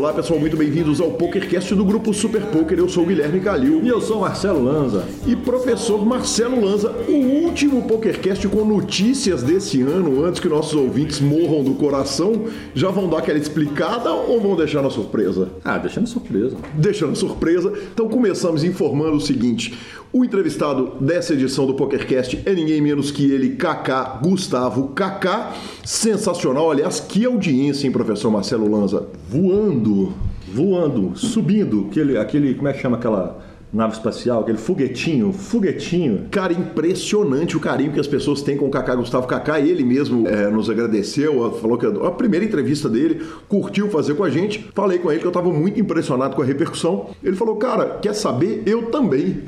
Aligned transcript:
Olá 0.00 0.14
pessoal, 0.14 0.40
muito 0.40 0.56
bem-vindos 0.56 1.00
ao 1.00 1.12
PokerCast 1.12 1.74
do 1.74 1.84
grupo 1.84 2.12
Super 2.12 2.42
Poker. 2.46 2.78
Eu 2.78 2.88
sou 2.88 3.04
o 3.04 3.06
Guilherme 3.06 3.38
Calil. 3.38 3.80
E 3.82 3.88
eu 3.88 4.00
sou 4.00 4.18
o 4.18 4.20
Marcelo 4.22 4.64
Lanza. 4.64 5.06
E 5.26 5.36
professor 5.36 6.04
Marcelo 6.04 6.60
Lanza, 6.64 6.90
o 7.08 7.44
último 7.44 7.82
PokerCast 7.82 8.48
com 8.48 8.64
notícias 8.64 9.42
desse 9.42 9.82
ano, 9.82 10.24
antes 10.24 10.40
que 10.40 10.48
nossos 10.48 10.74
ouvintes 10.74 11.20
morram 11.20 11.62
do 11.62 11.74
coração, 11.74 12.46
já 12.74 12.90
vão 12.90 13.08
dar 13.08 13.18
aquela 13.18 13.38
explicada 13.38 14.10
ou 14.10 14.40
vão 14.40 14.56
deixar 14.56 14.82
na 14.82 14.90
surpresa? 14.90 15.48
Ah, 15.64 15.78
deixando 15.78 16.06
surpresa. 16.06 16.56
Deixando 16.74 17.14
surpresa. 17.14 17.72
Então 17.92 18.08
começamos 18.08 18.64
informando 18.64 19.16
o 19.16 19.20
seguinte: 19.20 19.78
o 20.12 20.24
entrevistado 20.24 20.94
dessa 21.00 21.34
edição 21.34 21.66
do 21.66 21.74
PokerCast 21.74 22.42
é 22.44 22.52
ninguém 22.52 22.80
menos 22.80 23.12
que 23.12 23.30
ele, 23.30 23.50
Kaká 23.50 24.18
Gustavo 24.20 24.88
Kaká. 24.88 25.54
Sensacional, 25.84 26.70
aliás, 26.70 26.98
que 26.98 27.24
audiência, 27.24 27.86
hein, 27.86 27.92
professor 27.92 28.30
Marcelo 28.30 28.68
Lanza? 28.68 29.06
Voando, 29.28 30.12
voando, 30.52 31.16
subindo, 31.16 31.86
aquele, 31.88 32.18
aquele 32.18 32.54
como 32.54 32.68
é 32.68 32.72
que 32.72 32.80
chama 32.80 32.96
aquela 32.96 33.49
nave 33.72 33.94
espacial, 33.94 34.40
aquele 34.40 34.58
foguetinho, 34.58 35.32
foguetinho. 35.32 36.26
Cara, 36.30 36.52
impressionante 36.52 37.56
o 37.56 37.60
carinho 37.60 37.92
que 37.92 38.00
as 38.00 38.06
pessoas 38.06 38.42
têm 38.42 38.56
com 38.56 38.66
o 38.66 38.70
Kaká 38.70 38.94
Gustavo 38.94 39.26
Kaká. 39.26 39.60
Ele 39.60 39.84
mesmo 39.84 40.26
é, 40.26 40.50
nos 40.50 40.68
agradeceu, 40.68 41.52
falou 41.60 41.78
que 41.78 41.86
a 41.86 42.10
primeira 42.10 42.44
entrevista 42.44 42.88
dele 42.88 43.24
curtiu 43.48 43.88
fazer 43.88 44.14
com 44.14 44.24
a 44.24 44.30
gente. 44.30 44.70
Falei 44.74 44.98
com 44.98 45.10
ele 45.10 45.20
que 45.20 45.26
eu 45.26 45.30
estava 45.30 45.52
muito 45.52 45.80
impressionado 45.80 46.34
com 46.34 46.42
a 46.42 46.44
repercussão. 46.44 47.10
Ele 47.22 47.36
falou, 47.36 47.56
cara, 47.56 47.98
quer 48.00 48.14
saber? 48.14 48.62
Eu 48.66 48.90
também. 48.90 49.42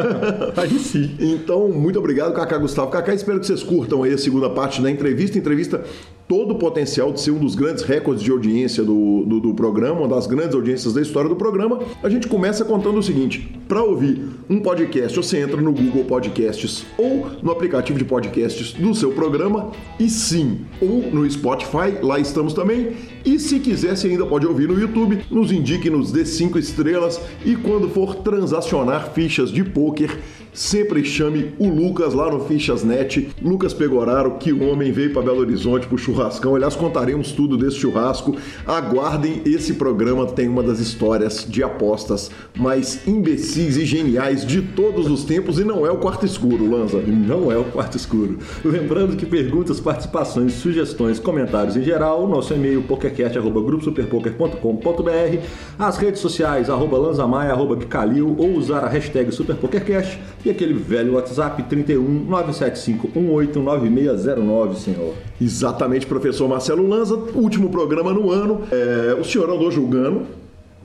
aí 0.56 0.78
sim. 0.78 1.16
Então, 1.18 1.68
muito 1.68 1.98
obrigado, 1.98 2.34
Kaká 2.34 2.58
Gustavo 2.58 2.90
Kaká. 2.90 3.14
Espero 3.14 3.40
que 3.40 3.46
vocês 3.46 3.62
curtam 3.62 4.02
aí 4.02 4.12
a 4.12 4.18
segunda 4.18 4.50
parte 4.50 4.82
da 4.82 4.90
entrevista. 4.90 5.38
Entrevista 5.38 5.82
todo 6.28 6.52
o 6.52 6.58
potencial 6.58 7.12
de 7.12 7.20
ser 7.20 7.30
um 7.30 7.38
dos 7.38 7.54
grandes 7.54 7.82
recordes 7.82 8.22
de 8.22 8.30
audiência 8.30 8.82
do, 8.82 9.24
do, 9.24 9.40
do, 9.40 9.54
programa, 9.54 10.00
uma 10.00 10.08
das 10.08 10.26
grandes 10.26 10.54
audiências 10.54 10.94
da 10.94 11.00
história 11.00 11.28
do 11.28 11.36
programa, 11.36 11.80
a 12.02 12.08
gente 12.08 12.28
começa 12.28 12.64
contando 12.64 12.98
o 12.98 13.02
seguinte: 13.02 13.54
para 13.68 13.82
ouvir 13.82 14.22
um 14.48 14.60
podcast, 14.60 15.16
você 15.16 15.38
entra 15.38 15.60
no 15.60 15.72
Google 15.72 16.04
Podcasts 16.04 16.84
ou 16.96 17.26
no 17.42 17.50
aplicativo 17.50 17.98
de 17.98 18.04
podcasts 18.04 18.72
do 18.72 18.94
seu 18.94 19.12
programa, 19.12 19.72
e 19.98 20.08
sim, 20.08 20.60
ou 20.80 21.02
no 21.12 21.28
Spotify, 21.30 21.98
lá 22.02 22.18
estamos 22.18 22.54
também. 22.54 22.92
E 23.24 23.38
se 23.38 23.60
quiser, 23.60 23.96
você 23.96 24.08
ainda 24.08 24.26
pode 24.26 24.46
ouvir 24.46 24.68
no 24.68 24.78
YouTube, 24.78 25.20
nos 25.30 25.52
indique, 25.52 25.88
nos 25.88 26.10
dê 26.10 26.24
cinco 26.24 26.58
estrelas 26.58 27.20
e 27.44 27.54
quando 27.54 27.88
for 27.88 28.16
transacionar 28.16 29.12
fichas 29.12 29.50
de 29.50 29.62
pôquer 29.62 30.18
sempre 30.52 31.04
chame 31.04 31.54
o 31.58 31.68
Lucas 31.68 32.14
lá 32.14 32.30
no 32.30 32.44
Fichasnet. 32.44 33.30
Lucas 33.40 33.72
Pegoraro, 33.72 34.36
que 34.38 34.52
o 34.52 34.68
homem 34.68 34.92
veio 34.92 35.10
para 35.12 35.22
Belo 35.22 35.40
Horizonte 35.40 35.86
pro 35.86 35.96
churrascão. 35.96 36.54
Aliás, 36.54 36.76
contaremos 36.76 37.32
tudo 37.32 37.56
desse 37.56 37.78
churrasco. 37.78 38.36
Aguardem, 38.66 39.40
esse 39.46 39.72
programa 39.74 40.26
tem 40.26 40.48
uma 40.48 40.62
das 40.62 40.78
histórias 40.78 41.46
de 41.48 41.62
apostas 41.62 42.30
mais 42.56 43.06
imbecis 43.06 43.76
e 43.76 43.86
geniais 43.86 44.44
de 44.46 44.60
todos 44.60 45.10
os 45.10 45.24
tempos 45.24 45.58
e 45.58 45.64
não 45.64 45.86
é 45.86 45.90
o 45.90 45.96
quarto 45.96 46.26
escuro, 46.26 46.70
Lanza. 46.70 47.00
Não 47.00 47.50
é 47.50 47.56
o 47.56 47.64
quarto 47.64 47.96
escuro. 47.96 48.38
Lembrando 48.64 49.16
que 49.16 49.26
perguntas, 49.26 49.80
participações, 49.80 50.52
sugestões, 50.54 51.18
comentários 51.18 51.76
em 51.76 51.82
geral, 51.82 52.28
nosso 52.28 52.54
e-mail 52.54 52.82
pokercast.gruposuperpoker.com.br, 52.82 55.38
as 55.78 55.96
redes 55.96 56.20
sociais, 56.20 56.68
arroba 56.68 56.98
lanzamaia, 56.98 57.52
arroba 57.52 57.76
bicalil, 57.76 58.36
ou 58.38 58.52
usar 58.54 58.84
a 58.84 58.88
hashtag 58.88 59.32
superpokercast 59.32 60.20
e 60.44 60.50
aquele 60.50 60.74
velho 60.74 61.14
WhatsApp 61.14 61.62
31 61.62 62.02
975 62.02 63.20
9609, 63.20 64.80
senhor. 64.80 65.14
Exatamente, 65.40 66.06
professor 66.06 66.48
Marcelo 66.48 66.86
Lanza. 66.86 67.14
Último 67.34 67.68
programa 67.70 68.12
no 68.12 68.30
ano. 68.30 68.62
É, 68.70 69.16
o 69.18 69.24
senhor 69.24 69.48
andou 69.50 69.70
julgando? 69.70 70.22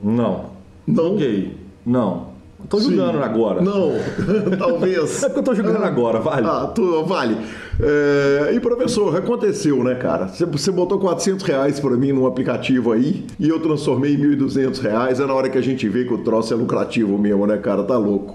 Não. 0.02 0.46
Não? 0.86 1.10
Joguei. 1.10 1.56
Não. 1.84 2.28
Tô 2.68 2.80
jogando 2.80 3.22
agora. 3.22 3.62
Não, 3.62 3.92
talvez. 4.58 5.22
é 5.22 5.26
porque 5.26 5.38
eu 5.38 5.44
tô 5.44 5.54
jogando 5.54 5.84
agora, 5.84 6.18
vale. 6.18 6.46
Ah, 6.46 6.66
tu, 6.66 7.04
vale. 7.04 7.36
É, 7.80 8.52
e 8.52 8.58
professor, 8.58 9.16
aconteceu, 9.16 9.82
né, 9.84 9.94
cara? 9.94 10.26
Você, 10.26 10.44
você 10.44 10.70
botou 10.72 10.98
400 10.98 11.44
reais 11.44 11.78
pra 11.78 11.90
mim 11.96 12.10
num 12.12 12.26
aplicativo 12.26 12.90
aí 12.90 13.24
e 13.38 13.48
eu 13.48 13.60
transformei 13.60 14.14
em 14.14 14.18
1.200 14.18 14.80
reais. 14.80 15.20
É 15.20 15.26
na 15.26 15.34
hora 15.34 15.48
que 15.48 15.56
a 15.56 15.60
gente 15.60 15.88
vê 15.88 16.04
que 16.04 16.12
o 16.12 16.18
troço 16.18 16.52
é 16.52 16.56
lucrativo 16.56 17.16
mesmo, 17.16 17.46
né, 17.46 17.56
cara? 17.58 17.84
Tá 17.84 17.96
louco. 17.96 18.34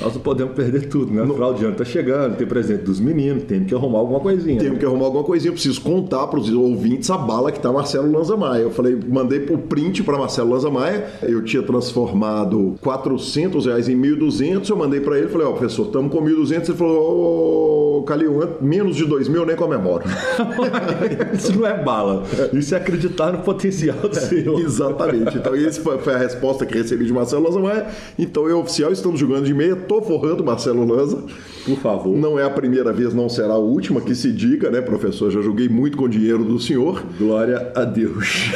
Nós 0.00 0.14
não 0.14 0.20
podemos 0.20 0.54
perder 0.54 0.88
tudo, 0.88 1.12
né? 1.12 1.22
No 1.22 1.34
final 1.34 1.54
de 1.54 1.64
ano 1.64 1.76
tá 1.76 1.84
chegando, 1.84 2.36
tem 2.36 2.46
presente 2.46 2.82
dos 2.82 3.00
meninos, 3.00 3.44
tem 3.44 3.64
que 3.64 3.74
arrumar 3.74 3.98
alguma 3.98 4.20
coisinha. 4.20 4.58
Temos 4.58 4.74
né? 4.74 4.80
que 4.80 4.86
arrumar 4.86 5.06
alguma 5.06 5.24
coisinha. 5.24 5.50
Eu 5.50 5.54
preciso 5.54 5.80
contar 5.80 6.26
para 6.26 6.38
os 6.38 6.52
ouvintes 6.52 7.10
a 7.10 7.16
bala 7.16 7.52
que 7.52 7.60
tá 7.60 7.72
Marcelo 7.72 8.10
Lanza 8.10 8.36
Maia. 8.36 8.62
Eu 8.62 8.70
falei, 8.70 8.98
mandei 9.08 9.46
o 9.50 9.58
print 9.58 10.02
para 10.02 10.18
Marcelo 10.18 10.50
Lanza 10.50 10.70
Maia. 10.70 11.06
Eu 11.22 11.42
tinha 11.44 11.62
transformado 11.62 12.74
400 12.80 13.66
reais 13.66 13.88
em 13.88 13.96
1.200. 13.96 14.68
Eu 14.68 14.76
mandei 14.76 15.00
para 15.00 15.18
ele, 15.18 15.28
falei, 15.28 15.46
ó, 15.46 15.50
oh, 15.50 15.54
professor, 15.54 15.86
estamos 15.86 16.12
com 16.12 16.22
1.200. 16.22 16.68
Ele 16.68 16.78
falou, 16.78 16.96
ô, 16.96 17.98
oh, 17.98 18.02
Calil, 18.02 18.56
menos 18.60 18.96
de 18.96 19.04
2 19.04 19.28
mil 19.28 19.42
eu 19.42 19.46
nem 19.46 19.56
comemoro. 19.56 20.04
Isso 21.32 21.58
não 21.58 21.66
é 21.66 21.82
bala. 21.82 22.24
Isso 22.52 22.74
é 22.74 22.78
acreditar 22.78 23.32
no 23.32 23.38
potencial 23.38 23.96
do 23.96 24.14
senhor. 24.14 24.60
Exatamente. 24.60 25.36
Então, 25.36 25.54
essa 25.54 25.80
foi 25.80 26.14
a 26.14 26.18
resposta 26.18 26.66
que 26.66 26.76
recebi 26.76 27.06
de 27.06 27.12
Marcelo 27.12 27.44
Lanza 27.44 27.60
Maia. 27.60 27.86
Então, 28.18 28.48
eu 28.48 28.58
oficial, 28.58 28.92
estamos 28.92 29.20
jogando 29.20 29.44
de 29.44 29.54
meia 29.54 29.76
tô 29.86 30.02
forrando 30.02 30.44
Marcelo 30.44 30.84
Lanza. 30.84 31.22
Por 31.64 31.78
favor. 31.78 32.14
Não 32.14 32.38
é 32.38 32.44
a 32.44 32.50
primeira 32.50 32.92
vez, 32.92 33.14
não 33.14 33.28
será 33.28 33.54
a 33.54 33.58
última, 33.58 34.00
que 34.00 34.14
se 34.14 34.30
diga, 34.30 34.70
né, 34.70 34.82
professor? 34.82 35.30
Já 35.30 35.40
joguei 35.40 35.66
muito 35.66 35.96
com 35.96 36.06
dinheiro 36.06 36.44
do 36.44 36.60
senhor. 36.60 37.02
Glória 37.18 37.72
a 37.74 37.84
Deus. 37.84 38.50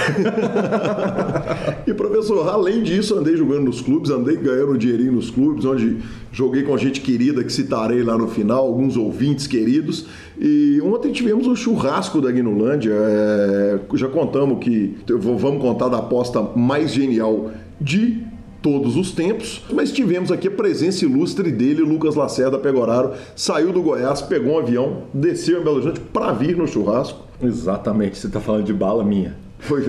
e, 1.86 1.94
professor, 1.94 2.48
além 2.50 2.82
disso, 2.82 3.16
andei 3.18 3.34
jogando 3.34 3.64
nos 3.64 3.80
clubes, 3.80 4.10
andei 4.10 4.36
ganhando 4.36 4.76
dinheirinho 4.76 5.12
nos 5.12 5.30
clubes, 5.30 5.64
onde 5.64 5.98
joguei 6.30 6.64
com 6.64 6.76
gente 6.76 7.00
querida 7.00 7.42
que 7.42 7.52
citarei 7.52 8.02
lá 8.02 8.18
no 8.18 8.28
final, 8.28 8.66
alguns 8.66 8.94
ouvintes 8.94 9.46
queridos. 9.46 10.04
E 10.38 10.78
ontem 10.82 11.10
tivemos 11.10 11.46
o 11.46 11.56
churrasco 11.56 12.20
da 12.20 12.30
Guinolândia. 12.30 12.92
É, 12.92 13.80
já 13.94 14.08
contamos 14.08 14.58
que. 14.58 14.96
Vamos 15.08 15.62
contar 15.62 15.88
da 15.88 15.98
aposta 15.98 16.42
mais 16.54 16.92
genial 16.92 17.50
de 17.80 18.27
todos 18.68 18.96
os 18.96 19.12
tempos, 19.12 19.62
mas 19.72 19.90
tivemos 19.90 20.30
aqui 20.30 20.48
a 20.48 20.50
presença 20.50 21.02
ilustre 21.06 21.50
dele, 21.50 21.80
Lucas 21.80 22.14
Lacerda 22.14 22.58
Pegoraro, 22.58 23.12
saiu 23.34 23.72
do 23.72 23.80
Goiás, 23.80 24.20
pegou 24.20 24.56
um 24.56 24.58
avião, 24.58 25.04
desceu 25.14 25.62
em 25.62 25.64
Belo 25.64 25.76
Horizonte 25.76 26.00
para 26.00 26.32
vir 26.32 26.54
no 26.54 26.66
churrasco. 26.66 27.20
Exatamente, 27.42 28.18
você 28.18 28.26
está 28.26 28.40
falando 28.40 28.66
de 28.66 28.74
bala 28.74 29.02
minha. 29.02 29.34
Foi. 29.58 29.80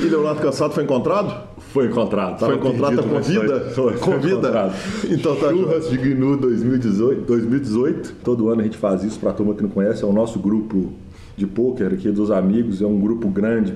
e 0.00 0.04
Leonardo 0.04 0.40
Cansado 0.40 0.72
foi 0.72 0.84
encontrado? 0.84 1.52
Foi 1.58 1.86
encontrado. 1.86 2.38
Foi 2.38 2.54
encontrado, 2.54 2.96
tá 2.96 3.02
com 3.02 3.20
vida? 3.20 3.60
Foi, 3.74 3.98
com 3.98 4.18
vida? 4.18 4.48
Encontrado. 4.48 4.74
Então 5.10 5.36
tá 5.36 5.50
Churras 5.50 5.90
de 5.90 5.98
GNU 5.98 6.38
2018, 6.38 7.26
2018. 7.26 8.14
Todo 8.24 8.48
ano 8.48 8.62
a 8.62 8.64
gente 8.64 8.78
faz 8.78 9.04
isso, 9.04 9.20
para 9.20 9.28
a 9.30 9.34
turma 9.34 9.54
que 9.54 9.62
não 9.62 9.68
conhece, 9.68 10.02
é 10.02 10.06
o 10.06 10.12
nosso 10.12 10.38
grupo 10.38 10.92
de 11.36 11.46
pôquer 11.46 11.92
aqui 11.92 12.10
dos 12.10 12.30
amigos, 12.30 12.80
é 12.80 12.86
um 12.86 12.98
grupo 12.98 13.28
grande, 13.28 13.74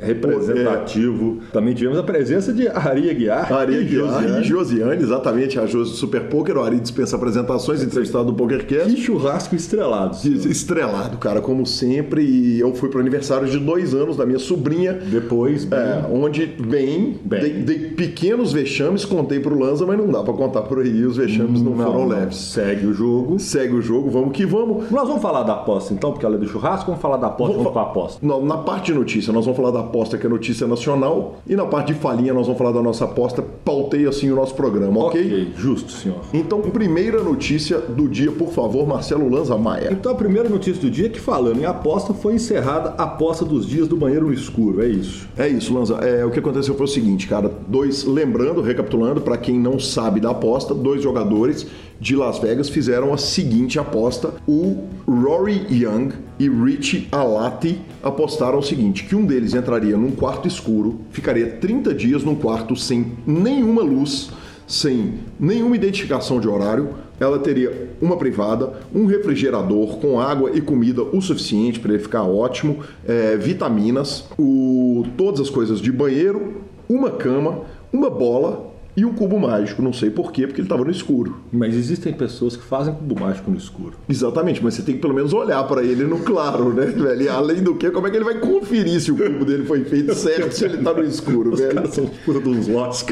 representativo. 0.00 1.40
É. 1.48 1.52
Também 1.52 1.74
tivemos 1.74 1.98
a 1.98 2.02
presença 2.02 2.52
de 2.52 2.68
Ari 2.68 3.10
Aguiar 3.10 3.52
Ari 3.52 3.74
e 3.74 3.88
Josiane. 3.88 4.40
E 4.40 4.44
Josiane, 4.44 5.02
exatamente, 5.02 5.58
a 5.58 5.66
Josi 5.66 5.90
do 5.90 5.96
Super 5.96 6.22
Poker. 6.24 6.56
O 6.56 6.62
Ari 6.62 6.80
dispensa 6.80 7.16
apresentações, 7.16 7.82
entrevistado 7.82 8.26
do 8.26 8.34
PokerCast. 8.34 8.94
Que 8.94 9.00
churrasco 9.00 9.54
estrelado. 9.54 10.16
Estrelado, 10.48 11.18
cara, 11.18 11.40
como 11.40 11.66
sempre. 11.66 12.22
E 12.22 12.60
eu 12.60 12.74
fui 12.74 12.88
para 12.88 12.98
o 12.98 13.00
aniversário 13.00 13.48
de 13.48 13.58
dois 13.58 13.94
anos 13.94 14.16
da 14.16 14.26
minha 14.26 14.38
sobrinha. 14.38 14.92
Depois, 14.92 15.64
bem. 15.64 15.78
É, 15.78 16.04
onde, 16.10 16.46
bem, 16.46 17.18
bem. 17.24 17.40
Dei, 17.40 17.52
dei, 17.62 17.78
pequenos 17.90 18.52
vexames, 18.52 19.04
contei 19.04 19.40
para 19.40 19.52
o 19.52 19.58
Lanza, 19.58 19.86
mas 19.86 19.98
não 19.98 20.08
dá 20.08 20.22
para 20.22 20.34
contar 20.34 20.62
por 20.62 20.80
aí. 20.80 21.04
Os 21.04 21.16
vexames 21.16 21.62
não, 21.62 21.72
não 21.72 21.84
foram 21.84 22.00
não. 22.00 22.08
leves. 22.08 22.36
Segue 22.36 22.86
o 22.86 22.92
jogo. 22.92 23.38
Segue 23.38 23.74
o 23.74 23.82
jogo, 23.82 24.10
vamos 24.10 24.32
que 24.32 24.46
vamos. 24.46 24.90
Nós 24.90 25.06
vamos 25.06 25.22
falar 25.22 25.42
da 25.42 25.54
aposta 25.54 25.92
então, 25.92 26.12
porque 26.12 26.24
ela 26.24 26.36
é 26.36 26.38
do 26.38 26.46
churrasco, 26.46 26.86
vamos 26.86 27.00
falar 27.00 27.16
da 27.16 27.28
aposta, 27.28 27.52
vamos, 27.52 27.64
vamos 27.64 27.72
para 27.72 27.82
a 27.82 27.90
aposta. 27.90 28.18
Não, 28.26 28.44
na 28.44 28.58
parte 28.58 28.92
de 28.92 28.98
notícia, 28.98 29.32
nós 29.32 29.44
vamos 29.44 29.56
falar 29.56 29.73
da 29.74 29.80
aposta 29.80 30.16
que 30.16 30.26
é 30.26 30.28
notícia 30.28 30.66
nacional. 30.66 31.38
E 31.46 31.54
na 31.54 31.66
parte 31.66 31.92
de 31.92 31.98
falinha 31.98 32.32
nós 32.32 32.46
vamos 32.46 32.58
falar 32.58 32.72
da 32.72 32.82
nossa 32.82 33.04
aposta. 33.04 33.42
Pautei 33.42 34.06
assim 34.06 34.30
o 34.30 34.36
nosso 34.36 34.54
programa, 34.54 35.04
ok? 35.04 35.20
Ok, 35.20 35.52
justo, 35.56 35.92
senhor. 35.92 36.20
Então, 36.32 36.60
primeira 36.62 37.22
notícia 37.22 37.78
do 37.78 38.08
dia, 38.08 38.32
por 38.32 38.50
favor, 38.50 38.86
Marcelo 38.86 39.28
Lanza 39.28 39.56
Maia. 39.56 39.92
Então, 39.92 40.12
a 40.12 40.14
primeira 40.14 40.48
notícia 40.48 40.80
do 40.80 40.90
dia 40.90 41.06
é 41.06 41.08
que 41.08 41.20
falando 41.20 41.60
em 41.60 41.66
aposta, 41.66 42.14
foi 42.14 42.34
encerrada 42.34 42.94
a 42.96 43.04
aposta 43.04 43.44
dos 43.44 43.66
dias 43.66 43.88
do 43.88 43.96
banheiro 43.96 44.26
no 44.26 44.32
escuro, 44.32 44.82
é 44.82 44.88
isso? 44.88 45.28
É 45.36 45.48
isso, 45.48 45.74
Lanza. 45.74 45.96
É, 45.96 46.24
o 46.24 46.30
que 46.30 46.38
aconteceu 46.38 46.74
foi 46.74 46.84
o 46.84 46.88
seguinte, 46.88 47.26
cara. 47.26 47.50
Dois, 47.68 48.04
lembrando, 48.04 48.60
recapitulando, 48.60 49.20
para 49.20 49.36
quem 49.36 49.58
não 49.58 49.78
sabe 49.78 50.20
da 50.20 50.30
aposta, 50.30 50.74
dois 50.74 51.02
jogadores 51.02 51.66
de 52.00 52.16
Las 52.16 52.38
Vegas 52.38 52.68
fizeram 52.68 53.12
a 53.12 53.16
seguinte 53.16 53.78
aposta. 53.78 54.34
O 54.46 54.84
Rory 55.06 55.66
Young 55.70 56.10
e 56.38 56.48
Rich 56.48 57.08
Alati 57.12 57.80
apostaram 58.02 58.58
o 58.58 58.62
seguinte: 58.62 59.04
que 59.04 59.14
um 59.14 59.24
deles 59.24 59.54
entraria 59.54 59.96
num 59.96 60.10
quarto 60.10 60.48
escuro, 60.48 61.00
ficaria 61.10 61.46
30 61.46 61.94
dias 61.94 62.22
num 62.22 62.34
quarto 62.34 62.76
sem 62.76 63.12
nenhuma 63.26 63.82
luz, 63.82 64.30
sem 64.66 65.14
nenhuma 65.38 65.76
identificação 65.76 66.40
de 66.40 66.48
horário, 66.48 66.90
ela 67.20 67.38
teria 67.38 67.90
uma 68.00 68.16
privada, 68.16 68.80
um 68.94 69.06
refrigerador 69.06 69.98
com 69.98 70.20
água 70.20 70.50
e 70.52 70.60
comida 70.60 71.02
o 71.02 71.20
suficiente 71.20 71.78
para 71.78 71.92
ele 71.92 72.02
ficar 72.02 72.22
ótimo, 72.22 72.80
é, 73.06 73.36
vitaminas, 73.36 74.24
o, 74.38 75.04
todas 75.16 75.40
as 75.40 75.50
coisas 75.50 75.80
de 75.80 75.92
banheiro, 75.92 76.62
uma 76.88 77.10
cama, 77.10 77.62
uma 77.92 78.10
bola 78.10 78.73
e 78.96 79.04
um 79.04 79.12
cubo 79.12 79.38
mágico. 79.38 79.82
Não 79.82 79.92
sei 79.92 80.10
porquê, 80.10 80.46
porque 80.46 80.60
ele 80.60 80.66
estava 80.66 80.84
no 80.84 80.90
escuro. 80.90 81.36
Mas 81.52 81.74
existem 81.74 82.12
pessoas 82.12 82.56
que 82.56 82.62
fazem 82.64 82.94
cubo 82.94 83.18
mágico 83.18 83.50
no 83.50 83.56
escuro. 83.56 83.94
Exatamente, 84.08 84.62
mas 84.62 84.74
você 84.74 84.82
tem 84.82 84.94
que 84.94 85.00
pelo 85.00 85.14
menos 85.14 85.32
olhar 85.32 85.62
para 85.64 85.82
ele 85.82 86.04
no 86.04 86.18
claro, 86.20 86.72
né, 86.72 86.86
velho? 86.86 87.22
E 87.22 87.28
além 87.28 87.62
do 87.62 87.74
que, 87.74 87.90
como 87.90 88.06
é 88.06 88.10
que 88.10 88.16
ele 88.16 88.24
vai 88.24 88.38
conferir 88.38 89.00
se 89.00 89.10
o 89.10 89.16
cubo 89.16 89.44
dele 89.44 89.64
foi 89.64 89.84
feito 89.84 90.14
certo 90.14 90.52
se 90.52 90.64
ele 90.64 90.76
está 90.78 90.92
no 90.92 91.02
escuro, 91.04 91.52
Os 91.52 91.60
velho? 91.60 91.74
caras 91.74 91.94
são 91.94 92.10
dos 92.42 92.68
lotes. 92.68 93.04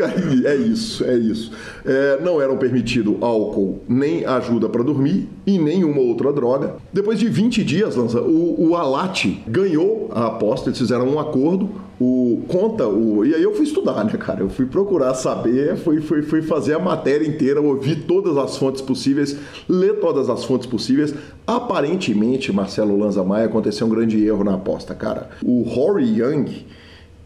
É 0.44 0.56
isso, 0.56 1.04
é 1.04 1.16
isso. 1.16 1.52
É, 1.84 2.18
não 2.22 2.40
eram 2.40 2.56
permitido 2.56 3.16
álcool, 3.20 3.80
nem 3.88 4.24
ajuda 4.24 4.68
para 4.68 4.82
dormir 4.82 5.28
e 5.46 5.58
nenhuma 5.58 6.00
outra 6.00 6.32
droga. 6.32 6.76
Depois 6.92 7.18
de 7.18 7.28
20 7.28 7.64
dias, 7.64 7.96
Lança, 7.96 8.20
o, 8.20 8.68
o 8.70 8.76
Alate 8.76 9.42
ganhou 9.46 10.10
a 10.14 10.26
aposta, 10.26 10.68
eles 10.68 10.78
fizeram 10.78 11.08
um 11.08 11.18
acordo. 11.18 11.70
O, 12.00 12.42
conta 12.48 12.86
o. 12.88 13.24
E 13.24 13.34
aí 13.34 13.42
eu 13.42 13.54
fui 13.54 13.64
estudar, 13.64 14.04
né, 14.04 14.12
cara? 14.18 14.40
Eu 14.40 14.48
fui 14.48 14.66
procurar 14.66 15.14
saber, 15.14 15.76
fui, 15.76 16.00
fui, 16.00 16.22
fui 16.22 16.42
fazer 16.42 16.74
a 16.74 16.78
matéria 16.78 17.26
inteira, 17.26 17.60
ouvir 17.60 18.04
todas 18.06 18.36
as 18.36 18.56
fontes 18.56 18.82
possíveis, 18.82 19.36
ler 19.68 20.00
todas 20.00 20.28
as 20.28 20.44
fontes 20.44 20.66
possíveis. 20.66 21.14
Aparentemente, 21.46 22.52
Marcelo 22.52 22.98
Lanza 22.98 23.22
Maia 23.22 23.46
aconteceu 23.46 23.86
um 23.86 23.90
grande 23.90 24.24
erro 24.24 24.42
na 24.42 24.54
aposta, 24.54 24.94
cara. 24.94 25.30
O 25.44 25.62
Rory 25.62 26.20
Young, 26.20 26.66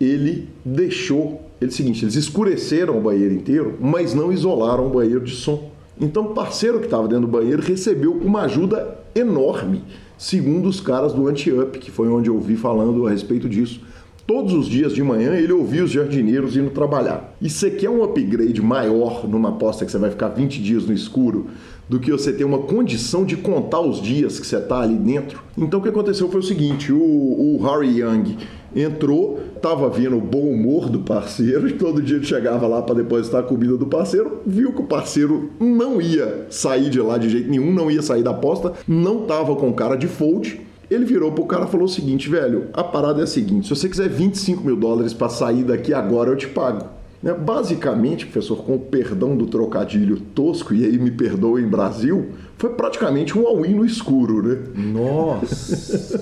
ele 0.00 0.48
deixou. 0.64 1.42
Ele 1.58 1.70
é 1.70 1.74
seguinte, 1.74 2.04
eles 2.04 2.16
escureceram 2.16 2.98
o 2.98 3.00
banheiro 3.00 3.32
inteiro, 3.32 3.78
mas 3.80 4.12
não 4.12 4.30
isolaram 4.30 4.86
o 4.86 4.90
banheiro 4.90 5.24
de 5.24 5.34
som. 5.34 5.70
Então 5.98 6.24
o 6.24 6.34
parceiro 6.34 6.78
que 6.78 6.84
estava 6.84 7.08
dentro 7.08 7.22
do 7.22 7.32
banheiro 7.32 7.62
recebeu 7.62 8.12
uma 8.12 8.42
ajuda 8.42 8.98
enorme, 9.14 9.82
segundo 10.18 10.68
os 10.68 10.80
caras 10.80 11.14
do 11.14 11.26
Anti-Up, 11.26 11.78
que 11.78 11.90
foi 11.90 12.08
onde 12.08 12.28
eu 12.28 12.34
ouvi 12.34 12.56
falando 12.56 13.06
a 13.06 13.10
respeito 13.10 13.48
disso. 13.48 13.80
Todos 14.26 14.52
os 14.54 14.66
dias 14.66 14.92
de 14.92 15.04
manhã 15.04 15.34
ele 15.34 15.52
ouvia 15.52 15.84
os 15.84 15.90
jardineiros 15.92 16.56
indo 16.56 16.70
trabalhar. 16.70 17.36
E 17.40 17.48
você 17.48 17.70
quer 17.70 17.88
um 17.88 18.02
upgrade 18.02 18.60
maior 18.60 19.24
numa 19.28 19.50
aposta 19.50 19.84
que 19.84 19.92
você 19.92 19.98
vai 19.98 20.10
ficar 20.10 20.30
20 20.30 20.60
dias 20.60 20.84
no 20.84 20.92
escuro 20.92 21.46
do 21.88 22.00
que 22.00 22.10
você 22.10 22.32
ter 22.32 22.42
uma 22.42 22.58
condição 22.58 23.24
de 23.24 23.36
contar 23.36 23.80
os 23.80 24.02
dias 24.02 24.40
que 24.40 24.46
você 24.46 24.56
está 24.56 24.80
ali 24.80 24.96
dentro? 24.96 25.40
Então 25.56 25.78
o 25.78 25.82
que 25.82 25.88
aconteceu 25.88 26.28
foi 26.28 26.40
o 26.40 26.42
seguinte: 26.42 26.92
o, 26.92 26.98
o 26.98 27.60
Harry 27.62 28.00
Young 28.00 28.36
entrou, 28.74 29.38
estava 29.54 29.88
vendo 29.88 30.16
o 30.16 30.20
bom 30.20 30.50
humor 30.50 30.90
do 30.90 30.98
parceiro, 30.98 31.72
todo 31.78 32.02
dia 32.02 32.16
ele 32.16 32.26
chegava 32.26 32.66
lá 32.66 32.82
para 32.82 32.96
depositar 32.96 33.42
a 33.42 33.44
comida 33.44 33.76
do 33.76 33.86
parceiro, 33.86 34.40
viu 34.44 34.72
que 34.72 34.80
o 34.80 34.86
parceiro 34.86 35.50
não 35.60 36.00
ia 36.00 36.48
sair 36.50 36.90
de 36.90 37.00
lá 37.00 37.16
de 37.16 37.28
jeito 37.28 37.48
nenhum, 37.48 37.72
não 37.72 37.88
ia 37.88 38.02
sair 38.02 38.24
da 38.24 38.32
aposta, 38.32 38.72
não 38.88 39.22
estava 39.22 39.54
com 39.54 39.72
cara 39.72 39.94
de 39.94 40.08
fold. 40.08 40.65
Ele 40.90 41.04
virou 41.04 41.32
pro 41.32 41.46
cara 41.46 41.64
e 41.64 41.68
falou 41.68 41.86
o 41.86 41.88
seguinte, 41.88 42.28
velho, 42.28 42.68
a 42.72 42.84
parada 42.84 43.20
é 43.20 43.24
a 43.24 43.26
seguinte, 43.26 43.66
se 43.66 43.74
você 43.74 43.88
quiser 43.88 44.08
25 44.08 44.62
mil 44.64 44.76
dólares 44.76 45.12
para 45.12 45.28
sair 45.28 45.64
daqui 45.64 45.92
agora, 45.92 46.30
eu 46.30 46.36
te 46.36 46.46
pago. 46.46 46.86
Né? 47.22 47.34
Basicamente, 47.34 48.26
professor, 48.26 48.62
com 48.64 48.76
o 48.76 48.78
perdão 48.78 49.36
do 49.36 49.46
trocadilho 49.46 50.20
tosco, 50.20 50.74
e 50.74 50.84
aí 50.84 50.98
me 50.98 51.10
perdoem 51.10 51.66
Brasil, 51.66 52.30
foi 52.56 52.70
praticamente 52.70 53.36
um 53.36 53.46
all-in 53.46 53.74
no 53.74 53.84
escuro, 53.84 54.42
né? 54.42 54.58
Nossa! 54.74 56.20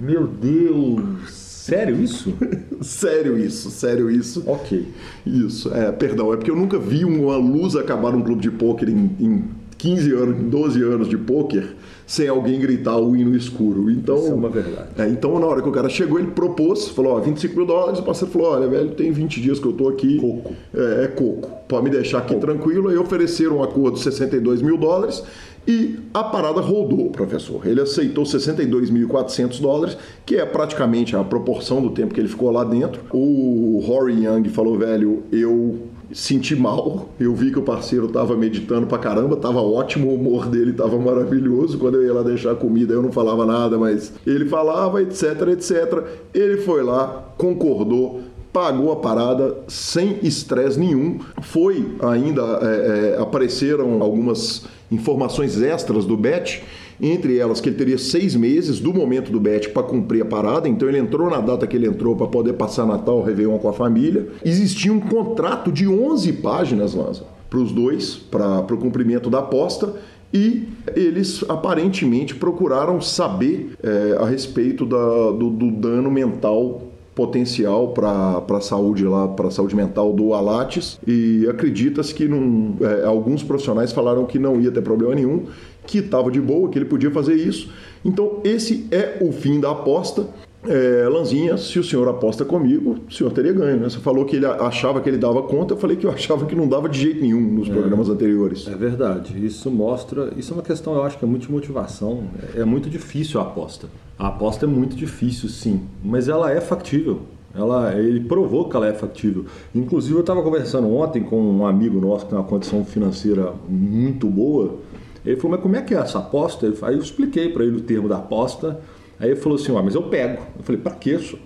Meu 0.00 0.26
Deus! 0.26 1.30
Sério 1.62 2.02
isso? 2.02 2.34
sério 2.82 3.38
isso, 3.38 3.70
sério 3.70 4.10
isso. 4.10 4.42
Ok. 4.46 4.88
Isso, 5.24 5.72
é, 5.72 5.92
perdão, 5.92 6.32
é 6.32 6.36
porque 6.36 6.50
eu 6.50 6.56
nunca 6.56 6.78
vi 6.78 7.04
uma 7.04 7.36
luz 7.36 7.76
acabar 7.76 8.10
num 8.10 8.22
clube 8.22 8.42
de 8.42 8.50
pôquer 8.50 8.88
em, 8.88 9.10
em 9.20 9.44
15 9.82 10.12
anos, 10.12 10.36
12 10.44 10.82
anos 10.84 11.08
de 11.08 11.18
pôquer 11.18 11.74
sem 12.06 12.28
alguém 12.28 12.60
gritar 12.60 12.96
o 12.98 13.16
hino 13.16 13.36
escuro. 13.36 13.90
Então, 13.90 14.16
Isso 14.16 14.28
é 14.28 14.34
uma 14.34 14.48
verdade. 14.48 14.88
É, 14.96 15.08
então, 15.08 15.40
na 15.40 15.46
hora 15.46 15.60
que 15.60 15.68
o 15.68 15.72
cara 15.72 15.88
chegou, 15.88 16.20
ele 16.20 16.28
propôs, 16.28 16.88
falou, 16.88 17.16
ó, 17.16 17.20
25 17.20 17.56
mil 17.56 17.66
dólares, 17.66 17.98
o 17.98 18.04
parceiro 18.04 18.32
falou, 18.32 18.52
olha, 18.52 18.68
velho, 18.68 18.90
tem 18.90 19.10
20 19.10 19.40
dias 19.40 19.58
que 19.58 19.66
eu 19.66 19.72
tô 19.72 19.88
aqui. 19.88 20.20
Coco. 20.20 20.54
É, 20.72 21.04
é 21.04 21.08
coco. 21.08 21.50
Pode 21.66 21.82
me 21.82 21.90
deixar 21.90 22.18
aqui 22.18 22.36
tranquilo. 22.36 22.90
Aí 22.90 22.96
ofereceram 22.96 23.56
um 23.56 23.62
acordo 23.64 23.96
de 23.96 24.04
62 24.04 24.62
mil 24.62 24.76
dólares 24.76 25.24
e 25.66 25.98
a 26.14 26.22
parada 26.22 26.60
rodou, 26.60 27.10
professor. 27.10 27.66
Ele 27.66 27.80
aceitou 27.80 28.22
62.400 28.22 29.60
dólares, 29.60 29.96
que 30.24 30.36
é 30.36 30.46
praticamente 30.46 31.16
a 31.16 31.24
proporção 31.24 31.82
do 31.82 31.90
tempo 31.90 32.14
que 32.14 32.20
ele 32.20 32.28
ficou 32.28 32.52
lá 32.52 32.62
dentro. 32.62 33.02
O 33.10 33.82
Rory 33.84 34.24
Young 34.26 34.48
falou, 34.48 34.78
velho, 34.78 35.24
eu 35.32 35.90
senti 36.12 36.54
mal. 36.54 37.08
Eu 37.18 37.34
vi 37.34 37.50
que 37.50 37.58
o 37.58 37.62
parceiro 37.62 38.08
tava 38.08 38.36
meditando 38.36 38.86
pra 38.86 38.98
caramba, 38.98 39.36
tava 39.36 39.60
ótimo, 39.60 40.08
o 40.08 40.14
humor 40.14 40.46
dele 40.46 40.72
tava 40.72 40.98
maravilhoso. 40.98 41.78
Quando 41.78 41.96
eu 41.96 42.04
ia 42.04 42.12
lá 42.12 42.22
deixar 42.22 42.54
comida, 42.54 42.94
eu 42.94 43.02
não 43.02 43.12
falava 43.12 43.44
nada, 43.44 43.78
mas 43.78 44.12
ele 44.26 44.46
falava, 44.46 45.02
etc, 45.02 45.48
etc. 45.52 46.04
Ele 46.34 46.58
foi 46.58 46.82
lá, 46.82 47.32
concordou, 47.36 48.22
pagou 48.52 48.92
a 48.92 48.96
parada 48.96 49.56
sem 49.66 50.18
estresse 50.22 50.78
nenhum. 50.78 51.18
Foi 51.40 51.96
ainda, 52.00 52.42
é, 52.62 53.16
é, 53.16 53.22
apareceram 53.22 54.02
algumas 54.02 54.66
informações 54.90 55.60
extras 55.60 56.04
do 56.04 56.16
Bet, 56.16 56.62
entre 57.02 57.36
elas 57.36 57.60
que 57.60 57.68
ele 57.68 57.76
teria 57.76 57.98
seis 57.98 58.36
meses 58.36 58.78
do 58.78 58.94
momento 58.94 59.32
do 59.32 59.40
Bet 59.40 59.70
para 59.70 59.82
cumprir 59.82 60.22
a 60.22 60.24
parada, 60.24 60.68
então 60.68 60.88
ele 60.88 60.98
entrou 60.98 61.28
na 61.28 61.40
data 61.40 61.66
que 61.66 61.76
ele 61.76 61.88
entrou 61.88 62.14
para 62.14 62.28
poder 62.28 62.52
passar 62.52 62.86
Natal, 62.86 63.20
Réveillon 63.22 63.58
com 63.58 63.68
a 63.68 63.72
família. 63.72 64.28
Existia 64.44 64.92
um 64.92 65.00
contrato 65.00 65.72
de 65.72 65.88
11 65.88 66.34
páginas, 66.34 66.94
Lanza, 66.94 67.24
para 67.50 67.58
os 67.58 67.72
dois, 67.72 68.14
para 68.14 68.72
o 68.72 68.78
cumprimento 68.78 69.28
da 69.28 69.40
aposta. 69.40 69.94
E 70.32 70.66
eles 70.96 71.44
aparentemente 71.46 72.34
procuraram 72.34 73.02
saber 73.02 73.74
é, 73.82 74.16
a 74.18 74.24
respeito 74.24 74.86
da, 74.86 75.30
do, 75.32 75.50
do 75.50 75.70
dano 75.72 76.10
mental 76.10 76.92
potencial 77.14 77.88
para 77.88 78.42
a 78.56 78.60
saúde 78.60 79.04
lá, 79.04 79.28
para 79.28 79.50
saúde 79.50 79.76
mental 79.76 80.12
do 80.12 80.32
Alates 80.32 80.98
e 81.06 81.46
acredita-se 81.48 82.14
que 82.14 82.26
num, 82.26 82.76
é, 82.80 83.04
alguns 83.04 83.42
profissionais 83.42 83.92
falaram 83.92 84.24
que 84.24 84.38
não 84.38 84.60
ia 84.60 84.70
ter 84.70 84.80
problema 84.80 85.14
nenhum, 85.14 85.44
que 85.86 85.98
estava 85.98 86.30
de 86.30 86.40
boa, 86.40 86.68
que 86.68 86.78
ele 86.78 86.84
podia 86.84 87.10
fazer 87.10 87.34
isso. 87.34 87.70
Então 88.04 88.40
esse 88.44 88.86
é 88.90 89.18
o 89.20 89.32
fim 89.32 89.60
da 89.60 89.70
aposta. 89.70 90.26
É, 90.64 91.08
Lanzinha, 91.08 91.56
se 91.56 91.76
o 91.80 91.82
senhor 91.82 92.06
aposta 92.08 92.44
comigo, 92.44 92.96
o 93.08 93.12
senhor 93.12 93.32
teria 93.32 93.52
ganho. 93.52 93.78
Né? 93.78 93.90
Você 93.90 93.98
falou 93.98 94.24
que 94.24 94.36
ele 94.36 94.46
achava 94.46 95.00
que 95.00 95.08
ele 95.08 95.18
dava 95.18 95.42
conta, 95.42 95.74
eu 95.74 95.76
falei 95.76 95.96
que 95.96 96.06
eu 96.06 96.10
achava 96.10 96.46
que 96.46 96.54
não 96.54 96.68
dava 96.68 96.88
de 96.88 97.00
jeito 97.00 97.20
nenhum 97.20 97.40
nos 97.40 97.68
é, 97.68 97.72
programas 97.72 98.08
anteriores. 98.08 98.68
É 98.68 98.76
verdade. 98.76 99.44
Isso 99.44 99.70
mostra. 99.70 100.32
Isso 100.36 100.52
é 100.52 100.56
uma 100.56 100.62
questão, 100.62 100.94
eu 100.94 101.02
acho 101.02 101.18
que 101.18 101.24
é 101.24 101.28
muito 101.28 101.46
de 101.46 101.52
motivação. 101.52 102.24
É 102.54 102.64
muito 102.64 102.88
difícil 102.88 103.40
a 103.40 103.42
aposta. 103.42 103.88
A 104.16 104.28
aposta 104.28 104.66
é 104.66 104.68
muito 104.68 104.94
difícil, 104.94 105.48
sim, 105.48 105.80
mas 106.04 106.28
ela 106.28 106.52
é 106.52 106.60
factível. 106.60 107.22
Ela, 107.54 107.94
ele 107.94 108.20
provou 108.20 108.68
que 108.68 108.76
ela 108.76 108.86
é 108.86 108.92
factível. 108.92 109.44
Inclusive, 109.74 110.14
eu 110.14 110.20
estava 110.20 110.42
conversando 110.42 110.88
ontem 110.94 111.22
com 111.22 111.38
um 111.38 111.66
amigo 111.66 112.00
nosso 112.00 112.24
que 112.24 112.30
tem 112.30 112.38
uma 112.38 112.46
condição 112.46 112.84
financeira 112.84 113.52
muito 113.68 114.26
boa. 114.28 114.76
Ele 115.24 115.36
falou: 115.36 115.52
Mas 115.52 115.60
como 115.60 115.76
é 115.76 115.82
que 115.82 115.94
é 115.94 115.98
essa 115.98 116.18
aposta? 116.18 116.72
Aí 116.82 116.94
eu 116.94 117.00
expliquei 117.00 117.50
para 117.50 117.64
ele 117.64 117.76
o 117.76 117.80
termo 117.80 118.08
da 118.08 118.16
aposta. 118.16 118.80
Aí 119.18 119.30
ele 119.30 119.40
falou 119.40 119.56
assim: 119.56 119.76
ah, 119.76 119.82
Mas 119.82 119.94
eu 119.94 120.04
pego. 120.04 120.42
Eu 120.56 120.62
falei: 120.62 120.80
Para 120.80 120.94
que 120.94 121.10
isso? 121.10 121.38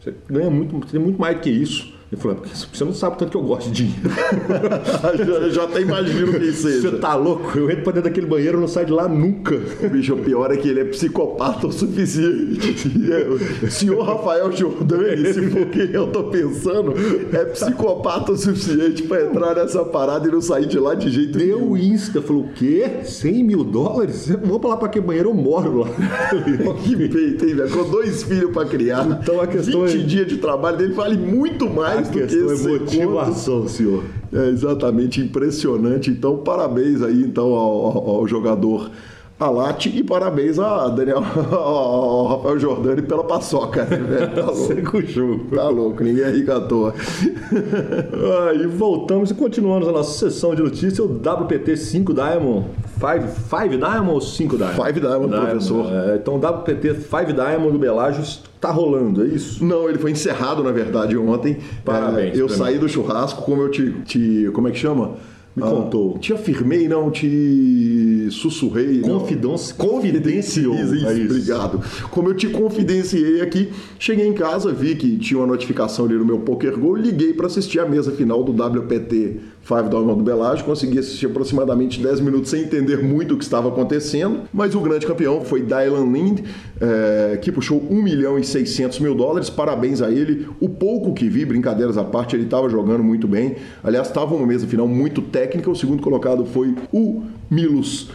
Você 0.00 0.14
ganha 0.28 0.50
muito, 0.50 0.76
você 0.76 0.92
tem 0.92 1.00
muito 1.00 1.20
mais 1.20 1.36
do 1.36 1.40
que 1.42 1.50
isso. 1.50 1.93
Ele 2.14 2.20
falou, 2.20 2.36
porque 2.36 2.54
você 2.54 2.84
não 2.84 2.92
sabe 2.92 3.18
tanto 3.18 3.30
que 3.32 3.36
eu 3.36 3.42
gosto 3.42 3.70
de 3.70 3.86
dinheiro. 3.86 4.10
já, 5.42 5.48
já 5.48 5.64
até 5.64 5.80
imagino 5.80 6.32
quem 6.32 6.52
seja. 6.52 6.90
Você 6.90 6.96
tá 6.98 7.16
louco? 7.16 7.58
Eu 7.58 7.68
entro 7.68 7.82
pra 7.82 7.92
dentro 7.92 8.08
daquele 8.08 8.26
banheiro 8.26 8.58
e 8.58 8.60
não 8.60 8.68
saio 8.68 8.86
de 8.86 8.92
lá 8.92 9.08
nunca. 9.08 9.60
O 9.82 9.88
bicho, 9.88 10.14
o 10.14 10.18
pior 10.18 10.52
é 10.52 10.56
que 10.56 10.68
ele 10.68 10.80
é 10.80 10.84
psicopata 10.84 11.66
o 11.66 11.72
suficiente. 11.72 12.88
senhor 13.68 14.00
Rafael 14.04 14.52
Jordani, 14.52 15.32
se 15.32 15.50
for 15.50 15.66
quem 15.66 15.90
eu 15.90 16.06
tô 16.06 16.24
pensando, 16.24 16.94
é 17.32 17.44
psicopata 17.46 18.30
o 18.30 18.36
suficiente 18.36 19.02
pra 19.02 19.22
entrar 19.24 19.56
nessa 19.56 19.84
parada 19.84 20.28
e 20.28 20.30
não 20.30 20.40
sair 20.40 20.66
de 20.66 20.78
lá 20.78 20.94
de 20.94 21.10
jeito 21.10 21.36
Deu 21.36 21.58
nenhum. 21.58 21.72
o 21.72 21.76
Insta, 21.76 22.22
falou, 22.22 22.44
o 22.44 22.48
quê? 22.52 23.00
100 23.02 23.42
mil 23.42 23.64
dólares? 23.64 24.30
Eu 24.30 24.38
vou 24.38 24.60
pra 24.60 24.70
lá 24.70 24.76
pra 24.76 24.88
que 24.88 25.00
banheiro 25.00 25.30
eu 25.30 25.34
moro 25.34 25.80
lá. 25.80 25.88
que 26.84 26.96
peito, 27.08 27.44
hein, 27.44 27.54
velho? 27.56 27.70
Com 27.70 27.90
dois 27.90 28.22
filhos 28.22 28.52
pra 28.52 28.64
criar. 28.64 29.04
Então 29.20 29.40
a 29.40 29.48
questão 29.48 29.84
20 29.84 30.00
é... 30.00 30.06
dias 30.06 30.26
de 30.28 30.36
trabalho 30.36 30.76
dele 30.76 30.92
vale 30.92 31.16
muito 31.16 31.68
mais 31.68 32.03
a 32.08 32.12
questão 32.12 32.50
é 32.50 32.78
motivação, 32.78 33.68
senhor. 33.68 34.04
É 34.32 34.48
exatamente 34.48 35.20
impressionante. 35.20 36.10
Então, 36.10 36.38
parabéns 36.38 37.02
aí 37.02 37.22
então 37.22 37.54
ao, 37.54 37.86
ao, 37.86 38.10
ao 38.16 38.28
jogador 38.28 38.90
Alate 39.44 39.90
e 39.94 40.02
parabéns 40.02 40.58
a 40.58 40.88
Daniel, 40.88 41.22
ao 41.52 42.26
Rafael 42.26 42.58
Jordani 42.58 43.02
pela 43.02 43.24
paçoca. 43.24 43.84
Né? 43.84 44.26
Tá 44.26 44.46
louco. 44.50 45.54
Tá 45.54 45.68
louco, 45.68 46.02
ninguém 46.02 46.24
é 46.24 46.30
rico 46.30 46.52
à 46.52 46.60
toa. 46.60 46.94
ah, 48.48 48.54
e 48.54 48.66
voltamos 48.66 49.30
e 49.30 49.34
continuamos 49.34 49.86
a 49.86 49.92
nossa 49.92 50.18
sessão 50.18 50.54
de 50.54 50.62
notícias, 50.62 50.98
o 50.98 51.06
WPT 51.06 51.76
5 51.76 52.14
Diamond. 52.14 52.66
5 52.98 53.68
Diamond 53.76 54.10
ou 54.10 54.20
5 54.20 54.56
Diamond? 54.56 54.76
5 54.76 55.00
Diamond, 55.00 55.28
Diamond, 55.28 55.46
professor. 55.46 55.86
É, 55.92 56.16
então, 56.16 56.36
WPT 56.36 56.94
5 56.94 57.32
Diamond 57.32 57.72
do 57.72 57.78
Belágio 57.78 58.22
está 58.22 58.70
rolando, 58.70 59.24
é 59.24 59.26
isso? 59.26 59.62
Não, 59.64 59.88
ele 59.88 59.98
foi 59.98 60.10
encerrado, 60.10 60.62
na 60.62 60.72
verdade, 60.72 61.16
ontem. 61.16 61.58
Parabéns. 61.84 62.38
É, 62.38 62.40
eu 62.40 62.48
saí 62.48 62.78
do 62.78 62.88
churrasco, 62.88 63.42
como 63.42 63.62
eu 63.62 63.70
te, 63.70 63.92
te. 64.04 64.50
Como 64.54 64.68
é 64.68 64.70
que 64.70 64.78
chama? 64.78 65.12
Me 65.56 65.62
ah, 65.62 65.70
contou. 65.70 66.18
Te 66.18 66.32
afirmei, 66.32 66.88
não, 66.88 67.10
te 67.12 68.28
sussurrei. 68.30 69.00
Confidência. 69.00 69.74
Confidenciou. 69.76 70.74
Isso, 70.74 71.06
é 71.06 71.14
isso. 71.14 71.24
Obrigado. 71.26 71.80
Como 72.10 72.28
eu 72.28 72.34
te 72.34 72.48
confidenciei 72.48 73.40
aqui, 73.40 73.72
cheguei 73.98 74.26
em 74.26 74.32
casa, 74.32 74.72
vi 74.72 74.96
que 74.96 75.16
tinha 75.16 75.38
uma 75.38 75.46
notificação 75.46 76.06
ali 76.06 76.14
no 76.14 76.24
meu 76.24 76.40
Poker 76.40 76.76
Go, 76.76 76.96
liguei 76.96 77.32
para 77.34 77.46
assistir 77.46 77.78
a 77.78 77.86
mesa 77.86 78.10
final 78.10 78.42
do 78.42 78.50
WPT 78.50 79.36
Five 79.64 79.88
Dollar 79.88 80.14
do 80.14 80.22
Belage, 80.22 80.62
consegui 80.62 80.98
assistir 80.98 81.26
aproximadamente 81.26 81.98
10 81.98 82.20
minutos 82.20 82.50
sem 82.50 82.64
entender 82.64 83.02
muito 83.02 83.34
o 83.34 83.38
que 83.38 83.44
estava 83.44 83.68
acontecendo, 83.68 84.42
mas 84.52 84.74
o 84.74 84.80
grande 84.80 85.06
campeão 85.06 85.40
foi 85.40 85.62
Dylan 85.62 86.12
Lind, 86.12 86.40
é, 86.80 87.38
que 87.40 87.52
puxou 87.52 87.82
1 87.90 88.02
milhão 88.02 88.38
e 88.38 88.44
600 88.44 88.98
mil 89.00 89.14
dólares, 89.14 89.48
parabéns 89.48 90.02
a 90.02 90.10
ele. 90.10 90.48
O 90.60 90.68
pouco 90.68 91.12
que 91.12 91.28
vi, 91.28 91.44
brincadeiras 91.44 91.96
à 91.96 92.04
parte, 92.04 92.34
ele 92.34 92.44
estava 92.44 92.68
jogando 92.68 93.02
muito 93.02 93.28
bem. 93.28 93.56
Aliás, 93.82 94.08
estava 94.08 94.34
uma 94.34 94.46
mesa 94.46 94.66
final 94.66 94.88
muito 94.88 95.22
técnica. 95.22 95.70
O 95.70 95.76
segundo 95.76 96.02
colocado 96.02 96.44
foi 96.44 96.74
o 96.92 97.22
Milos 97.50 98.10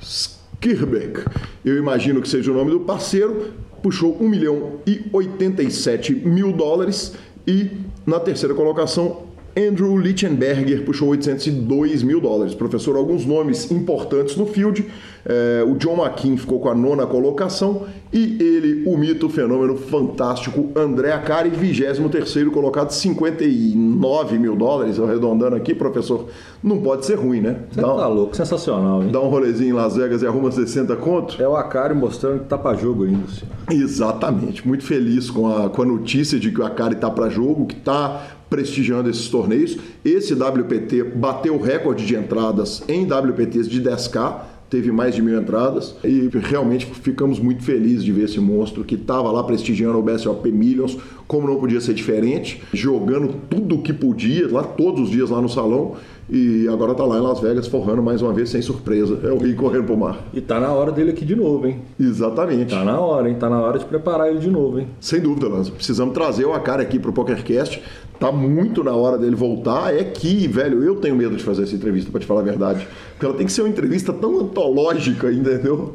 Skirbeck. 0.00 1.24
Eu 1.64 1.76
imagino 1.76 2.22
que 2.22 2.28
seja 2.28 2.50
o 2.50 2.54
nome 2.54 2.70
do 2.70 2.80
parceiro. 2.80 3.52
Puxou 3.82 4.16
1 4.18 4.28
milhão 4.28 4.72
e 4.86 5.02
87 5.12 6.14
mil 6.14 6.52
dólares. 6.52 7.14
E 7.46 7.70
na 8.06 8.18
terceira 8.18 8.54
colocação, 8.54 9.33
Andrew 9.56 9.96
Lichtenberger 9.96 10.84
puxou 10.84 11.08
802 11.08 12.02
mil 12.02 12.20
dólares. 12.20 12.54
Professor, 12.54 12.96
alguns 12.96 13.24
nomes 13.24 13.70
importantes 13.70 14.36
no 14.36 14.46
field. 14.46 14.86
É, 15.24 15.64
o 15.66 15.74
John 15.76 16.04
McKean 16.04 16.36
ficou 16.36 16.60
com 16.60 16.68
a 16.68 16.74
nona 16.74 17.06
colocação 17.06 17.86
e 18.12 18.36
ele, 18.40 18.84
o 18.86 18.96
mito, 18.96 19.26
o 19.26 19.28
fenômeno 19.28 19.76
fantástico, 19.76 20.70
André 20.76 21.12
Acari, 21.12 21.50
23 21.50 22.48
colocado, 22.52 22.90
59 22.90 24.38
mil 24.38 24.54
dólares. 24.54 25.00
Arredondando 25.00 25.56
aqui, 25.56 25.74
professor, 25.74 26.28
não 26.62 26.80
pode 26.80 27.06
ser 27.06 27.14
ruim, 27.14 27.40
né? 27.40 27.60
Você 27.70 27.80
dá 27.80 27.88
tá 27.88 28.08
um, 28.08 28.12
louco, 28.12 28.36
sensacional, 28.36 29.02
hein? 29.02 29.10
Dá 29.10 29.20
um 29.20 29.28
rolezinho 29.28 29.70
em 29.70 29.72
Las 29.72 29.96
Vegas 29.96 30.22
e 30.22 30.26
arruma 30.26 30.50
60 30.50 30.94
conto. 30.96 31.42
É 31.42 31.48
o 31.48 31.56
Acari 31.56 31.94
mostrando 31.94 32.40
que 32.40 32.46
tá 32.46 32.58
para 32.58 32.76
jogo 32.76 33.04
ainda, 33.04 33.26
senhor. 33.28 33.52
Exatamente. 33.70 34.66
Muito 34.66 34.84
feliz 34.84 35.30
com 35.30 35.48
a, 35.48 35.70
com 35.70 35.82
a 35.82 35.86
notícia 35.86 36.38
de 36.38 36.50
que 36.50 36.60
o 36.60 36.64
Acari 36.64 36.96
tá 36.96 37.10
para 37.10 37.28
jogo, 37.28 37.66
que 37.66 37.76
tá 37.76 38.33
prestigiando 38.54 39.10
esses 39.10 39.28
torneios. 39.28 39.76
Esse 40.04 40.32
WPT 40.32 41.02
bateu 41.16 41.56
o 41.56 41.60
recorde 41.60 42.06
de 42.06 42.14
entradas 42.14 42.84
em 42.86 43.04
WPTs 43.04 43.68
de 43.68 43.82
10K, 43.82 44.42
teve 44.70 44.92
mais 44.92 45.16
de 45.16 45.22
mil 45.22 45.36
entradas 45.36 45.96
e 46.04 46.30
realmente 46.32 46.86
ficamos 46.86 47.40
muito 47.40 47.64
felizes 47.64 48.04
de 48.04 48.12
ver 48.12 48.26
esse 48.26 48.38
monstro 48.38 48.84
que 48.84 48.94
estava 48.94 49.30
lá 49.32 49.42
prestigiando 49.42 49.98
o 49.98 50.02
BSOP 50.02 50.52
Millions, 50.52 50.96
como 51.26 51.48
não 51.48 51.56
podia 51.56 51.80
ser 51.80 51.94
diferente, 51.94 52.62
jogando 52.72 53.34
tudo 53.50 53.74
o 53.74 53.82
que 53.82 53.92
podia, 53.92 54.46
lá 54.50 54.62
todos 54.62 55.02
os 55.02 55.10
dias 55.10 55.30
lá 55.30 55.40
no 55.40 55.48
salão 55.48 55.96
e 56.28 56.66
agora 56.68 56.92
está 56.92 57.04
lá 57.04 57.18
em 57.18 57.20
Las 57.20 57.40
Vegas 57.40 57.66
forrando 57.66 58.02
mais 58.02 58.22
uma 58.22 58.32
vez 58.32 58.48
sem 58.48 58.62
surpresa. 58.62 59.20
É 59.22 59.30
o 59.30 59.38
Rio 59.38 59.56
correndo 59.56 59.84
pro 59.84 59.96
mar. 59.96 60.24
E 60.32 60.40
tá 60.40 60.58
na 60.58 60.72
hora 60.72 60.90
dele 60.90 61.10
aqui 61.10 61.24
de 61.24 61.36
novo, 61.36 61.66
hein? 61.66 61.80
Exatamente. 62.00 62.74
Tá 62.74 62.84
na 62.84 62.98
hora, 62.98 63.28
hein? 63.28 63.36
Tá 63.38 63.50
na 63.50 63.60
hora 63.60 63.78
de 63.78 63.84
preparar 63.84 64.30
ele 64.30 64.38
de 64.38 64.50
novo, 64.50 64.80
hein? 64.80 64.88
Sem 65.00 65.20
dúvida, 65.20 65.48
Lanza. 65.48 65.70
Precisamos 65.70 66.14
trazer 66.14 66.46
o 66.46 66.52
Akari 66.52 66.82
aqui 66.82 66.98
pro 66.98 67.12
PokerCast. 67.12 67.82
Tá 68.18 68.30
muito 68.30 68.84
na 68.84 68.94
hora 68.94 69.18
dele 69.18 69.34
voltar. 69.34 69.94
É 69.94 70.04
que, 70.04 70.46
velho, 70.46 70.82
eu 70.82 70.96
tenho 70.96 71.16
medo 71.16 71.36
de 71.36 71.42
fazer 71.42 71.64
essa 71.64 71.74
entrevista, 71.74 72.10
para 72.10 72.20
te 72.20 72.26
falar 72.26 72.40
a 72.40 72.44
verdade. 72.44 72.86
Porque 73.12 73.26
ela 73.26 73.34
tem 73.34 73.46
que 73.46 73.52
ser 73.52 73.62
uma 73.62 73.68
entrevista 73.68 74.12
tão 74.12 74.40
antológica, 74.40 75.32
entendeu? 75.32 75.92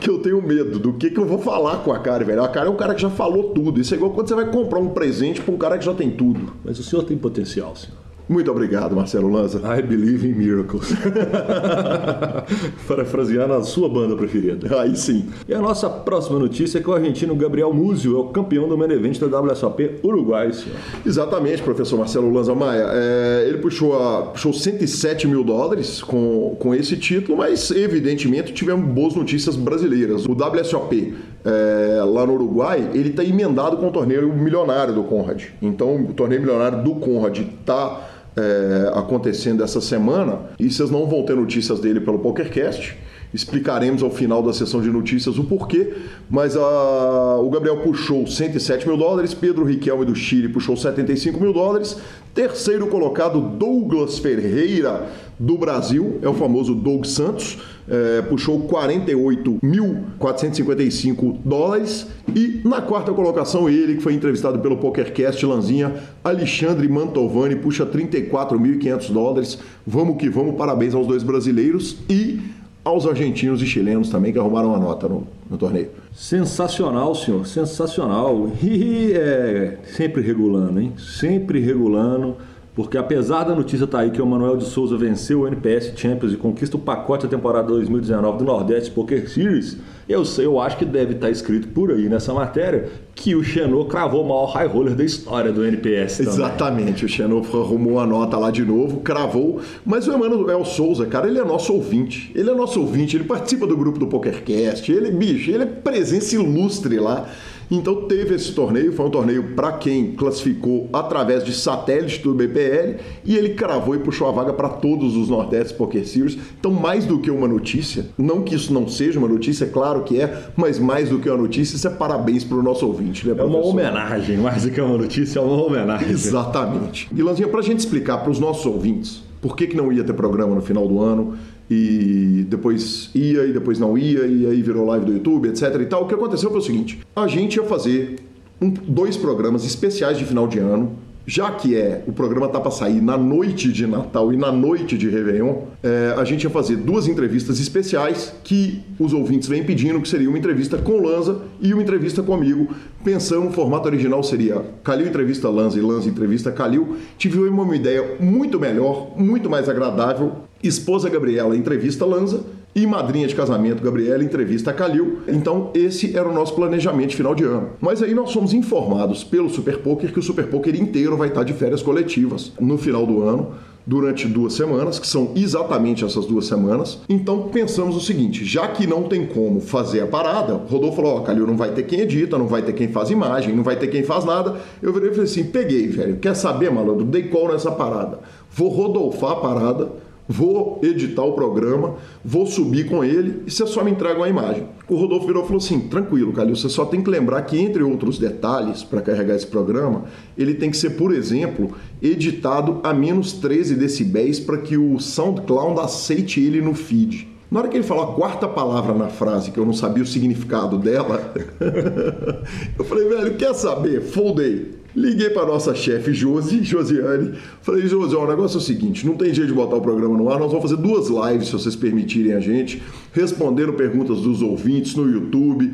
Que 0.00 0.10
eu 0.10 0.18
tenho 0.18 0.40
medo 0.42 0.78
do 0.78 0.92
que, 0.92 1.10
que 1.10 1.18
eu 1.18 1.26
vou 1.26 1.38
falar 1.38 1.78
com 1.78 1.92
a 1.92 1.98
cara, 1.98 2.24
velho. 2.24 2.42
A 2.42 2.48
cara 2.48 2.66
é 2.66 2.70
um 2.70 2.76
cara 2.76 2.94
que 2.94 3.02
já 3.02 3.10
falou 3.10 3.50
tudo. 3.50 3.80
Isso 3.80 3.94
é 3.94 3.96
igual 3.96 4.12
quando 4.12 4.28
você 4.28 4.34
vai 4.34 4.50
comprar 4.50 4.78
um 4.78 4.90
presente 4.90 5.40
para 5.40 5.54
um 5.54 5.58
cara 5.58 5.78
que 5.78 5.84
já 5.84 5.94
tem 5.94 6.10
tudo. 6.10 6.52
Mas 6.64 6.78
o 6.78 6.82
senhor 6.82 7.04
tem 7.04 7.16
potencial, 7.16 7.74
senhor. 7.74 8.01
Muito 8.28 8.50
obrigado, 8.50 8.94
Marcelo 8.94 9.28
Lanza. 9.30 9.58
I 9.58 9.82
believe 9.82 10.26
in 10.26 10.34
miracles. 10.34 10.92
Parafraseando 12.86 13.54
a 13.54 13.62
sua 13.62 13.88
banda 13.88 14.14
preferida. 14.16 14.80
Aí 14.80 14.96
sim. 14.96 15.26
E 15.48 15.52
a 15.52 15.60
nossa 15.60 15.90
próxima 15.90 16.38
notícia 16.38 16.78
é 16.78 16.82
que 16.82 16.88
o 16.88 16.92
argentino 16.94 17.34
Gabriel 17.34 17.72
Múzio 17.72 18.16
é 18.16 18.20
o 18.20 18.28
campeão 18.28 18.68
do 18.68 18.78
main 18.78 18.90
event 18.90 19.18
da 19.18 19.40
WSOP 19.40 19.98
Uruguai, 20.02 20.52
senhor. 20.52 20.78
Exatamente, 21.04 21.62
professor 21.62 21.98
Marcelo 21.98 22.32
Lanza 22.32 22.54
Maia. 22.54 22.86
É, 22.92 23.46
ele 23.48 23.58
puxou, 23.58 24.00
a, 24.00 24.22
puxou 24.26 24.52
107 24.52 25.26
mil 25.26 25.42
dólares 25.42 26.00
com, 26.02 26.56
com 26.58 26.74
esse 26.74 26.96
título, 26.96 27.38
mas 27.38 27.70
evidentemente 27.70 28.52
tivemos 28.52 28.86
boas 28.86 29.14
notícias 29.14 29.56
brasileiras. 29.56 30.26
O 30.26 30.32
WSOP 30.32 31.14
é, 31.44 32.02
lá 32.04 32.24
no 32.26 32.34
Uruguai, 32.34 32.90
ele 32.94 33.10
está 33.10 33.24
emendado 33.24 33.76
com 33.76 33.88
o 33.88 33.90
torneio 33.90 34.32
milionário 34.32 34.94
do 34.94 35.02
Conrad. 35.04 35.44
Então, 35.60 35.96
o 35.96 36.12
torneio 36.12 36.40
milionário 36.40 36.82
do 36.82 36.94
Conrad 36.96 37.38
está 37.38 38.08
é, 38.36 38.92
acontecendo 38.94 39.62
essa 39.62 39.80
semana 39.80 40.38
e 40.58 40.70
vocês 40.70 40.90
não 40.90 41.06
vão 41.06 41.24
ter 41.24 41.36
notícias 41.36 41.80
dele 41.80 42.00
pelo 42.00 42.18
PokerCast. 42.18 42.96
Explicaremos 43.34 44.02
ao 44.02 44.10
final 44.10 44.42
da 44.42 44.52
sessão 44.52 44.82
de 44.82 44.90
notícias 44.90 45.38
o 45.38 45.44
porquê, 45.44 45.94
mas 46.28 46.54
a, 46.54 47.38
o 47.38 47.48
Gabriel 47.48 47.78
puxou 47.78 48.26
107 48.26 48.86
mil 48.86 48.96
dólares, 48.96 49.32
Pedro 49.32 49.64
Riquelme 49.64 50.04
do 50.04 50.14
Chile 50.14 50.50
puxou 50.50 50.76
75 50.76 51.40
mil 51.40 51.52
dólares, 51.52 51.96
terceiro 52.34 52.88
colocado 52.88 53.40
Douglas 53.40 54.18
Ferreira 54.18 55.08
do 55.38 55.56
Brasil, 55.56 56.18
é 56.20 56.28
o 56.28 56.34
famoso 56.34 56.74
Doug 56.74 57.06
Santos, 57.06 57.58
é, 57.88 58.22
puxou 58.22 58.68
48.455 58.68 61.38
dólares. 61.44 62.06
E 62.34 62.60
na 62.64 62.80
quarta 62.80 63.12
colocação, 63.12 63.68
ele 63.68 63.96
que 63.96 64.02
foi 64.02 64.14
entrevistado 64.14 64.58
pelo 64.58 64.78
PokerCast 64.78 65.44
Lanzinha, 65.44 65.92
Alexandre 66.22 66.88
Mantovani, 66.88 67.56
puxa 67.56 67.84
34.500 67.84 69.12
dólares. 69.12 69.58
Vamos 69.86 70.16
que 70.16 70.28
vamos, 70.28 70.56
parabéns 70.56 70.94
aos 70.94 71.06
dois 71.06 71.22
brasileiros 71.22 71.98
e 72.08 72.40
aos 72.84 73.06
argentinos 73.06 73.62
e 73.62 73.66
chilenos 73.66 74.08
também 74.08 74.32
que 74.32 74.38
arrumaram 74.38 74.70
uma 74.70 74.78
nota 74.78 75.08
no, 75.08 75.26
no 75.48 75.56
torneio. 75.56 75.88
Sensacional, 76.12 77.14
senhor, 77.14 77.46
sensacional. 77.46 78.50
E 78.62 79.12
é, 79.12 79.78
sempre 79.84 80.20
regulando, 80.20 80.80
hein? 80.80 80.92
Sempre 80.98 81.60
regulando. 81.60 82.36
Porque 82.74 82.96
apesar 82.96 83.44
da 83.44 83.54
notícia 83.54 83.84
estar 83.84 83.98
tá 83.98 84.04
aí 84.04 84.10
que 84.10 84.22
o 84.22 84.26
Manuel 84.26 84.56
de 84.56 84.64
Souza 84.64 84.96
venceu 84.96 85.40
o 85.40 85.46
NPS 85.46 85.92
Champions 85.94 86.32
e 86.32 86.36
conquista 86.36 86.76
o 86.76 86.80
pacote 86.80 87.24
da 87.24 87.36
temporada 87.36 87.68
2019 87.68 88.38
do 88.38 88.44
Nordeste 88.44 88.90
Poker 88.90 89.28
Series, 89.28 89.76
eu 90.08 90.24
sei, 90.24 90.46
eu 90.46 90.58
acho 90.58 90.78
que 90.78 90.84
deve 90.86 91.12
estar 91.12 91.26
tá 91.26 91.30
escrito 91.30 91.68
por 91.68 91.90
aí 91.90 92.08
nessa 92.08 92.32
matéria 92.32 92.88
que 93.14 93.34
o 93.34 93.44
Xenô 93.44 93.84
cravou 93.84 94.24
o 94.24 94.28
maior 94.28 94.46
high 94.46 94.66
roller 94.66 94.94
da 94.94 95.04
história 95.04 95.52
do 95.52 95.64
NPS. 95.64 96.16
Também. 96.16 96.32
Exatamente, 96.32 97.04
o 97.04 97.08
Xenô 97.08 97.42
arrumou 97.52 98.00
a 98.00 98.06
nota 98.06 98.38
lá 98.38 98.50
de 98.50 98.64
novo, 98.64 99.00
cravou. 99.00 99.60
Mas 99.84 100.08
o 100.08 100.12
Emanuel 100.12 100.64
Souza, 100.64 101.04
cara, 101.04 101.28
ele 101.28 101.38
é 101.38 101.44
nosso 101.44 101.74
ouvinte. 101.74 102.32
Ele 102.34 102.50
é 102.50 102.54
nosso 102.54 102.80
ouvinte, 102.80 103.16
ele 103.16 103.24
participa 103.24 103.66
do 103.66 103.76
grupo 103.76 103.98
do 103.98 104.06
PokerCast, 104.06 104.90
ele, 104.90 105.10
bicho, 105.10 105.50
ele 105.50 105.64
é 105.64 105.66
presença 105.66 106.34
ilustre 106.34 106.98
lá. 106.98 107.28
Então 107.74 108.02
teve 108.02 108.34
esse 108.34 108.52
torneio, 108.52 108.92
foi 108.92 109.06
um 109.06 109.10
torneio 109.10 109.54
para 109.56 109.72
quem 109.72 110.12
classificou 110.12 110.90
através 110.92 111.42
de 111.42 111.54
satélite 111.54 112.20
do 112.20 112.34
BPL 112.34 112.96
e 113.24 113.34
ele 113.34 113.54
cravou 113.54 113.94
e 113.94 113.98
puxou 113.98 114.28
a 114.28 114.30
vaga 114.30 114.52
para 114.52 114.68
todos 114.68 115.16
os 115.16 115.30
Nordeste 115.30 115.72
Poker 115.72 116.06
Series. 116.06 116.36
Então 116.60 116.70
mais 116.70 117.06
do 117.06 117.18
que 117.18 117.30
uma 117.30 117.48
notícia, 117.48 118.08
não 118.18 118.42
que 118.42 118.54
isso 118.54 118.74
não 118.74 118.86
seja 118.86 119.18
uma 119.18 119.26
notícia, 119.26 119.64
é 119.64 119.68
claro 119.68 120.02
que 120.02 120.20
é, 120.20 120.48
mas 120.54 120.78
mais 120.78 121.08
do 121.08 121.18
que 121.18 121.30
uma 121.30 121.38
notícia, 121.38 121.74
isso 121.74 121.88
é 121.88 121.90
parabéns 121.90 122.44
para 122.44 122.58
o 122.58 122.62
nosso 122.62 122.86
ouvinte, 122.86 123.26
né, 123.26 123.34
É 123.38 123.42
uma 123.42 123.64
homenagem, 123.64 124.36
mais 124.36 124.64
do 124.64 124.70
que 124.70 124.78
uma 124.78 124.98
notícia, 124.98 125.38
é 125.38 125.42
uma 125.42 125.64
homenagem. 125.64 126.10
Exatamente. 126.10 127.08
E 127.10 127.22
Lanzinha, 127.22 127.48
para 127.48 127.60
a 127.60 127.62
gente 127.62 127.78
explicar 127.78 128.18
para 128.18 128.30
os 128.30 128.38
nossos 128.38 128.66
ouvintes 128.66 129.22
por 129.42 129.56
que, 129.56 129.66
que 129.66 129.76
não 129.76 129.92
ia 129.92 130.04
ter 130.04 130.12
programa 130.12 130.54
no 130.54 130.62
final 130.62 130.86
do 130.86 131.00
ano, 131.00 131.36
e 131.72 132.44
depois 132.44 133.10
ia 133.14 133.46
e 133.46 133.52
depois 133.52 133.78
não 133.78 133.96
ia, 133.96 134.26
e 134.26 134.46
aí 134.46 134.62
virou 134.62 134.86
live 134.86 135.06
do 135.06 135.12
YouTube, 135.12 135.48
etc 135.48 135.80
e 135.80 135.86
tal. 135.86 136.04
O 136.04 136.08
que 136.08 136.14
aconteceu 136.14 136.50
foi 136.50 136.58
o 136.58 136.62
seguinte: 136.62 137.00
a 137.14 137.26
gente 137.26 137.56
ia 137.56 137.64
fazer 137.64 138.16
um, 138.60 138.70
dois 138.70 139.16
programas 139.16 139.64
especiais 139.64 140.18
de 140.18 140.24
final 140.24 140.46
de 140.46 140.58
ano. 140.58 140.92
Já 141.26 141.50
que 141.52 141.76
é 141.76 142.02
o 142.06 142.12
programa 142.12 142.48
tá 142.48 142.58
para 142.58 142.70
sair 142.70 143.00
na 143.00 143.16
noite 143.16 143.70
de 143.70 143.86
Natal 143.86 144.32
e 144.32 144.36
na 144.36 144.50
noite 144.50 144.98
de 144.98 145.08
Réveillon, 145.08 145.62
é, 145.82 146.14
a 146.16 146.24
gente 146.24 146.44
ia 146.44 146.50
fazer 146.50 146.76
duas 146.76 147.06
entrevistas 147.06 147.60
especiais 147.60 148.34
que 148.42 148.82
os 148.98 149.12
ouvintes 149.12 149.48
vêm 149.48 149.62
pedindo, 149.62 150.00
que 150.00 150.08
seria 150.08 150.28
uma 150.28 150.38
entrevista 150.38 150.78
com 150.78 151.00
Lanza 151.00 151.42
e 151.60 151.72
uma 151.72 151.82
entrevista 151.82 152.22
comigo. 152.22 152.74
Pensando 153.04 153.44
no 153.44 153.52
formato 153.52 153.86
original 153.86 154.22
seria 154.22 154.64
Calil 154.82 155.06
entrevista 155.06 155.48
Lanza 155.48 155.78
e 155.78 155.82
Lanza 155.82 156.08
entrevista 156.08 156.50
Calil. 156.50 156.96
Tive 157.16 157.38
uma 157.38 157.76
ideia 157.76 158.16
muito 158.18 158.58
melhor, 158.58 159.12
muito 159.16 159.48
mais 159.48 159.68
agradável 159.68 160.32
Esposa 160.62 161.08
Gabriela 161.08 161.56
entrevista 161.56 162.04
Lanza 162.04 162.44
e 162.74 162.86
madrinha 162.86 163.26
de 163.26 163.34
casamento 163.34 163.82
Gabriela 163.82 164.24
entrevista 164.24 164.72
Calil. 164.72 165.18
Então 165.28 165.70
esse 165.74 166.16
era 166.16 166.28
o 166.28 166.32
nosso 166.32 166.54
planejamento 166.54 167.14
final 167.14 167.34
de 167.34 167.44
ano. 167.44 167.70
Mas 167.80 168.02
aí 168.02 168.14
nós 168.14 168.32
fomos 168.32 168.52
informados 168.54 169.22
pelo 169.22 169.50
Super 169.50 169.78
Poker 169.78 170.12
que 170.12 170.18
o 170.18 170.22
Super 170.22 170.46
Poker 170.48 170.74
inteiro 170.74 171.16
vai 171.16 171.28
estar 171.28 171.44
de 171.44 171.52
férias 171.52 171.82
coletivas 171.82 172.52
no 172.60 172.78
final 172.78 173.06
do 173.06 173.22
ano. 173.22 173.72
Durante 173.84 174.28
duas 174.28 174.52
semanas, 174.52 175.00
que 175.00 175.08
são 175.08 175.32
exatamente 175.34 176.04
essas 176.04 176.24
duas 176.24 176.46
semanas. 176.46 177.00
Então 177.08 177.48
pensamos 177.48 177.96
o 177.96 178.00
seguinte: 178.00 178.44
já 178.44 178.68
que 178.68 178.86
não 178.86 179.02
tem 179.02 179.26
como 179.26 179.60
fazer 179.60 180.02
a 180.02 180.06
parada, 180.06 180.54
Rodolfo 180.54 180.94
falou: 180.94 181.16
Ó, 181.16 181.18
oh, 181.18 181.22
Calil, 181.22 181.48
não 181.48 181.56
vai 181.56 181.72
ter 181.72 181.82
quem 181.82 181.98
edita, 181.98 182.38
não 182.38 182.46
vai 182.46 182.62
ter 182.62 182.74
quem 182.74 182.86
faz 182.86 183.10
imagem, 183.10 183.52
não 183.52 183.64
vai 183.64 183.74
ter 183.74 183.88
quem 183.88 184.04
faz 184.04 184.24
nada. 184.24 184.54
Eu 184.80 184.92
virei 184.92 185.08
e 185.08 185.10
falei 185.10 185.28
assim: 185.28 185.42
peguei, 185.42 185.88
velho, 185.88 186.16
quer 186.18 186.36
saber, 186.36 186.70
malandro? 186.70 187.04
Dei 187.04 187.24
call 187.24 187.48
nessa 187.48 187.72
parada. 187.72 188.20
Vou 188.52 188.68
rodolfar 188.68 189.32
a 189.32 189.36
parada 189.36 189.88
vou 190.32 190.80
editar 190.82 191.22
o 191.22 191.32
programa, 191.32 191.96
vou 192.24 192.46
subir 192.46 192.86
com 192.88 193.04
ele 193.04 193.42
e 193.46 193.50
você 193.50 193.66
só 193.66 193.84
me 193.84 193.90
entrega 193.90 194.18
uma 194.18 194.28
imagem. 194.28 194.66
O 194.88 194.96
Rodolfo 194.96 195.26
virou 195.26 195.44
e 195.44 195.46
falou 195.46 195.62
assim: 195.62 195.80
tranquilo, 195.80 196.32
Calil, 196.32 196.56
você 196.56 196.68
só 196.68 196.86
tem 196.86 197.02
que 197.02 197.10
lembrar 197.10 197.42
que, 197.42 197.58
entre 197.58 197.82
outros 197.82 198.18
detalhes, 198.18 198.82
para 198.82 199.02
carregar 199.02 199.36
esse 199.36 199.46
programa, 199.46 200.04
ele 200.36 200.54
tem 200.54 200.70
que 200.70 200.76
ser, 200.76 200.90
por 200.90 201.12
exemplo, 201.12 201.72
editado 202.00 202.80
a 202.82 202.94
menos 202.94 203.34
13 203.34 203.74
decibéis 203.74 204.40
para 204.40 204.58
que 204.58 204.76
o 204.76 204.98
SoundCloud 204.98 205.80
aceite 205.80 206.40
ele 206.40 206.62
no 206.62 206.74
feed. 206.74 207.28
Na 207.50 207.60
hora 207.60 207.68
que 207.68 207.76
ele 207.76 207.84
falou 207.84 208.04
a 208.04 208.14
quarta 208.14 208.48
palavra 208.48 208.94
na 208.94 209.08
frase, 209.08 209.50
que 209.50 209.58
eu 209.58 209.66
não 209.66 209.74
sabia 209.74 210.02
o 210.02 210.06
significado 210.06 210.78
dela, 210.78 211.34
eu 212.78 212.82
falei, 212.82 213.06
velho, 213.06 213.34
quer 213.34 213.54
saber? 213.54 214.00
Foldei. 214.00 214.81
Liguei 214.94 215.30
para 215.30 215.46
nossa 215.46 215.74
chefe 215.74 216.12
Josi, 216.12 216.62
Josiane. 216.62 217.32
Falei, 217.62 217.86
Josi, 217.86 218.14
o 218.14 218.26
negócio 218.26 218.56
é 218.56 218.58
o 218.58 218.62
seguinte: 218.62 219.06
não 219.06 219.14
tem 219.14 219.32
jeito 219.32 219.48
de 219.48 219.54
botar 219.54 219.76
o 219.76 219.80
programa 219.80 220.16
no 220.16 220.28
ar, 220.28 220.38
nós 220.38 220.50
vamos 220.50 220.70
fazer 220.70 220.80
duas 220.80 221.08
lives, 221.08 221.46
se 221.46 221.52
vocês 221.52 221.74
permitirem 221.74 222.34
a 222.34 222.40
gente, 222.40 222.82
respondendo 223.12 223.72
perguntas 223.72 224.20
dos 224.20 224.42
ouvintes 224.42 224.94
no 224.94 225.10
YouTube 225.10 225.72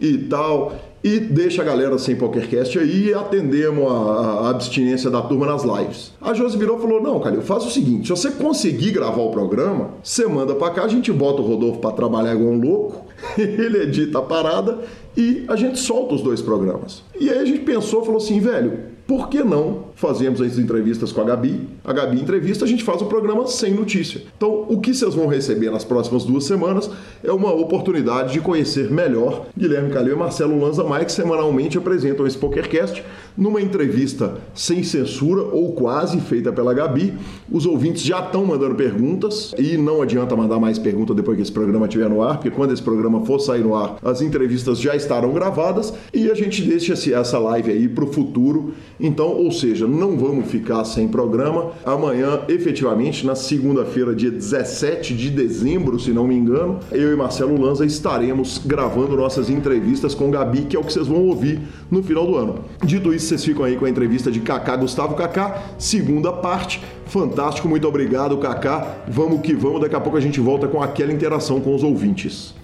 e 0.00 0.18
tal. 0.18 0.74
E 1.02 1.18
deixa 1.18 1.62
a 1.62 1.64
galera 1.64 1.98
sem 1.98 2.14
PokerCast 2.14 2.78
aí 2.78 3.08
e 3.08 3.14
atendemos 3.14 3.90
a, 3.90 3.94
a, 3.94 4.50
abstinência 4.50 5.08
da 5.08 5.22
turma 5.22 5.46
nas 5.46 5.64
lives. 5.64 6.12
A 6.20 6.34
Josi 6.34 6.58
virou 6.58 6.76
e 6.76 6.80
falou: 6.82 7.02
Não, 7.02 7.18
cara, 7.18 7.40
faz 7.40 7.64
o 7.64 7.70
seguinte: 7.70 8.06
se 8.06 8.10
você 8.10 8.30
conseguir 8.30 8.90
gravar 8.92 9.22
o 9.22 9.30
programa, 9.30 9.92
você 10.02 10.26
manda 10.26 10.54
para 10.54 10.74
cá, 10.74 10.84
a 10.84 10.88
gente 10.88 11.10
bota 11.10 11.40
o 11.40 11.46
Rodolfo 11.46 11.80
para 11.80 11.92
trabalhar 11.92 12.34
igual 12.34 12.52
um 12.52 12.60
louco, 12.60 13.06
ele 13.38 13.82
edita 13.82 14.18
a 14.18 14.22
parada 14.22 14.80
e 15.16 15.44
a 15.48 15.56
gente 15.56 15.78
solta 15.78 16.14
os 16.14 16.22
dois 16.22 16.40
programas. 16.40 17.02
E 17.18 17.30
aí 17.30 17.38
a 17.38 17.44
gente 17.44 17.60
pensou, 17.60 18.04
falou 18.04 18.18
assim, 18.18 18.40
velho, 18.40 18.90
por 19.06 19.28
que 19.28 19.42
não 19.42 19.89
fazemos 20.00 20.40
as 20.40 20.56
entrevistas 20.56 21.12
com 21.12 21.20
a 21.20 21.24
Gabi? 21.24 21.68
A 21.84 21.92
Gabi 21.92 22.18
entrevista, 22.18 22.64
a 22.64 22.68
gente 22.68 22.82
faz 22.82 23.02
o 23.02 23.04
programa 23.04 23.46
sem 23.46 23.74
notícia. 23.74 24.22
Então, 24.34 24.64
o 24.66 24.80
que 24.80 24.94
vocês 24.94 25.14
vão 25.14 25.26
receber 25.26 25.70
nas 25.70 25.84
próximas 25.84 26.24
duas 26.24 26.44
semanas 26.44 26.90
é 27.22 27.30
uma 27.30 27.52
oportunidade 27.52 28.32
de 28.32 28.40
conhecer 28.40 28.90
melhor 28.90 29.46
Guilherme 29.56 29.92
Calil 29.92 30.14
e 30.14 30.18
Marcelo 30.18 30.58
Lanza 30.58 30.82
Maia, 30.82 31.04
que 31.04 31.12
semanalmente 31.12 31.76
apresentam 31.76 32.26
esse 32.26 32.38
PokerCast 32.38 33.04
numa 33.36 33.60
entrevista 33.60 34.38
sem 34.54 34.82
censura 34.82 35.42
ou 35.42 35.72
quase 35.72 36.18
feita 36.20 36.50
pela 36.50 36.72
Gabi. 36.72 37.12
Os 37.50 37.66
ouvintes 37.66 38.02
já 38.02 38.20
estão 38.20 38.46
mandando 38.46 38.74
perguntas 38.74 39.52
e 39.58 39.76
não 39.76 40.00
adianta 40.00 40.34
mandar 40.34 40.58
mais 40.58 40.78
perguntas 40.78 41.14
depois 41.14 41.36
que 41.36 41.42
esse 41.42 41.52
programa 41.52 41.84
estiver 41.84 42.08
no 42.08 42.22
ar, 42.22 42.36
porque 42.36 42.50
quando 42.50 42.72
esse 42.72 42.82
programa 42.82 43.26
for 43.26 43.38
sair 43.38 43.62
no 43.62 43.74
ar, 43.74 43.98
as 44.02 44.22
entrevistas 44.22 44.80
já 44.80 44.96
estarão 44.96 45.34
gravadas 45.34 45.92
e 46.14 46.30
a 46.30 46.34
gente 46.34 46.62
deixa 46.62 46.94
essa 46.94 47.38
live 47.38 47.70
aí 47.70 47.86
para 47.86 48.04
o 48.04 48.10
futuro 48.10 48.72
então, 49.00 49.28
ou 49.28 49.50
seja, 49.50 49.86
não 49.90 50.16
vamos 50.16 50.50
ficar 50.50 50.84
sem 50.84 51.08
programa. 51.08 51.72
Amanhã, 51.84 52.40
efetivamente, 52.48 53.26
na 53.26 53.34
segunda-feira, 53.34 54.14
dia 54.14 54.30
17 54.30 55.14
de 55.14 55.30
dezembro, 55.30 55.98
se 55.98 56.12
não 56.12 56.26
me 56.26 56.34
engano, 56.34 56.78
eu 56.90 57.12
e 57.12 57.16
Marcelo 57.16 57.60
Lanza 57.60 57.84
estaremos 57.84 58.60
gravando 58.64 59.16
nossas 59.16 59.50
entrevistas 59.50 60.14
com 60.14 60.30
Gabi, 60.30 60.62
que 60.62 60.76
é 60.76 60.78
o 60.78 60.84
que 60.84 60.92
vocês 60.92 61.06
vão 61.06 61.22
ouvir 61.26 61.60
no 61.90 62.02
final 62.02 62.26
do 62.26 62.36
ano. 62.36 62.64
Dito 62.84 63.12
isso, 63.12 63.26
vocês 63.26 63.44
ficam 63.44 63.64
aí 63.64 63.76
com 63.76 63.84
a 63.84 63.90
entrevista 63.90 64.30
de 64.30 64.40
Kaká 64.40 64.76
Gustavo 64.76 65.14
Kaká, 65.14 65.62
segunda 65.78 66.32
parte. 66.32 66.82
Fantástico, 67.06 67.68
muito 67.68 67.88
obrigado, 67.88 68.38
Kaká. 68.38 68.96
Vamos 69.08 69.40
que 69.40 69.54
vamos, 69.54 69.80
daqui 69.80 69.96
a 69.96 70.00
pouco 70.00 70.16
a 70.16 70.20
gente 70.20 70.40
volta 70.40 70.68
com 70.68 70.82
aquela 70.82 71.12
interação 71.12 71.60
com 71.60 71.74
os 71.74 71.82
ouvintes. 71.82 72.54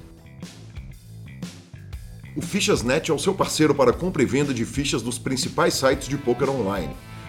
O 2.36 2.42
Fichasnet 2.42 3.10
é 3.10 3.14
o 3.14 3.18
seu 3.18 3.32
parceiro 3.32 3.74
para 3.74 3.94
compra 3.94 4.22
e 4.22 4.26
venda 4.26 4.52
de 4.52 4.62
fichas 4.66 5.00
dos 5.00 5.18
principais 5.18 5.72
sites 5.72 6.06
de 6.06 6.18
poker 6.18 6.50
online. 6.50 6.90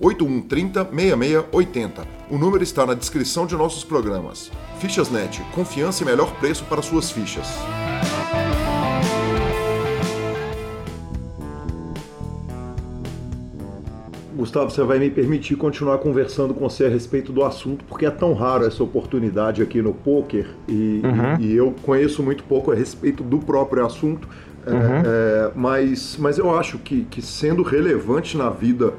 8130 0.00 0.84
6680. 0.84 2.06
O 2.30 2.38
número 2.38 2.62
está 2.62 2.84
na 2.84 2.94
descrição 2.94 3.46
de 3.46 3.54
nossos 3.54 3.84
programas. 3.84 4.50
Fichasnet, 4.78 5.40
confiança 5.54 6.02
e 6.02 6.06
melhor 6.06 6.34
preço 6.38 6.64
para 6.64 6.82
suas 6.82 7.10
fichas. 7.10 7.46
Gustavo, 14.36 14.70
você 14.70 14.82
vai 14.84 14.98
me 14.98 15.10
permitir 15.10 15.56
continuar 15.56 15.98
conversando 15.98 16.52
com 16.52 16.68
você 16.68 16.84
a 16.84 16.88
respeito 16.88 17.32
do 17.32 17.42
assunto, 17.42 17.84
porque 17.86 18.04
é 18.04 18.10
tão 18.10 18.34
raro 18.34 18.66
essa 18.66 18.84
oportunidade 18.84 19.62
aqui 19.62 19.80
no 19.80 19.94
poker 19.94 20.46
e, 20.68 21.00
uhum. 21.02 21.40
e, 21.40 21.46
e 21.46 21.56
eu 21.56 21.74
conheço 21.82 22.22
muito 22.22 22.44
pouco 22.44 22.70
a 22.70 22.74
respeito 22.74 23.22
do 23.22 23.38
próprio 23.38 23.84
assunto. 23.84 24.28
É, 24.66 24.70
uhum. 24.70 25.02
É, 25.04 25.50
mas, 25.54 26.16
mas 26.20 26.38
eu 26.38 26.56
acho 26.56 26.78
que, 26.78 27.04
que 27.04 27.22
sendo 27.22 27.62
relevante 27.62 28.36
na 28.36 28.50
vida 28.50 28.92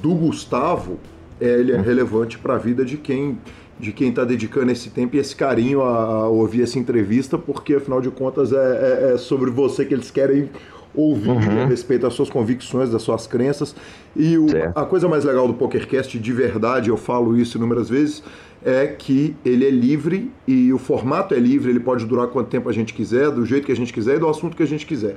do 0.00 0.14
Gustavo, 0.14 0.98
é, 1.40 1.48
ele 1.48 1.72
é 1.72 1.80
relevante 1.80 2.38
para 2.38 2.54
a 2.54 2.58
vida 2.58 2.84
de 2.84 2.96
quem 2.96 3.38
de 3.78 3.92
quem 3.92 4.10
está 4.10 4.24
dedicando 4.24 4.70
esse 4.70 4.90
tempo 4.90 5.16
e 5.16 5.18
esse 5.18 5.34
carinho 5.34 5.80
a, 5.80 6.04
a, 6.04 6.28
ouvir 6.28 6.62
essa 6.62 6.78
entrevista, 6.78 7.38
porque 7.38 7.76
afinal 7.76 7.98
de 7.98 8.10
contas 8.10 8.52
é, 8.52 8.56
é, 8.56 9.12
é 9.14 9.16
sobre 9.16 9.50
você 9.50 9.86
que 9.86 9.94
eles 9.94 10.10
querem 10.10 10.50
ouvir 10.94 11.30
uhum. 11.30 11.62
a 11.62 11.66
respeito 11.66 12.02
das 12.02 12.14
suas 12.14 12.28
convicções, 12.28 12.90
das 12.90 13.02
suas 13.02 13.26
crenças. 13.26 13.74
E 14.14 14.36
o, 14.36 14.46
a 14.74 14.84
coisa 14.84 15.08
mais 15.08 15.24
legal 15.24 15.46
do 15.46 15.54
PokerCast, 15.54 16.18
de 16.18 16.32
verdade, 16.32 16.90
eu 16.90 16.96
falo 16.96 17.36
isso 17.38 17.56
inúmeras 17.56 17.88
vezes, 17.88 18.22
é 18.64 18.86
que 18.86 19.34
ele 19.44 19.64
é 19.64 19.70
livre 19.70 20.30
e 20.46 20.72
o 20.72 20.78
formato 20.78 21.34
é 21.34 21.38
livre, 21.38 21.70
ele 21.70 21.80
pode 21.80 22.04
durar 22.04 22.26
quanto 22.26 22.48
tempo 22.48 22.68
a 22.68 22.72
gente 22.72 22.92
quiser, 22.92 23.30
do 23.30 23.46
jeito 23.46 23.64
que 23.64 23.72
a 23.72 23.76
gente 23.76 23.92
quiser 23.92 24.16
e 24.16 24.18
do 24.18 24.28
assunto 24.28 24.56
que 24.56 24.62
a 24.62 24.66
gente 24.66 24.84
quiser. 24.84 25.16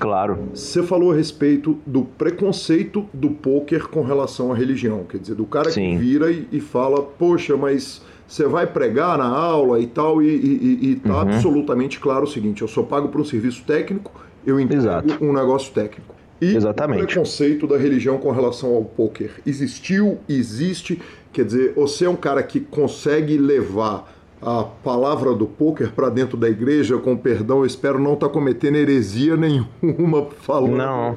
Claro. 0.00 0.38
Você 0.54 0.82
falou 0.82 1.12
a 1.12 1.14
respeito 1.14 1.78
do 1.86 2.02
preconceito 2.02 3.06
do 3.12 3.30
poker 3.30 3.88
com 3.88 4.02
relação 4.02 4.50
à 4.52 4.56
religião, 4.56 5.04
quer 5.04 5.18
dizer, 5.18 5.34
do 5.34 5.44
cara 5.44 5.70
Sim. 5.70 5.92
que 5.92 5.96
vira 5.98 6.32
e, 6.32 6.48
e, 6.50 6.60
fala, 6.60 7.02
poxa, 7.02 7.56
mas 7.56 8.02
você 8.26 8.46
vai 8.46 8.66
pregar 8.66 9.18
na 9.18 9.28
aula 9.28 9.78
e 9.78 9.86
tal, 9.86 10.22
e, 10.22 10.26
e, 10.26 10.90
e 10.90 10.96
tá 10.96 11.12
uhum. 11.12 11.20
absolutamente 11.20 12.00
claro 12.00 12.24
o 12.24 12.28
seguinte: 12.28 12.62
eu 12.62 12.68
sou 12.68 12.84
pago 12.84 13.08
por 13.08 13.20
um 13.20 13.24
serviço 13.24 13.62
técnico, 13.64 14.12
eu 14.46 14.58
entrego 14.58 14.82
Exato. 14.82 15.24
um 15.24 15.32
negócio 15.32 15.72
técnico. 15.72 16.14
E 16.40 16.56
Exatamente. 16.56 17.02
o 17.02 17.06
preconceito 17.06 17.66
da 17.66 17.76
religião 17.76 18.16
com 18.16 18.30
relação 18.30 18.74
ao 18.74 18.82
poker 18.82 19.30
existiu, 19.44 20.18
existe 20.26 20.98
Quer 21.32 21.44
dizer, 21.44 21.72
você 21.74 22.06
é 22.06 22.10
um 22.10 22.16
cara 22.16 22.42
que 22.42 22.58
consegue 22.58 23.38
levar 23.38 24.12
a 24.42 24.64
palavra 24.64 25.34
do 25.34 25.46
poker 25.46 25.92
para 25.92 26.08
dentro 26.08 26.36
da 26.36 26.48
igreja, 26.48 26.96
com 26.98 27.16
perdão, 27.16 27.58
eu 27.58 27.66
espero 27.66 27.98
não 27.98 28.14
estar 28.14 28.28
tá 28.28 28.32
cometendo 28.32 28.76
heresia 28.76 29.36
nenhuma 29.36 30.26
falando, 30.40 30.76
não. 30.76 31.16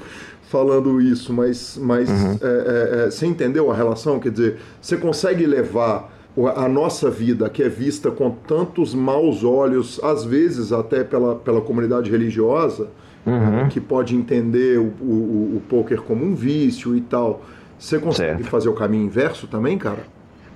falando 0.50 1.02
isso, 1.02 1.32
mas, 1.34 1.78
mas 1.82 2.10
uhum. 2.10 2.38
é, 2.42 2.46
é, 2.46 3.06
é, 3.06 3.12
você 3.12 3.26
entendeu 3.26 3.72
a 3.72 3.76
relação? 3.76 4.20
Quer 4.20 4.32
dizer, 4.32 4.58
você 4.82 4.98
consegue 4.98 5.46
levar 5.46 6.12
a 6.56 6.68
nossa 6.68 7.10
vida, 7.10 7.50
que 7.50 7.62
é 7.62 7.70
vista 7.70 8.10
com 8.10 8.32
tantos 8.32 8.94
maus 8.94 9.44
olhos, 9.44 10.00
às 10.04 10.26
vezes 10.26 10.72
até 10.74 11.04
pela, 11.04 11.36
pela 11.36 11.62
comunidade 11.62 12.10
religiosa, 12.10 12.90
uhum. 13.26 13.70
que 13.70 13.80
pode 13.80 14.16
entender 14.16 14.80
o, 14.80 14.92
o, 15.00 15.58
o 15.58 15.62
poker 15.70 16.02
como 16.02 16.26
um 16.26 16.36
vício 16.36 16.96
e 16.96 17.02
tal 17.02 17.42
você 17.84 18.00
consegue 18.00 18.38
certo. 18.38 18.50
fazer 18.50 18.70
o 18.70 18.74
caminho 18.74 19.06
inverso 19.06 19.46
também, 19.46 19.78
cara? 19.78 20.06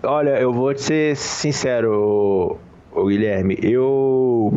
Olha, 0.03 0.39
eu 0.39 0.53
vou 0.53 0.73
te 0.73 0.81
ser 0.81 1.15
sincero, 1.15 2.57
Guilherme. 2.95 3.57
Eu 3.62 4.53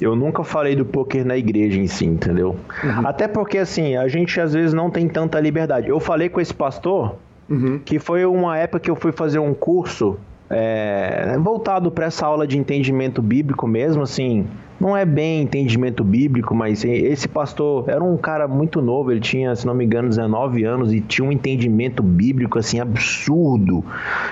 eu 0.00 0.16
nunca 0.16 0.42
falei 0.42 0.74
do 0.74 0.84
poker 0.84 1.24
na 1.24 1.36
igreja 1.36 1.78
em 1.78 1.86
si, 1.86 2.04
entendeu? 2.04 2.56
Uhum. 2.82 3.06
Até 3.06 3.28
porque 3.28 3.58
assim, 3.58 3.96
a 3.96 4.08
gente 4.08 4.40
às 4.40 4.52
vezes 4.52 4.74
não 4.74 4.90
tem 4.90 5.08
tanta 5.08 5.38
liberdade. 5.40 5.88
Eu 5.88 6.00
falei 6.00 6.28
com 6.28 6.40
esse 6.40 6.52
pastor 6.52 7.16
uhum. 7.48 7.78
que 7.84 7.98
foi 7.98 8.24
uma 8.24 8.58
época 8.58 8.80
que 8.80 8.90
eu 8.90 8.96
fui 8.96 9.12
fazer 9.12 9.38
um 9.38 9.54
curso 9.54 10.18
é, 10.50 11.36
voltado 11.38 11.90
para 11.90 12.06
essa 12.06 12.26
aula 12.26 12.46
de 12.46 12.58
entendimento 12.58 13.22
bíblico 13.22 13.66
mesmo, 13.66 14.02
assim, 14.02 14.46
não 14.80 14.96
é 14.96 15.04
bem 15.04 15.42
entendimento 15.42 16.02
bíblico, 16.02 16.54
mas 16.54 16.84
esse 16.84 17.28
pastor 17.28 17.88
era 17.88 18.02
um 18.02 18.16
cara 18.16 18.48
muito 18.48 18.82
novo, 18.82 19.10
ele 19.10 19.20
tinha, 19.20 19.54
se 19.54 19.66
não 19.66 19.74
me 19.74 19.84
engano, 19.84 20.08
19 20.08 20.64
anos 20.64 20.92
e 20.92 21.00
tinha 21.00 21.26
um 21.26 21.32
entendimento 21.32 22.02
bíblico 22.02 22.58
assim 22.58 22.80
absurdo. 22.80 23.84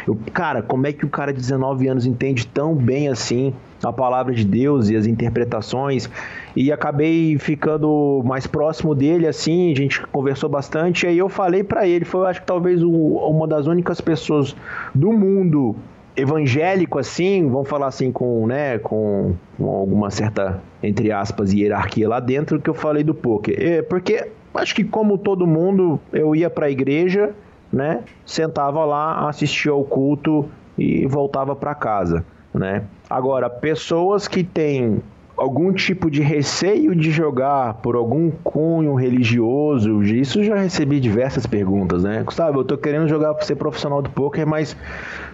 Eu, 0.06 0.18
cara, 0.32 0.60
como 0.60 0.86
é 0.86 0.92
que 0.92 1.06
o 1.06 1.08
cara 1.08 1.32
de 1.32 1.40
19 1.40 1.88
anos 1.88 2.06
entende 2.06 2.46
tão 2.46 2.74
bem 2.74 3.08
assim 3.08 3.54
a 3.82 3.92
palavra 3.92 4.32
de 4.32 4.44
Deus 4.44 4.90
e 4.90 4.96
as 4.96 5.06
interpretações? 5.06 6.10
E 6.54 6.72
acabei 6.72 7.38
ficando 7.38 8.22
mais 8.24 8.46
próximo 8.46 8.94
dele 8.94 9.26
assim, 9.26 9.72
a 9.72 9.76
gente 9.76 10.04
conversou 10.08 10.50
bastante, 10.50 11.06
e 11.06 11.08
aí 11.08 11.18
eu 11.18 11.28
falei 11.28 11.62
para 11.62 11.86
ele, 11.86 12.04
foi 12.04 12.26
acho 12.26 12.40
que 12.40 12.46
talvez 12.46 12.82
uma 12.82 13.46
das 13.46 13.66
únicas 13.66 14.00
pessoas 14.00 14.54
do 14.94 15.12
mundo 15.12 15.76
evangélico 16.16 16.98
assim, 16.98 17.48
vamos 17.48 17.68
falar 17.68 17.86
assim 17.86 18.12
com, 18.12 18.46
né, 18.46 18.78
com, 18.78 19.34
com, 19.56 19.68
alguma 19.68 20.10
certa 20.10 20.60
entre 20.82 21.10
aspas 21.10 21.52
hierarquia 21.52 22.08
lá 22.08 22.20
dentro 22.20 22.60
que 22.60 22.68
eu 22.68 22.74
falei 22.74 23.02
do 23.02 23.14
poker. 23.14 23.56
É, 23.58 23.82
porque 23.82 24.28
acho 24.54 24.74
que 24.74 24.84
como 24.84 25.16
todo 25.16 25.46
mundo, 25.46 25.98
eu 26.12 26.34
ia 26.34 26.50
para 26.50 26.66
a 26.66 26.70
igreja, 26.70 27.34
né, 27.72 28.00
sentava 28.26 28.84
lá, 28.84 29.28
assistia 29.28 29.72
ao 29.72 29.84
culto 29.84 30.48
e 30.76 31.06
voltava 31.06 31.54
para 31.54 31.74
casa, 31.74 32.24
né? 32.52 32.84
Agora, 33.08 33.48
pessoas 33.48 34.26
que 34.26 34.42
têm 34.42 35.02
algum 35.42 35.72
tipo 35.72 36.08
de 36.08 36.22
receio 36.22 36.94
de 36.94 37.10
jogar 37.10 37.74
por 37.74 37.96
algum 37.96 38.30
cunho 38.30 38.94
religioso, 38.94 40.00
isso 40.04 40.44
já 40.44 40.54
recebi 40.54 41.00
diversas 41.00 41.46
perguntas, 41.46 42.04
né? 42.04 42.22
Gustavo, 42.22 42.60
eu 42.60 42.64
tô 42.64 42.78
querendo 42.78 43.08
jogar 43.08 43.34
para 43.34 43.44
ser 43.44 43.56
profissional 43.56 44.00
do 44.00 44.08
poker, 44.08 44.46
mas 44.46 44.76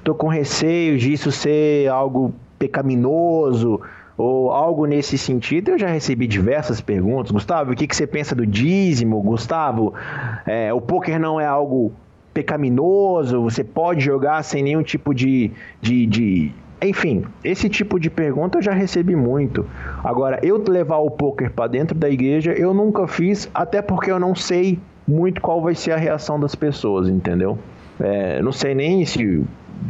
tô 0.02 0.14
com 0.14 0.26
receio 0.26 0.96
disso 0.96 1.30
ser 1.30 1.90
algo 1.90 2.32
pecaminoso 2.58 3.82
ou 4.16 4.50
algo 4.50 4.86
nesse 4.86 5.18
sentido. 5.18 5.72
Eu 5.72 5.78
já 5.78 5.88
recebi 5.88 6.26
diversas 6.26 6.80
perguntas. 6.80 7.30
Gustavo, 7.30 7.72
o 7.72 7.76
que, 7.76 7.86
que 7.86 7.94
você 7.94 8.06
pensa 8.06 8.34
do 8.34 8.46
dízimo? 8.46 9.20
Gustavo, 9.20 9.92
é, 10.46 10.72
o 10.72 10.80
poker 10.80 11.20
não 11.20 11.38
é 11.38 11.44
algo 11.44 11.92
pecaminoso? 12.32 13.42
Você 13.42 13.62
pode 13.62 14.00
jogar 14.00 14.42
sem 14.42 14.62
nenhum 14.62 14.82
tipo 14.82 15.14
de, 15.14 15.50
de, 15.82 16.06
de 16.06 16.52
enfim, 16.80 17.24
esse 17.42 17.68
tipo 17.68 17.98
de 17.98 18.08
pergunta 18.08 18.58
eu 18.58 18.62
já 18.62 18.72
recebi 18.72 19.16
muito. 19.16 19.66
Agora, 20.04 20.38
eu 20.42 20.62
levar 20.68 20.98
o 20.98 21.10
poker 21.10 21.50
para 21.50 21.66
dentro 21.66 21.96
da 21.96 22.08
igreja, 22.08 22.52
eu 22.52 22.72
nunca 22.72 23.06
fiz, 23.06 23.50
até 23.52 23.82
porque 23.82 24.10
eu 24.10 24.18
não 24.18 24.34
sei 24.34 24.78
muito 25.06 25.40
qual 25.40 25.60
vai 25.60 25.74
ser 25.74 25.92
a 25.92 25.96
reação 25.96 26.38
das 26.38 26.54
pessoas, 26.54 27.08
entendeu? 27.08 27.58
É, 27.98 28.40
não 28.42 28.52
sei 28.52 28.74
nem 28.74 29.04
se 29.04 29.24
o 29.24 29.46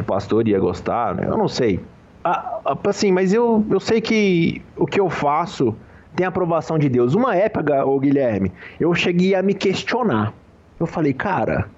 pastor 0.07 0.49
ia 0.49 0.59
gostar, 0.59 1.15
né? 1.15 1.27
eu 1.27 1.37
não 1.37 1.49
sei. 1.49 1.81
Ah, 2.25 2.61
ah, 2.65 2.77
assim, 2.85 3.13
mas 3.13 3.33
eu, 3.33 3.65
eu 3.71 3.81
sei 3.81 4.01
que 4.01 4.63
o 4.77 4.87
que 4.87 4.99
eu 4.99 5.11
faço 5.11 5.75
tem 6.17 6.27
aprovação 6.27 6.79
de 6.79 6.89
Deus. 6.89 7.15
Uma 7.15 7.37
época, 7.37 7.85
ô 7.85 7.99
Guilherme, 7.99 8.51
eu 8.81 8.95
cheguei 8.95 9.35
a 9.35 9.43
me 9.43 9.55
questionar. 9.55 10.33
Eu 10.81 10.87
falei, 10.87 11.13
cara, 11.13 11.69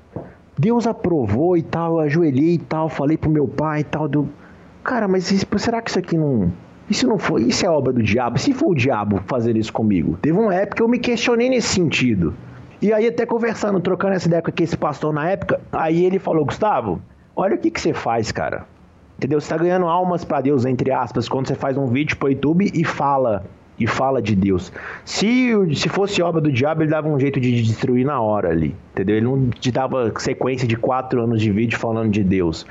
Deus 0.59 0.87
aprovou 0.87 1.57
e 1.57 1.63
tal, 1.63 1.95
eu 1.95 2.01
ajoelhei 2.01 2.55
e 2.55 2.59
tal, 2.59 2.89
falei 2.89 3.17
pro 3.17 3.31
meu 3.31 3.49
pai 3.49 3.81
e 3.81 3.85
tal, 3.85 4.09
Cara, 4.83 5.07
mas 5.07 5.25
será 5.59 5.83
que 5.83 5.91
isso 5.91 5.99
aqui 5.99 6.17
não. 6.17 6.53
Isso 6.89 7.07
não 7.07 7.19
foi. 7.19 7.43
Isso 7.43 7.65
é 7.65 7.71
obra 7.71 7.93
do 7.93 8.03
diabo? 8.03 8.39
Se 8.39 8.53
for 8.53 8.71
o 8.71 8.75
diabo 8.75 9.21
fazer 9.27 9.57
isso 9.57 9.73
comigo? 9.73 10.19
Teve 10.21 10.39
uma 10.39 10.55
época 10.55 10.77
que 10.77 10.83
eu 10.83 10.89
me 10.89 10.99
questionei 10.99 11.49
nesse 11.49 11.69
sentido. 11.69 12.35
E 12.83 12.93
aí, 12.93 13.07
até 13.07 13.27
conversando, 13.27 13.79
trocando 13.79 14.15
essa 14.15 14.27
ideia 14.27 14.43
com 14.43 14.51
esse 14.59 14.77
pastor 14.77 15.13
na 15.13 15.29
época, 15.29 15.61
aí 15.71 16.05
ele 16.05 16.19
falou: 16.19 16.45
Gustavo, 16.45 17.01
olha 17.37 17.55
o 17.55 17.59
que, 17.59 17.71
que 17.71 17.81
você 17.81 17.93
faz, 17.93 18.33
cara. 18.33 18.67
Entendeu? 19.19 19.41
Você 19.41 19.51
tá 19.51 19.59
ganhando 19.59 19.87
almas 19.87 20.25
para 20.25 20.41
Deus, 20.41 20.65
entre 20.65 20.91
aspas, 20.91 21.29
quando 21.29 21.47
você 21.47 21.55
faz 21.55 21.77
um 21.77 21.87
vídeo 21.87 22.17
pro 22.17 22.31
YouTube 22.31 22.71
e 22.73 22.85
fala 22.85 23.45
e 23.81 23.87
fala 23.87 24.21
de 24.21 24.37
Deus. 24.37 24.71
Se, 25.07 25.53
se 25.75 25.89
fosse 25.89 26.21
obra 26.23 26.39
do 26.39 26.53
diabo, 26.53 26.83
ele 26.83 26.91
dava 26.91 27.09
um 27.09 27.19
jeito 27.19 27.41
de 27.41 27.63
destruir 27.63 28.05
na 28.05 28.21
hora 28.21 28.51
ali, 28.51 28.77
entendeu? 28.93 29.17
Ele 29.17 29.25
não 29.25 29.49
te 29.49 29.73
dava 29.73 30.13
sequência 30.19 30.69
de 30.69 30.77
quatro 30.77 31.23
anos 31.23 31.41
de 31.41 31.51
vídeo 31.51 31.79
falando 31.79 32.11
de 32.11 32.23
Deus 32.23 32.67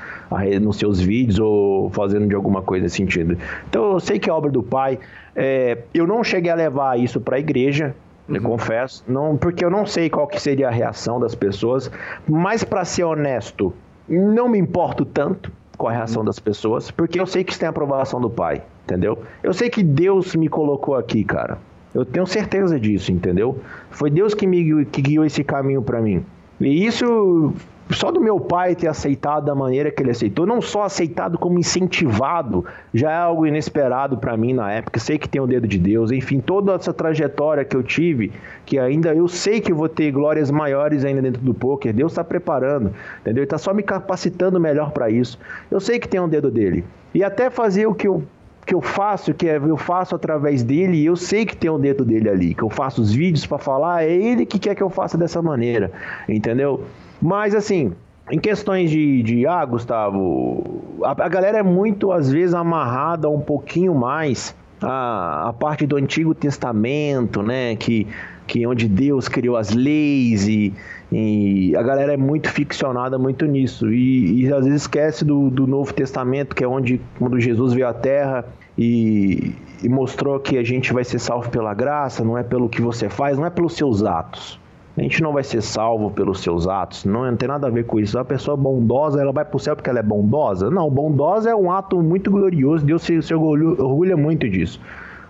nos 0.62 0.76
seus 0.76 1.00
vídeos 1.00 1.40
ou 1.40 1.90
fazendo 1.90 2.28
de 2.28 2.34
alguma 2.34 2.62
coisa 2.62 2.84
nesse 2.84 2.96
sentido. 2.96 3.36
Então 3.68 3.92
eu 3.92 4.00
sei 4.00 4.20
que 4.20 4.30
é 4.30 4.32
obra 4.32 4.52
do 4.52 4.62
Pai. 4.62 5.00
É, 5.34 5.78
eu 5.92 6.06
não 6.06 6.22
cheguei 6.22 6.50
a 6.50 6.54
levar 6.54 6.98
isso 6.98 7.20
para 7.20 7.36
a 7.36 7.40
igreja, 7.40 7.94
uhum. 8.28 8.36
eu 8.36 8.42
confesso, 8.42 9.04
não, 9.08 9.36
porque 9.36 9.64
eu 9.64 9.70
não 9.70 9.84
sei 9.86 10.08
qual 10.08 10.28
que 10.28 10.40
seria 10.40 10.68
a 10.68 10.70
reação 10.70 11.18
das 11.18 11.34
pessoas, 11.34 11.90
mas 12.28 12.62
para 12.62 12.84
ser 12.84 13.04
honesto, 13.04 13.72
não 14.08 14.48
me 14.48 14.58
importo 14.58 15.04
tanto 15.04 15.50
com 15.76 15.88
a 15.88 15.92
reação 15.92 16.20
uhum. 16.20 16.26
das 16.26 16.38
pessoas, 16.38 16.90
porque 16.90 17.18
eu 17.18 17.26
sei 17.26 17.42
que 17.42 17.52
isso 17.52 17.60
tem 17.60 17.68
aprovação 17.68 18.20
do 18.20 18.30
Pai 18.30 18.62
entendeu? 18.90 19.18
Eu 19.42 19.52
sei 19.52 19.70
que 19.70 19.82
Deus 19.82 20.34
me 20.34 20.48
colocou 20.48 20.96
aqui, 20.96 21.22
cara. 21.22 21.58
Eu 21.94 22.04
tenho 22.04 22.26
certeza 22.26 22.78
disso, 22.78 23.12
entendeu? 23.12 23.58
Foi 23.90 24.10
Deus 24.10 24.34
que 24.34 24.46
me 24.46 24.84
que 24.86 25.00
guiou 25.00 25.24
esse 25.24 25.44
caminho 25.44 25.82
para 25.82 26.00
mim. 26.00 26.24
E 26.60 26.86
isso 26.86 27.54
só 27.90 28.12
do 28.12 28.20
meu 28.20 28.38
pai 28.38 28.76
ter 28.76 28.86
aceitado 28.86 29.46
da 29.46 29.54
maneira 29.54 29.90
que 29.90 30.00
ele 30.00 30.12
aceitou, 30.12 30.46
não 30.46 30.60
só 30.60 30.84
aceitado 30.84 31.36
como 31.36 31.58
incentivado, 31.58 32.64
já 32.94 33.10
é 33.10 33.16
algo 33.16 33.46
inesperado 33.46 34.16
para 34.18 34.36
mim 34.36 34.52
na 34.52 34.70
época. 34.70 35.00
Sei 35.00 35.18
que 35.18 35.28
tem 35.28 35.40
o 35.40 35.46
dedo 35.46 35.66
de 35.66 35.78
Deus, 35.78 36.12
enfim, 36.12 36.38
toda 36.38 36.74
essa 36.74 36.92
trajetória 36.92 37.64
que 37.64 37.76
eu 37.76 37.82
tive, 37.82 38.32
que 38.64 38.78
ainda 38.78 39.12
eu 39.12 39.26
sei 39.26 39.60
que 39.60 39.72
vou 39.72 39.88
ter 39.88 40.12
glórias 40.12 40.50
maiores 40.50 41.04
ainda 41.04 41.20
dentro 41.20 41.42
do 41.42 41.52
poker. 41.52 41.92
Deus 41.92 42.12
está 42.12 42.22
preparando, 42.22 42.92
entendeu? 43.20 43.40
Ele 43.40 43.44
está 43.44 43.58
só 43.58 43.74
me 43.74 43.82
capacitando 43.82 44.60
melhor 44.60 44.92
para 44.92 45.10
isso. 45.10 45.38
Eu 45.70 45.80
sei 45.80 45.98
que 45.98 46.08
tem 46.08 46.20
o 46.20 46.28
dedo 46.28 46.50
dele. 46.50 46.84
E 47.12 47.24
até 47.24 47.50
fazer 47.50 47.86
o 47.86 47.94
que 47.94 48.06
eu 48.06 48.22
que 48.70 48.74
eu 48.74 48.80
faço, 48.80 49.34
que 49.34 49.48
é, 49.48 49.56
eu 49.56 49.76
faço 49.76 50.14
através 50.14 50.62
dele, 50.62 50.98
e 50.98 51.06
eu 51.06 51.16
sei 51.16 51.44
que 51.44 51.56
tem 51.56 51.68
o 51.68 51.74
um 51.74 51.80
dedo 51.80 52.04
dele 52.04 52.30
ali, 52.30 52.54
que 52.54 52.62
eu 52.62 52.70
faço 52.70 53.02
os 53.02 53.12
vídeos 53.12 53.44
para 53.44 53.58
falar, 53.58 54.04
é 54.04 54.12
ele 54.12 54.46
que 54.46 54.60
quer 54.60 54.76
que 54.76 54.82
eu 54.82 54.88
faça 54.88 55.18
dessa 55.18 55.42
maneira, 55.42 55.90
entendeu? 56.28 56.84
Mas 57.20 57.52
assim, 57.52 57.92
em 58.30 58.38
questões 58.38 58.88
de, 58.88 59.24
de 59.24 59.44
ah, 59.44 59.64
Gustavo, 59.64 60.62
a, 61.02 61.10
a 61.10 61.28
galera 61.28 61.58
é 61.58 61.62
muito, 61.64 62.12
às 62.12 62.30
vezes, 62.30 62.54
amarrada 62.54 63.28
um 63.28 63.40
pouquinho 63.40 63.92
mais 63.92 64.54
a, 64.80 65.48
a 65.48 65.52
parte 65.52 65.84
do 65.84 65.96
Antigo 65.96 66.32
Testamento, 66.32 67.42
né? 67.42 67.74
Que, 67.74 68.06
que 68.46 68.64
onde 68.68 68.86
Deus 68.86 69.26
criou 69.26 69.56
as 69.56 69.70
leis 69.70 70.46
e, 70.46 70.72
e 71.10 71.74
a 71.74 71.82
galera 71.82 72.14
é 72.14 72.16
muito 72.16 72.48
ficcionada 72.48 73.18
muito 73.18 73.46
nisso. 73.46 73.92
E, 73.92 74.44
e 74.44 74.52
às 74.52 74.64
vezes 74.64 74.82
esquece 74.82 75.24
do, 75.24 75.50
do 75.50 75.66
Novo 75.66 75.92
Testamento, 75.92 76.54
que 76.54 76.62
é 76.62 76.68
onde 76.68 77.00
quando 77.18 77.40
Jesus 77.40 77.72
veio 77.72 77.88
à 77.88 77.92
Terra 77.92 78.44
e, 78.82 79.54
e 79.82 79.88
mostrou 79.90 80.40
que 80.40 80.56
a 80.56 80.64
gente 80.64 80.90
vai 80.90 81.04
ser 81.04 81.18
salvo 81.18 81.50
pela 81.50 81.74
graça, 81.74 82.24
não 82.24 82.38
é 82.38 82.42
pelo 82.42 82.66
que 82.66 82.80
você 82.80 83.10
faz, 83.10 83.36
não 83.36 83.44
é 83.44 83.50
pelos 83.50 83.74
seus 83.74 84.02
atos. 84.02 84.58
A 84.96 85.02
gente 85.02 85.22
não 85.22 85.34
vai 85.34 85.44
ser 85.44 85.60
salvo 85.60 86.10
pelos 86.10 86.40
seus 86.40 86.66
atos, 86.66 87.04
não, 87.04 87.26
não 87.26 87.36
tem 87.36 87.46
nada 87.46 87.66
a 87.66 87.70
ver 87.70 87.84
com 87.84 88.00
isso. 88.00 88.18
A 88.18 88.24
pessoa 88.24 88.56
bondosa, 88.56 89.20
ela 89.20 89.32
vai 89.32 89.44
para 89.44 89.54
o 89.54 89.60
céu 89.60 89.76
porque 89.76 89.90
ela 89.90 89.98
é 89.98 90.02
bondosa? 90.02 90.70
Não, 90.70 90.88
bondosa 90.88 91.50
é 91.50 91.54
um 91.54 91.70
ato 91.70 92.02
muito 92.02 92.30
glorioso, 92.30 92.82
Deus 92.86 93.02
se, 93.02 93.20
se 93.20 93.34
orgulha, 93.34 94.16
muito 94.16 94.48
disso. 94.48 94.80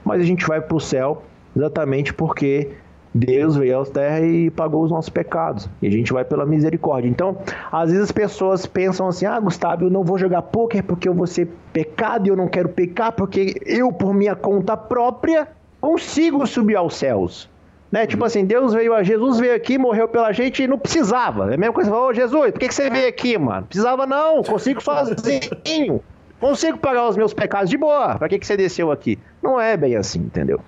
Mas 0.05 0.21
a 0.21 0.25
gente 0.25 0.47
vai 0.47 0.61
para 0.61 0.77
o 0.77 0.81
céu 0.81 1.25
exatamente 1.57 2.15
porque 2.15 2.71
Deus 3.13 3.57
veio 3.57 3.81
à 3.81 3.85
terra 3.85 4.21
e 4.21 4.51
pagou 4.51 4.85
os 4.85 4.91
nossos 4.91 5.09
pecados. 5.09 5.69
E 5.83 5.87
a 5.87 5.91
gente 5.91 6.13
vai 6.13 6.25
pela 6.25 6.47
misericórdia. 6.47 7.09
Então, 7.09 7.37
às 7.71 7.91
vezes 7.91 8.05
as 8.05 8.13
pessoas 8.13 8.67
pensam 8.67 9.09
assim: 9.09 9.27
ah, 9.27 9.39
Gustavo, 9.41 9.85
eu 9.85 9.91
não 9.91 10.05
vou 10.05 10.17
jogar 10.17 10.43
pôquer 10.43 10.83
porque 10.83 11.09
eu 11.09 11.15
vou 11.15 11.27
ser 11.27 11.49
pecado 11.73 12.27
e 12.27 12.31
eu 12.31 12.37
não 12.37 12.47
quero 12.47 12.69
pecar 12.69 13.13
porque 13.13 13.61
eu, 13.67 13.93
por 13.93 14.15
minha 14.15 14.37
conta 14.37 14.77
própria, 14.77 15.49
consigo 15.81 16.47
subir 16.47 16.77
aos 16.77 16.95
céus. 16.95 17.49
Né? 17.91 18.07
Tipo 18.07 18.25
assim, 18.25 18.45
Deus 18.45 18.73
veio, 18.73 18.95
a 18.95 19.03
Jesus 19.03 19.41
veio 19.41 19.55
aqui, 19.55 19.77
morreu 19.77 20.07
pela 20.07 20.31
gente 20.33 20.63
e 20.63 20.69
não 20.69 20.79
precisava. 20.79 21.51
É 21.51 21.55
a 21.55 21.59
mesma 21.59 21.73
coisa, 21.73 21.93
ô 21.93 22.13
Jesus, 22.13 22.53
por 22.53 22.61
que, 22.61 22.69
que 22.69 22.75
você 22.75 22.89
veio 22.89 23.09
aqui, 23.09 23.37
mano? 23.37 23.67
Precisava 23.67 24.07
não, 24.07 24.43
consigo 24.45 24.81
sozinho. 24.81 26.01
Consigo 26.39 26.79
pagar 26.79 27.09
os 27.09 27.17
meus 27.17 27.35
pecados 27.35 27.69
de 27.69 27.77
boa. 27.77 28.17
Pra 28.17 28.29
que, 28.29 28.39
que 28.39 28.47
você 28.47 28.57
desceu 28.57 28.93
aqui? 28.93 29.19
Não 29.43 29.61
é 29.61 29.77
bem 29.77 29.97
assim, 29.97 30.21
entendeu? 30.21 30.61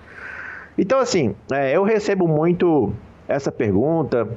Então, 0.77 0.99
assim, 0.99 1.35
é, 1.51 1.75
eu 1.75 1.83
recebo 1.83 2.27
muito 2.27 2.93
essa 3.27 3.51
pergunta 3.51 4.27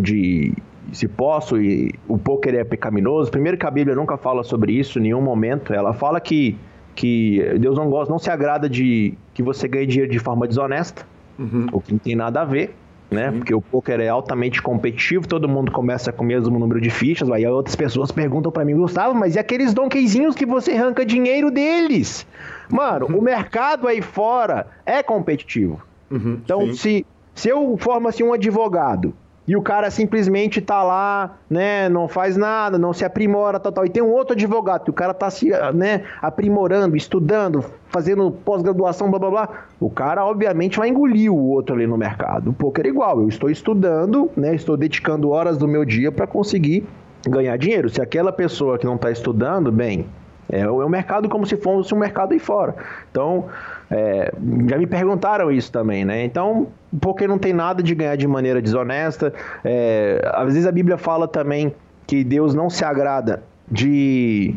de 0.00 0.52
se 0.92 1.08
posso 1.08 1.60
e 1.60 1.92
o 2.08 2.18
poker 2.18 2.54
é 2.54 2.64
pecaminoso. 2.64 3.30
Primeiro 3.30 3.58
que 3.58 3.66
a 3.66 3.70
Bíblia 3.70 3.96
nunca 3.96 4.16
fala 4.16 4.42
sobre 4.42 4.72
isso 4.72 4.98
em 4.98 5.02
nenhum 5.02 5.20
momento. 5.20 5.72
Ela 5.72 5.92
fala 5.92 6.20
que, 6.20 6.56
que 6.94 7.42
Deus 7.58 7.76
não 7.76 7.88
gosta, 7.90 8.12
não 8.12 8.18
se 8.18 8.30
agrada 8.30 8.68
de 8.68 9.14
que 9.34 9.42
você 9.42 9.66
ganhe 9.66 9.86
dinheiro 9.86 10.10
de 10.10 10.18
forma 10.18 10.46
desonesta, 10.46 11.06
uhum. 11.38 11.66
o 11.72 11.80
que 11.80 11.92
não 11.92 11.98
tem 11.98 12.14
nada 12.14 12.42
a 12.42 12.44
ver. 12.44 12.74
Né? 13.08 13.30
Porque 13.30 13.54
o 13.54 13.62
poker 13.62 14.00
é 14.00 14.08
altamente 14.08 14.60
competitivo, 14.60 15.28
todo 15.28 15.48
mundo 15.48 15.70
começa 15.70 16.12
com 16.12 16.24
o 16.24 16.26
mesmo 16.26 16.58
número 16.58 16.80
de 16.80 16.90
fichas, 16.90 17.30
aí 17.30 17.46
outras 17.46 17.76
pessoas 17.76 18.10
perguntam 18.10 18.50
para 18.50 18.64
mim, 18.64 18.74
Gustavo, 18.74 19.14
mas 19.14 19.36
e 19.36 19.38
aqueles 19.38 19.72
donkeyzinhos 19.72 20.34
que 20.34 20.44
você 20.44 20.72
arranca 20.72 21.06
dinheiro 21.06 21.48
deles? 21.48 22.26
Mano, 22.70 23.06
uhum. 23.06 23.18
o 23.18 23.22
mercado 23.22 23.86
aí 23.88 24.02
fora 24.02 24.66
é 24.84 25.02
competitivo. 25.02 25.80
Uhum, 26.10 26.40
então, 26.44 26.72
se, 26.72 27.04
se 27.34 27.48
eu 27.48 27.76
formo 27.78 28.08
assim 28.08 28.22
um 28.22 28.32
advogado 28.32 29.12
e 29.46 29.56
o 29.56 29.62
cara 29.62 29.90
simplesmente 29.90 30.60
tá 30.60 30.82
lá, 30.82 31.36
né, 31.48 31.88
não 31.88 32.08
faz 32.08 32.36
nada, 32.36 32.78
não 32.78 32.92
se 32.92 33.04
aprimora, 33.04 33.60
tal, 33.60 33.70
tal. 33.70 33.86
E 33.86 33.88
tem 33.88 34.02
um 34.02 34.10
outro 34.10 34.34
advogado 34.34 34.84
que 34.84 34.90
o 34.90 34.94
cara 34.94 35.14
tá 35.14 35.30
se, 35.30 35.50
né, 35.72 36.02
aprimorando, 36.20 36.96
estudando, 36.96 37.64
fazendo 37.88 38.30
pós-graduação, 38.30 39.08
blá 39.08 39.18
blá 39.20 39.30
blá. 39.30 39.48
O 39.78 39.88
cara, 39.88 40.24
obviamente, 40.24 40.78
vai 40.78 40.88
engolir 40.88 41.32
o 41.32 41.38
outro 41.38 41.76
ali 41.76 41.86
no 41.86 41.96
mercado. 41.96 42.50
O 42.50 42.52
poker 42.52 42.86
é 42.86 42.88
igual, 42.88 43.20
eu 43.20 43.28
estou 43.28 43.48
estudando, 43.48 44.30
né, 44.36 44.54
estou 44.54 44.76
dedicando 44.76 45.30
horas 45.30 45.56
do 45.56 45.68
meu 45.68 45.84
dia 45.84 46.10
para 46.10 46.26
conseguir 46.26 46.84
ganhar 47.28 47.56
dinheiro. 47.56 47.88
Se 47.88 48.02
aquela 48.02 48.32
pessoa 48.32 48.78
que 48.78 48.86
não 48.86 48.96
está 48.96 49.12
estudando, 49.12 49.70
bem, 49.70 50.06
é 50.50 50.68
o 50.68 50.82
é 50.82 50.88
mercado 50.88 51.28
como 51.28 51.46
se 51.46 51.56
fosse 51.56 51.94
um 51.94 51.98
mercado 51.98 52.32
aí 52.32 52.38
fora. 52.38 52.74
Então, 53.10 53.46
é, 53.90 54.32
já 54.68 54.78
me 54.78 54.86
perguntaram 54.86 55.50
isso 55.50 55.70
também, 55.72 56.04
né? 56.04 56.24
Então, 56.24 56.68
porque 57.00 57.26
não 57.26 57.38
tem 57.38 57.52
nada 57.52 57.82
de 57.82 57.94
ganhar 57.94 58.16
de 58.16 58.26
maneira 58.26 58.60
desonesta. 58.60 59.32
É, 59.64 60.20
às 60.34 60.46
vezes 60.46 60.66
a 60.66 60.72
Bíblia 60.72 60.96
fala 60.96 61.26
também 61.26 61.74
que 62.06 62.22
Deus 62.22 62.54
não 62.54 62.70
se 62.70 62.84
agrada 62.84 63.42
de 63.70 64.54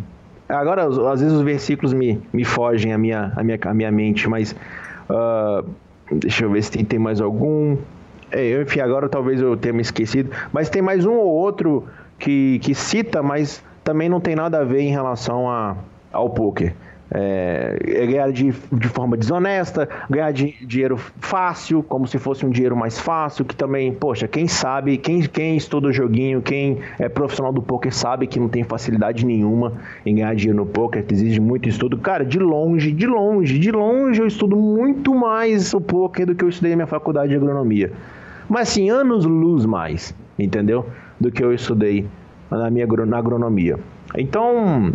Agora, 0.49 0.87
às 0.87 1.21
vezes 1.21 1.31
os 1.31 1.43
versículos 1.43 1.93
me, 1.93 2.19
me 2.33 2.43
fogem 2.43 2.91
a 2.91 2.97
minha, 2.97 3.31
a 3.35 3.43
minha, 3.43 3.59
a 3.61 3.73
minha 3.73 3.91
mente, 3.91 4.27
mas. 4.27 4.55
Uh, 5.07 5.69
deixa 6.11 6.43
eu 6.43 6.51
ver 6.51 6.63
se 6.63 6.71
tem, 6.71 6.83
tem 6.83 6.97
mais 6.97 7.21
algum. 7.21 7.77
É, 8.31 8.59
enfim, 8.59 8.79
agora 8.79 9.07
talvez 9.07 9.39
eu 9.39 9.55
tenha 9.55 9.73
me 9.73 9.81
esquecido. 9.81 10.31
Mas 10.51 10.67
tem 10.67 10.81
mais 10.81 11.05
um 11.05 11.13
ou 11.13 11.27
outro 11.27 11.87
que, 12.17 12.57
que 12.63 12.73
cita, 12.73 13.21
mas 13.21 13.63
também 13.89 14.07
não 14.07 14.19
tem 14.19 14.35
nada 14.35 14.59
a 14.59 14.63
ver 14.63 14.81
em 14.81 14.91
relação 14.91 15.49
a, 15.49 15.75
ao 16.13 16.29
poker 16.29 16.75
é, 17.11 17.75
é, 17.87 18.05
ganhar 18.05 18.31
de, 18.31 18.53
de 18.71 18.87
forma 18.87 19.17
desonesta, 19.17 19.89
ganhar 20.07 20.31
de, 20.31 20.53
dinheiro 20.63 20.95
fácil, 20.95 21.81
como 21.81 22.05
se 22.05 22.19
fosse 22.19 22.45
um 22.45 22.51
dinheiro 22.51 22.77
mais 22.77 22.99
fácil, 22.99 23.43
que 23.43 23.55
também, 23.55 23.91
poxa, 23.91 24.27
quem 24.27 24.47
sabe, 24.47 24.95
quem, 24.99 25.21
quem 25.21 25.57
estuda 25.57 25.87
o 25.87 25.91
joguinho, 25.91 26.39
quem 26.39 26.77
é 26.99 27.09
profissional 27.09 27.51
do 27.51 27.63
poker 27.63 27.91
sabe 27.91 28.27
que 28.27 28.39
não 28.39 28.47
tem 28.47 28.63
facilidade 28.63 29.25
nenhuma 29.25 29.73
em 30.05 30.13
ganhar 30.13 30.35
dinheiro 30.35 30.59
no 30.59 30.67
poker, 30.67 31.03
que 31.03 31.15
exige 31.15 31.39
muito 31.39 31.67
estudo. 31.67 31.97
Cara, 31.97 32.23
de 32.23 32.37
longe, 32.37 32.91
de 32.91 33.07
longe, 33.07 33.57
de 33.57 33.71
longe 33.71 34.21
eu 34.21 34.27
estudo 34.27 34.55
muito 34.55 35.15
mais 35.15 35.73
o 35.73 35.81
poker 35.81 36.27
do 36.27 36.35
que 36.35 36.43
eu 36.43 36.49
estudei 36.49 36.73
na 36.73 36.75
minha 36.75 36.87
faculdade 36.87 37.29
de 37.29 37.35
agronomia. 37.35 37.91
Mas 38.47 38.69
assim, 38.69 38.91
anos 38.91 39.25
luz 39.25 39.65
mais, 39.65 40.13
entendeu? 40.37 40.85
Do 41.19 41.31
que 41.31 41.43
eu 41.43 41.51
estudei 41.51 42.05
na 42.57 42.69
minha 42.69 42.87
na 43.05 43.17
agronomia. 43.17 43.77
Então, 44.15 44.93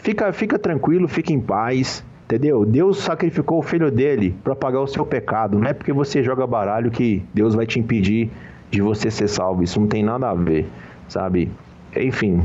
Fica, 0.00 0.32
fica 0.32 0.58
tranquilo, 0.58 1.08
fica 1.08 1.32
em 1.32 1.40
paz. 1.40 2.04
Entendeu? 2.24 2.64
Deus 2.64 2.98
sacrificou 2.98 3.60
o 3.60 3.62
filho 3.62 3.88
dele 3.88 4.34
para 4.42 4.56
pagar 4.56 4.80
o 4.80 4.86
seu 4.88 5.06
pecado. 5.06 5.58
Não 5.60 5.68
é 5.68 5.72
porque 5.72 5.92
você 5.92 6.24
joga 6.24 6.44
baralho 6.44 6.90
que 6.90 7.22
Deus 7.32 7.54
vai 7.54 7.66
te 7.66 7.78
impedir 7.78 8.30
de 8.68 8.82
você 8.82 9.12
ser 9.12 9.28
salvo. 9.28 9.62
Isso 9.62 9.78
não 9.78 9.86
tem 9.86 10.02
nada 10.02 10.28
a 10.28 10.34
ver, 10.34 10.66
sabe? 11.08 11.48
Enfim, 11.94 12.42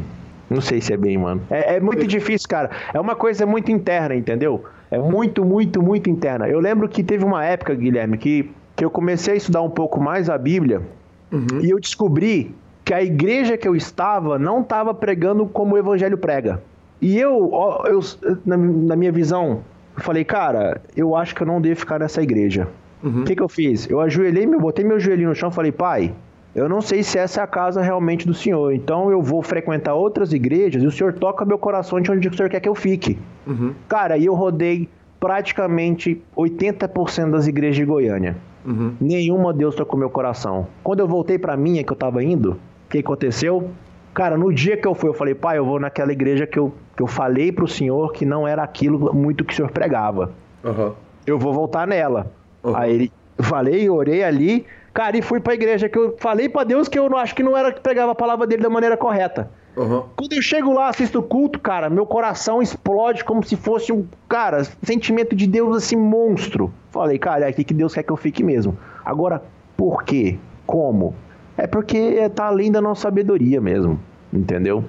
não 0.48 0.62
sei 0.62 0.82
se 0.82 0.94
é 0.94 0.98
bem, 0.98 1.18
mano. 1.18 1.42
É, 1.50 1.78
é, 1.78 1.80
muito 1.80 2.06
difícil, 2.06 2.48
cara. 2.48 2.70
É 2.94 3.00
uma 3.00 3.16
coisa 3.16 3.44
muito 3.48 3.72
interna, 3.72 4.14
entendeu? 4.14 4.64
É 4.92 5.00
muito, 5.00 5.44
muito, 5.44 5.82
muito 5.82 6.12
interna. 6.12 6.48
Eu 6.48 6.60
lembro 6.60 6.88
que 6.88 7.02
teve 7.04 7.26
uma 7.26 7.44
época, 7.44 7.74
Guilherme, 7.74 8.20
que, 8.20 8.52
que 8.76 8.86
eu 8.86 8.92
comecei 8.92 9.34
a 9.34 9.38
estudar 9.38 9.64
um 9.64 9.70
pouco 9.72 10.00
mais 10.00 10.30
a 10.30 10.38
Bíblia 10.38 10.84
uhum. 11.32 11.60
e 11.60 11.72
eu 11.72 11.80
descobri 11.80 12.54
que 12.92 12.96
a 12.96 13.02
igreja 13.02 13.56
que 13.56 13.66
eu 13.66 13.74
estava 13.74 14.38
não 14.38 14.60
estava 14.60 14.94
pregando 14.94 15.46
como 15.46 15.76
o 15.76 15.78
evangelho 15.78 16.18
prega. 16.18 16.62
E 17.02 17.18
eu, 17.18 17.50
eu 17.86 18.02
na, 18.46 18.58
na 18.58 18.96
minha 18.98 19.14
visão, 19.14 19.62
falei, 19.96 20.26
cara, 20.26 20.82
eu 20.94 21.16
acho 21.16 21.34
que 21.34 21.42
eu 21.42 21.48
não 21.48 21.62
devo 21.62 21.80
ficar 21.80 22.00
nessa 22.00 22.22
igreja. 22.22 22.68
O 23.02 23.08
uhum. 23.08 23.24
que, 23.24 23.34
que 23.34 23.42
eu 23.42 23.48
fiz? 23.48 23.90
Eu 23.90 24.02
ajoelhei, 24.02 24.44
eu 24.44 24.60
botei 24.60 24.84
meu 24.84 25.00
joelhinho 25.00 25.30
no 25.30 25.36
chão 25.36 25.48
e 25.48 25.54
falei, 25.54 25.72
pai, 25.72 26.14
eu 26.54 26.68
não 26.68 26.82
sei 26.82 27.02
se 27.02 27.18
essa 27.18 27.40
é 27.40 27.44
a 27.46 27.48
casa 27.48 27.82
realmente 27.82 28.28
do 28.28 28.34
Senhor. 28.34 28.74
Então 28.74 29.10
eu 29.10 29.22
vou 29.22 29.42
frequentar 29.42 29.94
outras 29.94 30.34
igrejas 30.34 30.84
e 30.84 30.86
o 30.86 30.92
Senhor 30.92 31.14
toca 31.14 31.46
meu 31.46 31.58
coração 31.58 32.02
de 32.02 32.12
onde 32.12 32.28
o 32.28 32.36
Senhor 32.36 32.50
quer 32.50 32.60
que 32.60 32.68
eu 32.68 32.76
fique. 32.76 33.18
Uhum. 33.48 33.74
Cara, 33.88 34.18
e 34.18 34.26
eu 34.26 34.34
rodei 34.34 34.90
praticamente 35.18 36.22
80% 36.36 37.32
das 37.32 37.48
igrejas 37.48 37.78
de 37.78 37.86
Goiânia. 37.86 38.36
Uhum. 38.66 38.96
Nenhuma 39.00 39.54
Deus 39.54 39.76
tocou 39.76 39.98
meu 39.98 40.10
coração. 40.10 40.68
Quando 40.84 41.00
eu 41.00 41.08
voltei 41.08 41.40
para 41.40 41.56
minha 41.56 41.86
que 41.86 41.94
eu 41.94 41.96
tava 41.96 42.22
indo, 42.22 42.60
que 42.92 43.00
aconteceu? 43.00 43.72
Cara, 44.14 44.38
no 44.38 44.54
dia 44.54 44.76
que 44.76 44.88
eu 44.88 44.94
fui, 44.94 45.10
eu 45.10 45.14
falei, 45.14 45.34
pai, 45.34 45.58
eu 45.58 45.66
vou 45.66 45.80
naquela 45.80 46.12
igreja 46.12 46.46
que 46.46 46.60
eu, 46.60 46.74
que 46.96 47.02
eu 47.02 47.08
falei 47.08 47.52
pro 47.52 47.68
senhor 47.68 48.12
que 48.12 48.26
não 48.26 48.48
era 48.48 48.62
aquilo 48.62 49.14
muito 49.14 49.46
que 49.46 49.54
o 49.54 49.56
senhor 49.56 49.72
pregava. 49.72 50.32
Uhum. 50.64 50.94
Eu 51.26 51.40
vou 51.40 51.54
voltar 51.54 51.88
nela. 51.88 52.32
Uhum. 52.64 52.76
Aí 52.76 52.94
ele, 52.94 53.12
falei, 53.40 53.90
orei 53.90 54.24
ali, 54.24 54.66
cara, 54.94 55.18
e 55.18 55.22
fui 55.22 55.40
pra 55.40 55.54
igreja 55.54 55.88
que 55.88 55.98
eu 55.98 56.16
falei 56.20 56.50
para 56.50 56.66
Deus 56.66 56.88
que 56.88 57.00
eu 57.00 57.10
não 57.10 57.18
acho 57.18 57.34
que 57.34 57.42
não 57.42 57.58
era 57.58 57.72
que 57.72 57.80
pregava 57.80 58.12
a 58.12 58.16
palavra 58.16 58.46
dele 58.46 58.62
da 58.62 58.70
maneira 58.70 58.98
correta. 58.98 59.50
Uhum. 59.76 60.04
Quando 60.18 60.34
eu 60.34 60.42
chego 60.42 60.74
lá, 60.74 60.90
assisto 60.90 61.20
o 61.20 61.24
culto, 61.24 61.58
cara, 61.58 61.90
meu 61.90 62.06
coração 62.06 62.62
explode 62.62 63.24
como 63.24 63.42
se 63.44 63.56
fosse 63.56 63.92
um, 63.94 64.06
cara, 64.28 64.64
sentimento 64.84 65.36
de 65.36 65.48
Deus 65.48 65.78
assim, 65.78 65.96
monstro. 65.96 66.74
Falei, 66.92 67.18
cara, 67.18 67.46
é 67.46 67.50
aqui 67.50 67.64
que 67.64 67.74
Deus 67.74 67.94
quer 67.94 68.04
que 68.04 68.12
eu 68.12 68.18
fique 68.18 68.44
mesmo. 68.44 68.78
Agora, 69.06 69.42
por 69.78 70.04
quê? 70.04 70.38
Como? 70.66 71.16
É 71.58 71.68
porque 71.68 72.30
tá 72.30 72.46
além 72.46 72.72
da 72.72 72.82
nossa 72.82 73.04
sabedoria 73.04 73.60
mesmo, 73.60 74.00
entendeu? 74.34 74.84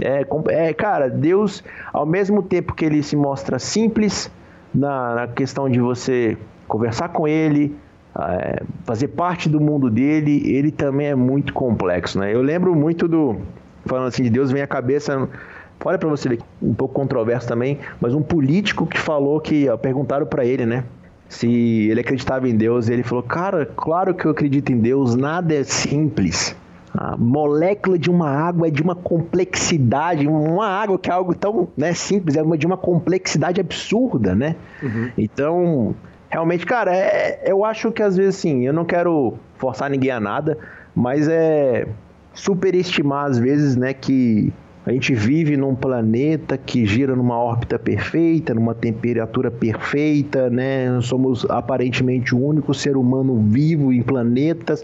É, 0.00 0.24
é, 0.48 0.72
cara, 0.72 1.08
Deus, 1.08 1.62
ao 1.92 2.06
mesmo 2.06 2.42
tempo 2.42 2.74
que 2.74 2.84
ele 2.84 3.02
se 3.02 3.14
mostra 3.16 3.58
simples 3.58 4.30
na, 4.74 5.14
na 5.14 5.28
questão 5.28 5.68
de 5.68 5.80
você 5.80 6.36
conversar 6.66 7.10
com 7.10 7.28
ele, 7.28 7.76
é, 8.18 8.62
fazer 8.84 9.08
parte 9.08 9.48
do 9.48 9.60
mundo 9.60 9.90
dele, 9.90 10.42
ele 10.46 10.70
também 10.70 11.08
é 11.08 11.14
muito 11.14 11.52
complexo, 11.52 12.18
né? 12.18 12.34
Eu 12.34 12.42
lembro 12.42 12.74
muito 12.74 13.06
do, 13.06 13.36
falando 13.84 14.08
assim, 14.08 14.22
de 14.22 14.30
Deus 14.30 14.50
vem 14.50 14.62
à 14.62 14.66
cabeça, 14.66 15.28
olha 15.84 15.98
para 15.98 16.08
você 16.08 16.28
ver, 16.28 16.38
um 16.60 16.74
pouco 16.74 16.94
controverso 16.94 17.46
também, 17.46 17.78
mas 18.00 18.14
um 18.14 18.22
político 18.22 18.86
que 18.86 18.98
falou 18.98 19.40
que, 19.40 19.68
ó, 19.68 19.76
perguntaram 19.76 20.26
para 20.26 20.44
ele, 20.44 20.64
né? 20.64 20.84
Se 21.32 21.88
ele 21.88 21.98
acreditava 21.98 22.46
em 22.46 22.54
Deus, 22.54 22.90
ele 22.90 23.02
falou: 23.02 23.22
Cara, 23.22 23.64
claro 23.64 24.14
que 24.14 24.26
eu 24.26 24.30
acredito 24.30 24.70
em 24.70 24.78
Deus, 24.78 25.16
nada 25.16 25.54
é 25.54 25.64
simples. 25.64 26.54
A 26.94 27.16
molécula 27.16 27.98
de 27.98 28.10
uma 28.10 28.28
água 28.28 28.68
é 28.68 28.70
de 28.70 28.82
uma 28.82 28.94
complexidade, 28.94 30.28
uma 30.28 30.68
água 30.68 30.98
que 30.98 31.08
é 31.08 31.12
algo 31.14 31.34
tão 31.34 31.68
né, 31.74 31.94
simples, 31.94 32.36
é 32.36 32.42
uma, 32.42 32.58
de 32.58 32.66
uma 32.66 32.76
complexidade 32.76 33.62
absurda, 33.62 34.34
né? 34.34 34.56
Uhum. 34.82 35.10
Então, 35.16 35.94
realmente, 36.28 36.66
cara, 36.66 36.94
é, 36.94 37.44
eu 37.46 37.64
acho 37.64 37.90
que 37.90 38.02
às 38.02 38.14
vezes, 38.14 38.36
assim, 38.36 38.66
eu 38.66 38.74
não 38.74 38.84
quero 38.84 39.38
forçar 39.56 39.88
ninguém 39.88 40.10
a 40.10 40.20
nada, 40.20 40.58
mas 40.94 41.28
é 41.28 41.88
superestimar 42.34 43.24
às 43.24 43.38
vezes, 43.38 43.74
né, 43.74 43.94
que 43.94 44.52
a 44.84 44.90
gente 44.90 45.14
vive 45.14 45.56
num 45.56 45.74
planeta 45.74 46.58
que 46.58 46.84
gira 46.84 47.14
numa 47.14 47.38
órbita 47.38 47.78
perfeita, 47.78 48.52
numa 48.52 48.74
temperatura 48.74 49.50
perfeita, 49.50 50.50
né? 50.50 51.00
Somos 51.00 51.44
aparentemente 51.48 52.34
o 52.34 52.44
único 52.44 52.74
ser 52.74 52.96
humano 52.96 53.40
vivo 53.48 53.92
em 53.92 54.02
planetas. 54.02 54.82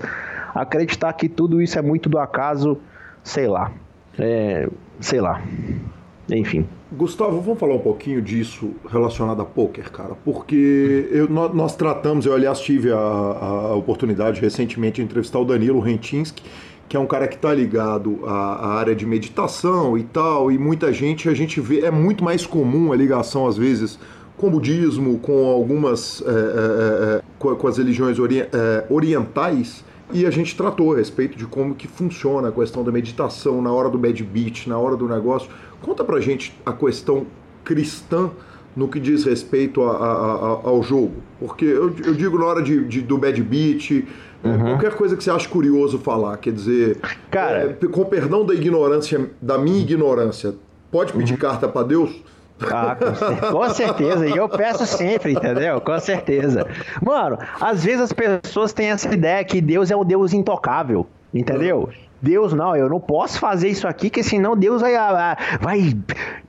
Acreditar 0.55 1.13
que 1.15 1.29
tudo 1.29 1.61
isso 1.61 1.79
é 1.79 1.83
muito 1.83 2.09
do 2.09 2.19
acaso, 2.19 2.79
sei 3.25 3.49
lá. 3.49 3.73
É, 4.17 4.69
sei 5.01 5.21
lá. 5.21 5.43
Enfim. 6.31 6.67
Gustavo, 6.93 7.41
vamos 7.41 7.59
falar 7.59 7.75
um 7.75 7.81
pouquinho 7.81 8.23
disso 8.23 8.73
relacionado 8.89 9.43
a 9.43 9.45
poker, 9.45 9.91
cara, 9.91 10.15
porque 10.25 11.07
eu, 11.11 11.29
nós, 11.29 11.55
nós, 11.55 11.77
tratamos, 11.77 12.25
eu 12.25 12.35
aliás 12.35 12.61
tive 12.61 12.91
a, 12.91 12.97
a, 12.97 13.75
oportunidade 13.75 14.41
recentemente 14.41 14.97
de 14.97 15.03
entrevistar 15.03 15.39
o 15.39 15.45
Danilo 15.45 15.81
Rentinski, 15.81 16.43
que 16.89 16.97
é 16.97 17.01
um 17.01 17.07
cara 17.07 17.29
que 17.29 17.37
está 17.37 17.53
ligado 17.53 18.21
à, 18.25 18.31
à, 18.31 18.75
área 18.79 18.95
de 18.95 19.05
meditação 19.05 19.99
e 19.99 20.05
tal, 20.05 20.51
e 20.51 20.59
muita 20.59 20.93
gente, 20.93 21.29
a 21.29 21.35
gente 21.35 21.61
vê, 21.61 21.81
é 21.81 21.91
muito 21.91 22.25
mais 22.25 22.47
comum 22.47 22.93
a 22.93 22.97
ligação, 22.97 23.47
às 23.47 23.57
vezes, 23.57 23.99
com 24.37 24.47
o 24.47 24.51
budismo, 24.51 25.19
com 25.19 25.47
algumas, 25.47 26.23
é, 26.27 26.31
é, 26.31 26.33
é 27.19 27.23
com, 27.39 27.55
com, 27.55 27.69
as 27.69 27.77
religiões 27.77 28.19
ori 28.19 28.41
é, 28.41 28.87
orientais, 28.89 29.85
e 30.11 30.25
a 30.25 30.31
gente 30.31 30.57
tratou 30.57 30.95
a 30.95 30.97
respeito 30.97 31.37
de 31.37 31.45
como 31.45 31.75
que 31.75 31.87
funciona 31.87 32.49
a 32.49 32.53
questão 32.53 32.83
da 32.83 32.91
meditação 32.91 33.61
na 33.61 33.71
hora 33.71 33.91
do 33.91 33.99
bad 33.99 34.23
beat, 34.25 34.67
na 34.67 34.79
hora 34.79 34.97
do 34.97 35.07
negócio. 35.07 35.51
Conta 35.83 36.03
pra 36.03 36.19
gente 36.19 36.57
a 36.65 36.73
questão 36.73 37.27
cristã 37.63 38.31
no 38.75 38.89
que 38.89 38.99
diz 39.01 39.25
respeito 39.25 39.83
a, 39.83 39.91
a, 39.91 40.13
a, 40.13 40.49
ao 40.65 40.83
jogo. 40.83 41.17
Porque 41.39 41.65
eu, 41.65 41.95
eu 42.05 42.15
digo 42.15 42.39
na 42.39 42.47
hora 42.47 42.63
de, 42.63 42.85
de, 42.85 43.03
do 43.03 43.19
bad 43.19 43.43
beat, 43.43 43.91
é, 43.91 44.05
uhum. 44.45 44.59
Qualquer 44.71 44.95
coisa 44.95 45.17
que 45.17 45.25
você 45.25 45.31
acha 45.31 45.49
curioso 45.49 45.99
falar, 45.99 46.37
quer 46.39 46.53
dizer, 46.53 46.99
Cara, 47.31 47.77
é, 47.81 47.87
com 47.87 48.05
perdão 48.05 48.45
da 48.45 48.55
ignorância, 48.55 49.31
da 49.41 49.59
minha 49.59 49.81
ignorância, 49.81 50.55
pode 50.91 51.13
pedir 51.13 51.35
uhum. 51.35 51.39
carta 51.39 51.69
para 51.69 51.87
Deus? 51.87 52.23
Ah, 52.61 52.97
com 53.53 53.71
certeza, 53.71 54.27
e 54.27 54.37
eu 54.37 54.49
peço 54.49 54.85
sempre, 54.85 55.33
entendeu? 55.33 55.81
Com 55.81 55.99
certeza. 56.01 56.67
Mano, 57.01 57.39
às 57.61 57.85
vezes 57.85 58.01
as 58.01 58.13
pessoas 58.13 58.73
têm 58.73 58.91
essa 58.91 59.13
ideia 59.13 59.45
que 59.45 59.61
Deus 59.61 59.91
é 59.91 59.97
um 59.97 60.05
Deus 60.05 60.33
intocável, 60.33 61.07
entendeu? 61.33 61.89
Deus, 62.21 62.53
não, 62.53 62.75
eu 62.75 62.89
não 62.89 62.99
posso 62.99 63.39
fazer 63.39 63.69
isso 63.69 63.87
aqui, 63.87 64.11
que 64.11 64.23
senão 64.23 64.57
Deus 64.57 64.81
vai. 64.81 64.97
Ah, 64.97 65.37
vai. 65.61 65.97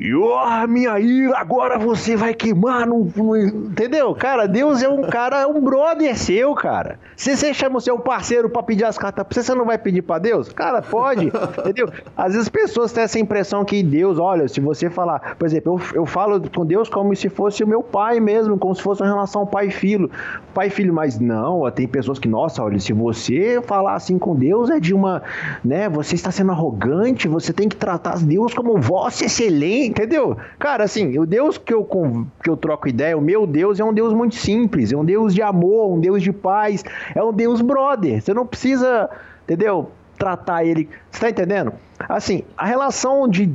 Oh, 0.01 0.67
minha 0.67 0.99
ira, 0.99 1.37
agora 1.37 1.77
você 1.77 2.15
vai 2.15 2.33
queimar. 2.33 2.87
No, 2.87 3.11
no, 3.15 3.37
entendeu? 3.37 4.15
Cara, 4.15 4.47
Deus 4.47 4.81
é 4.81 4.89
um 4.89 5.03
cara, 5.03 5.41
é 5.41 5.47
um 5.47 5.61
brother 5.61 6.17
seu, 6.17 6.55
cara. 6.55 6.99
Se 7.15 7.35
você 7.35 7.53
chama 7.53 7.77
o 7.77 7.81
seu 7.81 7.99
parceiro 7.99 8.49
pra 8.49 8.63
pedir 8.63 8.85
as 8.85 8.97
cartas 8.97 9.25
pra 9.25 9.33
você, 9.33 9.43
você 9.43 9.53
não 9.53 9.65
vai 9.65 9.77
pedir 9.77 10.01
pra 10.01 10.17
Deus? 10.17 10.51
Cara, 10.51 10.81
pode, 10.81 11.27
entendeu? 11.59 11.89
Às 12.17 12.33
vezes 12.33 12.41
as 12.41 12.49
pessoas 12.49 12.91
têm 12.91 13.03
essa 13.03 13.19
impressão 13.19 13.63
que 13.63 13.83
Deus, 13.83 14.17
olha, 14.17 14.47
se 14.47 14.59
você 14.59 14.89
falar, 14.89 15.35
por 15.37 15.45
exemplo, 15.45 15.79
eu, 15.93 16.01
eu 16.01 16.05
falo 16.05 16.41
com 16.49 16.65
Deus 16.65 16.89
como 16.89 17.15
se 17.15 17.29
fosse 17.29 17.63
o 17.63 17.67
meu 17.67 17.83
pai 17.83 18.19
mesmo, 18.19 18.57
como 18.57 18.73
se 18.73 18.81
fosse 18.81 19.01
uma 19.01 19.09
relação 19.09 19.45
pai 19.45 19.67
e 19.67 19.71
filho. 19.71 20.09
Pai 20.53 20.67
e 20.67 20.69
filho, 20.69 20.93
mas 20.93 21.19
não, 21.19 21.69
tem 21.69 21.87
pessoas 21.87 22.17
que, 22.17 22.27
nossa, 22.27 22.63
olha, 22.63 22.79
se 22.79 22.91
você 22.93 23.61
falar 23.67 23.93
assim 23.93 24.17
com 24.17 24.35
Deus 24.35 24.69
é 24.69 24.79
de 24.79 24.93
uma 24.93 25.21
né? 25.63 25.89
Você 25.89 26.15
está 26.15 26.31
sendo 26.31 26.51
arrogante, 26.51 27.27
você 27.27 27.53
tem 27.53 27.67
que 27.67 27.75
tratar 27.75 28.19
Deus 28.19 28.53
como 28.53 28.79
vosso 28.79 29.23
excelente, 29.23 29.89
entendeu? 29.89 30.37
Cara, 30.57 30.83
assim, 30.83 31.17
o 31.17 31.25
Deus 31.25 31.57
que 31.57 31.73
eu, 31.73 31.87
que 32.43 32.49
eu 32.49 32.57
troco 32.57 32.87
ideia, 32.87 33.17
o 33.17 33.21
meu 33.21 33.45
Deus 33.45 33.79
é 33.79 33.83
um 33.83 33.93
Deus 33.93 34.13
muito 34.13 34.35
simples, 34.35 34.91
é 34.91 34.97
um 34.97 35.05
Deus 35.05 35.33
de 35.33 35.41
amor, 35.41 35.91
um 35.93 35.99
Deus 35.99 36.21
de 36.21 36.31
paz, 36.31 36.83
é 37.13 37.23
um 37.23 37.33
Deus 37.33 37.61
brother. 37.61 38.21
Você 38.21 38.33
não 38.33 38.45
precisa, 38.45 39.09
entendeu? 39.43 39.91
Tratar 40.17 40.63
ele. 40.63 40.89
Você 41.09 41.21
tá 41.21 41.29
entendendo? 41.29 41.73
Assim, 42.07 42.43
a 42.57 42.65
relação 42.65 43.27
de 43.27 43.51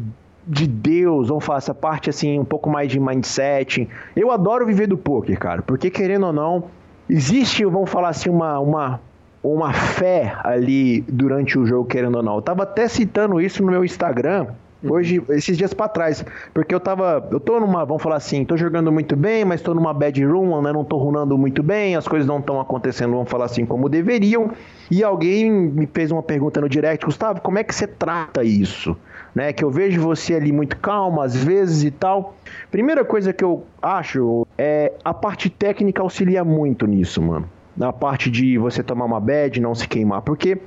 de 0.47 0.67
Deus, 0.67 1.29
vamos 1.29 1.45
falar 1.45 1.59
essa 1.59 1.75
parte 1.75 2.11
assim, 2.11 2.39
um 2.39 2.45
pouco 2.45 2.69
mais 2.69 2.91
de 2.91 3.01
mindset. 3.01 3.89
Eu 4.15 4.31
adoro 4.31 4.67
viver 4.67 4.87
do 4.87 4.97
poker, 4.97 5.39
cara, 5.39 5.63
porque 5.63 5.91
querendo 5.91 6.27
ou 6.27 6.33
não, 6.33 6.65
existe, 7.09 7.65
vamos 7.65 7.91
falar 7.91 8.11
assim, 8.11 8.31
uma, 8.31 8.59
uma, 8.59 9.01
uma 9.45 9.73
fé 9.73 10.35
ali 10.43 11.03
durante 11.03 11.59
o 11.59 11.67
jogo, 11.67 11.87
querendo 11.87 12.17
ou 12.17 12.23
não. 12.23 12.37
Eu 12.37 12.43
tava 12.43 12.63
até 12.63 12.89
citando 12.89 13.41
isso 13.41 13.63
no 13.63 13.71
meu 13.71 13.85
Instagram, 13.85 14.47
Hoje, 14.91 15.23
esses 15.31 15.57
dias 15.57 15.73
para 15.73 15.89
trás, 15.89 16.25
porque 16.53 16.75
eu 16.75 16.81
tava, 16.81 17.27
eu 17.31 17.41
tô 17.41 17.59
numa, 17.59 17.85
vamos 17.85 18.03
falar 18.03 18.17
assim, 18.17 18.45
tô 18.45 18.57
jogando 18.57 18.93
muito 18.93 19.17
bem, 19.17 19.45
mas 19.45 19.63
tô 19.63 19.73
numa 19.73 19.95
bad 19.95 20.23
room, 20.25 20.61
né, 20.61 20.73
não 20.73 20.85
tô 20.85 20.99
runando 20.99 21.39
muito 21.39 21.63
bem, 21.63 21.97
as 21.97 22.07
coisas 22.07 22.27
não 22.27 22.39
estão 22.39 22.61
acontecendo, 22.61 23.13
vamos 23.13 23.31
falar 23.31 23.47
assim, 23.47 23.65
como 23.65 23.89
deveriam. 23.89 24.51
E 24.91 25.03
alguém 25.03 25.51
me 25.51 25.87
fez 25.87 26.11
uma 26.11 26.23
pergunta 26.23 26.61
no 26.61 26.69
direct, 26.69 27.05
Gustavo, 27.05 27.41
como 27.41 27.59
é 27.59 27.65
que 27.65 27.75
você 27.75 27.87
trata 27.87 28.45
isso? 28.45 28.97
Né, 29.35 29.53
que 29.53 29.65
eu 29.65 29.71
vejo 29.71 30.01
você 30.01 30.35
ali 30.35 30.53
muito 30.53 30.77
calmo 30.77 31.21
às 31.21 31.35
vezes 31.35 31.83
e 31.83 31.91
tal. 31.91 32.37
Primeira 32.71 33.05
coisa 33.05 33.33
que 33.33 33.43
eu 33.43 33.65
acho 33.83 34.47
é 34.57 34.93
a 35.05 35.13
parte 35.13 35.51
técnica 35.51 36.03
auxilia 36.03 36.45
muito 36.45 36.87
nisso, 36.87 37.21
mano. 37.21 37.49
Na 37.77 37.93
parte 37.93 38.31
de 38.31 38.57
você 38.57 38.83
tomar 38.83 39.05
uma 39.05 39.21
bad, 39.21 39.61
não 39.61 39.75
se 39.75 39.89
queimar, 39.89 40.23
porque 40.23 40.59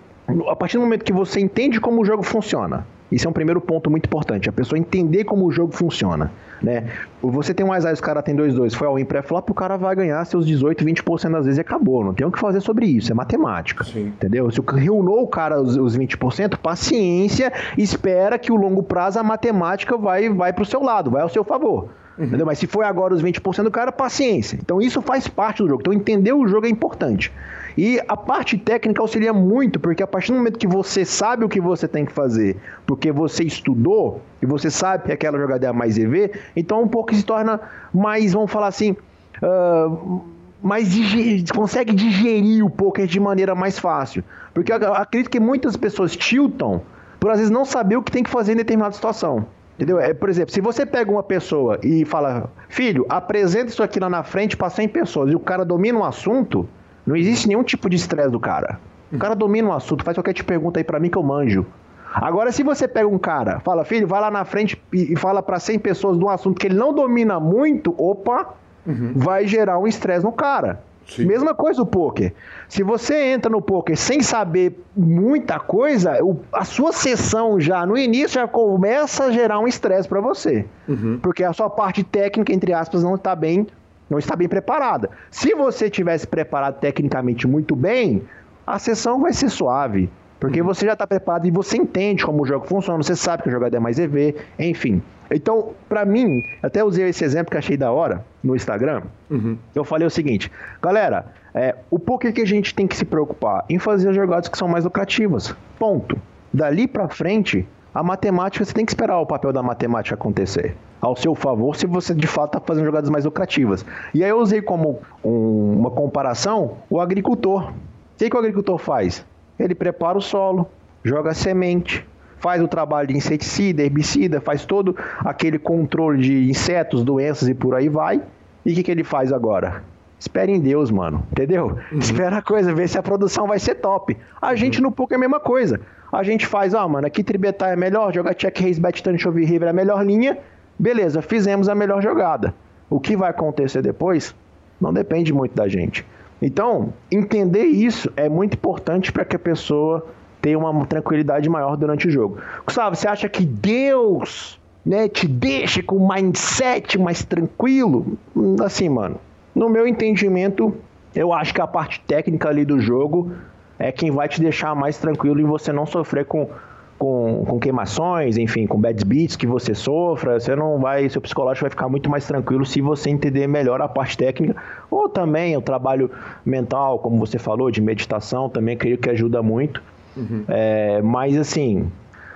a 0.48 0.56
partir 0.56 0.78
do 0.78 0.84
momento 0.84 1.06
que 1.06 1.14
você 1.14 1.40
entende 1.40 1.80
como 1.80 2.02
o 2.02 2.06
jogo 2.06 2.22
funciona, 2.22 2.86
isso 3.10 3.26
é 3.26 3.30
um 3.30 3.34
primeiro 3.34 3.62
ponto 3.62 3.90
muito 3.90 4.06
importante, 4.06 4.50
a 4.50 4.52
pessoa 4.52 4.78
entender 4.78 5.24
como 5.24 5.46
o 5.46 5.52
jogo 5.52 5.72
funciona, 5.74 6.30
né? 6.62 6.90
Você 7.22 7.54
tem 7.54 7.66
um 7.66 7.74
Isaiah, 7.74 7.94
os 7.94 8.02
cara 8.02 8.22
tem 8.22 8.36
2-2, 8.36 8.76
foi 8.76 8.88
ao 8.88 9.06
pré-flop, 9.06 9.50
o 9.50 9.54
cara 9.54 9.78
vai 9.78 9.96
ganhar 9.96 10.24
seus 10.26 10.46
18, 10.46 10.84
20% 10.84 11.32
das 11.32 11.46
vezes 11.46 11.58
e 11.58 11.62
acabou, 11.62 12.04
não 12.04 12.14
tem 12.14 12.28
o 12.28 12.32
que 12.32 12.40
fazer 12.40 12.60
sobre 12.60 12.86
isso, 12.86 13.10
é 13.10 13.16
matemática, 13.16 13.86
Sim. 13.86 14.08
entendeu? 14.08 14.52
Se 14.52 14.60
o 14.60 14.64
ruinou 14.64 15.24
o 15.24 15.28
cara 15.28 15.62
os, 15.62 15.78
os 15.78 15.98
20%, 15.98 16.58
paciência, 16.58 17.54
espera 17.78 18.38
que 18.38 18.52
o 18.52 18.56
longo 18.58 18.84
prazo 18.84 19.20
a 19.20 19.24
matemática 19.24 19.98
vai, 19.98 20.28
vai 20.28 20.52
pro 20.52 20.66
seu 20.66 20.84
lado, 20.84 21.10
vai 21.10 21.22
ao 21.22 21.30
seu 21.30 21.46
favor. 21.46 21.88
Uhum. 22.18 22.26
Entendeu? 22.26 22.46
Mas 22.46 22.60
se 22.60 22.68
foi 22.68 22.86
agora 22.86 23.14
os 23.14 23.22
20% 23.22 23.64
do 23.64 23.72
cara, 23.72 23.92
paciência. 23.92 24.58
Então 24.62 24.82
isso 24.82 25.02
faz 25.02 25.28
parte 25.28 25.62
do 25.62 25.70
jogo. 25.70 25.82
Então 25.82 25.94
entender 25.94 26.34
o 26.34 26.48
jogo 26.48 26.66
é 26.66 26.70
importante. 26.70 27.32
E 27.78 28.02
a 28.08 28.18
parte 28.18 28.58
técnica 28.58 29.02
auxilia 29.02 29.32
muito, 29.32 29.80
porque 29.80 30.02
a 30.02 30.08
partir 30.08 30.32
do 30.32 30.40
momento 30.40 30.58
que 30.58 30.66
você 30.66 31.06
sabe 31.06 31.46
o 31.46 31.50
que 31.50 31.62
você 31.62 31.88
tem 31.88 32.06
que 32.06 32.12
fazer, 32.12 32.58
porque 32.88 33.12
você 33.12 33.44
estudou 33.44 34.20
e 34.42 34.48
você 34.48 34.72
sabe 34.72 35.06
que 35.06 35.12
aquela 35.12 35.38
jogada 35.38 35.68
é 35.68 35.70
a 35.70 35.74
mais 35.74 35.96
EV, 35.96 36.32
então 36.56 36.82
um 36.82 36.88
pouco 36.88 37.14
se 37.14 37.24
torna 37.24 37.62
mais, 37.94 38.34
vamos 38.34 38.52
falar 38.52 38.68
assim, 38.68 38.96
uh, 39.44 40.22
mais 40.62 40.92
digerir, 40.92 41.46
consegue 41.54 41.94
digerir 41.94 42.66
o 42.66 42.70
poker 42.70 43.06
de 43.06 43.20
maneira 43.20 43.54
mais 43.54 43.78
fácil. 43.78 44.24
Porque 44.56 44.74
eu 44.74 44.94
acredito 44.96 45.30
que 45.30 45.40
muitas 45.40 45.78
pessoas 45.78 46.16
tiltam 46.16 46.82
por 47.20 47.30
às 47.30 47.38
vezes 47.38 47.52
não 47.52 47.64
saber 47.64 47.96
o 47.96 48.02
que 48.02 48.12
tem 48.12 48.24
que 48.24 48.30
fazer 48.30 48.54
em 48.54 48.58
determinada 48.58 48.94
situação. 48.94 49.46
Entendeu? 49.78 50.00
É, 50.00 50.12
por 50.12 50.28
exemplo, 50.28 50.52
se 50.52 50.60
você 50.60 50.88
pega 50.88 51.12
uma 51.12 51.22
pessoa 51.22 51.80
e 51.84 52.04
fala, 52.04 52.50
filho, 52.68 53.06
apresenta 53.08 53.68
isso 53.68 53.84
aqui 53.84 54.00
lá 54.00 54.10
na 54.10 54.24
frente 54.24 54.58
para 54.58 54.72
100 54.72 54.90
pessoas 54.90 55.32
e 55.32 55.36
o 55.36 55.40
cara 55.40 55.64
domina 55.64 56.00
um 56.00 56.04
assunto, 56.04 56.68
não 57.06 57.16
existe 57.16 57.48
nenhum 57.48 57.64
tipo 57.64 57.88
de 57.88 57.96
estresse 57.96 58.32
do 58.32 58.40
cara. 58.40 58.80
O 59.14 59.20
cara 59.20 59.36
domina 59.36 59.70
um 59.70 59.74
assunto, 59.74 60.04
faz 60.04 60.18
qualquer 60.18 60.34
tipo 60.34 60.48
de 60.48 60.54
pergunta 60.54 60.80
aí 60.80 60.84
para 60.84 61.00
mim 61.00 61.10
que 61.10 61.18
eu 61.18 61.24
manjo. 61.24 61.66
Agora, 62.12 62.52
se 62.52 62.64
você 62.64 62.88
pega 62.88 63.08
um 63.08 63.20
cara, 63.20 63.60
fala, 63.60 63.86
filho, 63.86 64.08
vai 64.08 64.20
lá 64.20 64.32
na 64.32 64.44
frente 64.44 64.82
e, 64.92 65.16
fala 65.16 65.44
para 65.44 65.60
100 65.60 65.80
pessoas 65.80 66.18
de 66.18 66.26
um 66.26 66.30
assunto 66.30 66.60
que 66.60 66.68
ele 66.68 66.76
não 66.76 66.92
domina 66.92 67.40
muito, 67.40 67.94
opa, 67.98 68.56
uhum. 68.86 69.14
vai 69.16 69.46
gerar 69.46 69.78
um 69.78 69.88
estresse 69.88 70.26
no 70.26 70.32
cara. 70.32 70.82
Sim. 71.08 71.26
Mesma 71.26 71.54
coisa 71.54 71.82
o 71.82 71.86
poker. 71.86 72.34
Se 72.68 72.84
você 72.84 73.32
entra 73.32 73.50
no 73.50 73.62
poker 73.62 73.96
sem 73.96 74.22
saber 74.22 74.78
muita 74.96 75.60
coisa, 75.60 76.22
o, 76.24 76.40
a 76.52 76.66
sua 76.66 76.92
sessão 76.92 77.60
já 77.60 77.86
no 77.86 77.98
início 77.98 78.40
já 78.42 78.48
começa 78.48 79.26
a 79.26 79.32
gerar 79.32 79.60
um 79.60 79.68
estresse 79.68 80.08
para 80.08 80.20
você. 80.20 80.66
Uhum. 80.88 81.20
Porque 81.22 81.44
a 81.44 81.54
sua 81.54 81.70
parte 81.70 82.04
técnica, 82.04 82.54
entre 82.54 82.74
aspas, 82.74 83.04
não 83.04 83.16
está 83.16 83.36
bem 83.36 83.68
não 84.10 84.18
está 84.18 84.38
bem 84.38 84.48
preparada. 84.48 85.10
Se 85.30 85.54
você 85.54 85.90
tivesse 85.90 86.26
preparado 86.26 86.80
tecnicamente 86.80 87.46
muito 87.46 87.76
bem, 87.76 88.24
a 88.66 88.80
sessão 88.80 89.22
vai 89.22 89.34
ser 89.34 89.50
suave. 89.50 90.10
Porque 90.40 90.62
uhum. 90.62 90.68
você 90.68 90.86
já 90.86 90.94
está 90.94 91.08
preparado 91.08 91.46
e 91.48 91.52
você 91.52 91.78
entende 91.78 92.24
como 92.24 92.44
o 92.44 92.46
jogo 92.46 92.66
funciona, 92.68 93.02
você 93.02 93.16
sabe 93.16 93.44
que 93.44 93.50
o 93.50 93.52
jogador 93.52 93.76
é 93.76 93.80
mais 93.80 93.98
EV, 93.98 94.36
enfim. 94.60 95.02
Então, 95.32 95.74
para 95.90 96.06
mim, 96.06 96.42
até 96.62 96.84
usei 96.84 97.08
esse 97.10 97.24
exemplo 97.24 97.52
que 97.52 97.58
achei 97.58 97.78
da 97.78 97.92
hora 97.92 98.26
no 98.44 98.56
Instagram. 98.56 99.04
Uhum. 99.30 99.58
Eu 99.76 99.84
falei 99.84 100.08
o 100.08 100.10
seguinte, 100.12 100.52
galera, 100.82 101.26
é, 101.54 101.76
o 101.90 102.00
porquê 102.00 102.32
que 102.32 102.42
a 102.42 102.46
gente 102.46 102.74
tem 102.74 102.88
que 102.88 102.96
se 102.96 103.06
preocupar 103.06 103.66
em 103.70 103.80
fazer 103.80 104.10
as 104.10 104.16
jogadas 104.16 104.48
que 104.48 104.58
são 104.58 104.68
mais 104.68 104.84
lucrativas. 104.84 105.56
Ponto. 105.78 106.20
Dali 106.54 106.88
para 106.88 107.10
frente, 107.10 107.68
a 107.94 108.04
matemática, 108.04 108.64
você 108.64 108.74
tem 108.74 108.86
que 108.86 108.92
esperar 108.92 109.20
o 109.20 109.26
papel 109.26 109.52
da 109.52 109.64
matemática 109.64 110.16
acontecer 110.16 110.76
ao 111.02 111.16
seu 111.16 111.36
favor 111.36 111.76
se 111.76 111.86
você 111.86 112.14
de 112.14 112.28
fato 112.28 112.58
está 112.58 112.60
fazendo 112.60 112.86
jogadas 112.86 113.10
mais 113.10 113.26
lucrativas. 113.26 113.86
E 114.14 114.24
aí 114.24 114.30
eu 114.30 114.40
usei 114.40 114.62
como 114.62 115.00
um, 115.24 115.80
uma 115.80 115.92
comparação 115.92 116.78
o 116.90 117.00
agricultor. 117.00 117.70
O 117.70 117.74
que, 118.18 118.30
que 118.30 118.36
o 118.36 118.40
agricultor 118.40 118.78
faz? 118.78 119.26
Ele 119.60 119.76
prepara 119.76 120.18
o 120.18 120.22
solo, 120.22 120.68
joga 121.04 121.34
semente, 121.34 122.06
faz 122.40 122.62
o 122.62 122.68
trabalho 122.68 123.08
de 123.08 123.16
inseticida, 123.16 123.84
herbicida, 123.84 124.40
faz 124.42 124.66
todo 124.66 124.96
aquele 125.20 125.58
controle 125.60 126.22
de 126.22 126.50
insetos, 126.50 127.04
doenças 127.04 127.48
e 127.48 127.54
por 127.54 127.76
aí 127.76 127.90
vai. 127.90 128.22
E 128.66 128.72
o 128.72 128.76
que, 128.76 128.84
que 128.84 128.92
ele 128.92 129.04
faz 129.04 129.32
agora? 129.32 129.84
Espera 130.20 130.50
em 130.50 130.60
Deus, 130.60 130.90
mano. 130.90 131.24
Entendeu? 131.32 131.78
Uhum. 131.92 132.00
Espera 132.00 132.38
a 132.38 132.42
coisa, 132.42 132.74
ver 132.74 132.88
se 132.90 132.98
a 132.98 133.04
produção 133.04 133.48
vai 133.48 133.60
ser 133.60 133.76
top. 133.76 134.18
A 134.42 134.56
gente 134.56 134.80
uhum. 134.80 134.86
no 134.86 134.92
pouco 134.92 135.14
é 135.14 135.16
a 135.16 135.20
mesma 135.20 135.40
coisa. 135.40 135.80
A 136.12 136.24
gente 136.24 136.46
faz, 136.46 136.74
ó, 136.74 136.80
ah, 136.80 136.88
mano, 136.88 137.08
aqui 137.08 137.24
tribetar 137.24 137.70
é 137.70 137.76
melhor, 137.76 138.14
jogar 138.14 138.34
check 138.34 138.58
raise, 138.60 138.80
bet, 138.80 139.04
turn, 139.04 139.20
show, 139.20 139.32
river 139.32 139.68
é 139.68 139.70
a 139.70 139.74
melhor 139.74 140.06
linha. 140.06 140.38
Beleza, 140.80 141.22
fizemos 141.22 141.70
a 141.70 141.76
melhor 141.76 142.02
jogada. 142.02 142.54
O 142.90 143.00
que 143.00 143.16
vai 143.16 143.30
acontecer 143.30 143.82
depois 143.82 144.34
não 144.80 144.94
depende 144.94 145.34
muito 145.34 145.56
da 145.56 145.68
gente. 145.68 146.06
Então, 146.42 146.94
entender 147.12 147.66
isso 147.66 148.12
é 148.16 148.30
muito 148.30 148.54
importante 148.54 149.12
para 149.12 149.26
que 149.26 149.36
a 149.36 149.40
pessoa 149.40 150.06
tenha 150.42 150.58
uma 150.58 150.86
tranquilidade 150.86 151.50
maior 151.50 151.76
durante 151.76 152.08
o 152.08 152.12
jogo. 152.12 152.40
Gustavo, 152.66 152.96
você 152.96 153.08
acha 153.08 153.28
que 153.28 153.46
Deus 153.46 154.60
né, 154.86 155.08
te 155.08 155.28
deixa 155.28 155.82
com 155.84 155.98
o 155.98 156.08
mindset 156.08 156.98
mais 156.98 157.24
tranquilo? 157.24 158.18
Assim, 158.64 158.90
mano, 158.90 159.20
no 159.54 159.70
meu 159.70 159.88
entendimento, 159.88 160.76
eu 161.16 161.34
acho 161.34 161.54
que 161.54 161.62
a 161.62 161.68
parte 161.68 162.02
técnica 162.02 162.50
ali 162.50 162.64
do 162.64 162.80
jogo 162.80 163.32
é 163.80 163.92
quem 163.92 164.12
vai 164.12 164.28
te 164.28 164.42
deixar 164.42 164.76
mais 164.76 164.98
tranquilo 164.98 165.40
e 165.40 165.44
você 165.44 165.72
não 165.72 165.86
sofrer 165.86 166.26
com 166.26 166.50
com, 166.98 167.46
com 167.46 167.60
queimações, 167.60 168.38
enfim, 168.38 168.66
com 168.66 168.80
bad 168.80 169.04
beats 169.06 169.36
que 169.36 169.46
você 169.46 169.76
sofra, 169.76 170.40
você 170.40 170.56
não 170.56 170.80
vai, 170.80 171.08
seu 171.10 171.22
psicológico 171.22 171.66
vai 171.66 171.70
ficar 171.70 171.88
muito 171.88 172.10
mais 172.10 172.26
tranquilo 172.26 172.66
se 172.66 172.82
você 172.82 173.10
entender 173.10 173.48
melhor 173.48 173.82
a 173.82 173.88
parte 173.88 174.18
técnica, 174.18 174.56
ou 174.90 175.08
também 175.08 175.56
o 175.56 175.62
trabalho 175.62 176.10
mental, 176.46 177.00
como 177.00 177.18
você 177.18 177.38
falou, 177.38 177.70
de 177.70 177.82
meditação, 177.82 178.50
também 178.50 178.76
creio 178.76 178.98
que 178.98 179.10
ajuda 179.10 179.44
muito. 179.44 179.82
Uhum. 180.18 180.44
É, 180.48 181.02
mas 181.02 181.38
assim, 181.38 181.90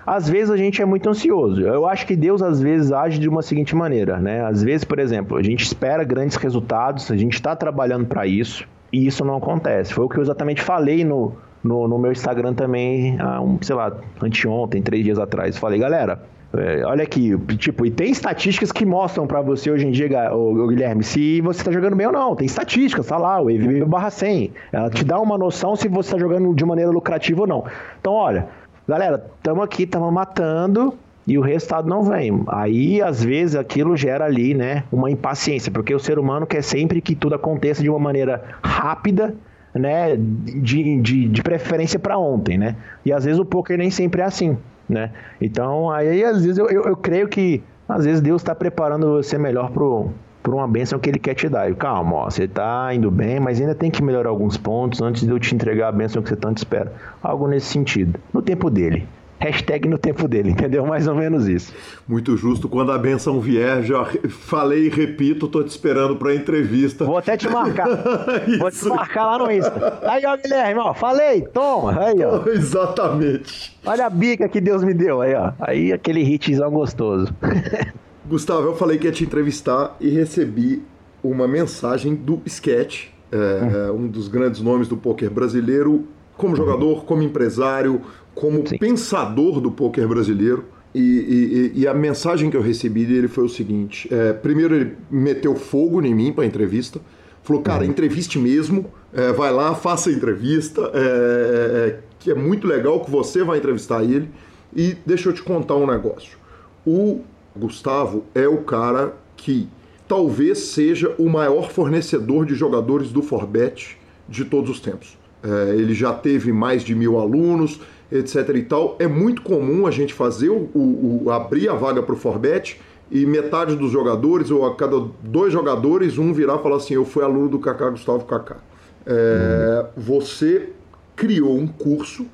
às 0.05 0.29
vezes 0.29 0.49
a 0.49 0.57
gente 0.57 0.81
é 0.81 0.85
muito 0.85 1.09
ansioso. 1.09 1.61
Eu 1.61 1.87
acho 1.87 2.05
que 2.05 2.15
Deus 2.15 2.41
às 2.41 2.61
vezes 2.61 2.91
age 2.91 3.19
de 3.19 3.29
uma 3.29 3.41
seguinte 3.41 3.75
maneira, 3.75 4.19
né? 4.19 4.45
Às 4.45 4.63
vezes, 4.63 4.83
por 4.83 4.99
exemplo, 4.99 5.37
a 5.37 5.43
gente 5.43 5.63
espera 5.63 6.03
grandes 6.03 6.37
resultados, 6.37 7.11
a 7.11 7.17
gente 7.17 7.33
está 7.33 7.55
trabalhando 7.55 8.05
para 8.05 8.25
isso 8.25 8.67
e 8.91 9.05
isso 9.05 9.23
não 9.23 9.37
acontece. 9.37 9.93
Foi 9.93 10.05
o 10.05 10.09
que 10.09 10.17
eu 10.17 10.21
exatamente 10.21 10.61
falei 10.61 11.03
no, 11.03 11.33
no, 11.63 11.87
no 11.87 11.97
meu 11.97 12.11
Instagram 12.11 12.53
também, 12.53 13.19
há 13.19 13.41
um, 13.41 13.57
sei 13.61 13.75
lá, 13.75 13.95
anteontem, 14.21 14.81
três 14.81 15.03
dias 15.03 15.19
atrás. 15.19 15.57
Falei, 15.57 15.79
galera, 15.79 16.21
é, 16.53 16.83
olha 16.85 17.03
aqui, 17.03 17.37
tipo, 17.57 17.85
e 17.85 17.91
tem 17.91 18.11
estatísticas 18.11 18.71
que 18.71 18.85
mostram 18.85 19.25
para 19.25 19.41
você 19.41 19.71
hoje 19.71 19.87
em 19.87 19.91
dia, 19.91 20.33
o, 20.33 20.67
Guilherme, 20.67 21.01
se 21.01 21.39
você 21.39 21.63
tá 21.63 21.71
jogando 21.71 21.95
bem 21.95 22.07
ou 22.07 22.13
não. 22.13 22.35
Tem 22.35 22.45
estatísticas, 22.45 23.07
tá 23.07 23.17
lá, 23.17 23.41
o 23.41 23.49
EV 23.49 23.85
barra 23.85 24.09
100. 24.09 24.51
Ela 24.71 24.89
te 24.89 25.05
dá 25.05 25.19
uma 25.19 25.37
noção 25.37 25.75
se 25.75 25.87
você 25.87 26.11
tá 26.11 26.17
jogando 26.17 26.53
de 26.53 26.65
maneira 26.65 26.91
lucrativa 26.91 27.41
ou 27.41 27.47
não. 27.47 27.63
Então, 27.99 28.13
olha, 28.13 28.47
galera, 28.85 29.25
estamos 29.37 29.63
aqui, 29.63 29.83
estamos 29.83 30.11
matando 30.11 30.93
e 31.25 31.37
o 31.37 31.41
resultado 31.41 31.87
não 31.87 32.03
vem. 32.03 32.43
Aí, 32.47 33.01
às 33.01 33.23
vezes, 33.23 33.55
aquilo 33.55 33.95
gera 33.95 34.25
ali, 34.25 34.53
né, 34.53 34.83
uma 34.91 35.09
impaciência, 35.09 35.71
porque 35.71 35.95
o 35.95 35.99
ser 35.99 36.19
humano 36.19 36.45
quer 36.45 36.63
sempre 36.63 36.99
que 36.99 37.15
tudo 37.15 37.35
aconteça 37.35 37.81
de 37.81 37.89
uma 37.89 37.99
maneira 37.99 38.43
rápida 38.61 39.33
né, 39.73 40.17
de, 40.17 41.01
de, 41.01 41.27
de 41.29 41.41
preferência 41.41 41.97
para 41.97 42.17
ontem, 42.17 42.57
né? 42.57 42.75
E 43.05 43.13
às 43.13 43.23
vezes 43.23 43.39
o 43.39 43.45
poker 43.45 43.77
nem 43.77 43.89
sempre 43.89 44.21
é 44.21 44.25
assim, 44.25 44.57
né? 44.87 45.11
Então, 45.39 45.89
aí 45.89 46.23
às 46.23 46.43
vezes 46.43 46.57
eu, 46.57 46.69
eu, 46.69 46.83
eu 46.83 46.97
creio 46.97 47.27
que 47.27 47.63
às 47.87 48.05
vezes 48.05 48.21
Deus 48.21 48.41
está 48.41 48.55
preparando 48.55 49.07
você 49.17 49.37
melhor 49.37 49.71
pro 49.71 50.11
uma 50.47 50.67
bênção 50.67 50.97
que 50.97 51.09
ele 51.09 51.19
quer 51.19 51.33
te 51.33 51.47
dar. 51.47 51.69
E 51.69 51.75
calma, 51.75 52.15
ó, 52.15 52.29
você 52.29 52.45
está 52.45 52.93
indo 52.93 53.11
bem, 53.11 53.39
mas 53.39 53.59
ainda 53.59 53.75
tem 53.75 53.91
que 53.91 54.01
melhorar 54.01 54.29
alguns 54.29 54.57
pontos 54.57 55.01
antes 55.01 55.23
de 55.23 55.29
eu 55.29 55.39
te 55.39 55.53
entregar 55.53 55.89
a 55.89 55.91
bênção 55.91 56.21
que 56.21 56.29
você 56.29 56.35
tanto 56.35 56.57
espera. 56.57 56.91
Algo 57.21 57.47
nesse 57.47 57.67
sentido, 57.67 58.19
no 58.33 58.41
tempo 58.41 58.69
dele. 58.69 59.07
Hashtag 59.41 59.89
no 59.89 59.97
tempo 59.97 60.27
dele, 60.27 60.51
entendeu? 60.51 60.85
Mais 60.85 61.07
ou 61.07 61.15
menos 61.15 61.47
isso. 61.47 61.73
Muito 62.07 62.37
justo. 62.37 62.69
Quando 62.69 62.91
a 62.91 62.97
benção 62.97 63.39
vier, 63.39 63.81
já 63.81 64.05
falei 64.29 64.85
e 64.85 64.89
repito, 64.89 65.47
tô 65.47 65.63
te 65.63 65.69
esperando 65.69 66.15
pra 66.15 66.35
entrevista. 66.35 67.05
Vou 67.05 67.17
até 67.17 67.35
te 67.35 67.49
marcar. 67.49 67.87
Vou 68.59 68.69
te 68.69 68.85
marcar 68.85 69.25
lá 69.25 69.39
no 69.39 69.51
Insta. 69.51 69.99
Aí, 70.03 70.23
ó, 70.27 70.37
Guilherme, 70.37 70.79
ó, 70.79 70.93
falei, 70.93 71.41
toma. 71.41 71.99
Aí, 71.99 72.23
ó. 72.23 72.45
Exatamente. 72.53 73.75
Olha 73.83 74.05
a 74.05 74.09
bica 74.11 74.47
que 74.47 74.61
Deus 74.61 74.83
me 74.83 74.93
deu 74.93 75.21
aí, 75.21 75.33
ó. 75.33 75.53
Aí 75.59 75.91
aquele 75.91 76.21
hitzão 76.21 76.69
gostoso. 76.69 77.33
Gustavo, 78.29 78.67
eu 78.67 78.75
falei 78.75 78.99
que 78.99 79.07
ia 79.07 79.11
te 79.11 79.23
entrevistar 79.23 79.95
e 79.99 80.09
recebi 80.09 80.83
uma 81.23 81.47
mensagem 81.47 82.13
do 82.13 82.39
Sketch, 82.45 83.07
é, 83.31 83.89
uhum. 83.89 84.03
um 84.03 84.07
dos 84.07 84.27
grandes 84.27 84.61
nomes 84.61 84.87
do 84.87 84.95
poker 84.95 85.31
brasileiro, 85.31 86.07
como 86.37 86.55
jogador, 86.55 87.05
como 87.05 87.21
empresário, 87.21 88.01
como 88.33 88.67
Sim. 88.67 88.77
pensador 88.77 89.59
do 89.59 89.71
poker 89.71 90.07
brasileiro. 90.07 90.65
E, 90.93 91.71
e, 91.75 91.81
e, 91.81 91.87
a 91.87 91.93
mensagem 91.93 92.49
que 92.49 92.57
eu 92.57 92.61
recebi 92.61 93.05
dele 93.05 93.29
foi 93.29 93.45
o 93.45 93.49
seguinte: 93.49 94.13
é, 94.13 94.33
primeiro, 94.33 94.75
ele 94.75 94.97
meteu 95.09 95.55
fogo 95.55 96.01
em 96.01 96.13
mim 96.13 96.33
para 96.33 96.43
a 96.43 96.47
entrevista. 96.47 96.99
Falou, 97.43 97.61
cara, 97.61 97.83
uhum. 97.83 97.89
entreviste 97.89 98.37
mesmo, 98.37 98.85
é, 99.13 99.31
vai 99.31 99.51
lá, 99.51 99.73
faça 99.73 100.09
a 100.09 100.13
entrevista, 100.13 100.91
é, 100.93 100.99
é, 100.99 101.87
é, 101.87 101.99
que 102.19 102.29
é 102.29 102.35
muito 102.35 102.67
legal 102.67 102.99
que 103.03 103.09
você 103.09 103.43
vai 103.43 103.57
entrevistar 103.57 104.03
ele. 104.03 104.29
E 104.75 104.95
deixa 105.05 105.29
eu 105.29 105.33
te 105.33 105.41
contar 105.41 105.75
um 105.75 105.87
negócio. 105.87 106.37
O 106.85 107.21
Gustavo 107.55 108.25
é 108.33 108.47
o 108.47 108.57
cara 108.57 109.15
que 109.35 109.67
talvez 110.07 110.59
seja 110.59 111.13
o 111.17 111.29
maior 111.29 111.71
fornecedor 111.71 112.45
de 112.45 112.53
jogadores 112.53 113.11
do 113.11 113.21
Forbet 113.21 113.97
de 114.27 114.45
todos 114.45 114.69
os 114.69 114.79
tempos. 114.79 115.17
É, 115.43 115.75
ele 115.75 115.93
já 115.93 116.13
teve 116.13 116.53
mais 116.53 116.83
de 116.83 116.93
mil 116.93 117.19
alunos, 117.19 117.81
etc. 118.11 118.49
e 118.55 118.63
tal. 118.63 118.95
É 118.99 119.07
muito 119.07 119.41
comum 119.41 119.87
a 119.87 119.91
gente 119.91 120.13
fazer 120.13 120.49
o, 120.49 120.69
o, 120.73 121.23
o 121.25 121.31
abrir 121.31 121.69
a 121.69 121.73
vaga 121.73 122.03
para 122.03 122.13
o 122.13 122.17
Forbet 122.17 122.79
e 123.09 123.25
metade 123.25 123.75
dos 123.75 123.91
jogadores, 123.91 124.51
ou 124.51 124.65
a 124.65 124.75
cada 124.75 124.99
dois 125.21 125.51
jogadores, 125.51 126.17
um 126.17 126.33
virar 126.33 126.57
e 126.57 126.63
falar 126.63 126.77
assim: 126.77 126.93
Eu 126.93 127.05
fui 127.05 127.23
aluno 127.23 127.49
do 127.49 127.59
Kaká 127.59 127.89
Gustavo 127.89 128.25
Kaká. 128.25 128.57
É, 129.05 129.85
hum. 129.85 129.89
Você 129.97 130.69
criou 131.15 131.57
um 131.57 131.67
curso 131.67 132.25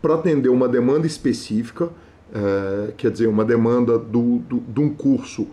para 0.00 0.14
atender 0.14 0.48
uma 0.48 0.68
demanda 0.68 1.06
específica, 1.06 1.88
é, 2.34 2.92
quer 2.96 3.10
dizer, 3.10 3.28
uma 3.28 3.44
demanda 3.44 3.98
do, 3.98 4.38
do, 4.38 4.58
de 4.58 4.80
um 4.80 4.88
curso 4.88 5.46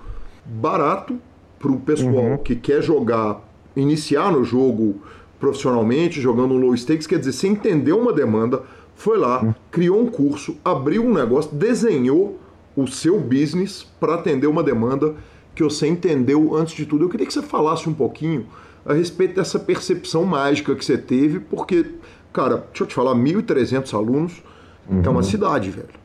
barato 0.46 1.20
para 1.60 1.72
o 1.72 1.80
pessoal 1.80 2.32
uhum. 2.32 2.38
que 2.38 2.56
quer 2.56 2.82
jogar, 2.82 3.42
iniciar 3.76 4.32
no 4.32 4.44
jogo 4.44 5.02
profissionalmente, 5.40 6.20
jogando 6.20 6.54
um 6.54 6.58
low 6.58 6.76
stakes, 6.76 7.06
quer 7.06 7.20
dizer, 7.20 7.34
você 7.34 7.48
entendeu 7.48 8.00
uma 8.00 8.12
demanda, 8.12 8.64
foi 9.00 9.18
lá, 9.18 9.56
criou 9.72 10.02
um 10.02 10.08
curso, 10.08 10.58
abriu 10.64 11.06
um 11.06 11.14
negócio, 11.14 11.56
desenhou 11.56 12.38
o 12.76 12.86
seu 12.86 13.18
business 13.18 13.88
para 13.98 14.16
atender 14.16 14.46
uma 14.46 14.62
demanda 14.62 15.16
que 15.56 15.64
você 15.64 15.88
entendeu 15.88 16.54
antes 16.54 16.76
de 16.76 16.86
tudo. 16.86 17.06
Eu 17.06 17.10
queria 17.10 17.26
que 17.26 17.32
você 17.32 17.42
falasse 17.42 17.88
um 17.88 17.94
pouquinho 17.94 18.46
a 18.86 18.92
respeito 18.92 19.36
dessa 19.36 19.58
percepção 19.58 20.26
mágica 20.26 20.76
que 20.76 20.84
você 20.84 20.98
teve, 20.98 21.40
porque, 21.40 21.86
cara, 22.34 22.58
deixa 22.58 22.84
eu 22.84 22.88
te 22.88 22.94
falar, 22.94 23.16
1.300 23.16 23.94
alunos 23.94 24.44
uhum. 24.90 25.02
é 25.02 25.08
uma 25.08 25.20
uhum. 25.20 25.24
cidade, 25.24 25.70
velho. 25.70 25.99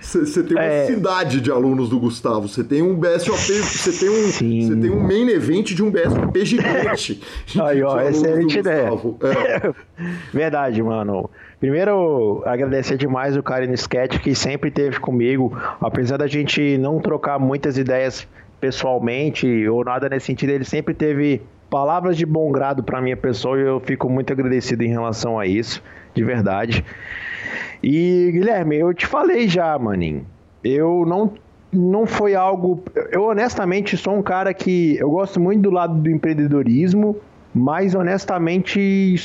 Você 0.00 0.42
tem 0.42 0.56
uma 0.56 0.64
é... 0.64 0.86
cidade 0.86 1.40
de 1.40 1.50
alunos 1.50 1.88
do 1.88 1.98
Gustavo. 1.98 2.48
Você 2.48 2.62
tem 2.62 2.82
um 2.82 2.94
BSOP, 2.94 3.38
você 3.38 3.92
tem 3.92 4.08
um, 4.08 4.26
você 4.26 4.76
tem 4.76 4.90
um 4.90 5.00
main 5.00 5.28
event 5.28 5.74
de 5.74 5.82
um 5.82 5.90
BSOP 5.90 6.44
gigante. 6.44 7.20
Aí, 7.60 7.82
ó, 7.82 8.00
excelente 8.00 8.58
ideia. 8.58 8.88
É. 8.88 9.72
Verdade, 10.32 10.82
mano. 10.82 11.28
Primeiro, 11.60 12.42
agradecer 12.44 12.96
demais 12.96 13.36
o 13.36 13.42
cara 13.42 13.66
no 13.66 13.74
sketch 13.74 14.18
que 14.18 14.34
sempre 14.34 14.70
teve 14.70 14.98
comigo, 14.98 15.56
apesar 15.80 16.16
da 16.16 16.26
gente 16.26 16.76
não 16.78 16.98
trocar 16.98 17.38
muitas 17.38 17.78
ideias 17.78 18.26
pessoalmente 18.60 19.68
ou 19.68 19.84
nada 19.84 20.08
nesse 20.08 20.26
sentido, 20.26 20.50
ele 20.50 20.64
sempre 20.64 20.94
teve 20.94 21.42
palavras 21.72 22.16
de 22.16 22.26
bom 22.26 22.52
grado 22.52 22.82
para 22.82 23.00
minha 23.00 23.16
pessoa 23.16 23.58
e 23.58 23.62
eu 23.62 23.80
fico 23.80 24.08
muito 24.08 24.32
agradecido 24.32 24.84
em 24.84 24.88
relação 24.88 25.38
a 25.38 25.46
isso, 25.46 25.82
de 26.14 26.22
verdade. 26.22 26.84
E, 27.82 28.30
Guilherme, 28.32 28.76
eu 28.76 28.94
te 28.94 29.06
falei 29.06 29.48
já, 29.48 29.78
maninho. 29.78 30.24
Eu 30.62 31.04
não 31.06 31.32
não 31.72 32.06
foi 32.06 32.34
algo. 32.34 32.82
Eu 33.10 33.24
honestamente 33.24 33.96
sou 33.96 34.14
um 34.14 34.22
cara 34.22 34.52
que 34.52 34.96
eu 34.98 35.10
gosto 35.10 35.40
muito 35.40 35.62
do 35.62 35.70
lado 35.70 35.94
do 35.94 36.10
empreendedorismo, 36.10 37.16
mas 37.54 37.94
honestamente 37.94 39.16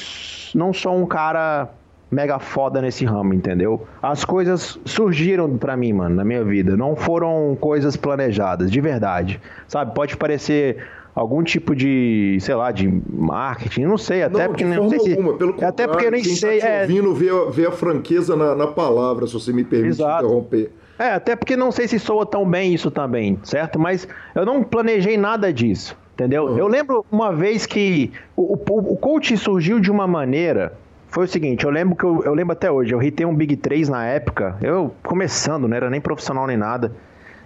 não 0.55 0.71
sou 0.71 0.95
um 0.95 1.05
cara 1.05 1.69
mega 2.09 2.39
foda 2.39 2.81
nesse 2.81 3.03
ramo, 3.03 3.33
entendeu? 3.33 3.85
As 4.01 4.23
coisas 4.23 4.79
surgiram 4.85 5.57
para 5.57 5.75
mim, 5.75 5.91
mano, 5.91 6.15
na 6.15 6.23
minha 6.23 6.43
vida, 6.43 6.77
não 6.77 6.95
foram 6.95 7.57
coisas 7.59 7.97
planejadas, 7.97 8.71
de 8.71 8.79
verdade. 8.79 9.41
Sabe, 9.67 9.93
pode 9.93 10.15
parecer 10.15 10.77
algum 11.17 11.41
tipo 11.41 11.75
de, 11.75 12.37
sei 12.39 12.53
lá, 12.53 12.71
de 12.71 12.87
marketing, 13.09 13.85
não 13.85 13.97
sei, 13.97 14.21
até 14.21 14.37
não, 14.37 14.47
porque 14.49 14.63
não 14.63 14.87
sei 14.87 15.15
alguma, 15.15 15.31
se, 15.31 15.37
pelo 15.39 15.65
até 15.65 15.87
porque 15.87 16.05
eu 16.05 16.11
nem 16.11 16.23
sei, 16.23 16.59
tá 16.59 16.67
é, 16.67 16.85
vindo 16.85 17.11
ver, 17.11 17.67
a 17.67 17.71
franqueza 17.71 18.35
na, 18.35 18.53
na, 18.53 18.67
palavra, 18.67 19.25
se 19.25 19.33
você 19.33 19.51
me 19.51 19.63
permite 19.63 19.95
Exato. 19.95 20.25
interromper. 20.25 20.71
É, 20.99 21.13
até 21.13 21.35
porque 21.35 21.57
não 21.57 21.71
sei 21.71 21.87
se 21.87 21.97
soa 21.97 22.23
tão 22.23 22.47
bem 22.47 22.71
isso 22.71 22.91
também, 22.91 23.39
certo? 23.41 23.79
Mas 23.79 24.07
eu 24.35 24.45
não 24.45 24.63
planejei 24.63 25.17
nada 25.17 25.51
disso, 25.51 25.97
entendeu? 26.13 26.43
Uhum. 26.43 26.57
Eu 26.59 26.67
lembro 26.67 27.03
uma 27.11 27.33
vez 27.33 27.65
que 27.65 28.11
o, 28.35 28.53
o, 28.53 28.93
o 28.93 28.95
coach 28.95 29.35
surgiu 29.37 29.79
de 29.79 29.89
uma 29.89 30.05
maneira 30.05 30.73
foi 31.09 31.25
o 31.25 31.27
seguinte, 31.27 31.65
eu 31.65 31.71
lembro 31.71 31.95
que 31.95 32.03
eu, 32.03 32.23
eu 32.25 32.33
lembro 32.35 32.53
até 32.53 32.69
hoje, 32.69 32.93
eu 32.93 32.99
ritei 32.99 33.25
um 33.25 33.33
Big 33.33 33.55
3 33.55 33.89
na 33.89 34.05
época, 34.05 34.55
eu 34.61 34.93
começando, 35.01 35.67
não 35.67 35.75
era 35.75 35.89
nem 35.89 35.99
profissional 35.99 36.45
nem 36.45 36.57
nada, 36.57 36.91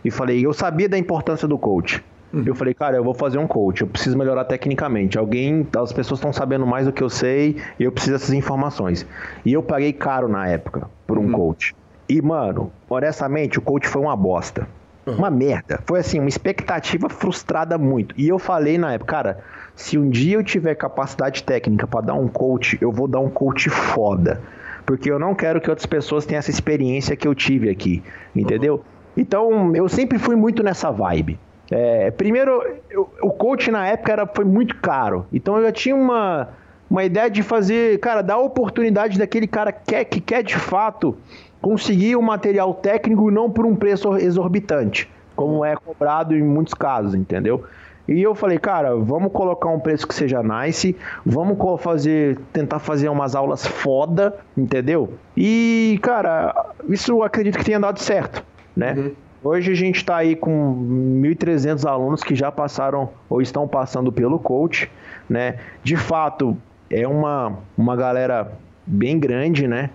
e 0.04 0.12
falei, 0.12 0.46
eu 0.46 0.52
sabia 0.52 0.90
da 0.90 0.98
importância 0.98 1.48
do 1.48 1.58
coach. 1.58 2.04
Uhum. 2.34 2.44
Eu 2.46 2.56
falei, 2.56 2.74
cara, 2.74 2.98
eu 2.98 3.04
vou 3.04 3.14
fazer 3.14 3.38
um 3.38 3.48
coach, 3.48 3.82
eu 3.82 3.88
preciso 3.88 4.18
melhorar 4.18 4.46
tecnicamente. 4.46 5.18
Alguém, 5.18 5.68
as 5.78 5.92
pessoas 5.92 6.20
estão 6.20 6.32
sabendo 6.32 6.66
mais 6.66 6.86
do 6.86 6.94
que 6.94 7.04
eu 7.04 7.10
sei 7.10 7.58
e 7.80 7.84
eu 7.84 7.92
preciso 7.92 8.14
dessas 8.14 8.34
informações. 8.34 9.06
E 9.46 9.52
eu 9.54 9.62
paguei 9.62 9.92
caro 9.92 10.28
na 10.28 10.48
época 10.48 10.90
por 11.06 11.18
um 11.18 11.26
uhum. 11.26 11.32
coach. 11.32 11.76
E, 12.08 12.22
mano, 12.22 12.72
honestamente, 12.90 13.60
o 13.60 13.62
coach 13.62 13.88
foi 13.88 14.02
uma 14.02 14.16
bosta. 14.16 14.68
Uhum. 15.06 15.16
Uma 15.16 15.32
merda. 15.32 15.80
Foi 15.86 16.00
assim, 16.00 16.20
uma 16.20 16.30
expectativa 16.30 17.10
frustrada 17.10 17.78
muito. 17.78 18.14
E 18.18 18.28
eu 18.28 18.38
falei 18.38 18.78
na 18.78 18.94
época, 18.94 19.16
cara, 19.16 19.40
se 19.76 19.98
um 19.98 20.10
dia 20.10 20.36
eu 20.36 20.44
tiver 20.44 20.76
capacidade 20.76 21.44
técnica 21.44 21.88
para 21.88 22.02
dar 22.02 22.14
um 22.14 22.28
coach, 22.28 22.78
eu 22.82 22.92
vou 22.92 23.08
dar 23.08 23.20
um 23.20 23.30
coach 23.30 23.70
foda. 23.70 24.42
Porque 24.86 25.12
eu 25.12 25.20
não 25.20 25.34
quero 25.34 25.60
que 25.60 25.70
outras 25.70 25.86
pessoas 25.86 26.26
tenham 26.26 26.40
essa 26.40 26.52
experiência 26.52 27.16
que 27.16 27.28
eu 27.28 27.36
tive 27.36 27.70
aqui. 27.70 28.04
Entendeu? 28.36 28.84
Então, 29.16 29.76
eu 29.76 29.90
sempre 29.90 30.18
fui 30.18 30.36
muito 30.36 30.64
nessa 30.64 30.92
vibe. 30.92 31.40
É, 31.72 32.12
primeiro, 32.12 32.62
eu, 32.90 33.10
o 33.24 33.32
coach 33.32 33.72
na 33.72 33.88
época 33.88 34.12
era, 34.12 34.28
foi 34.28 34.44
muito 34.44 34.76
caro. 34.76 35.26
Então 35.32 35.58
eu 35.58 35.64
já 35.64 35.72
tinha 35.72 35.96
uma, 35.96 36.50
uma 36.90 37.06
ideia 37.06 37.30
de 37.30 37.42
fazer, 37.42 37.98
cara, 38.00 38.22
dar 38.22 38.38
oportunidade 38.40 39.18
daquele 39.18 39.48
cara 39.48 39.72
que 39.72 39.86
quer, 39.86 40.04
que 40.04 40.20
quer 40.20 40.44
de 40.44 40.58
fato 40.58 41.18
conseguir 41.62 42.18
o 42.18 42.20
um 42.20 42.22
material 42.22 42.74
técnico 42.74 43.32
não 43.32 43.50
por 43.50 43.66
um 43.66 43.76
preço 43.76 44.18
exorbitante, 44.18 45.10
como 45.34 45.64
é 45.64 45.76
cobrado 45.76 46.36
em 46.36 46.44
muitos 46.44 46.74
casos, 46.74 47.16
entendeu? 47.16 47.64
E 48.08 48.22
eu 48.22 48.36
falei, 48.36 48.58
cara, 48.58 48.96
vamos 48.96 49.32
colocar 49.32 49.70
um 49.70 49.80
preço 49.80 50.06
que 50.06 50.14
seja 50.14 50.44
nice, 50.44 50.98
vamos 51.26 51.58
fazer, 51.82 52.38
tentar 52.52 52.80
fazer 52.80 53.08
umas 53.08 53.36
aulas 53.36 53.66
foda, 53.66 54.36
entendeu? 54.58 55.14
E, 55.38 55.98
cara, 56.02 56.74
isso 56.90 57.24
acredito 57.24 57.58
que 57.58 57.64
tenha 57.64 57.80
dado 57.80 58.00
certo, 58.00 58.44
né? 58.76 58.94
Uhum. 58.98 59.12
Hoje 59.44 59.72
a 59.72 59.76
gente 59.76 59.98
está 59.98 60.18
aí 60.18 60.36
com 60.36 60.76
1.300 61.22 61.90
alunos 61.90 62.24
que 62.24 62.36
já 62.36 62.52
passaram 62.52 63.10
ou 63.28 63.42
estão 63.42 63.68
passando 63.68 64.12
pelo 64.12 64.38
coach, 64.38 64.90
né? 65.28 65.58
De 65.84 65.98
fato, 65.98 66.56
é 66.92 67.08
uma, 67.08 67.58
uma 67.76 67.96
galera 67.96 68.52
bem 68.86 69.20
grande, 69.20 69.68
né? 69.68 69.90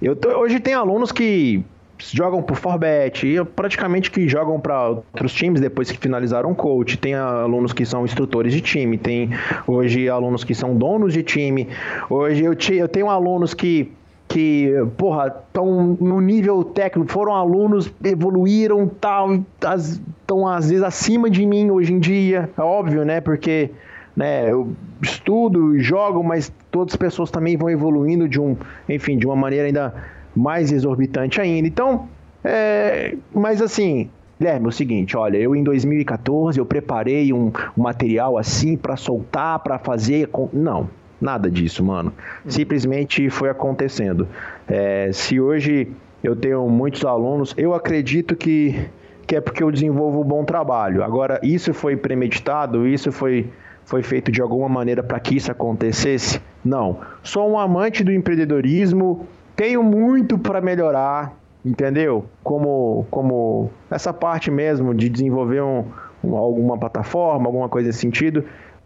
Eu 0.00 0.14
tô, 0.14 0.28
hoje 0.28 0.60
tem 0.60 0.74
alunos 0.74 1.10
que 1.10 1.64
jogam 1.98 2.40
por 2.40 2.56
Forbet 2.56 3.26
e 3.26 3.44
praticamente 3.44 4.12
que 4.12 4.28
jogam 4.28 4.60
para 4.60 4.88
outros 4.88 5.32
times 5.32 5.60
depois 5.60 5.90
que 5.90 5.98
finalizaram 5.98 6.52
o 6.52 6.54
coach. 6.54 6.96
Tem 6.96 7.14
alunos 7.14 7.72
que 7.72 7.84
são 7.84 8.04
instrutores 8.04 8.52
de 8.52 8.60
time, 8.60 8.96
tem 8.96 9.30
hoje 9.66 10.08
alunos 10.08 10.44
que 10.44 10.54
são 10.54 10.76
donos 10.76 11.12
de 11.12 11.24
time. 11.24 11.68
Hoje 12.08 12.44
eu, 12.44 12.54
te, 12.54 12.74
eu 12.74 12.88
tenho 12.88 13.08
alunos 13.08 13.54
que 13.54 13.90
que, 14.34 14.72
porra, 14.96 15.28
estão 15.28 15.96
no 16.00 16.20
nível 16.20 16.64
técnico, 16.64 17.08
foram 17.08 17.36
alunos, 17.36 17.88
evoluíram, 18.02 18.88
tal, 18.88 19.32
estão 19.32 20.48
às 20.48 20.70
vezes 20.70 20.82
acima 20.82 21.30
de 21.30 21.46
mim 21.46 21.70
hoje 21.70 21.92
em 21.92 22.00
dia, 22.00 22.50
é 22.58 22.60
óbvio, 22.60 23.04
né? 23.04 23.20
Porque 23.20 23.70
né, 24.16 24.50
eu 24.50 24.72
estudo, 25.00 25.78
jogo, 25.78 26.24
mas 26.24 26.52
todas 26.68 26.94
as 26.94 26.96
pessoas 26.96 27.30
também 27.30 27.56
vão 27.56 27.70
evoluindo 27.70 28.28
de 28.28 28.40
um, 28.40 28.56
enfim, 28.88 29.16
de 29.16 29.24
uma 29.24 29.36
maneira 29.36 29.66
ainda 29.66 29.94
mais 30.34 30.72
exorbitante 30.72 31.40
ainda. 31.40 31.68
Então, 31.68 32.08
é, 32.42 33.14
mas 33.32 33.62
assim, 33.62 34.10
Guilherme, 34.40 34.66
é 34.66 34.68
o 34.68 34.72
seguinte, 34.72 35.16
olha, 35.16 35.38
eu 35.38 35.54
em 35.54 35.62
2014 35.62 36.58
eu 36.58 36.66
preparei 36.66 37.32
um, 37.32 37.52
um 37.78 37.82
material 37.84 38.36
assim 38.36 38.76
para 38.76 38.96
soltar, 38.96 39.60
para 39.60 39.78
fazer, 39.78 40.28
não, 40.52 40.88
Nada 41.24 41.50
disso, 41.50 41.82
mano. 41.82 42.12
Simplesmente 42.46 43.30
foi 43.30 43.48
acontecendo. 43.48 44.28
É, 44.68 45.10
se 45.10 45.40
hoje 45.40 45.90
eu 46.22 46.36
tenho 46.36 46.68
muitos 46.68 47.02
alunos, 47.02 47.54
eu 47.56 47.72
acredito 47.72 48.36
que, 48.36 48.90
que 49.26 49.34
é 49.34 49.40
porque 49.40 49.62
eu 49.62 49.72
desenvolvo 49.72 50.20
um 50.20 50.24
bom 50.24 50.44
trabalho. 50.44 51.02
Agora, 51.02 51.40
isso 51.42 51.72
foi 51.72 51.96
premeditado, 51.96 52.86
isso 52.86 53.10
foi, 53.10 53.50
foi 53.86 54.02
feito 54.02 54.30
de 54.30 54.42
alguma 54.42 54.68
maneira 54.68 55.02
para 55.02 55.18
que 55.18 55.34
isso 55.34 55.50
acontecesse? 55.50 56.42
Não. 56.62 56.98
Sou 57.22 57.50
um 57.50 57.58
amante 57.58 58.04
do 58.04 58.12
empreendedorismo, 58.12 59.26
tenho 59.56 59.82
muito 59.82 60.36
para 60.36 60.60
melhorar, 60.60 61.32
entendeu? 61.64 62.26
Como, 62.42 63.06
como 63.10 63.70
essa 63.90 64.12
parte 64.12 64.50
mesmo 64.50 64.94
de 64.94 65.08
desenvolver 65.08 65.62
um, 65.62 65.86
um, 66.22 66.36
alguma 66.36 66.76
plataforma, 66.76 67.46
alguma 67.46 67.70
coisa 67.70 67.86
nesse 67.86 68.00
sentido. 68.00 68.44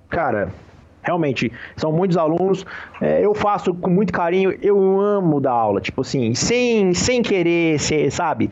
Cara, 0.08 0.50
realmente, 1.02 1.52
são 1.76 1.92
muitos 1.92 2.16
alunos. 2.16 2.64
É, 3.00 3.24
eu 3.24 3.34
faço 3.34 3.74
com 3.74 3.90
muito 3.90 4.12
carinho, 4.12 4.56
eu 4.62 5.00
amo 5.00 5.40
dar 5.40 5.52
aula, 5.52 5.80
tipo 5.80 6.00
assim, 6.02 6.34
sem, 6.34 6.92
sem 6.94 7.22
querer, 7.22 7.78
ser, 7.78 8.10
sabe? 8.10 8.50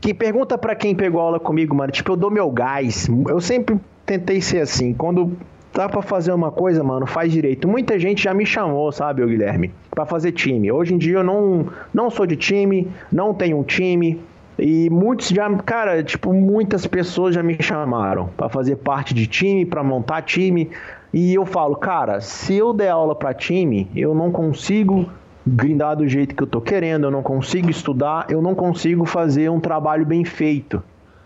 Que 0.00 0.14
pergunta 0.14 0.56
para 0.56 0.74
quem 0.74 0.94
pegou 0.94 1.20
aula 1.20 1.40
comigo, 1.40 1.74
mano, 1.74 1.90
tipo, 1.92 2.12
eu 2.12 2.16
dou 2.16 2.30
meu 2.30 2.50
gás. 2.50 3.08
Eu 3.28 3.40
sempre 3.40 3.78
tentei 4.06 4.40
ser 4.40 4.60
assim. 4.60 4.94
Quando 4.94 5.36
tá 5.72 5.88
para 5.88 6.02
fazer 6.02 6.32
uma 6.32 6.50
coisa, 6.50 6.82
mano, 6.82 7.06
faz 7.06 7.32
direito. 7.32 7.68
Muita 7.68 7.98
gente 7.98 8.22
já 8.22 8.32
me 8.32 8.46
chamou, 8.46 8.90
sabe, 8.90 9.22
o 9.22 9.26
Guilherme, 9.26 9.72
para 9.90 10.06
fazer 10.06 10.32
time. 10.32 10.70
Hoje 10.72 10.94
em 10.94 10.98
dia 10.98 11.18
eu 11.18 11.24
não, 11.24 11.66
não 11.92 12.10
sou 12.10 12.26
de 12.26 12.36
time, 12.36 12.88
não 13.12 13.34
tenho 13.34 13.58
um 13.58 13.62
time. 13.62 14.20
E 14.58 14.90
muitos 14.90 15.28
já, 15.28 15.48
cara, 15.58 16.02
tipo, 16.02 16.32
muitas 16.32 16.84
pessoas 16.86 17.34
já 17.34 17.42
me 17.42 17.56
chamaram 17.60 18.28
para 18.36 18.48
fazer 18.48 18.76
parte 18.76 19.14
de 19.14 19.26
time, 19.26 19.64
para 19.64 19.84
montar 19.84 20.22
time. 20.22 20.70
E 21.12 21.34
eu 21.34 21.46
falo, 21.46 21.76
cara, 21.76 22.20
se 22.20 22.54
eu 22.54 22.72
der 22.72 22.90
aula 22.90 23.14
para 23.14 23.32
time, 23.32 23.90
eu 23.94 24.14
não 24.14 24.30
consigo 24.30 25.08
grindar 25.46 25.96
do 25.96 26.06
jeito 26.06 26.34
que 26.34 26.42
eu 26.42 26.46
tô 26.46 26.60
querendo, 26.60 27.04
eu 27.04 27.10
não 27.10 27.22
consigo 27.22 27.70
estudar, 27.70 28.26
eu 28.28 28.42
não 28.42 28.54
consigo 28.54 29.06
fazer 29.06 29.48
um 29.48 29.60
trabalho 29.60 30.04
bem 30.04 30.24
feito. 30.24 30.82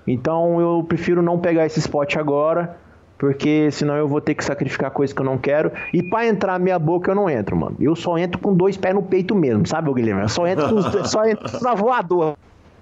Então 0.06 0.60
eu 0.60 0.84
prefiro 0.86 1.22
não 1.22 1.38
pegar 1.38 1.66
esse 1.66 1.78
spot 1.78 2.16
agora 2.16 2.76
porque 3.22 3.70
senão 3.70 3.94
eu 3.94 4.08
vou 4.08 4.20
ter 4.20 4.34
que 4.34 4.44
sacrificar 4.44 4.90
coisas 4.90 5.14
que 5.14 5.22
eu 5.22 5.24
não 5.24 5.38
quero. 5.38 5.70
E 5.94 6.02
para 6.02 6.26
entrar 6.26 6.58
minha 6.58 6.76
boca 6.76 7.12
eu 7.12 7.14
não 7.14 7.30
entro, 7.30 7.56
mano. 7.56 7.76
Eu 7.78 7.94
só 7.94 8.18
entro 8.18 8.40
com 8.40 8.52
dois 8.52 8.76
pés 8.76 8.92
no 8.92 9.00
peito 9.00 9.32
mesmo, 9.32 9.64
sabe, 9.64 9.92
Guilherme? 9.94 10.22
Eu 10.22 10.28
só 10.28 10.44
entro, 10.44 10.68
com, 10.68 11.04
só 11.04 11.24
entro 11.24 11.62
na 11.62 11.72
voadora. 11.72 12.34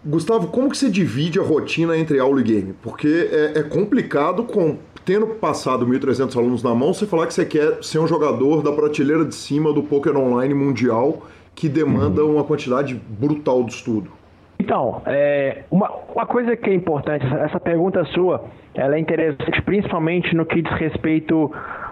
Gustavo, 0.02 0.46
como 0.46 0.70
que 0.70 0.78
você 0.78 0.88
divide 0.88 1.38
a 1.38 1.42
rotina 1.42 1.94
entre 1.94 2.18
aula 2.18 2.40
e 2.40 2.42
game? 2.42 2.74
Porque 2.82 3.28
é, 3.30 3.58
é 3.58 3.62
complicado 3.62 4.44
com 4.44 4.78
tendo 5.10 5.26
passado 5.26 5.84
1.300 5.84 6.36
alunos 6.36 6.62
na 6.62 6.72
mão, 6.72 6.94
você 6.94 7.04
falar 7.04 7.26
que 7.26 7.34
você 7.34 7.44
quer 7.44 7.82
ser 7.82 7.98
um 7.98 8.06
jogador 8.06 8.62
da 8.62 8.70
prateleira 8.70 9.24
de 9.24 9.34
cima 9.34 9.72
do 9.72 9.82
poker 9.82 10.16
online 10.16 10.54
mundial 10.54 11.22
que 11.52 11.68
demanda 11.68 12.24
uhum. 12.24 12.36
uma 12.36 12.44
quantidade 12.44 12.94
brutal 12.94 13.64
de 13.64 13.72
estudo. 13.72 14.08
Então, 14.60 15.02
é, 15.06 15.64
uma, 15.68 15.90
uma 16.14 16.26
coisa 16.26 16.56
que 16.56 16.70
é 16.70 16.74
importante, 16.74 17.26
essa 17.26 17.58
pergunta 17.58 18.04
sua, 18.14 18.44
ela 18.72 18.94
é 18.94 19.00
interessante 19.00 19.60
principalmente 19.62 20.32
no 20.32 20.46
que 20.46 20.62
diz 20.62 20.72
respeito 20.74 21.50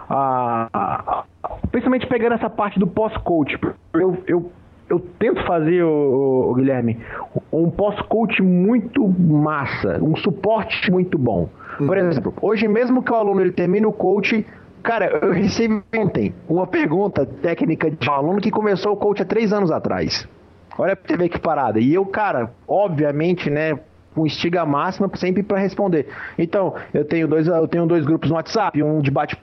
a, 0.08 0.68
a, 0.72 1.24
a 1.42 1.48
principalmente 1.72 2.06
pegando 2.06 2.34
essa 2.34 2.48
parte 2.48 2.78
do 2.78 2.86
pós-coach. 2.86 3.58
Eu, 3.94 4.16
eu, 4.28 4.52
eu 4.88 4.98
tento 5.18 5.44
fazer, 5.44 5.82
o, 5.82 6.54
Guilherme, 6.54 6.98
um 7.52 7.70
pós-coach 7.70 8.42
muito 8.42 9.06
massa, 9.06 9.98
um 10.02 10.16
suporte 10.16 10.90
muito 10.90 11.18
bom. 11.18 11.48
Por 11.76 11.96
uhum. 11.96 12.08
exemplo, 12.08 12.34
hoje 12.40 12.66
mesmo 12.66 13.02
que 13.02 13.12
o 13.12 13.14
aluno 13.14 13.40
ele 13.40 13.52
termina 13.52 13.86
o 13.86 13.92
coach, 13.92 14.44
cara, 14.82 15.18
eu 15.22 15.32
recebi 15.32 15.82
ontem 15.96 16.34
uma 16.48 16.66
pergunta 16.66 17.26
técnica 17.26 17.90
de 17.90 18.08
um 18.08 18.12
aluno 18.12 18.40
que 18.40 18.50
começou 18.50 18.92
o 18.92 18.96
coach 18.96 19.22
há 19.22 19.24
três 19.24 19.52
anos 19.52 19.70
atrás. 19.70 20.26
Olha 20.78 20.96
pra 20.96 21.16
ver 21.16 21.28
que 21.28 21.38
parada. 21.38 21.80
E 21.80 21.92
eu, 21.92 22.06
cara, 22.06 22.52
obviamente, 22.66 23.50
né, 23.50 23.78
com 24.14 24.26
estiga 24.26 24.64
máxima 24.64 25.10
sempre 25.14 25.42
para 25.42 25.58
responder. 25.58 26.08
Então, 26.38 26.74
eu 26.94 27.04
tenho 27.04 27.28
dois, 27.28 27.46
eu 27.46 27.68
tenho 27.68 27.86
dois 27.86 28.04
grupos 28.04 28.30
no 28.30 28.36
WhatsApp, 28.36 28.82
um 28.82 29.00
de 29.00 29.10
bate 29.10 29.36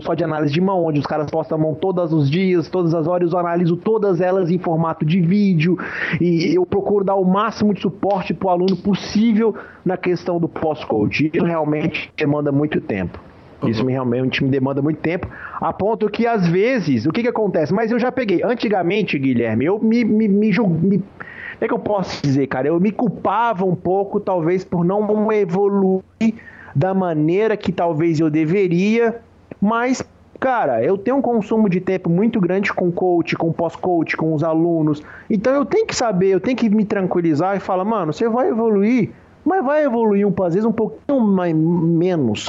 só 0.00 0.14
de 0.14 0.22
análise 0.22 0.52
de 0.52 0.60
mão, 0.60 0.84
onde 0.84 1.00
os 1.00 1.06
caras 1.06 1.30
postam 1.30 1.58
a 1.58 1.60
mão 1.60 1.74
todos 1.74 2.12
os 2.12 2.30
dias, 2.30 2.68
todas 2.68 2.94
as 2.94 3.06
horas, 3.06 3.32
eu 3.32 3.38
analiso 3.38 3.76
todas 3.76 4.20
elas 4.20 4.50
em 4.50 4.58
formato 4.58 5.04
de 5.04 5.20
vídeo 5.20 5.78
e 6.20 6.54
eu 6.54 6.66
procuro 6.66 7.04
dar 7.04 7.14
o 7.14 7.24
máximo 7.24 7.72
de 7.72 7.80
suporte 7.80 8.34
para 8.34 8.48
o 8.48 8.50
aluno 8.50 8.76
possível 8.76 9.54
na 9.84 9.96
questão 9.96 10.38
do 10.38 10.48
pós-coach. 10.48 11.30
Isso 11.32 11.44
realmente 11.44 12.12
demanda 12.16 12.52
muito 12.52 12.80
tempo. 12.80 13.18
Isso 13.66 13.84
me, 13.84 13.92
realmente 13.92 14.42
me 14.42 14.50
demanda 14.50 14.82
muito 14.82 15.00
tempo, 15.00 15.28
a 15.60 15.72
ponto 15.72 16.08
que 16.08 16.26
às 16.26 16.48
vezes, 16.48 17.06
o 17.06 17.12
que 17.12 17.22
que 17.22 17.28
acontece? 17.28 17.72
Mas 17.72 17.92
eu 17.92 17.98
já 17.98 18.10
peguei, 18.10 18.42
antigamente, 18.42 19.16
Guilherme, 19.16 19.66
eu 19.66 19.78
me, 19.78 20.04
me, 20.04 20.26
me, 20.26 20.50
me 20.50 21.02
é 21.60 21.68
que 21.68 21.72
eu 21.72 21.78
posso 21.78 22.20
dizer, 22.20 22.48
cara? 22.48 22.66
Eu 22.66 22.80
me 22.80 22.90
culpava 22.90 23.64
um 23.64 23.76
pouco, 23.76 24.18
talvez, 24.18 24.64
por 24.64 24.84
não 24.84 25.30
evoluir 25.30 26.02
da 26.74 26.92
maneira 26.92 27.56
que 27.56 27.70
talvez 27.70 28.18
eu 28.18 28.28
deveria, 28.28 29.20
mas, 29.62 30.02
cara, 30.40 30.82
eu 30.82 30.98
tenho 30.98 31.18
um 31.18 31.22
consumo 31.22 31.68
de 31.68 31.80
tempo 31.80 32.10
muito 32.10 32.40
grande 32.40 32.72
com 32.72 32.90
coach, 32.90 33.36
com 33.36 33.52
pós-coach, 33.52 34.16
com 34.16 34.34
os 34.34 34.42
alunos, 34.42 35.00
então 35.30 35.54
eu 35.54 35.64
tenho 35.64 35.86
que 35.86 35.94
saber, 35.94 36.30
eu 36.30 36.40
tenho 36.40 36.56
que 36.56 36.68
me 36.68 36.84
tranquilizar 36.84 37.56
e 37.56 37.60
falar, 37.60 37.84
mano, 37.84 38.12
você 38.12 38.28
vai 38.28 38.48
evoluir 38.48 39.10
mas 39.44 39.64
vai 39.64 39.84
evoluir 39.84 40.26
às 40.44 40.54
vezes 40.54 40.64
um 40.64 40.72
pouquinho 40.72 41.20
mais, 41.20 41.54
menos, 41.54 42.48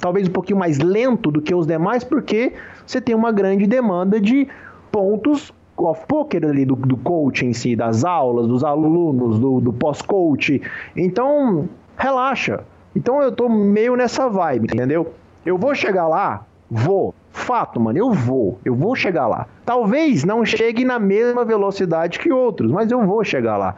talvez 0.00 0.28
um 0.28 0.30
pouquinho 0.32 0.58
mais 0.58 0.78
lento 0.78 1.32
do 1.32 1.42
que 1.42 1.52
os 1.52 1.66
demais, 1.66 2.04
porque 2.04 2.52
você 2.86 3.00
tem 3.00 3.14
uma 3.14 3.32
grande 3.32 3.66
demanda 3.66 4.20
de 4.20 4.46
pontos 4.90 5.52
off 5.76 6.06
poker 6.06 6.44
ali 6.44 6.64
do, 6.64 6.76
do 6.76 6.96
coach 6.96 7.44
em 7.44 7.52
si, 7.52 7.74
das 7.74 8.04
aulas, 8.04 8.46
dos 8.46 8.62
alunos, 8.62 9.38
do, 9.38 9.60
do 9.60 9.72
pós-coach. 9.72 10.62
Então, 10.96 11.68
relaxa. 11.96 12.60
Então 12.94 13.20
eu 13.22 13.32
tô 13.32 13.48
meio 13.48 13.96
nessa 13.96 14.28
vibe, 14.28 14.68
entendeu? 14.74 15.12
Eu 15.44 15.58
vou 15.58 15.74
chegar 15.74 16.06
lá, 16.06 16.44
vou. 16.70 17.14
Fato, 17.30 17.80
mano, 17.80 17.98
eu 17.98 18.12
vou. 18.12 18.58
Eu 18.64 18.74
vou 18.74 18.94
chegar 18.94 19.26
lá. 19.26 19.46
Talvez 19.64 20.22
não 20.24 20.44
chegue 20.44 20.84
na 20.84 20.98
mesma 20.98 21.44
velocidade 21.44 22.18
que 22.18 22.32
outros, 22.32 22.70
mas 22.70 22.90
eu 22.90 23.04
vou 23.06 23.24
chegar 23.24 23.56
lá. 23.56 23.74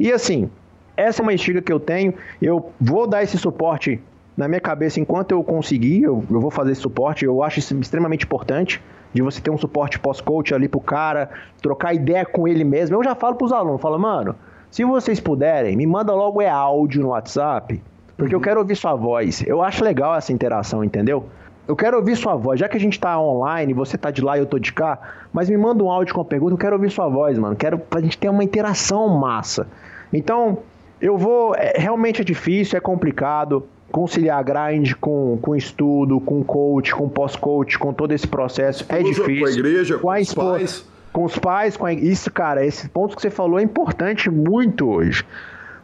E 0.00 0.10
assim, 0.10 0.50
essa 0.96 1.20
é 1.20 1.22
uma 1.22 1.34
estiga 1.34 1.60
que 1.60 1.72
eu 1.72 1.78
tenho. 1.78 2.14
Eu 2.40 2.72
vou 2.80 3.06
dar 3.06 3.22
esse 3.22 3.36
suporte 3.36 4.00
na 4.36 4.48
minha 4.48 4.60
cabeça 4.60 5.00
enquanto 5.00 5.32
eu 5.32 5.44
conseguir. 5.44 6.02
Eu, 6.02 6.24
eu 6.30 6.40
vou 6.40 6.50
fazer 6.50 6.72
esse 6.72 6.80
suporte. 6.80 7.24
Eu 7.24 7.42
acho 7.42 7.58
isso 7.58 7.78
extremamente 7.78 8.24
importante 8.24 8.82
de 9.12 9.22
você 9.22 9.40
ter 9.40 9.50
um 9.50 9.58
suporte 9.58 9.98
pós-coach 9.98 10.52
ali 10.54 10.68
pro 10.68 10.80
cara, 10.80 11.30
trocar 11.62 11.94
ideia 11.94 12.26
com 12.26 12.48
ele 12.48 12.64
mesmo. 12.64 12.96
Eu 12.96 13.04
já 13.04 13.14
falo 13.14 13.36
pros 13.36 13.52
alunos, 13.52 13.80
falo, 13.80 13.98
mano, 13.98 14.34
se 14.70 14.84
vocês 14.84 15.20
puderem, 15.20 15.76
me 15.76 15.86
manda 15.86 16.12
logo 16.12 16.42
é 16.42 16.48
áudio 16.48 17.00
no 17.00 17.08
WhatsApp, 17.10 17.80
porque 18.16 18.34
uhum. 18.34 18.40
eu 18.40 18.44
quero 18.44 18.60
ouvir 18.60 18.76
sua 18.76 18.94
voz. 18.94 19.42
Eu 19.46 19.62
acho 19.62 19.84
legal 19.84 20.14
essa 20.14 20.32
interação, 20.32 20.84
entendeu? 20.84 21.26
Eu 21.66 21.74
quero 21.74 21.96
ouvir 21.96 22.14
sua 22.16 22.34
voz, 22.34 22.60
já 22.60 22.68
que 22.68 22.76
a 22.76 22.80
gente 22.80 23.00
tá 23.00 23.18
online, 23.18 23.72
você 23.72 23.96
tá 23.96 24.10
de 24.10 24.22
lá 24.22 24.36
e 24.36 24.40
eu 24.40 24.46
tô 24.46 24.58
de 24.58 24.72
cá, 24.72 24.98
mas 25.32 25.48
me 25.48 25.56
manda 25.56 25.82
um 25.82 25.90
áudio 25.90 26.14
com 26.14 26.20
a 26.20 26.24
pergunta, 26.24 26.52
eu 26.52 26.58
quero 26.58 26.76
ouvir 26.76 26.90
sua 26.90 27.08
voz, 27.08 27.38
mano. 27.38 27.56
Quero 27.56 27.78
pra 27.78 28.00
gente 28.00 28.18
ter 28.18 28.28
uma 28.28 28.44
interação 28.44 29.08
massa. 29.08 29.66
Então, 30.12 30.58
eu 31.00 31.16
vou. 31.16 31.54
É, 31.54 31.74
realmente 31.76 32.20
é 32.20 32.24
difícil, 32.24 32.76
é 32.76 32.80
complicado 32.80 33.66
conciliar 33.94 34.42
grind 34.42 34.94
com, 35.00 35.38
com 35.40 35.54
estudo, 35.54 36.18
com 36.18 36.42
coach, 36.42 36.92
com 36.92 37.08
pós-coach, 37.08 37.78
com 37.78 37.92
todo 37.92 38.12
esse 38.12 38.26
processo. 38.26 38.84
É 38.88 39.00
difícil. 39.00 39.38
Com 39.38 39.46
a 39.46 39.50
igreja, 39.50 39.94
com, 39.94 40.08
com 40.08 40.20
os 40.20 40.34
pais. 40.34 40.86
Com 41.12 41.24
os 41.24 41.38
pais, 41.38 41.76
com 41.76 41.86
a... 41.86 41.92
isso, 41.92 42.28
cara, 42.32 42.66
esse 42.66 42.88
ponto 42.88 43.14
que 43.14 43.22
você 43.22 43.30
falou 43.30 43.60
é 43.60 43.62
importante 43.62 44.28
muito 44.28 44.88
hoje. 44.90 45.24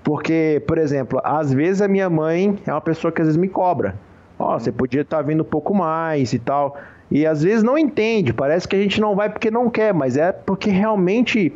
Porque, 0.03 0.62
por 0.66 0.78
exemplo, 0.78 1.20
às 1.22 1.53
vezes 1.53 1.82
a 1.82 1.88
minha 1.88 2.09
mãe 2.09 2.59
é 2.66 2.72
uma 2.72 2.80
pessoa 2.80 3.12
que 3.12 3.20
às 3.20 3.28
vezes 3.28 3.40
me 3.40 3.48
cobra. 3.48 3.94
Ó, 4.38 4.55
oh, 4.55 4.59
você 4.59 4.72
podia 4.72 5.03
estar 5.03 5.18
tá 5.18 5.22
vindo 5.22 5.42
um 5.42 5.46
pouco 5.46 5.74
mais 5.74 6.32
e 6.32 6.38
tal. 6.38 6.76
E 7.11 7.26
às 7.26 7.42
vezes 7.42 7.62
não 7.62 7.76
entende, 7.76 8.32
parece 8.32 8.68
que 8.68 8.76
a 8.76 8.78
gente 8.78 9.01
não 9.01 9.16
vai 9.16 9.28
porque 9.28 9.51
não 9.51 9.68
quer, 9.68 9.92
mas 9.92 10.16
é 10.16 10.32
porque 10.32 10.70
realmente 10.70 11.53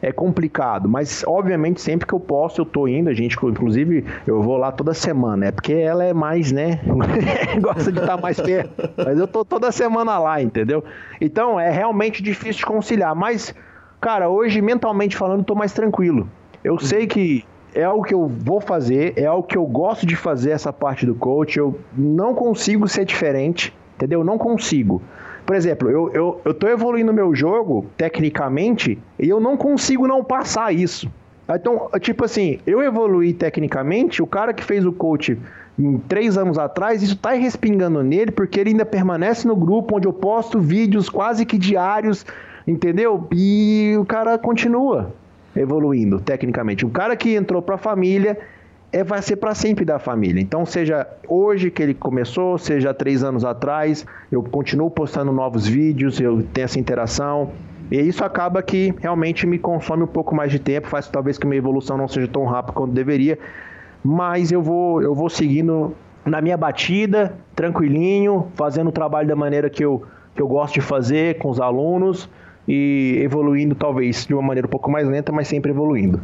é 0.00 0.12
complicado, 0.12 0.88
mas 0.88 1.24
obviamente 1.26 1.80
sempre 1.80 2.06
que 2.06 2.12
eu 2.12 2.20
posso 2.20 2.60
eu 2.60 2.64
tô 2.66 2.86
indo, 2.86 3.08
a 3.08 3.14
gente, 3.14 3.36
inclusive 3.42 4.04
eu 4.26 4.40
vou 4.40 4.56
lá 4.56 4.70
toda 4.70 4.94
semana, 4.94 5.46
é 5.46 5.50
porque 5.50 5.72
ela 5.72 6.04
é 6.04 6.12
mais, 6.12 6.52
né, 6.52 6.80
gosta 7.60 7.90
de 7.90 7.98
estar 7.98 8.16
tá 8.16 8.22
mais 8.22 8.38
perto, 8.38 8.90
mas 8.96 9.18
eu 9.18 9.26
tô 9.26 9.44
toda 9.44 9.72
semana 9.72 10.18
lá, 10.18 10.40
entendeu? 10.40 10.84
Então 11.20 11.58
é 11.58 11.70
realmente 11.70 12.22
difícil 12.22 12.60
de 12.60 12.66
conciliar, 12.66 13.14
mas, 13.14 13.54
cara, 14.00 14.28
hoje 14.28 14.60
mentalmente 14.60 15.16
falando, 15.16 15.42
tô 15.42 15.54
mais 15.54 15.72
tranquilo. 15.72 16.28
Eu 16.62 16.78
sei 16.78 17.06
que 17.06 17.44
é 17.74 17.84
algo 17.84 18.04
que 18.04 18.14
eu 18.14 18.26
vou 18.26 18.60
fazer, 18.60 19.14
é 19.16 19.26
algo 19.26 19.46
que 19.46 19.56
eu 19.56 19.64
gosto 19.66 20.06
de 20.06 20.16
fazer 20.16 20.50
essa 20.50 20.72
parte 20.72 21.04
do 21.04 21.14
coach, 21.14 21.58
eu 21.58 21.78
não 21.96 22.34
consigo 22.34 22.88
ser 22.88 23.04
diferente, 23.04 23.74
entendeu? 23.96 24.24
Não 24.24 24.38
consigo. 24.38 25.02
Por 25.44 25.56
exemplo, 25.56 25.90
eu, 25.90 26.10
eu, 26.12 26.40
eu 26.44 26.54
tô 26.54 26.68
evoluindo 26.68 27.12
meu 27.12 27.34
jogo, 27.34 27.86
tecnicamente, 27.96 28.98
e 29.18 29.28
eu 29.28 29.40
não 29.40 29.56
consigo 29.56 30.06
não 30.06 30.22
passar 30.22 30.74
isso. 30.74 31.10
Então, 31.48 31.88
tipo 32.00 32.24
assim, 32.24 32.58
eu 32.66 32.82
evoluí 32.82 33.32
tecnicamente, 33.32 34.22
o 34.22 34.26
cara 34.26 34.52
que 34.52 34.62
fez 34.62 34.84
o 34.84 34.92
coach 34.92 35.38
em 35.78 35.96
três 35.96 36.36
anos 36.36 36.58
atrás, 36.58 37.02
isso 37.02 37.16
tá 37.16 37.32
respingando 37.32 38.02
nele, 38.02 38.30
porque 38.30 38.60
ele 38.60 38.70
ainda 38.70 38.84
permanece 38.84 39.48
no 39.48 39.56
grupo 39.56 39.96
onde 39.96 40.06
eu 40.06 40.12
posto 40.12 40.60
vídeos 40.60 41.08
quase 41.08 41.46
que 41.46 41.56
diários, 41.56 42.26
entendeu? 42.66 43.26
E 43.32 43.96
o 43.98 44.04
cara 44.04 44.36
continua 44.36 45.14
evoluindo 45.58 46.20
tecnicamente. 46.20 46.86
O 46.86 46.90
cara 46.90 47.16
que 47.16 47.34
entrou 47.34 47.60
para 47.60 47.74
a 47.74 47.78
família 47.78 48.38
é, 48.92 49.04
vai 49.04 49.20
ser 49.20 49.36
para 49.36 49.54
sempre 49.54 49.84
da 49.84 49.98
família. 49.98 50.40
Então, 50.40 50.64
seja 50.64 51.06
hoje 51.26 51.70
que 51.70 51.82
ele 51.82 51.94
começou, 51.94 52.56
seja 52.56 52.94
três 52.94 53.22
anos 53.22 53.44
atrás, 53.44 54.06
eu 54.30 54.42
continuo 54.42 54.90
postando 54.90 55.32
novos 55.32 55.66
vídeos, 55.66 56.20
eu 56.20 56.42
tenho 56.42 56.64
essa 56.64 56.78
interação. 56.78 57.50
E 57.90 58.00
isso 58.00 58.24
acaba 58.24 58.62
que 58.62 58.94
realmente 59.00 59.46
me 59.46 59.58
consome 59.58 60.02
um 60.04 60.08
pouco 60.08 60.34
mais 60.34 60.50
de 60.50 60.58
tempo, 60.58 60.88
faz 60.88 61.08
talvez 61.08 61.38
que 61.38 61.46
minha 61.46 61.58
evolução 61.58 61.96
não 61.96 62.08
seja 62.08 62.28
tão 62.28 62.44
rápida 62.44 62.72
quanto 62.74 62.92
deveria, 62.92 63.38
mas 64.04 64.52
eu 64.52 64.62
vou, 64.62 65.02
eu 65.02 65.14
vou 65.14 65.28
seguindo 65.28 65.94
na 66.24 66.40
minha 66.40 66.56
batida, 66.56 67.34
tranquilinho, 67.54 68.48
fazendo 68.54 68.88
o 68.88 68.92
trabalho 68.92 69.26
da 69.26 69.36
maneira 69.36 69.70
que 69.70 69.82
eu, 69.82 70.02
que 70.34 70.42
eu 70.42 70.46
gosto 70.46 70.74
de 70.74 70.80
fazer 70.82 71.38
com 71.38 71.48
os 71.48 71.60
alunos 71.60 72.28
e 72.68 73.18
evoluindo 73.22 73.74
talvez 73.74 74.26
de 74.26 74.34
uma 74.34 74.42
maneira 74.42 74.68
um 74.68 74.70
pouco 74.70 74.90
mais 74.90 75.08
lenta, 75.08 75.32
mas 75.32 75.48
sempre 75.48 75.70
evoluindo. 75.70 76.20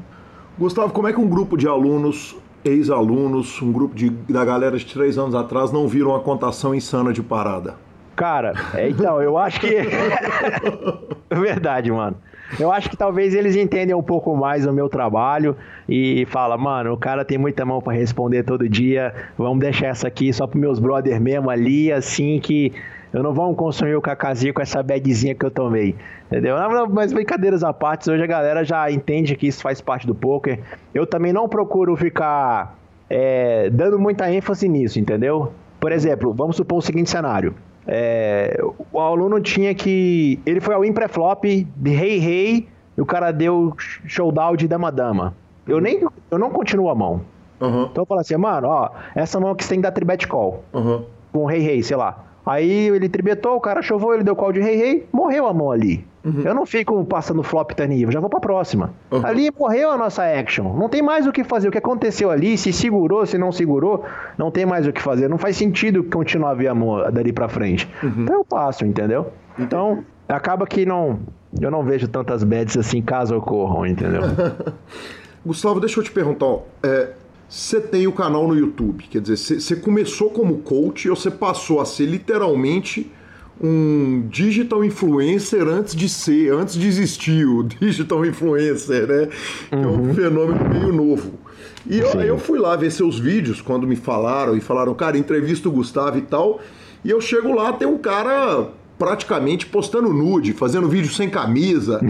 Gustavo, 0.59 0.93
como 0.93 1.09
é 1.09 1.13
que 1.13 1.19
um 1.19 1.29
grupo 1.29 1.57
de 1.57 1.67
alunos, 1.67 2.37
ex-alunos, 2.65 3.61
um 3.63 3.73
grupo 3.73 3.95
de, 3.95 4.11
da 4.11 4.45
galera 4.45 4.77
de 4.77 4.85
três 4.85 5.17
anos 5.17 5.35
atrás 5.35 5.73
não 5.73 5.89
viram 5.89 6.15
a 6.15 6.21
contação 6.21 6.75
insana 6.75 7.13
de 7.13 7.23
parada? 7.23 7.75
Cara, 8.15 8.53
é, 8.75 8.89
então, 8.89 9.21
eu 9.21 9.37
acho 9.37 9.59
que. 9.61 9.69
Verdade, 11.35 11.91
mano. 11.91 12.17
Eu 12.61 12.71
acho 12.71 12.89
que 12.89 12.97
talvez 12.97 13.35
eles 13.35 13.57
entendam 13.57 13.99
um 13.99 14.03
pouco 14.03 14.37
mais 14.37 14.67
o 14.67 14.73
meu 14.73 14.89
trabalho 14.89 15.57
e 15.89 16.25
fala, 16.27 16.57
mano, 16.57 16.93
o 16.93 16.97
cara 16.97 17.25
tem 17.25 17.39
muita 17.39 17.65
mão 17.65 17.81
para 17.81 17.95
responder 17.95 18.45
todo 18.45 18.69
dia, 18.69 19.13
vamos 19.37 19.59
deixar 19.59 19.87
essa 19.89 20.07
aqui 20.07 20.33
só 20.33 20.47
pros 20.47 20.61
meus 20.61 20.79
brothers 20.79 21.21
mesmo 21.21 21.51
ali, 21.51 21.91
assim 21.91 22.39
que 22.39 22.73
eu 23.15 23.23
não 23.23 23.33
vou 23.33 23.55
consumir 23.55 23.95
o 23.95 24.03
cacazinho 24.03 24.53
com 24.53 24.61
essa 24.61 24.83
bagzinha 24.83 25.37
que 25.37 25.47
eu 25.47 25.51
tomei. 25.51 25.95
Entendeu? 26.27 26.57
Mas 26.91 27.13
brincadeiras 27.13 27.63
à 27.63 27.73
parte, 27.73 28.11
hoje 28.11 28.25
a 28.25 28.27
galera 28.27 28.65
já 28.65 28.91
entende 28.91 29.37
que 29.37 29.47
isso 29.47 29.63
faz 29.63 29.81
parte 29.81 30.05
do 30.05 30.17
poker. 30.17 30.59
Eu 30.93 31.07
também 31.07 31.33
não 31.33 31.49
procuro 31.49 31.97
ficar 31.97 32.77
é, 33.09 33.71
dando 33.71 34.01
muita 34.01 34.29
ênfase 34.33 34.69
nisso, 34.69 34.99
entendeu? 34.99 35.53
Por 35.79 35.93
exemplo, 35.93 36.35
vamos 36.35 36.57
supor 36.57 36.79
o 36.79 36.83
seguinte 36.83 37.09
cenário. 37.09 37.55
É, 37.87 38.61
o 38.93 38.99
aluno 38.99 39.41
tinha 39.41 39.73
que. 39.77 40.41
Ele 40.45 40.61
foi 40.61 40.75
ao 40.75 40.83
pré-flop 40.93 41.45
de 41.45 41.91
rei 41.91 42.19
rei 42.19 42.69
e 42.97 43.01
o 43.01 43.07
cara 43.07 43.31
deu 43.31 43.75
showdown 43.79 44.57
de 44.57 44.67
dama-dama. 44.67 45.37
Eu 45.69 45.81
nem. 45.81 46.05
Eu 46.33 46.39
não 46.39 46.51
continuo 46.51 46.89
a 46.89 46.95
mão. 46.97 47.21
Uhum. 47.61 47.85
Então 47.85 48.03
eu 48.03 48.07
falo 48.07 48.21
assim, 48.21 48.37
mano, 48.37 48.67
ó, 48.67 48.91
essa 49.15 49.39
mão 49.39 49.53
aqui 49.53 49.63
você 49.63 49.71
tem 49.71 49.79
que 49.79 49.83
dar 49.85 49.93
tribet 49.93 50.27
call. 50.27 50.65
Uhum. 50.73 51.05
Com 51.31 51.45
rei 51.45 51.61
rei, 51.61 51.81
sei 51.81 51.97
lá. 51.97 52.34
Aí 52.47 52.89
ele 52.89 53.09
tribetou, 53.09 53.57
o 53.57 53.61
cara 53.61 53.81
chovou, 53.83 54.15
ele 54.15 54.23
deu 54.23 54.37
call 54.37 54.53
de 54.53 54.61
rei 54.61 54.77
rei, 54.77 55.07
morreu 55.13 55.47
a 55.47 55.55
mão 55.55 55.71
ali. 55.71 56.05
Uhum. 56.25 56.41
Eu 56.43 56.55
não 56.55 56.65
fico 56.65 57.05
passando 57.05 57.43
flop 57.43 57.73
turn 57.73 58.11
já 58.11 58.19
vou 58.19 58.31
pra 58.31 58.41
próxima. 58.41 58.95
Uhum. 59.11 59.25
Ali 59.25 59.51
morreu 59.59 59.91
a 59.91 59.97
nossa 59.97 60.23
action. 60.25 60.75
Não 60.75 60.89
tem 60.89 61.03
mais 61.03 61.27
o 61.27 61.33
que 61.33 61.45
fazer. 61.45 61.69
O 61.69 61.71
que 61.71 61.79
aconteceu 61.79 62.31
ali, 62.31 62.57
se 62.57 62.73
segurou, 62.73 63.27
se 63.27 63.37
não 63.37 63.53
segurou, 63.53 64.05
não 64.39 64.51
tem 64.51 64.65
mais 64.65 64.87
o 64.87 64.93
que 64.93 65.03
fazer. 65.03 65.29
Não 65.29 65.37
faz 65.37 65.57
sentido 65.57 66.03
continuar 66.05 66.51
a 66.51 66.55
ver 66.55 66.69
a 66.69 66.75
mão 66.75 67.11
dali 67.13 67.33
pra 67.33 67.49
frente. 67.49 67.89
Uhum. 68.03 68.23
Então 68.23 68.37
eu 68.37 68.45
passo, 68.45 68.87
entendeu? 68.87 69.33
Então, 69.59 70.03
acaba 70.29 70.67
que 70.67 70.87
não. 70.87 71.21
Eu 71.61 71.71
não 71.71 71.85
vejo 71.85 72.09
tantas 72.09 72.43
bets 72.43 72.77
assim 72.77 73.03
caso 73.03 73.37
ocorram, 73.37 73.87
entendeu? 73.87 74.23
Gustavo, 75.45 75.79
deixa 75.79 76.01
eu 76.01 76.05
te 76.05 76.11
perguntar. 76.11 76.59
É, 76.83 77.11
você 77.49 77.81
tem 77.81 78.07
o 78.07 78.13
canal 78.13 78.49
no 78.49 78.57
YouTube, 78.57 79.05
quer 79.11 79.21
dizer, 79.21 79.61
você 79.61 79.77
começou 79.77 80.31
como 80.31 80.59
coach 80.59 81.09
ou 81.09 81.17
você 81.17 81.31
passou 81.31 81.81
a 81.81 81.85
ser 81.85 82.07
literalmente 82.07 83.11
um 83.61 84.27
digital 84.29 84.85
influencer 84.85 85.67
antes 85.69 85.95
de 85.95 86.09
ser, 86.09 86.53
antes 86.53 86.75
de 86.75 86.87
existir 86.87 87.47
o 87.47 87.63
digital 87.81 88.25
influencer, 88.27 89.07
né? 89.07 89.29
Que 89.69 89.75
é 89.75 89.79
um 89.79 90.09
uhum. 90.09 90.15
fenômeno 90.15 90.69
meio 90.69 90.93
novo. 90.93 91.33
E 91.87 91.99
eu, 91.99 92.09
eu, 92.21 92.39
fui 92.39 92.59
lá 92.59 92.75
ver 92.77 92.91
seus 92.91 93.19
vídeos 93.19 93.61
quando 93.61 93.87
me 93.87 93.95
falaram 93.95 94.57
e 94.57 94.61
falaram, 94.61 94.95
cara, 94.95 95.19
entrevista 95.19 95.69
o 95.69 95.73
Gustavo 95.73 96.19
e 96.19 96.23
tal. 96.23 96.61
E 97.05 97.11
eu 97.11 97.21
chego 97.21 97.53
lá, 97.53 97.73
tem 97.73 97.87
um 97.87 97.99
cara 97.99 98.71
praticamente 99.05 99.67
postando 99.67 100.15
nude, 100.15 100.55
fazendo 100.55 100.89
vídeo 100.89 101.13
sem 101.13 101.29
camisa, 101.29 102.01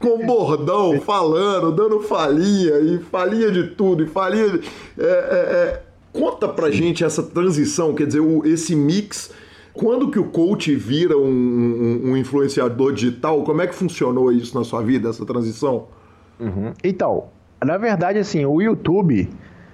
com 0.00 0.24
bordão, 0.24 0.98
falando, 1.02 1.70
dando 1.70 2.00
falinha, 2.00 2.78
e 2.78 2.98
falinha 2.98 3.52
de 3.52 3.64
tudo, 3.74 4.02
e 4.02 4.06
falinha. 4.06 4.48
De... 4.48 4.66
É, 4.98 5.04
é, 5.04 5.04
é... 5.04 5.82
Conta 6.18 6.48
pra 6.48 6.70
gente 6.70 7.04
essa 7.04 7.22
transição, 7.22 7.94
quer 7.94 8.06
dizer, 8.06 8.20
o, 8.20 8.40
esse 8.46 8.74
mix. 8.74 9.30
Quando 9.74 10.10
que 10.10 10.18
o 10.18 10.24
coach 10.24 10.74
vira 10.74 11.18
um, 11.18 11.28
um, 11.28 12.00
um, 12.06 12.16
influenciador 12.16 12.94
digital? 12.94 13.44
Como 13.44 13.60
é 13.60 13.66
que 13.66 13.74
funcionou 13.74 14.32
isso 14.32 14.56
na 14.56 14.64
sua 14.64 14.80
vida, 14.80 15.10
essa 15.10 15.26
transição? 15.26 15.88
Uhum. 16.40 16.72
Então, 16.82 17.24
na 17.62 17.76
verdade, 17.76 18.18
assim, 18.18 18.46
o 18.46 18.62
YouTube, 18.62 19.28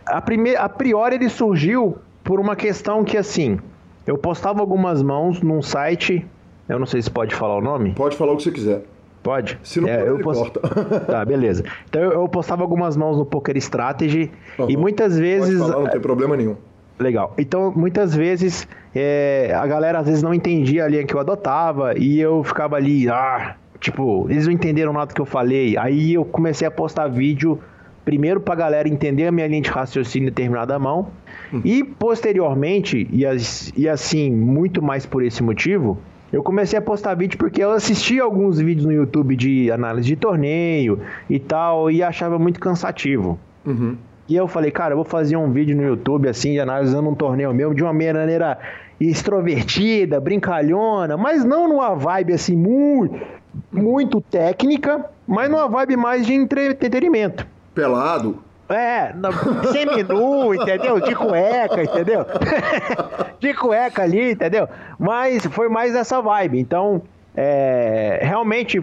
a, 0.05 0.21
primeir, 0.21 0.61
a 0.61 0.69
priori 0.69 1.15
ele 1.15 1.29
surgiu 1.29 1.97
por 2.25 2.41
uma 2.41 2.57
questão 2.57 3.05
que, 3.05 3.17
assim, 3.17 3.61
eu 4.07 4.19
postava 4.19 4.61
algumas 4.61 5.03
mãos 5.03 5.41
num 5.41 5.63
site. 5.63 6.27
Eu 6.69 6.79
não 6.79 6.87
sei 6.87 7.03
se 7.03 7.11
pode 7.11 7.35
falar 7.35 7.57
o 7.57 7.61
nome. 7.61 7.93
Pode 7.93 8.17
falar 8.17 8.33
o 8.33 8.37
que 8.37 8.43
você 8.45 8.51
quiser. 8.51 8.83
Pode? 9.23 9.59
Se 9.63 9.81
não 9.81 9.89
é, 9.89 10.09
eu 10.09 10.19
post... 10.19 10.51
Tá, 11.07 11.25
beleza. 11.25 11.65
Então 11.89 12.03
eu, 12.03 12.29
postava 12.29 12.63
algumas 12.63 12.97
mãos 12.97 13.17
no 13.17 13.25
Poker 13.25 13.57
Strategy 13.57 14.31
uhum. 14.59 14.71
e 14.71 14.77
muitas 14.77 15.19
vezes. 15.19 15.59
Pode 15.59 15.71
falar, 15.71 15.85
não 15.85 15.91
tem 15.91 16.01
problema 16.01 16.37
nenhum. 16.37 16.57
Legal. 16.99 17.35
Então, 17.39 17.73
muitas 17.75 18.15
vezes, 18.15 18.67
é, 18.95 19.53
a 19.55 19.67
galera 19.67 20.01
às 20.01 20.07
vezes 20.07 20.23
não 20.23 20.35
entendia 20.35 20.85
a 20.85 20.89
linha 20.89 21.05
que 21.05 21.15
eu 21.15 21.21
adotava 21.21 21.97
e 21.97 22.21
eu 22.21 22.43
ficava 22.45 22.77
ali, 22.77 23.09
ah, 23.09 23.57
tipo, 23.81 24.27
eles 24.29 24.47
não 24.47 24.53
entenderam 24.53 24.93
nada 24.93 25.13
que 25.13 25.21
eu 25.21 25.27
falei. 25.27 25.77
Aí 25.77 26.15
eu 26.15 26.25
comecei 26.25 26.67
a 26.67 26.71
postar 26.71 27.09
vídeo 27.09 27.61
primeiro 28.05 28.41
para 28.41 28.55
a 28.55 28.57
galera 28.57 28.89
entender 28.89 29.27
a 29.27 29.33
minha 29.33 29.47
linha 29.47 29.63
de 29.63 29.71
raciocínio 29.71 30.27
em 30.27 30.31
determinada 30.31 30.79
mão. 30.79 31.09
E 31.65 31.85
posteriormente, 31.85 33.09
e, 33.11 33.27
as, 33.27 33.73
e 33.77 33.89
assim, 33.89 34.31
muito 34.31 34.83
mais 34.83 35.05
por 35.05 35.23
esse 35.23 35.43
motivo, 35.43 35.99
eu 36.33 36.43
comecei 36.43 36.79
a 36.79 36.83
postar 36.83 37.15
vídeo 37.15 37.39
porque 37.39 37.63
eu 37.63 37.73
assisti 37.73 38.19
alguns 38.19 38.59
vídeos 38.59 38.87
no 38.87 38.93
YouTube 38.93 39.37
de 39.37 39.71
análise 39.71 40.09
de 40.09 40.17
torneio 40.17 41.01
e 41.29 41.39
tal, 41.39 41.91
e 41.91 42.03
achava 42.03 42.39
muito 42.39 42.59
cansativo. 42.59 43.39
Uhum. 43.67 43.97
E 44.29 44.37
eu 44.37 44.49
falei, 44.49 44.71
cara, 44.71 44.93
eu 44.93 44.97
vou 44.97 45.05
fazer 45.05 45.37
um 45.37 45.51
vídeo 45.51 45.77
no 45.77 45.83
YouTube 45.83 46.29
assim, 46.29 46.59
analisando 46.59 47.09
um 47.11 47.15
torneio 47.15 47.53
meu 47.53 47.75
de 47.75 47.83
uma 47.83 47.93
maneira 47.93 48.59
extrovertida, 48.99 50.21
brincalhona, 50.21 51.17
mas 51.17 51.45
não 51.45 51.69
numa 51.69 51.95
vibe 51.95 52.33
assim 52.33 52.57
muito, 52.57 53.21
muito 53.71 54.21
técnica, 54.21 55.05
mas 55.27 55.51
numa 55.51 55.69
vibe 55.69 55.97
mais 55.97 56.25
de 56.25 56.33
entretenimento 56.33 57.47
pelado. 57.75 58.39
É, 58.73 59.15
semi-nu, 59.73 60.55
entendeu? 60.55 61.01
De 61.01 61.15
cueca, 61.15 61.83
entendeu? 61.83 62.27
De 63.39 63.55
cueca 63.55 64.03
ali, 64.03 64.33
entendeu? 64.33 64.69
Mas 64.99 65.45
foi 65.47 65.69
mais 65.69 65.95
essa 65.95 66.21
vibe. 66.21 66.59
Então, 66.59 67.03
é, 67.35 68.21
realmente 68.23 68.81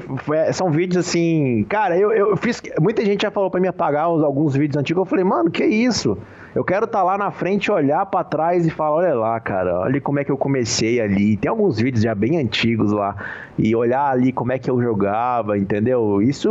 são 0.54 0.72
vídeos 0.72 1.08
assim. 1.08 1.66
Cara, 1.70 1.98
eu, 1.98 2.12
eu 2.12 2.38
fiz. 2.38 2.62
Muita 2.80 3.06
gente 3.06 3.22
já 3.22 3.32
falou 3.32 3.50
para 3.50 3.60
me 3.60 3.68
apagar 3.68 4.04
alguns 4.06 4.56
vídeos 4.56 4.78
antigos. 4.78 5.02
Eu 5.02 5.06
falei, 5.06 5.24
mano, 5.24 5.52
que 5.52 5.64
isso? 5.64 6.18
Eu 6.56 6.64
quero 6.64 6.86
estar 6.86 7.00
tá 7.00 7.04
lá 7.04 7.18
na 7.18 7.30
frente, 7.30 7.72
olhar 7.72 8.06
para 8.08 8.24
trás 8.24 8.66
e 8.66 8.70
falar: 8.70 8.96
olha 8.96 9.14
lá, 9.14 9.40
cara, 9.40 9.82
olha 9.82 10.02
como 10.02 10.20
é 10.20 10.24
que 10.24 10.32
eu 10.32 10.38
comecei 10.38 11.00
ali. 11.00 11.38
Tem 11.38 11.50
alguns 11.50 11.78
vídeos 11.78 12.04
já 12.04 12.16
bem 12.16 12.40
antigos 12.40 12.92
lá. 12.92 13.16
E 13.58 13.76
olhar 13.76 14.10
ali 14.10 14.32
como 14.32 14.52
é 14.52 14.58
que 14.58 14.70
eu 14.70 14.82
jogava, 14.82 15.58
entendeu? 15.58 16.22
Isso 16.22 16.50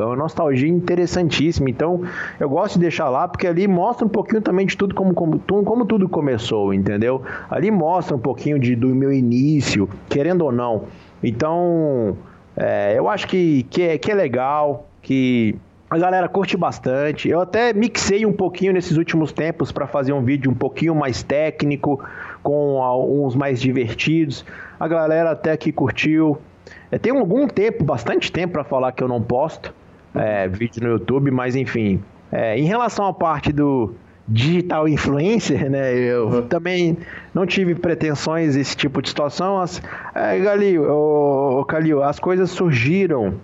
é 0.00 0.04
uma 0.04 0.16
nostalgia 0.16 0.68
interessantíssima. 0.68 1.70
Então, 1.70 2.02
eu 2.38 2.48
gosto 2.48 2.74
de 2.74 2.80
deixar 2.80 3.08
lá 3.08 3.26
porque 3.26 3.46
ali 3.46 3.66
mostra 3.66 4.04
um 4.04 4.10
pouquinho 4.10 4.42
também 4.42 4.66
de 4.66 4.76
tudo 4.76 4.94
como, 4.94 5.14
como, 5.14 5.38
como 5.38 5.86
tudo 5.86 6.08
começou, 6.08 6.74
entendeu? 6.74 7.22
Ali 7.48 7.70
mostra 7.70 8.14
um 8.14 8.20
pouquinho 8.20 8.58
de, 8.58 8.76
do 8.76 8.88
meu 8.88 9.12
início, 9.12 9.88
querendo 10.08 10.42
ou 10.42 10.52
não. 10.52 10.84
Então, 11.22 12.16
é, 12.56 12.94
eu 12.98 13.08
acho 13.08 13.26
que, 13.28 13.62
que, 13.70 13.82
é, 13.82 13.98
que 13.98 14.10
é 14.10 14.14
legal, 14.14 14.86
que 15.00 15.56
a 15.88 15.98
galera 15.98 16.28
curte 16.28 16.56
bastante. 16.56 17.28
Eu 17.28 17.40
até 17.40 17.72
mixei 17.72 18.26
um 18.26 18.32
pouquinho 18.32 18.72
nesses 18.72 18.96
últimos 18.96 19.32
tempos 19.32 19.70
para 19.70 19.86
fazer 19.86 20.12
um 20.12 20.22
vídeo 20.22 20.50
um 20.50 20.54
pouquinho 20.54 20.94
mais 20.94 21.22
técnico, 21.22 22.04
com 22.42 23.24
uns 23.24 23.36
mais 23.36 23.60
divertidos. 23.60 24.44
A 24.78 24.88
galera 24.88 25.30
até 25.30 25.56
que 25.56 25.70
curtiu. 25.70 26.38
É, 26.90 26.98
tem 26.98 27.16
algum 27.16 27.46
tempo, 27.46 27.84
bastante 27.84 28.30
tempo 28.32 28.54
para 28.54 28.64
falar 28.64 28.92
que 28.92 29.02
eu 29.02 29.08
não 29.08 29.22
posto 29.22 29.72
é, 30.14 30.48
vídeo 30.48 30.82
no 30.82 30.90
YouTube, 30.90 31.30
mas 31.30 31.54
enfim. 31.54 32.02
É, 32.32 32.58
em 32.58 32.64
relação 32.64 33.06
à 33.06 33.12
parte 33.12 33.52
do 33.52 33.94
digital 34.28 34.88
influencer, 34.88 35.70
né? 35.70 35.94
Eu 35.94 36.26
uhum. 36.26 36.42
também 36.42 36.98
não 37.32 37.46
tive 37.46 37.74
pretensões 37.74 38.56
esse 38.56 38.76
tipo 38.76 39.00
de 39.00 39.08
situação. 39.08 39.60
As, 39.60 39.80
é, 40.14 40.38
Galil, 40.38 40.82
ô, 40.82 41.60
ô, 41.60 41.64
Calil, 41.64 42.02
as 42.02 42.18
coisas 42.18 42.50
surgiram 42.50 43.34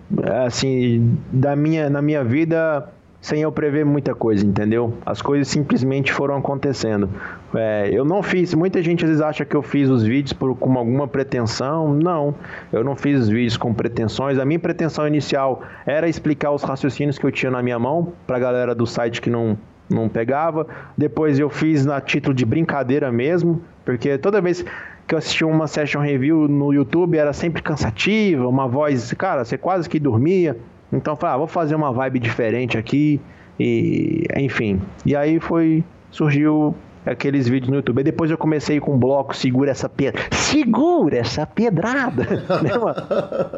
assim 0.45 1.17
da 1.31 1.55
minha, 1.55 1.89
na 1.89 2.01
minha 2.01 2.23
vida 2.23 2.89
sem 3.23 3.41
eu 3.41 3.51
prever 3.53 3.85
muita 3.85 4.13
coisa, 4.13 4.45
entendeu? 4.45 4.97
As 5.05 5.21
coisas 5.21 5.47
simplesmente 5.47 6.11
foram 6.11 6.35
acontecendo. 6.35 7.09
É, 7.55 7.89
eu 7.89 8.03
não 8.03 8.21
fiz, 8.21 8.53
muita 8.53 8.81
gente 8.81 9.05
às 9.05 9.09
vezes 9.09 9.23
acha 9.23 9.45
que 9.45 9.55
eu 9.55 9.61
fiz 9.61 9.89
os 9.89 10.03
vídeos 10.03 10.33
por, 10.33 10.53
com 10.57 10.77
alguma 10.77 11.07
pretensão. 11.07 11.93
Não, 11.93 12.35
eu 12.71 12.83
não 12.83 12.97
fiz 12.97 13.21
os 13.21 13.29
vídeos 13.29 13.55
com 13.55 13.73
pretensões. 13.73 14.37
A 14.37 14.43
minha 14.43 14.59
pretensão 14.59 15.07
inicial 15.07 15.61
era 15.85 16.09
explicar 16.09 16.51
os 16.51 16.63
raciocínios 16.63 17.17
que 17.17 17.25
eu 17.25 17.31
tinha 17.31 17.49
na 17.49 17.63
minha 17.63 17.79
mão 17.79 18.11
para 18.27 18.35
a 18.35 18.39
galera 18.39 18.75
do 18.75 18.85
site 18.85 19.21
que 19.21 19.29
não, 19.29 19.57
não 19.93 20.09
pegava. 20.09 20.67
Depois 20.97 21.39
eu 21.39 21.49
fiz 21.49 21.85
na 21.85 22.01
título 22.01 22.33
de 22.33 22.45
brincadeira 22.45 23.11
mesmo, 23.11 23.61
porque 23.85 24.17
toda 24.17 24.41
vez 24.41 24.65
que 25.07 25.13
eu 25.13 25.17
assistia 25.17 25.47
uma 25.47 25.67
session 25.67 26.01
review 26.01 26.47
no 26.47 26.73
YouTube 26.73 27.17
era 27.17 27.33
sempre 27.33 27.61
cansativa, 27.61 28.47
uma 28.47 28.67
voz, 28.67 29.13
cara, 29.13 29.43
você 29.43 29.57
quase 29.57 29.89
que 29.89 29.99
dormia. 29.99 30.57
Então, 30.91 31.15
falei, 31.15 31.35
ah, 31.35 31.37
vou 31.37 31.47
fazer 31.47 31.75
uma 31.75 31.91
vibe 31.91 32.19
diferente 32.19 32.77
aqui 32.77 33.19
e, 33.59 34.25
enfim. 34.37 34.81
E 35.05 35.15
aí 35.15 35.39
foi 35.39 35.83
surgiu 36.11 36.75
aqueles 37.05 37.47
vídeos 37.47 37.69
no 37.69 37.75
YouTube. 37.77 38.03
Depois 38.03 38.31
eu 38.31 38.37
comecei 38.37 38.79
com 38.79 38.93
um 38.93 38.97
bloco 38.97 39.35
Segura 39.35 39.71
essa 39.71 39.89
pedra. 39.89 40.21
Segura 40.31 41.17
essa 41.17 41.45
pedrada! 41.45 42.23
Né, 42.63 42.69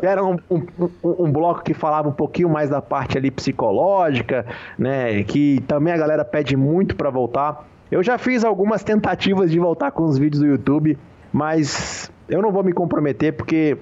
Era 0.01 0.23
um, 0.23 0.37
um, 0.49 0.63
um, 1.03 1.31
bloco 1.31 1.63
que 1.63 1.73
falava 1.73 2.09
um 2.09 2.11
pouquinho 2.11 2.49
mais 2.49 2.69
da 2.69 2.81
parte 2.81 3.17
ali 3.17 3.29
psicológica, 3.29 4.45
né? 4.77 5.23
Que 5.23 5.61
também 5.67 5.93
a 5.93 5.97
galera 5.97 6.23
pede 6.23 6.55
muito 6.55 6.95
para 6.95 7.09
voltar. 7.09 7.67
Eu 7.91 8.01
já 8.01 8.17
fiz 8.17 8.43
algumas 8.43 8.83
tentativas 8.83 9.51
de 9.51 9.59
voltar 9.59 9.91
com 9.91 10.03
os 10.03 10.17
vídeos 10.17 10.41
do 10.41 10.47
YouTube, 10.47 10.97
mas 11.31 12.11
eu 12.27 12.41
não 12.41 12.51
vou 12.51 12.63
me 12.63 12.73
comprometer 12.73 13.33
porque 13.33 13.77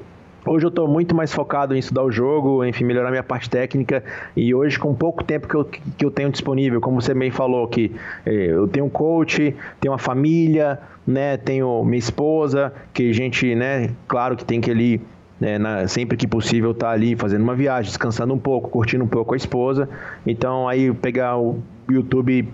Hoje 0.46 0.66
eu 0.66 0.70
estou 0.70 0.90
muito 0.90 1.16
mais 1.16 1.34
focado 1.34 1.74
em 1.74 1.80
estudar 1.80 2.04
o 2.04 2.12
jogo, 2.12 2.66
enfim, 2.66 2.84
melhorar 2.84 3.10
minha 3.10 3.24
parte 3.24 3.50
técnica. 3.50 4.04
E 4.36 4.54
hoje, 4.54 4.78
com 4.78 4.94
pouco 4.94 5.24
tempo 5.24 5.48
que 5.48 5.56
eu, 5.56 5.64
que 5.64 6.06
eu 6.06 6.12
tenho 6.12 6.30
disponível, 6.30 6.82
como 6.82 7.02
você 7.02 7.14
bem 7.14 7.32
falou, 7.32 7.66
que 7.68 7.96
eh, 8.26 8.48
eu 8.50 8.68
tenho 8.68 8.86
um 8.86 8.90
coach, 8.90 9.56
tenho 9.80 9.94
uma 9.94 9.98
família, 9.98 10.80
né, 11.08 11.38
tenho 11.38 11.82
minha 11.86 11.98
esposa, 11.98 12.74
que 12.94 13.10
a 13.10 13.14
gente, 13.14 13.56
né, 13.56 13.92
claro 14.06 14.36
que 14.36 14.44
tem 14.44 14.60
que 14.60 14.70
ali, 14.70 15.02
né, 15.40 15.58
na, 15.58 15.88
sempre 15.88 16.18
que 16.18 16.28
possível, 16.28 16.72
estar 16.72 16.88
tá 16.88 16.92
ali 16.92 17.16
fazendo 17.16 17.42
uma 17.42 17.56
viagem, 17.56 17.90
descansando 17.90 18.34
um 18.34 18.40
pouco, 18.40 18.70
curtindo 18.70 19.06
um 19.06 19.08
pouco 19.08 19.34
a 19.34 19.38
esposa. 19.38 19.88
Então, 20.28 20.68
aí 20.68 20.94
pegar 20.94 21.38
o 21.38 21.60
YouTube 21.90 22.52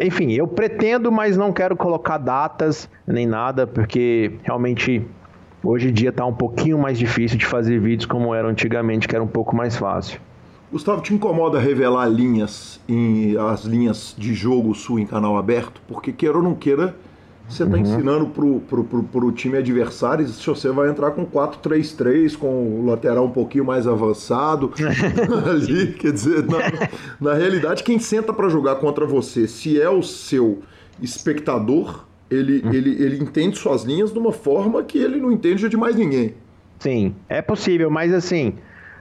enfim, 0.00 0.32
eu 0.32 0.46
pretendo, 0.46 1.10
mas 1.10 1.36
não 1.36 1.52
quero 1.52 1.76
colocar 1.76 2.16
datas 2.16 2.88
nem 3.04 3.26
nada, 3.26 3.66
porque 3.66 4.34
realmente 4.44 5.04
Hoje 5.62 5.88
em 5.88 5.92
dia 5.92 6.10
está 6.10 6.24
um 6.24 6.32
pouquinho 6.32 6.78
mais 6.78 6.98
difícil 6.98 7.36
de 7.36 7.46
fazer 7.46 7.80
vídeos 7.80 8.06
como 8.06 8.34
era 8.34 8.48
antigamente, 8.48 9.08
que 9.08 9.14
era 9.14 9.24
um 9.24 9.28
pouco 9.28 9.56
mais 9.56 9.76
fácil. 9.76 10.20
Gustavo, 10.70 11.00
te 11.00 11.14
incomoda 11.14 11.58
revelar 11.58 12.06
linhas 12.06 12.78
em 12.86 13.36
as 13.36 13.64
linhas 13.64 14.14
de 14.16 14.34
jogo 14.34 14.74
sul 14.74 14.98
em 14.98 15.06
canal 15.06 15.36
aberto? 15.36 15.80
Porque 15.88 16.12
queira 16.12 16.36
ou 16.36 16.42
não 16.42 16.54
queira, 16.54 16.94
você 17.48 17.62
está 17.64 17.76
uhum. 17.76 17.82
ensinando 17.82 18.26
pro, 18.26 18.60
pro, 18.60 18.84
pro, 18.84 19.02
pro, 19.02 19.32
time 19.32 19.56
adversário 19.56 20.28
se 20.28 20.46
você 20.46 20.70
vai 20.70 20.90
entrar 20.90 21.12
com 21.12 21.24
4-3-3, 21.24 22.36
com 22.36 22.80
o 22.80 22.86
lateral 22.86 23.24
um 23.24 23.30
pouquinho 23.30 23.64
mais 23.64 23.86
avançado 23.86 24.70
ali. 25.50 25.94
Quer 25.94 26.12
dizer, 26.12 26.44
na, 26.44 26.88
na 27.18 27.34
realidade, 27.34 27.82
quem 27.82 27.98
senta 27.98 28.34
para 28.34 28.50
jogar 28.50 28.76
contra 28.76 29.06
você, 29.06 29.48
se 29.48 29.80
é 29.80 29.88
o 29.88 30.02
seu 30.02 30.58
espectador, 31.00 32.04
ele, 32.30 32.62
hum. 32.64 32.72
ele, 32.72 33.02
ele 33.02 33.22
entende 33.22 33.58
suas 33.58 33.84
linhas 33.84 34.12
de 34.12 34.18
uma 34.18 34.32
forma 34.32 34.82
que 34.82 34.98
ele 34.98 35.18
não 35.18 35.32
entende 35.32 35.68
de 35.68 35.76
mais 35.76 35.96
ninguém. 35.96 36.34
Sim, 36.78 37.14
é 37.28 37.42
possível, 37.42 37.90
mas 37.90 38.12
assim, 38.12 38.54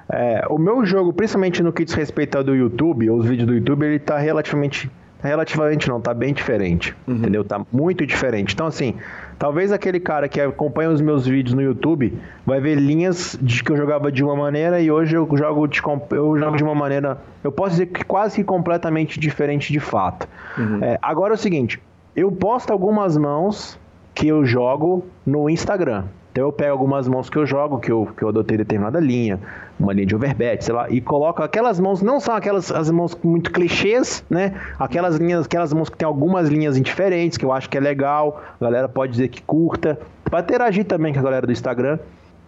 é, 0.10 0.46
o 0.50 0.58
meu 0.58 0.86
jogo, 0.86 1.12
principalmente 1.12 1.62
no 1.62 1.74
que 1.74 1.84
diz 1.84 1.94
respeito 1.94 2.38
ao 2.38 2.44
do 2.44 2.56
YouTube, 2.56 3.10
os 3.10 3.26
vídeos 3.26 3.48
do 3.48 3.54
YouTube, 3.54 3.86
ele 3.86 4.00
tá 4.00 4.18
relativamente. 4.18 4.90
Relativamente 5.20 5.90
não, 5.90 6.00
tá 6.00 6.14
bem 6.14 6.32
diferente. 6.32 6.96
Uhum. 7.08 7.16
Entendeu? 7.16 7.44
Tá 7.44 7.66
muito 7.72 8.06
diferente. 8.06 8.54
Então, 8.54 8.68
assim, 8.68 8.94
talvez 9.40 9.72
aquele 9.72 10.00
cara 10.00 10.30
que 10.30 10.40
acompanha 10.40 10.92
os 10.92 11.02
meus 11.02 11.26
vídeos 11.26 11.56
no 11.56 11.62
YouTube 11.62 12.16
vai 12.46 12.62
ver 12.62 12.76
linhas 12.76 13.38
de 13.42 13.64
que 13.64 13.72
eu 13.72 13.76
jogava 13.76 14.12
de 14.12 14.24
uma 14.24 14.36
maneira 14.36 14.80
e 14.80 14.92
hoje 14.92 15.18
eu 15.18 15.28
jogo 15.36 15.68
de, 15.68 15.82
eu 16.12 16.38
jogo 16.38 16.56
de 16.56 16.64
uma 16.64 16.76
maneira. 16.76 17.18
Eu 17.44 17.52
posso 17.52 17.72
dizer 17.72 17.88
que 17.88 18.06
quase 18.06 18.36
que 18.36 18.44
completamente 18.44 19.20
diferente 19.20 19.74
de 19.74 19.80
fato. 19.80 20.28
Uhum. 20.56 20.84
É, 20.84 21.00
agora 21.02 21.34
é 21.34 21.36
o 21.36 21.38
seguinte, 21.38 21.82
eu 22.18 22.32
posto 22.32 22.74
algumas 22.74 23.16
mãos 23.16 23.80
que 24.16 24.28
eu 24.28 24.44
jogo 24.44 25.06
no 25.24 25.48
Instagram. 25.48 26.06
Então 26.32 26.46
eu 26.46 26.52
pego 26.52 26.72
algumas 26.72 27.08
mãos 27.08 27.30
que 27.30 27.38
eu 27.38 27.46
jogo, 27.46 27.80
que 27.80 27.92
eu, 27.92 28.08
que 28.18 28.24
eu 28.24 28.30
adotei 28.30 28.58
determinada 28.58 29.00
linha, 29.00 29.40
uma 29.80 29.94
linha 29.94 30.08
de 30.08 30.16
overbet, 30.16 30.64
sei 30.66 30.74
lá, 30.74 30.90
e 30.90 31.00
coloco 31.00 31.44
aquelas 31.44 31.80
mãos, 31.80 32.02
não 32.02 32.20
são 32.20 32.36
aquelas 32.36 32.72
as 32.72 32.90
mãos 32.90 33.16
muito 33.24 33.52
clichês, 33.52 34.26
né? 34.28 34.56
Aquelas 34.80 35.18
linhas, 35.18 35.46
aquelas 35.46 35.72
mãos 35.72 35.90
que 35.90 35.98
tem 35.98 36.08
algumas 36.08 36.50
linhas 36.50 36.76
indiferentes, 36.76 37.38
que 37.38 37.46
eu 37.46 37.52
acho 37.52 37.70
que 37.70 37.78
é 37.78 37.82
legal, 37.82 38.42
a 38.60 38.64
galera 38.66 38.90
pode 38.90 39.12
dizer 39.12 39.28
que 39.28 39.42
curta, 39.44 40.00
para 40.24 40.40
interagir 40.40 40.86
também 40.86 41.14
com 41.14 41.20
a 41.20 41.24
galera 41.24 41.46
do 41.46 41.52
Instagram. 41.52 42.00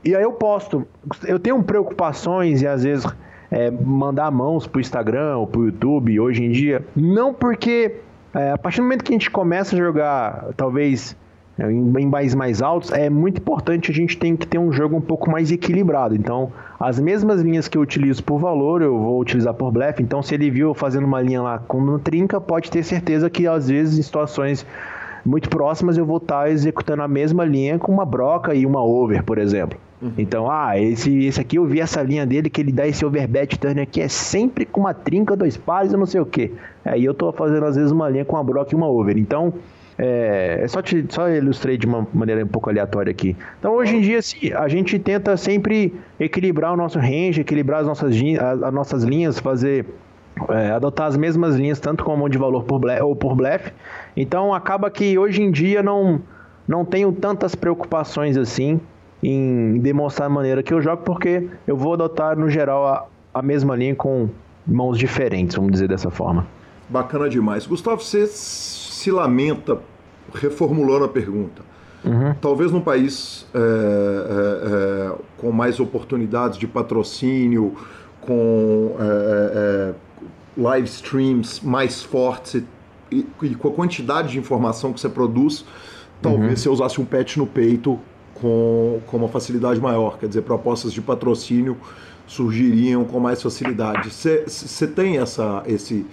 E 0.03 0.15
aí 0.15 0.23
eu 0.23 0.31
posto. 0.31 0.87
Eu 1.27 1.37
tenho 1.37 1.61
preocupações 1.61 2.63
e 2.63 2.67
às 2.67 2.83
vezes 2.83 3.05
é, 3.51 3.69
mandar 3.69 4.31
mãos 4.31 4.65
pro 4.65 4.81
Instagram 4.81 5.37
ou 5.37 5.47
pro 5.47 5.65
YouTube 5.65 6.19
hoje 6.19 6.43
em 6.43 6.51
dia, 6.51 6.83
não 6.95 7.33
porque 7.33 7.97
é, 8.33 8.51
a 8.51 8.57
partir 8.57 8.77
do 8.77 8.83
momento 8.83 9.03
que 9.03 9.11
a 9.11 9.15
gente 9.17 9.29
começa 9.29 9.75
a 9.75 9.79
jogar, 9.79 10.49
talvez 10.55 11.15
é, 11.57 11.69
em, 11.71 12.09
bairros 12.09 12.35
mais 12.35 12.61
altos, 12.61 12.91
é 12.91 13.09
muito 13.09 13.39
importante 13.39 13.91
a 13.91 13.93
gente 13.93 14.17
tem 14.17 14.35
que 14.35 14.47
ter 14.47 14.57
um 14.57 14.71
jogo 14.71 14.95
um 14.95 15.01
pouco 15.01 15.29
mais 15.29 15.51
equilibrado. 15.51 16.15
Então, 16.15 16.51
as 16.79 16.99
mesmas 16.99 17.41
linhas 17.41 17.67
que 17.67 17.77
eu 17.77 17.81
utilizo 17.81 18.23
por 18.23 18.39
valor, 18.39 18.81
eu 18.81 18.97
vou 18.97 19.19
utilizar 19.19 19.53
por 19.53 19.71
blefe. 19.71 20.01
Então, 20.03 20.21
se 20.21 20.33
ele 20.33 20.49
viu 20.49 20.73
fazendo 20.73 21.05
uma 21.05 21.21
linha 21.21 21.41
lá 21.41 21.59
com 21.59 21.99
trinca, 21.99 22.39
pode 22.39 22.71
ter 22.71 22.83
certeza 22.83 23.29
que 23.29 23.47
às 23.47 23.67
vezes 23.67 23.97
em 23.97 24.01
situações 24.01 24.65
muito 25.25 25.49
próximas 25.49 25.97
eu 25.97 26.05
vou 26.05 26.17
estar 26.17 26.43
tá 26.43 26.49
executando 26.49 27.01
a 27.01 27.07
mesma 27.07 27.43
linha 27.43 27.77
com 27.77 27.91
uma 27.91 28.05
broca 28.05 28.53
e 28.53 28.65
uma 28.65 28.83
over, 28.83 29.23
por 29.23 29.37
exemplo. 29.37 29.77
Uhum. 30.01 30.13
Então, 30.17 30.49
ah, 30.49 30.79
esse, 30.79 31.25
esse 31.25 31.41
aqui 31.41 31.57
eu 31.57 31.65
vi 31.65 31.81
essa 31.81 32.01
linha 32.01 32.25
dele 32.25 32.49
que 32.49 32.61
ele 32.61 32.71
dá 32.71 32.87
esse 32.87 33.05
overbet 33.05 33.59
turn 33.59 33.81
aqui 33.81 33.99
é 33.99 34.07
sempre 34.07 34.65
com 34.65 34.81
uma 34.81 34.93
trinca, 34.93 35.35
dois 35.35 35.57
pares, 35.57 35.91
eu 35.91 35.99
não 35.99 36.05
sei 36.05 36.21
o 36.21 36.25
que. 36.25 36.53
Aí 36.85 37.03
eu 37.03 37.13
tô 37.13 37.31
fazendo 37.33 37.65
às 37.65 37.75
vezes 37.75 37.91
uma 37.91 38.07
linha 38.07 38.23
com 38.23 38.35
uma 38.35 38.43
broca 38.43 38.73
e 38.73 38.75
uma 38.75 38.87
over. 38.87 39.17
Então, 39.17 39.53
é, 39.97 40.61
é 40.63 40.67
só, 40.69 40.81
te, 40.81 41.05
só 41.09 41.29
ilustrei 41.29 41.77
de 41.77 41.85
uma 41.85 42.07
maneira 42.13 42.43
um 42.43 42.47
pouco 42.47 42.69
aleatória 42.69 43.11
aqui. 43.11 43.35
Então, 43.59 43.73
hoje 43.73 43.97
em 43.97 44.01
dia, 44.01 44.21
sim, 44.21 44.53
a 44.53 44.69
gente 44.69 44.97
tenta 44.97 45.35
sempre 45.35 45.93
equilibrar 46.17 46.73
o 46.73 46.77
nosso 46.77 46.97
range, 46.97 47.41
equilibrar 47.41 47.81
as 47.81 47.87
nossas, 47.87 48.15
as, 48.15 48.63
as 48.63 48.73
nossas 48.73 49.03
linhas, 49.03 49.37
fazer 49.39 49.85
é, 50.47 50.71
adotar 50.71 51.07
as 51.07 51.17
mesmas 51.17 51.57
linhas, 51.57 51.79
tanto 51.81 52.05
com 52.05 52.13
a 52.13 52.15
mão 52.15 52.29
de 52.29 52.37
valor 52.37 52.63
por 52.63 52.81
ou 53.01 53.13
por 53.13 53.35
blefe. 53.35 53.73
Então 54.15 54.53
acaba 54.53 54.89
que 54.89 55.17
hoje 55.17 55.41
em 55.41 55.51
dia 55.51 55.83
não, 55.83 56.21
não 56.65 56.85
tenho 56.85 57.11
tantas 57.11 57.53
preocupações 57.53 58.37
assim 58.37 58.79
em 59.21 59.79
demonstrar 59.79 60.27
a 60.27 60.29
maneira 60.29 60.63
que 60.63 60.73
eu 60.73 60.81
jogo, 60.81 61.03
porque 61.03 61.47
eu 61.67 61.75
vou 61.75 61.93
adotar 61.93 62.37
no 62.37 62.49
geral 62.49 62.87
a, 62.87 63.05
a 63.33 63.41
mesma 63.41 63.75
linha 63.75 63.95
com 63.95 64.29
mãos 64.65 64.97
diferentes, 64.97 65.55
vamos 65.55 65.71
dizer 65.71 65.87
dessa 65.87 66.09
forma. 66.09 66.47
Bacana 66.87 67.29
demais. 67.29 67.67
Gustavo, 67.67 68.01
você 68.01 68.25
se 68.27 69.11
lamenta, 69.11 69.79
reformulando 70.33 71.05
a 71.05 71.09
pergunta. 71.09 71.61
Uhum. 72.03 72.33
Talvez 72.39 72.71
num 72.71 72.81
país 72.81 73.45
é, 73.53 73.57
é, 73.59 75.11
é, 75.11 75.15
com 75.37 75.51
mais 75.51 75.79
oportunidades 75.79 76.57
de 76.57 76.65
patrocínio, 76.65 77.75
com 78.21 78.95
é, 78.99 79.93
é, 79.93 79.93
live 80.61 80.87
streams 80.87 81.65
mais 81.65 82.01
fortes 82.01 82.63
e, 83.11 83.25
e, 83.41 83.55
com 83.55 83.67
a 83.67 83.71
quantidade 83.71 84.29
de 84.29 84.39
informação 84.39 84.93
que 84.93 84.99
você 84.99 85.09
produz, 85.09 85.65
talvez 86.21 86.49
uhum. 86.49 86.55
você 86.55 86.69
usasse 86.69 87.01
um 87.01 87.05
patch 87.05 87.37
no 87.37 87.45
peito 87.45 87.99
com, 88.41 88.99
com 89.07 89.17
uma 89.17 89.27
facilidade 89.27 89.79
maior. 89.79 90.17
Quer 90.17 90.27
dizer, 90.27 90.41
propostas 90.41 90.91
de 90.93 91.01
patrocínio 91.01 91.77
surgiriam 92.27 93.03
com 93.03 93.19
mais 93.19 93.41
facilidade. 93.41 94.09
Você 94.09 94.87
tem 94.87 95.17
essa, 95.17 95.63
esse, 95.65 96.05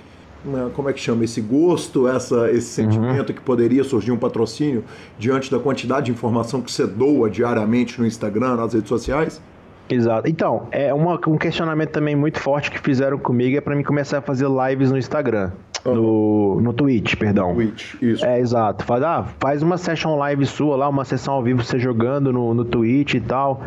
né, 0.45 0.71
como 0.75 0.89
é 0.89 0.93
que 0.93 1.01
chama, 1.01 1.25
esse 1.25 1.41
gosto, 1.41 2.09
essa, 2.09 2.51
esse 2.51 2.81
uhum. 2.81 2.91
sentimento 2.91 3.29
uhum. 3.29 3.35
que 3.35 3.41
poderia 3.41 3.85
surgir 3.85 4.13
um 4.13 4.17
patrocínio 4.17 4.83
diante 5.19 5.51
da 5.51 5.59
quantidade 5.59 6.07
de 6.07 6.13
informação 6.13 6.63
que 6.63 6.73
você 6.73 6.87
doa 6.87 7.29
diariamente 7.29 8.01
no 8.01 8.07
Instagram, 8.07 8.57
nas 8.57 8.73
redes 8.73 8.89
sociais? 8.89 9.41
Exato. 9.89 10.29
Então, 10.29 10.67
é 10.73 10.93
uma, 10.93 11.21
um 11.29 11.39
questionamento 11.39 11.91
também 11.91 12.17
muito 12.17 12.41
forte 12.41 12.71
que 12.71 12.79
fizeram 12.81 13.19
comigo 13.19 13.57
é 13.57 13.61
para 13.61 13.75
mim 13.77 13.85
começar 13.85 14.19
a 14.19 14.23
fazer 14.23 14.49
lives 14.49 14.91
no 14.91 14.99
Instagram. 14.99 15.53
No, 15.95 16.61
no 16.61 16.73
Twitch, 16.73 17.17
perdão. 17.17 17.55
Twitch, 17.55 17.95
isso. 18.01 18.25
É, 18.25 18.39
exato. 18.39 18.85
Faz, 18.85 19.03
ah, 19.03 19.25
faz 19.39 19.63
uma 19.63 19.77
session 19.77 20.17
live 20.17 20.47
sua 20.47 20.77
lá, 20.77 20.89
uma 20.89 21.05
sessão 21.05 21.35
ao 21.35 21.43
vivo 21.43 21.63
você 21.63 21.79
jogando 21.79 22.33
no, 22.33 22.55
no 22.55 22.65
Twitch 22.65 23.15
e 23.15 23.21
tal. 23.21 23.61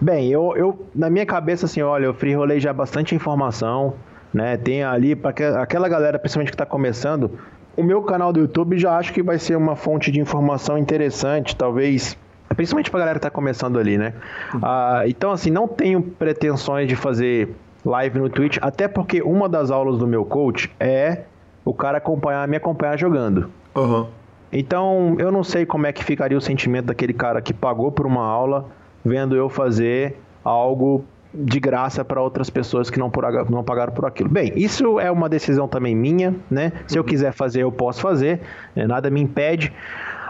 Bem, 0.00 0.30
eu, 0.30 0.54
eu 0.56 0.86
na 0.94 1.10
minha 1.10 1.26
cabeça, 1.26 1.66
assim, 1.66 1.82
olha, 1.82 2.06
eu 2.06 2.14
free 2.14 2.34
rolei 2.34 2.60
já 2.60 2.72
bastante 2.72 3.14
informação, 3.14 3.94
né? 4.32 4.56
Tem 4.56 4.84
ali, 4.84 5.16
para 5.16 5.30
aquela 5.62 5.88
galera, 5.88 6.18
principalmente 6.18 6.50
que 6.50 6.54
está 6.54 6.66
começando, 6.66 7.30
o 7.76 7.82
meu 7.82 8.02
canal 8.02 8.32
do 8.32 8.40
YouTube 8.40 8.78
já 8.78 8.96
acho 8.96 9.12
que 9.12 9.22
vai 9.22 9.38
ser 9.38 9.56
uma 9.56 9.76
fonte 9.76 10.10
de 10.10 10.20
informação 10.20 10.76
interessante, 10.76 11.54
talvez 11.54 12.16
principalmente 12.56 12.90
pra 12.90 13.00
galera 13.00 13.18
que 13.18 13.22
tá 13.22 13.30
começando 13.30 13.78
ali, 13.78 13.98
né? 13.98 14.14
Uhum. 14.52 14.60
Ah, 14.62 15.02
então, 15.06 15.30
assim, 15.30 15.50
não 15.50 15.68
tenho 15.68 16.02
pretensões 16.02 16.88
de 16.88 16.96
fazer 16.96 17.54
live 17.84 18.18
no 18.18 18.28
Twitch, 18.28 18.58
até 18.60 18.88
porque 18.88 19.22
uma 19.22 19.48
das 19.48 19.70
aulas 19.70 19.98
do 19.98 20.06
meu 20.06 20.24
coach 20.24 20.70
é 20.80 21.22
o 21.68 21.74
cara 21.74 21.98
acompanhar, 21.98 22.48
me 22.48 22.56
acompanhar 22.56 22.98
jogando. 22.98 23.50
Uhum. 23.74 24.06
Então, 24.50 25.16
eu 25.18 25.30
não 25.30 25.44
sei 25.44 25.66
como 25.66 25.86
é 25.86 25.92
que 25.92 26.02
ficaria 26.02 26.36
o 26.36 26.40
sentimento 26.40 26.86
daquele 26.86 27.12
cara 27.12 27.42
que 27.42 27.52
pagou 27.52 27.92
por 27.92 28.06
uma 28.06 28.24
aula, 28.24 28.64
vendo 29.04 29.36
eu 29.36 29.50
fazer 29.50 30.18
algo 30.42 31.04
de 31.32 31.60
graça 31.60 32.02
para 32.02 32.22
outras 32.22 32.48
pessoas 32.48 32.88
que 32.88 32.98
não, 32.98 33.10
por, 33.10 33.22
não 33.50 33.62
pagaram 33.62 33.92
por 33.92 34.06
aquilo. 34.06 34.30
Bem, 34.30 34.50
isso 34.56 34.98
é 34.98 35.10
uma 35.10 35.28
decisão 35.28 35.68
também 35.68 35.94
minha, 35.94 36.34
né? 36.50 36.72
Se 36.86 36.96
eu 36.96 37.02
uhum. 37.02 37.08
quiser 37.08 37.32
fazer, 37.32 37.64
eu 37.64 37.70
posso 37.70 38.00
fazer, 38.00 38.40
né? 38.74 38.86
nada 38.86 39.10
me 39.10 39.20
impede. 39.20 39.70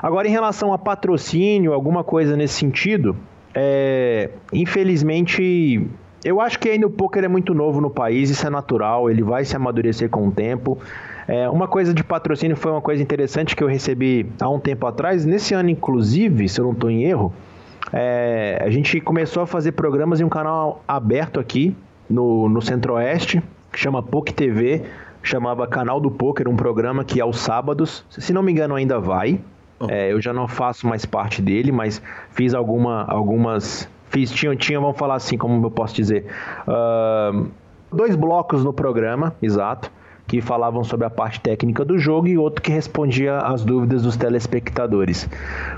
Agora, 0.03 0.27
em 0.27 0.33
relação 0.33 0.73
a 0.73 0.79
patrocínio, 0.79 1.73
alguma 1.73 2.03
coisa 2.03 2.37
nesse 2.37 2.55
sentido, 2.55 3.17
é, 3.55 4.31
infelizmente, 4.53 5.89
eu 6.25 6.41
acho 6.41 6.59
que 6.59 6.69
ainda 6.69 6.87
o 6.87 6.91
poker 6.91 7.23
é 7.23 7.29
muito 7.29 7.55
novo 7.55 7.81
no 7.81 7.91
país, 7.91 8.29
isso 8.29 8.45
é 8.45 8.51
natural, 8.51 9.09
ele 9.09 9.23
vai 9.23 9.45
se 9.45 9.55
amadurecer 9.55 10.11
com 10.11 10.27
o 10.27 10.33
tempo. 10.33 10.79
É, 11.29 11.47
uma 11.51 11.69
coisa 11.69 11.93
de 11.93 12.03
patrocínio 12.03 12.57
foi 12.57 12.73
uma 12.73 12.81
coisa 12.81 13.03
interessante 13.03 13.55
que 13.55 13.63
eu 13.63 13.69
recebi 13.69 14.27
há 14.41 14.49
um 14.49 14.59
tempo 14.59 14.87
atrás, 14.87 15.27
nesse 15.27 15.53
ano, 15.53 15.69
inclusive, 15.69 16.49
se 16.49 16.59
eu 16.59 16.65
não 16.65 16.73
estou 16.73 16.91
em 16.91 17.05
erro, 17.05 17.35
é, 17.93 18.59
a 18.65 18.71
gente 18.71 18.99
começou 19.03 19.43
a 19.43 19.47
fazer 19.47 19.73
programas 19.73 20.23
em 20.23 20.25
um 20.25 20.29
canal 20.31 20.83
aberto 20.89 21.39
aqui 21.39 21.77
no, 22.09 22.49
no 22.49 22.63
Centro-Oeste, 22.63 23.43
que 23.71 23.79
chama 23.79 24.03
POC 24.03 24.33
TV, 24.33 24.83
chamava 25.23 25.67
Canal 25.67 26.01
do 26.01 26.11
Poker, 26.11 26.49
um 26.49 26.57
programa 26.57 27.05
que 27.05 27.21
aos 27.21 27.39
sábados, 27.41 28.07
se 28.09 28.33
não 28.33 28.43
me 28.43 28.51
engano 28.51 28.75
ainda 28.75 28.99
vai. 28.99 29.39
Oh. 29.79 29.87
É, 29.89 30.11
eu 30.13 30.21
já 30.23 30.33
não 30.33 30.49
faço 30.49 30.87
mais 30.87 31.05
parte 31.05 31.43
dele, 31.43 31.71
mas 31.71 32.03
fiz 32.31 32.55
alguma, 32.55 33.05
algumas. 33.05 33.87
Fiz, 34.09 34.31
tinha, 34.31 34.57
tinha, 34.57 34.81
vamos 34.81 34.97
falar 34.97 35.17
assim, 35.17 35.37
como 35.37 35.65
eu 35.65 35.71
posso 35.71 35.95
dizer, 35.95 36.25
uh, 36.67 37.47
dois 37.93 38.17
blocos 38.17 38.65
no 38.65 38.73
programa, 38.73 39.35
exato, 39.43 39.93
que 40.29 40.43
falavam 40.43 40.85
sobre 40.85 41.07
a 41.07 41.11
parte 41.11 41.41
técnica 41.41 41.85
do 41.85 41.99
jogo 41.99 42.29
e 42.29 42.37
outro 42.37 42.63
que 42.63 42.71
respondia 42.71 43.39
às 43.39 43.65
dúvidas 43.65 44.03
dos 44.03 44.17
telespectadores. 44.17 45.29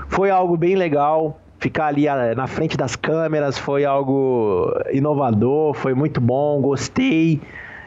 Foi 0.09 0.29
algo 0.29 0.57
bem 0.57 0.75
legal, 0.75 1.39
ficar 1.57 1.87
ali 1.87 2.07
ah, 2.07 2.35
na 2.35 2.47
frente 2.47 2.75
das 2.75 2.95
câmeras 2.95 3.57
foi 3.57 3.85
algo 3.85 4.69
inovador, 4.91 5.73
foi 5.73 5.93
muito 5.93 6.19
bom, 6.19 6.59
gostei. 6.61 7.39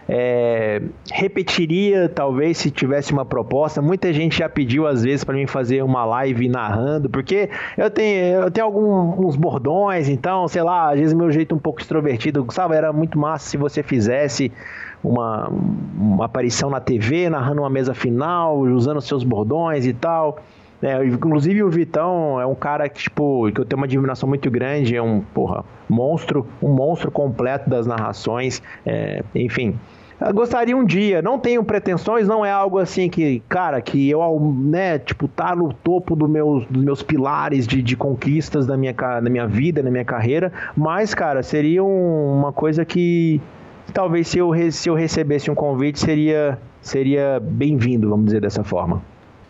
É, 0.06 0.82
repetiria 1.10 2.10
talvez 2.10 2.58
se 2.58 2.70
tivesse 2.70 3.12
uma 3.12 3.24
proposta. 3.24 3.82
Muita 3.82 4.12
gente 4.12 4.38
já 4.38 4.48
pediu 4.48 4.86
às 4.86 5.02
vezes 5.02 5.24
para 5.24 5.34
mim 5.34 5.46
fazer 5.46 5.82
uma 5.82 6.04
live 6.04 6.48
narrando, 6.48 7.08
porque 7.10 7.48
eu 7.76 7.90
tenho, 7.90 8.42
eu 8.42 8.50
tenho 8.50 8.66
alguns 8.66 9.34
bordões, 9.34 10.08
então, 10.08 10.46
sei 10.46 10.62
lá, 10.62 10.92
às 10.92 10.98
vezes 10.98 11.14
meu 11.14 11.30
jeito 11.30 11.54
um 11.54 11.58
pouco 11.58 11.80
extrovertido, 11.80 12.46
sabe, 12.50 12.74
era 12.74 12.92
muito 12.92 13.18
massa 13.18 13.48
se 13.48 13.56
você 13.56 13.82
fizesse 13.82 14.52
uma, 15.04 15.48
uma 15.48 16.24
aparição 16.24 16.70
na 16.70 16.80
TV 16.80 17.28
narrando 17.28 17.60
uma 17.62 17.70
mesa 17.70 17.94
final, 17.94 18.58
usando 18.58 19.00
seus 19.00 19.22
bordões 19.22 19.86
e 19.86 19.92
tal. 19.92 20.38
É, 20.82 21.04
inclusive 21.04 21.62
o 21.62 21.70
Vitão 21.70 22.40
é 22.40 22.44
um 22.44 22.54
cara 22.54 22.88
que, 22.88 23.04
tipo, 23.04 23.50
que 23.52 23.60
eu 23.60 23.64
tenho 23.64 23.80
uma 23.80 23.86
admiração 23.86 24.28
muito 24.28 24.50
grande, 24.50 24.96
é 24.96 25.02
um, 25.02 25.20
porra, 25.20 25.64
monstro, 25.88 26.46
um 26.60 26.68
monstro 26.68 27.10
completo 27.10 27.70
das 27.70 27.86
narrações, 27.86 28.62
é, 28.84 29.22
enfim. 29.34 29.78
Eu 30.20 30.32
gostaria 30.32 30.76
um 30.76 30.84
dia, 30.84 31.20
não 31.20 31.38
tenho 31.38 31.64
pretensões, 31.64 32.28
não 32.28 32.44
é 32.44 32.50
algo 32.50 32.78
assim 32.78 33.08
que, 33.08 33.42
cara, 33.48 33.80
que 33.80 34.08
eu, 34.08 34.20
né, 34.56 34.98
tipo, 34.98 35.26
tá 35.26 35.56
no 35.56 35.72
topo 35.72 36.14
do 36.14 36.28
meus, 36.28 36.66
dos 36.66 36.84
meus 36.84 37.02
pilares 37.02 37.66
de, 37.66 37.82
de 37.82 37.96
conquistas 37.96 38.66
da 38.66 38.76
minha, 38.76 38.92
da 38.92 39.30
minha 39.30 39.46
vida, 39.46 39.82
da 39.82 39.90
minha 39.90 40.04
carreira, 40.04 40.52
mas, 40.76 41.14
cara, 41.14 41.42
seria 41.42 41.82
um, 41.82 42.38
uma 42.38 42.52
coisa 42.52 42.84
que 42.84 43.40
talvez 43.94 44.26
se 44.28 44.38
eu, 44.38 44.50
se 44.72 44.88
eu 44.90 44.94
recebesse 44.94 45.50
um 45.50 45.54
convite 45.54 46.00
seria, 46.00 46.58
seria 46.82 47.40
bem-vindo, 47.40 48.10
vamos 48.10 48.26
dizer 48.26 48.40
dessa 48.40 48.64
forma. 48.64 49.00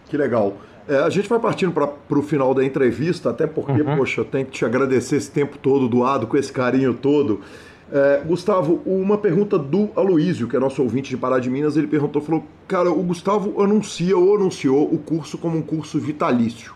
Que 0.07 0.17
legal. 0.17 0.53
É, 0.87 0.99
a 0.99 1.09
gente 1.09 1.27
vai 1.29 1.41
partindo 1.41 1.73
para 1.73 2.19
o 2.19 2.23
final 2.23 2.53
da 2.53 2.63
entrevista, 2.63 3.31
até 3.31 3.47
porque, 3.47 3.81
uhum. 3.81 3.97
poxa, 3.97 4.21
eu 4.21 4.25
tenho 4.25 4.45
que 4.45 4.53
te 4.53 4.65
agradecer 4.67 5.17
esse 5.17 5.31
tempo 5.31 5.57
todo 5.57 5.89
doado, 5.89 6.27
com 6.27 6.37
esse 6.37 6.53
carinho 6.53 6.93
todo. 6.93 7.41
É, 7.91 8.23
Gustavo, 8.25 8.83
uma 8.85 9.17
pergunta 9.17 9.59
do 9.59 9.89
Aloísio, 9.97 10.47
que 10.47 10.57
é 10.57 10.61
nosso 10.61 10.83
ouvinte 10.83 11.09
de 11.09 11.17
Pará 11.17 11.39
de 11.39 11.49
Minas, 11.49 11.77
ele 11.79 11.87
perguntou, 11.87 12.21
falou, 12.21 12.45
cara, 12.69 12.91
o 12.91 13.03
Gustavo 13.03 13.63
anuncia 13.63 14.17
ou 14.17 14.37
anunciou 14.37 14.93
o 14.93 14.99
curso 14.99 15.39
como 15.39 15.57
um 15.57 15.63
curso 15.63 15.99
vitalício 15.99 16.75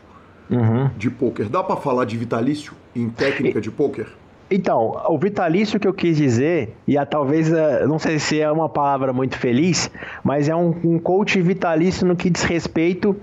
uhum. 0.51 0.89
de 0.97 1.11
pôquer. 1.11 1.49
Dá 1.51 1.62
para 1.62 1.77
falar 1.77 2.07
de 2.07 2.16
vitalício 2.16 2.73
em 2.97 3.11
técnica 3.11 3.61
de 3.61 3.71
pôquer? 3.71 4.07
Então, 4.51 5.03
o 5.09 5.18
vitalício 5.18 5.78
que 5.78 5.86
eu 5.86 5.92
quis 5.92 6.16
dizer, 6.16 6.74
e 6.86 6.96
a, 6.96 7.05
talvez, 7.05 7.53
é, 7.53 7.86
não 7.86 7.99
sei 7.99 8.18
se 8.18 8.40
é 8.40 8.51
uma 8.51 8.68
palavra 8.68 9.12
muito 9.12 9.36
feliz, 9.36 9.90
mas 10.24 10.49
é 10.49 10.57
um, 10.57 10.74
um 10.84 10.99
coach 10.99 11.40
vitalício 11.42 12.07
no 12.07 12.16
que 12.16 12.30
diz 12.30 12.42
respeito 12.44 13.14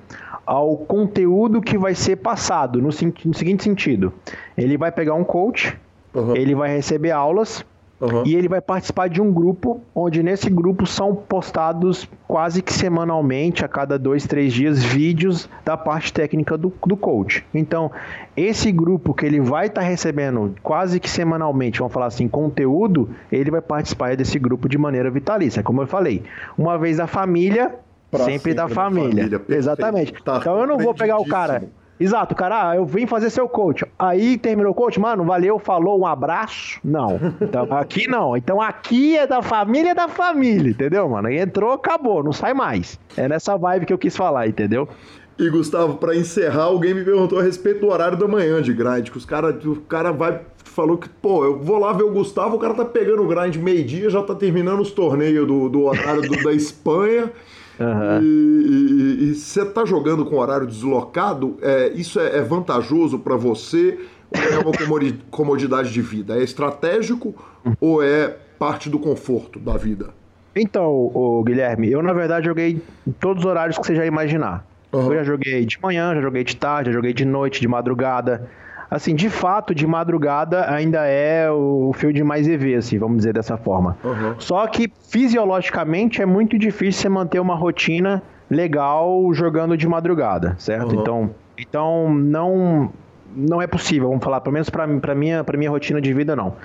ao 0.45 0.77
conteúdo 0.77 1.61
que 1.61 1.77
vai 1.77 1.95
ser 1.95 2.17
passado, 2.17 2.79
no, 2.79 2.89
no 2.89 3.33
seguinte 3.33 3.63
sentido: 3.63 4.13
ele 4.55 4.77
vai 4.77 4.91
pegar 4.91 5.15
um 5.15 5.23
coach, 5.23 5.75
uhum. 6.13 6.35
ele 6.35 6.53
vai 6.53 6.69
receber 6.69 7.11
aulas. 7.11 7.65
Uhum. 7.99 8.23
E 8.25 8.35
ele 8.35 8.49
vai 8.49 8.59
participar 8.59 9.07
de 9.07 9.21
um 9.21 9.31
grupo, 9.31 9.81
onde 9.93 10.21
nesse 10.21 10.49
grupo 10.49 10.85
são 10.85 11.15
postados 11.15 12.07
quase 12.27 12.61
que 12.61 12.73
semanalmente, 12.73 13.63
a 13.63 13.67
cada 13.67 13.97
dois, 13.97 14.27
três 14.27 14.53
dias, 14.53 14.83
vídeos 14.83 15.49
da 15.63 15.77
parte 15.77 16.11
técnica 16.11 16.57
do, 16.57 16.73
do 16.85 16.97
coach. 16.97 17.45
Então, 17.53 17.89
esse 18.35 18.71
grupo 18.71 19.13
que 19.13 19.25
ele 19.25 19.39
vai 19.39 19.67
estar 19.67 19.81
tá 19.81 19.87
recebendo 19.87 20.53
quase 20.61 20.99
que 20.99 21.09
semanalmente, 21.09 21.79
vamos 21.79 21.93
falar 21.93 22.07
assim, 22.07 22.27
conteúdo, 22.27 23.09
ele 23.31 23.49
vai 23.49 23.61
participar 23.61 24.15
desse 24.17 24.37
grupo 24.37 24.67
de 24.67 24.77
maneira 24.77 25.09
vitalícia. 25.09 25.63
Como 25.63 25.81
eu 25.81 25.87
falei, 25.87 26.23
uma 26.57 26.77
vez 26.77 26.99
a 26.99 27.07
família, 27.07 27.73
Sempre, 28.11 28.33
sempre, 28.33 28.53
da 28.53 28.67
família. 28.69 29.23
família. 29.23 29.41
Exatamente. 29.49 30.13
Tá 30.23 30.37
então 30.37 30.59
eu 30.59 30.67
não 30.67 30.77
vou 30.77 30.93
pegar 30.93 31.17
o 31.17 31.25
cara. 31.25 31.63
Exato, 31.99 32.35
cara, 32.35 32.71
ah, 32.71 32.75
eu 32.75 32.85
vim 32.85 33.07
fazer 33.07 33.29
seu 33.29 33.47
coach. 33.47 33.85
Aí 33.97 34.37
terminou 34.37 34.71
o 34.71 34.75
coach, 34.75 34.99
mano, 34.99 35.23
valeu, 35.23 35.57
falou, 35.57 35.99
um 35.99 36.05
abraço. 36.05 36.79
Não. 36.83 37.19
Então, 37.41 37.71
aqui 37.75 38.07
não. 38.07 38.35
Então 38.35 38.61
aqui 38.61 39.17
é 39.17 39.25
da 39.25 39.41
família 39.41 39.91
é 39.91 39.95
da 39.95 40.07
família, 40.07 40.71
entendeu, 40.71 41.07
mano? 41.07 41.27
Aí 41.27 41.37
entrou, 41.37 41.71
acabou, 41.71 42.23
não 42.23 42.33
sai 42.33 42.53
mais. 42.53 42.99
É 43.15 43.27
nessa 43.27 43.57
vibe 43.57 43.85
que 43.85 43.93
eu 43.93 43.97
quis 43.97 44.15
falar, 44.15 44.47
entendeu? 44.47 44.89
E 45.37 45.49
Gustavo, 45.49 45.97
para 45.97 46.15
encerrar, 46.15 46.63
alguém 46.63 46.93
me 46.93 47.03
perguntou 47.03 47.39
a 47.39 47.43
respeito 47.43 47.81
do 47.81 47.87
horário 47.87 48.17
da 48.17 48.27
manhã 48.27 48.61
de 48.61 48.73
grind, 48.73 49.09
que 49.09 49.17
os 49.17 49.25
cara, 49.25 49.49
o 49.49 49.75
cara 49.81 50.11
vai 50.11 50.41
falou 50.63 50.97
que, 50.97 51.07
pô, 51.07 51.45
eu 51.45 51.57
vou 51.57 51.77
lá 51.77 51.93
ver 51.93 52.03
o 52.03 52.11
Gustavo, 52.11 52.57
o 52.57 52.59
cara 52.59 52.73
tá 52.73 52.83
pegando 52.83 53.23
o 53.23 53.27
grind 53.27 53.55
meio-dia, 53.55 54.09
já 54.09 54.21
tá 54.21 54.35
terminando 54.35 54.81
os 54.81 54.91
torneios 54.91 55.47
do, 55.47 55.69
do 55.69 55.83
horário 55.83 56.21
do, 56.21 56.43
da 56.43 56.51
Espanha. 56.51 57.31
Uhum. 57.79 58.21
E 58.21 59.35
você 59.35 59.61
está 59.61 59.85
jogando 59.85 60.25
com 60.25 60.37
horário 60.37 60.67
deslocado, 60.67 61.57
é, 61.61 61.91
isso 61.93 62.19
é, 62.19 62.37
é 62.37 62.41
vantajoso 62.41 63.19
para 63.19 63.35
você 63.35 63.99
ou 64.31 64.41
é 64.41 64.57
uma 64.59 64.71
comodidade 65.29 65.91
de 65.91 66.01
vida? 66.01 66.37
É 66.37 66.43
estratégico 66.43 67.35
ou 67.79 68.03
é 68.03 68.35
parte 68.57 68.89
do 68.89 68.99
conforto 68.99 69.59
da 69.59 69.77
vida? 69.77 70.09
Então, 70.55 71.43
Guilherme, 71.45 71.91
eu 71.91 72.01
na 72.01 72.13
verdade 72.13 72.45
joguei 72.45 72.81
todos 73.19 73.43
os 73.43 73.49
horários 73.49 73.77
que 73.77 73.85
você 73.85 73.95
já 73.95 74.05
imaginar. 74.05 74.65
Uhum. 74.93 75.11
Eu 75.11 75.15
já 75.17 75.23
joguei 75.23 75.65
de 75.65 75.77
manhã, 75.81 76.15
já 76.15 76.21
joguei 76.21 76.43
de 76.43 76.55
tarde, 76.55 76.89
já 76.89 76.95
joguei 76.95 77.13
de 77.13 77.25
noite, 77.25 77.59
de 77.59 77.67
madrugada 77.67 78.49
assim, 78.89 79.15
de 79.15 79.29
fato, 79.29 79.73
de 79.73 79.85
madrugada 79.85 80.69
ainda 80.71 81.05
é 81.05 81.49
o 81.49 81.91
field 81.93 82.23
mais 82.23 82.47
EV, 82.47 82.75
assim, 82.75 82.97
vamos 82.97 83.17
dizer 83.17 83.33
dessa 83.33 83.57
forma. 83.57 83.97
Uhum. 84.03 84.35
Só 84.39 84.65
que 84.67 84.91
fisiologicamente 85.09 86.21
é 86.21 86.25
muito 86.25 86.57
difícil 86.57 87.01
você 87.01 87.09
manter 87.09 87.39
uma 87.39 87.55
rotina 87.55 88.21
legal 88.49 89.33
jogando 89.33 89.75
de 89.75 89.87
madrugada, 89.87 90.55
certo? 90.57 90.93
Uhum. 90.93 91.01
Então, 91.01 91.29
então 91.57 92.13
não 92.13 92.91
não 93.35 93.61
é 93.61 93.67
possível, 93.67 94.07
vamos 94.07 94.23
falar, 94.23 94.39
pelo 94.39 94.53
menos 94.53 94.69
para 94.69 94.87
minha 95.15 95.43
para 95.43 95.57
minha 95.57 95.69
rotina 95.69 95.99
de 95.99 96.13
vida 96.13 96.35
não. 96.35 96.55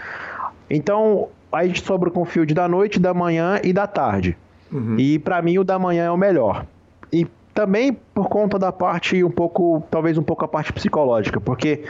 Então, 0.68 1.28
a 1.52 1.66
gente 1.66 1.82
sobra 1.82 2.10
com 2.10 2.22
o 2.22 2.24
field 2.24 2.54
da 2.54 2.68
noite, 2.68 3.00
da 3.00 3.12
manhã 3.12 3.60
e 3.64 3.72
da 3.72 3.86
tarde. 3.86 4.36
Uhum. 4.70 4.96
E 4.98 5.18
para 5.18 5.42
mim 5.42 5.58
o 5.58 5.64
da 5.64 5.78
manhã 5.78 6.04
é 6.04 6.10
o 6.10 6.16
melhor. 6.16 6.64
E 7.12 7.26
também 7.60 7.92
por 7.92 8.26
conta 8.26 8.58
da 8.58 8.72
parte 8.72 9.22
um 9.22 9.30
pouco, 9.30 9.82
talvez 9.90 10.16
um 10.16 10.22
pouco 10.22 10.46
a 10.46 10.48
parte 10.48 10.72
psicológica, 10.72 11.38
porque 11.38 11.84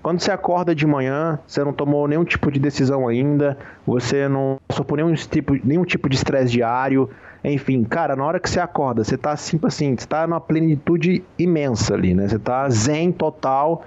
quando 0.00 0.20
você 0.20 0.30
acorda 0.30 0.72
de 0.72 0.86
manhã, 0.86 1.40
você 1.44 1.64
não 1.64 1.72
tomou 1.72 2.06
nenhum 2.06 2.24
tipo 2.24 2.48
de 2.48 2.60
decisão 2.60 3.08
ainda, 3.08 3.58
você 3.84 4.28
não 4.28 4.56
passou 4.68 4.84
por 4.84 4.94
nenhum 4.96 5.12
tipo, 5.14 5.58
nenhum 5.64 5.84
tipo 5.84 6.08
de 6.08 6.14
estresse 6.14 6.52
diário, 6.52 7.10
enfim, 7.42 7.82
cara, 7.82 8.14
na 8.14 8.24
hora 8.24 8.38
que 8.38 8.48
você 8.48 8.60
acorda, 8.60 9.02
você 9.02 9.18
tá 9.18 9.32
assim, 9.32 9.58
assim, 9.64 9.96
você 9.98 10.06
tá 10.06 10.24
numa 10.28 10.40
plenitude 10.40 11.24
imensa 11.36 11.94
ali, 11.94 12.14
né? 12.14 12.28
Você 12.28 12.38
tá 12.38 12.68
zen 12.70 13.10
total, 13.10 13.82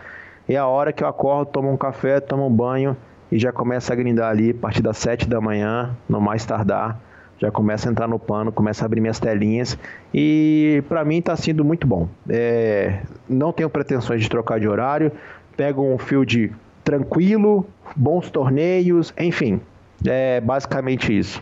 e 0.45 0.57
a 0.57 0.67
hora 0.67 0.91
que 0.91 1.05
eu 1.05 1.07
acordo, 1.07 1.51
tomo 1.51 1.71
um 1.71 1.77
café, 1.77 2.19
tomo 2.19 2.47
um 2.47 2.53
banho 2.53 2.97
e 3.31 3.39
já 3.39 3.53
começa 3.53 3.93
a 3.93 3.95
grindar 3.95 4.29
ali 4.29 4.51
a 4.51 4.55
partir 4.55 4.81
das 4.81 4.97
7 4.97 5.29
da 5.29 5.39
manhã, 5.39 5.95
no 6.09 6.19
mais 6.19 6.45
tardar, 6.45 6.99
já 7.39 7.49
começa 7.49 7.87
a 7.87 7.91
entrar 7.91 8.07
no 8.07 8.19
pano, 8.19 8.51
começa 8.51 8.83
a 8.83 8.85
abrir 8.85 8.99
minhas 9.01 9.19
telinhas 9.19 9.77
e 10.13 10.83
para 10.87 11.03
mim 11.05 11.19
está 11.19 11.35
sendo 11.35 11.63
muito 11.63 11.87
bom. 11.87 12.07
É, 12.27 13.01
não 13.27 13.51
tenho 13.51 13.69
pretensões 13.69 14.21
de 14.21 14.29
trocar 14.29 14.59
de 14.59 14.67
horário, 14.67 15.11
pego 15.55 15.81
um 15.81 15.97
field 15.97 16.53
tranquilo, 16.83 17.65
bons 17.95 18.29
torneios, 18.29 19.13
enfim, 19.17 19.61
é 20.05 20.41
basicamente 20.41 21.17
isso. 21.17 21.41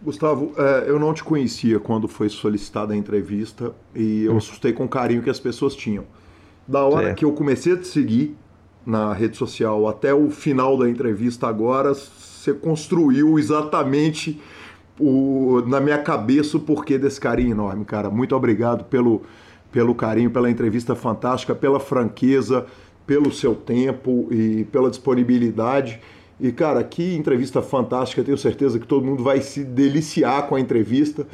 Gustavo, 0.00 0.52
é, 0.56 0.84
eu 0.86 0.98
não 0.98 1.12
te 1.12 1.24
conhecia 1.24 1.80
quando 1.80 2.06
foi 2.06 2.28
solicitada 2.28 2.94
a 2.94 2.96
entrevista 2.96 3.72
e 3.94 4.24
eu 4.24 4.34
hum. 4.34 4.36
assustei 4.36 4.72
com 4.72 4.84
o 4.84 4.88
carinho 4.88 5.22
que 5.22 5.30
as 5.30 5.40
pessoas 5.40 5.74
tinham. 5.74 6.04
Da 6.66 6.84
hora 6.84 7.14
que 7.14 7.24
eu 7.24 7.32
comecei 7.32 7.72
a 7.72 7.76
te 7.78 7.86
seguir 7.86 8.36
na 8.84 9.12
rede 9.12 9.36
social 9.36 9.88
até 9.88 10.12
o 10.12 10.30
final 10.30 10.76
da 10.76 10.88
entrevista 10.88 11.48
agora, 11.48 11.94
você 11.94 12.52
construiu 12.52 13.38
exatamente 13.38 14.40
o, 14.98 15.62
na 15.66 15.80
minha 15.80 15.98
cabeça 15.98 16.56
o 16.56 16.60
porquê 16.60 16.98
desse 16.98 17.20
carinho 17.20 17.52
enorme, 17.52 17.84
cara. 17.84 18.10
Muito 18.10 18.34
obrigado 18.34 18.84
pelo, 18.84 19.22
pelo 19.70 19.94
carinho, 19.94 20.30
pela 20.30 20.50
entrevista 20.50 20.94
fantástica, 20.94 21.54
pela 21.54 21.78
franqueza, 21.78 22.66
pelo 23.06 23.32
seu 23.32 23.54
tempo 23.54 24.28
e 24.30 24.64
pela 24.64 24.90
disponibilidade. 24.90 26.00
E, 26.40 26.52
cara, 26.52 26.82
que 26.84 27.16
entrevista 27.16 27.62
fantástica. 27.62 28.22
Tenho 28.22 28.38
certeza 28.38 28.78
que 28.78 28.86
todo 28.86 29.04
mundo 29.04 29.22
vai 29.22 29.40
se 29.40 29.64
deliciar 29.64 30.42
com 30.46 30.54
a 30.54 30.60
entrevista. 30.60 31.26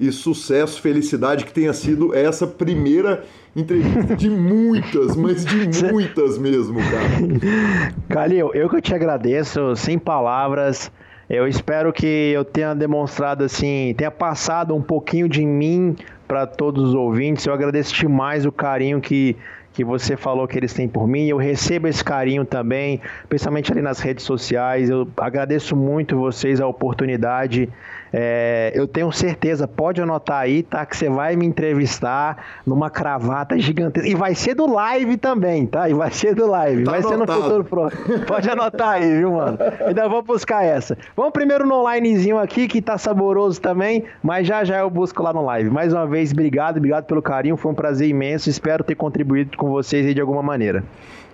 E 0.00 0.10
sucesso, 0.10 0.80
felicidade 0.80 1.44
que 1.44 1.52
tenha 1.52 1.72
sido 1.72 2.14
essa 2.14 2.46
primeira 2.46 3.24
entrevista 3.54 4.16
de 4.16 4.30
muitas, 4.30 5.14
mas 5.14 5.44
de 5.44 5.84
muitas 5.84 6.38
mesmo, 6.38 6.78
cara. 6.80 7.94
Calil, 8.08 8.50
eu 8.54 8.70
que 8.70 8.80
te 8.80 8.94
agradeço, 8.94 9.76
sem 9.76 9.98
palavras. 9.98 10.90
Eu 11.32 11.48
espero 11.48 11.94
que 11.94 12.06
eu 12.06 12.44
tenha 12.44 12.74
demonstrado 12.74 13.42
assim, 13.42 13.94
tenha 13.96 14.10
passado 14.10 14.74
um 14.74 14.82
pouquinho 14.82 15.26
de 15.26 15.46
mim 15.46 15.96
para 16.28 16.46
todos 16.46 16.90
os 16.90 16.94
ouvintes. 16.94 17.46
Eu 17.46 17.54
agradeço 17.54 17.94
demais 17.94 18.44
o 18.44 18.52
carinho 18.52 19.00
que 19.00 19.34
que 19.72 19.82
você 19.82 20.14
falou 20.18 20.46
que 20.46 20.58
eles 20.58 20.74
têm 20.74 20.86
por 20.86 21.08
mim. 21.08 21.28
Eu 21.28 21.38
recebo 21.38 21.88
esse 21.88 22.04
carinho 22.04 22.44
também, 22.44 23.00
principalmente 23.30 23.72
ali 23.72 23.80
nas 23.80 24.00
redes 24.00 24.26
sociais. 24.26 24.90
Eu 24.90 25.08
agradeço 25.16 25.74
muito 25.74 26.18
vocês 26.18 26.60
a 26.60 26.66
oportunidade 26.66 27.70
é, 28.12 28.72
eu 28.74 28.86
tenho 28.86 29.10
certeza, 29.10 29.66
pode 29.66 30.02
anotar 30.02 30.40
aí, 30.40 30.62
tá? 30.62 30.84
Que 30.84 30.96
você 30.96 31.08
vai 31.08 31.34
me 31.34 31.46
entrevistar 31.46 32.60
numa 32.66 32.90
cravata 32.90 33.58
gigantesca. 33.58 34.08
E 34.08 34.14
vai 34.14 34.34
ser 34.34 34.54
do 34.54 34.70
live 34.70 35.16
também, 35.16 35.66
tá? 35.66 35.88
E 35.88 35.94
vai 35.94 36.10
ser 36.10 36.34
do 36.34 36.46
live. 36.46 36.84
Tá 36.84 36.90
vai 36.90 37.00
anotado. 37.00 37.24
ser 37.24 37.36
no 37.36 37.42
futuro 37.42 37.64
próximo. 37.64 38.18
Pode 38.26 38.50
anotar 38.50 38.90
aí, 38.90 39.16
viu, 39.16 39.32
mano? 39.32 39.58
Ainda 39.86 40.08
vou 40.08 40.22
buscar 40.22 40.62
essa. 40.64 40.98
Vamos 41.16 41.32
primeiro 41.32 41.66
no 41.66 41.84
onlinezinho 41.84 42.38
aqui, 42.38 42.68
que 42.68 42.82
tá 42.82 42.98
saboroso 42.98 43.60
também, 43.60 44.04
mas 44.22 44.46
já 44.46 44.62
já 44.62 44.78
eu 44.78 44.90
busco 44.90 45.22
lá 45.22 45.32
no 45.32 45.44
live. 45.44 45.70
Mais 45.70 45.92
uma 45.92 46.06
vez, 46.06 46.32
obrigado, 46.32 46.76
obrigado 46.76 47.04
pelo 47.06 47.22
carinho. 47.22 47.56
Foi 47.56 47.72
um 47.72 47.74
prazer 47.74 48.08
imenso. 48.08 48.50
Espero 48.50 48.84
ter 48.84 48.94
contribuído 48.94 49.56
com 49.56 49.70
vocês 49.70 50.06
aí 50.06 50.12
de 50.12 50.20
alguma 50.20 50.42
maneira. 50.42 50.84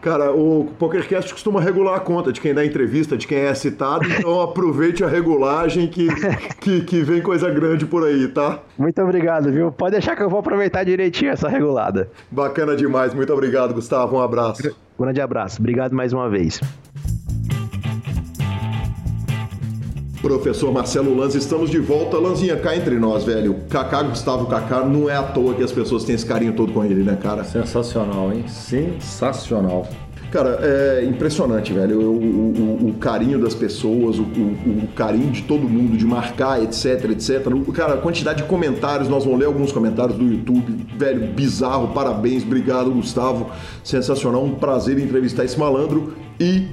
Cara, 0.01 0.33
o 0.33 0.69
PokerCast 0.79 1.33
costuma 1.33 1.61
regular 1.61 1.97
a 1.97 2.01
conta 2.01 2.33
de 2.33 2.41
quem 2.41 2.55
dá 2.55 2.65
entrevista, 2.65 3.17
de 3.17 3.27
quem 3.27 3.39
é 3.39 3.55
citado, 3.55 4.07
então 4.07 4.41
aproveite 4.43 5.03
a 5.03 5.09
regulagem 5.09 5.89
que, 5.89 6.07
que, 6.61 6.81
que, 6.83 7.03
vem 7.03 7.21
coisa 7.21 7.51
grande 7.51 7.85
por 7.85 8.07
aí, 8.07 8.29
tá? 8.29 8.61
Muito 8.79 9.03
obrigado, 9.03 9.51
viu? 9.51 9.73
Pode 9.73 9.93
deixar 9.93 10.15
que 10.15 10.23
eu 10.23 10.31
vou 10.31 10.39
aproveitar 10.41 10.85
direitinho 10.85 11.33
essa 11.33 11.49
regulada. 11.49 12.09
Bacana 12.31 12.77
demais, 12.77 13.13
muito 13.13 13.33
obrigado, 13.33 13.75
Gustavo. 13.75 14.17
Um 14.17 14.21
abraço. 14.21 14.75
grande 14.99 15.21
abraço, 15.21 15.59
obrigado 15.61 15.95
mais 15.95 16.13
uma 16.13 16.29
vez. 16.29 16.61
Professor 20.29 20.71
Marcelo 20.71 21.17
Lanz, 21.17 21.35
estamos 21.35 21.71
de 21.71 21.79
volta. 21.79 22.19
Lanzinha, 22.19 22.55
cá 22.55 22.77
entre 22.77 22.99
nós, 22.99 23.25
velho. 23.25 23.57
Kaká, 23.71 24.03
Gustavo 24.03 24.45
Kaká, 24.45 24.85
não 24.85 25.09
é 25.09 25.17
à 25.17 25.23
toa 25.23 25.55
que 25.55 25.63
as 25.63 25.73
pessoas 25.73 26.05
têm 26.05 26.15
esse 26.15 26.27
carinho 26.27 26.53
todo 26.53 26.71
com 26.71 26.85
ele, 26.85 27.03
né, 27.03 27.17
cara? 27.17 27.45
Sensacional, 27.45 28.31
hein? 28.31 28.45
Sensacional. 28.47 29.89
Cara, 30.31 30.59
é 30.61 31.05
impressionante, 31.07 31.73
velho. 31.73 31.99
O, 32.03 32.13
o, 32.13 32.89
o 32.91 32.95
carinho 33.01 33.39
das 33.39 33.55
pessoas, 33.55 34.19
o, 34.19 34.23
o, 34.25 34.87
carinho 34.95 35.31
de 35.31 35.45
todo 35.45 35.63
mundo, 35.67 35.97
de 35.97 36.05
marcar, 36.05 36.63
etc, 36.63 37.07
etc. 37.11 37.47
Cara, 37.73 37.95
a 37.95 37.97
quantidade 37.97 38.43
de 38.43 38.49
comentários, 38.49 39.09
nós 39.09 39.25
vamos 39.25 39.41
ler 39.41 39.47
alguns 39.47 39.73
comentários 39.73 40.19
do 40.19 40.25
YouTube. 40.25 40.87
Velho, 40.95 41.29
bizarro, 41.29 41.89
parabéns, 41.95 42.43
obrigado, 42.43 42.91
Gustavo. 42.91 43.51
Sensacional, 43.83 44.45
um 44.45 44.57
prazer 44.57 44.99
entrevistar 44.99 45.47
esse 45.47 45.59
malandro. 45.59 46.13
E 46.39 46.67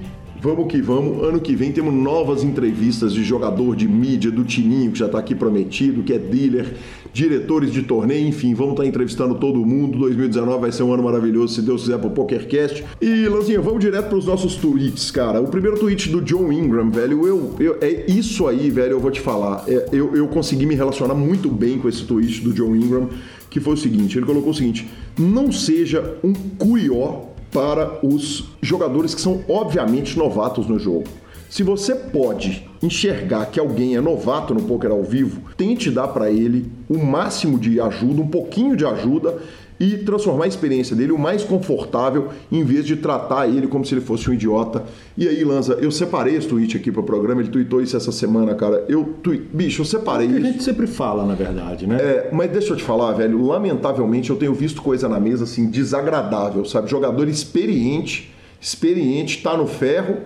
Vamos 0.46 0.68
que 0.68 0.80
vamos. 0.80 1.24
Ano 1.24 1.39
que 1.39 1.56
vem 1.56 1.72
temos 1.72 1.91
novas 1.91 2.43
entrevistas 2.43 3.14
de 3.14 3.24
jogador 3.24 3.76
de 3.76 3.88
mídia, 3.88 4.30
do 4.30 4.43
Tininho, 4.43 4.91
que 4.91 5.00
já 5.00 5.08
está 5.08 5.18
aqui 5.18 5.34
prometido, 5.34 6.04
que 6.04 6.14
é 6.14 6.20
dealer, 6.20 6.72
diretores 7.12 7.74
de 7.74 7.82
torneio, 7.82 8.28
enfim, 8.28 8.54
vamos 8.54 8.74
estar 8.74 8.84
tá 8.84 8.88
entrevistando 8.88 9.34
todo 9.34 9.66
mundo. 9.66 9.98
2019 9.98 10.62
vai 10.62 10.72
ser 10.72 10.84
um 10.84 10.93
ano 10.93 11.02
maravilhoso, 11.02 11.56
se 11.56 11.64
Deus 11.64 11.82
quiser, 11.82 11.98
para 11.98 12.10
o 12.10 12.12
PokerCast. 12.12 12.86
E, 13.02 13.28
Lanzinha, 13.28 13.60
vamos 13.60 13.80
direto 13.80 14.08
para 14.08 14.20
os 14.20 14.28
nossos 14.28 14.56
tweets, 14.56 15.10
cara. 15.10 15.41
O 15.41 15.48
primeiro 15.48 15.80
tweet 15.80 16.10
do 16.10 16.22
John 16.22 16.54
Ingram, 16.54 16.91
velho, 16.91 17.26
eu, 17.26 17.56
eu 17.60 17.78
é 17.82 18.06
isso 18.08 18.46
aí, 18.46 18.70
velho, 18.70 18.91
eu 18.91 19.00
vou 19.00 19.10
te 19.10 19.22
falar. 19.22 19.64
É, 19.68 19.89
eu, 19.91 20.16
eu 20.16 20.28
consegui 20.28 20.68
me 20.68 20.76
relacionar 20.76 21.16
muito 21.16 21.50
bem 21.50 21.80
com 21.80 21.89
esse 21.89 22.04
tweet 22.04 22.41
do 22.41 22.54
John 22.54 22.76
Ingram, 22.76 23.10
que 23.50 23.60
foi 23.60 23.74
o 23.74 23.78
seguinte: 23.78 24.16
ele 24.20 24.28
colocou 24.28 24.52
o 24.52 24.54
seguinte, 24.54 24.88
não 25.18 25.52
seja 25.52 26.18
um 26.24 26.34
curió 26.34 27.25
para 27.56 28.06
os 28.06 28.49
jogadores 28.62 29.16
que 29.16 29.22
são 29.22 29.39
obviamente 29.47 30.20
novatos 30.20 30.68
no 30.68 30.78
jogo. 30.78 31.06
Se 31.49 31.64
você 31.64 31.95
pode 31.95 32.68
enxergar 32.84 33.45
que 33.45 33.62
alguém 33.62 33.95
é 33.95 34.01
novato 34.01 34.53
no 34.53 34.64
poker 34.64 34.91
ao 34.91 35.01
vivo, 35.03 35.41
tente 35.56 35.89
dar 35.89 36.10
para 36.10 36.30
ele 36.30 36.70
o 36.89 36.97
máximo 36.97 37.58
de 37.58 37.80
ajuda, 37.80 38.22
um 38.22 38.28
pouquinho 38.28 38.76
de 38.76 38.86
ajuda 38.86 39.38
e 39.80 39.98
transformar 39.98 40.46
a 40.46 40.48
experiência 40.48 40.96
dele 40.96 41.12
o 41.12 41.18
mais 41.18 41.44
confortável, 41.44 42.30
em 42.52 42.64
vez 42.64 42.86
de 42.86 42.96
tratar 42.96 43.48
ele 43.48 43.68
como 43.68 43.86
se 43.86 43.94
ele 43.94 44.02
fosse 44.02 44.30
um 44.30 44.34
idiota. 44.34 44.84
E 45.18 45.28
aí, 45.28 45.44
Lanza, 45.44 45.74
eu 45.82 45.92
separei 45.92 46.36
esse 46.36 46.48
tweet 46.48 46.78
aqui 46.78 46.92
pro 46.92 47.04
programa, 47.04 47.42
ele 47.42 47.50
tweetou 47.50 47.82
isso 47.82 47.96
essa 47.96 48.12
semana, 48.12 48.56
cara. 48.56 48.86
Eu, 48.88 49.04
tweet... 49.22 49.44
bicho, 49.54 49.82
eu 49.82 49.86
separei 49.86 50.28
é 50.28 50.32
isso. 50.32 50.48
a 50.48 50.52
gente 50.52 50.64
sempre 50.64 50.88
fala, 50.88 51.26
na 51.26 51.36
verdade, 51.36 51.86
né? 51.88 51.98
É, 51.98 52.30
mas 52.32 52.52
deixa 52.52 52.74
eu 52.74 52.78
te 52.78 52.84
falar, 52.84 53.12
velho, 53.14 53.46
lamentavelmente 53.46 54.30
eu 54.30 54.36
tenho 54.36 54.54
visto 54.54 54.82
coisa 54.82 55.10
na 55.10 55.20
mesa 55.20 55.44
assim 55.44 55.70
desagradável, 55.70 56.64
sabe? 56.66 56.90
Jogador 56.90 57.28
experiente, 57.28 58.34
experiente, 58.62 59.44
tá 59.44 59.58
no 59.58 59.68
ferro. 59.68 60.18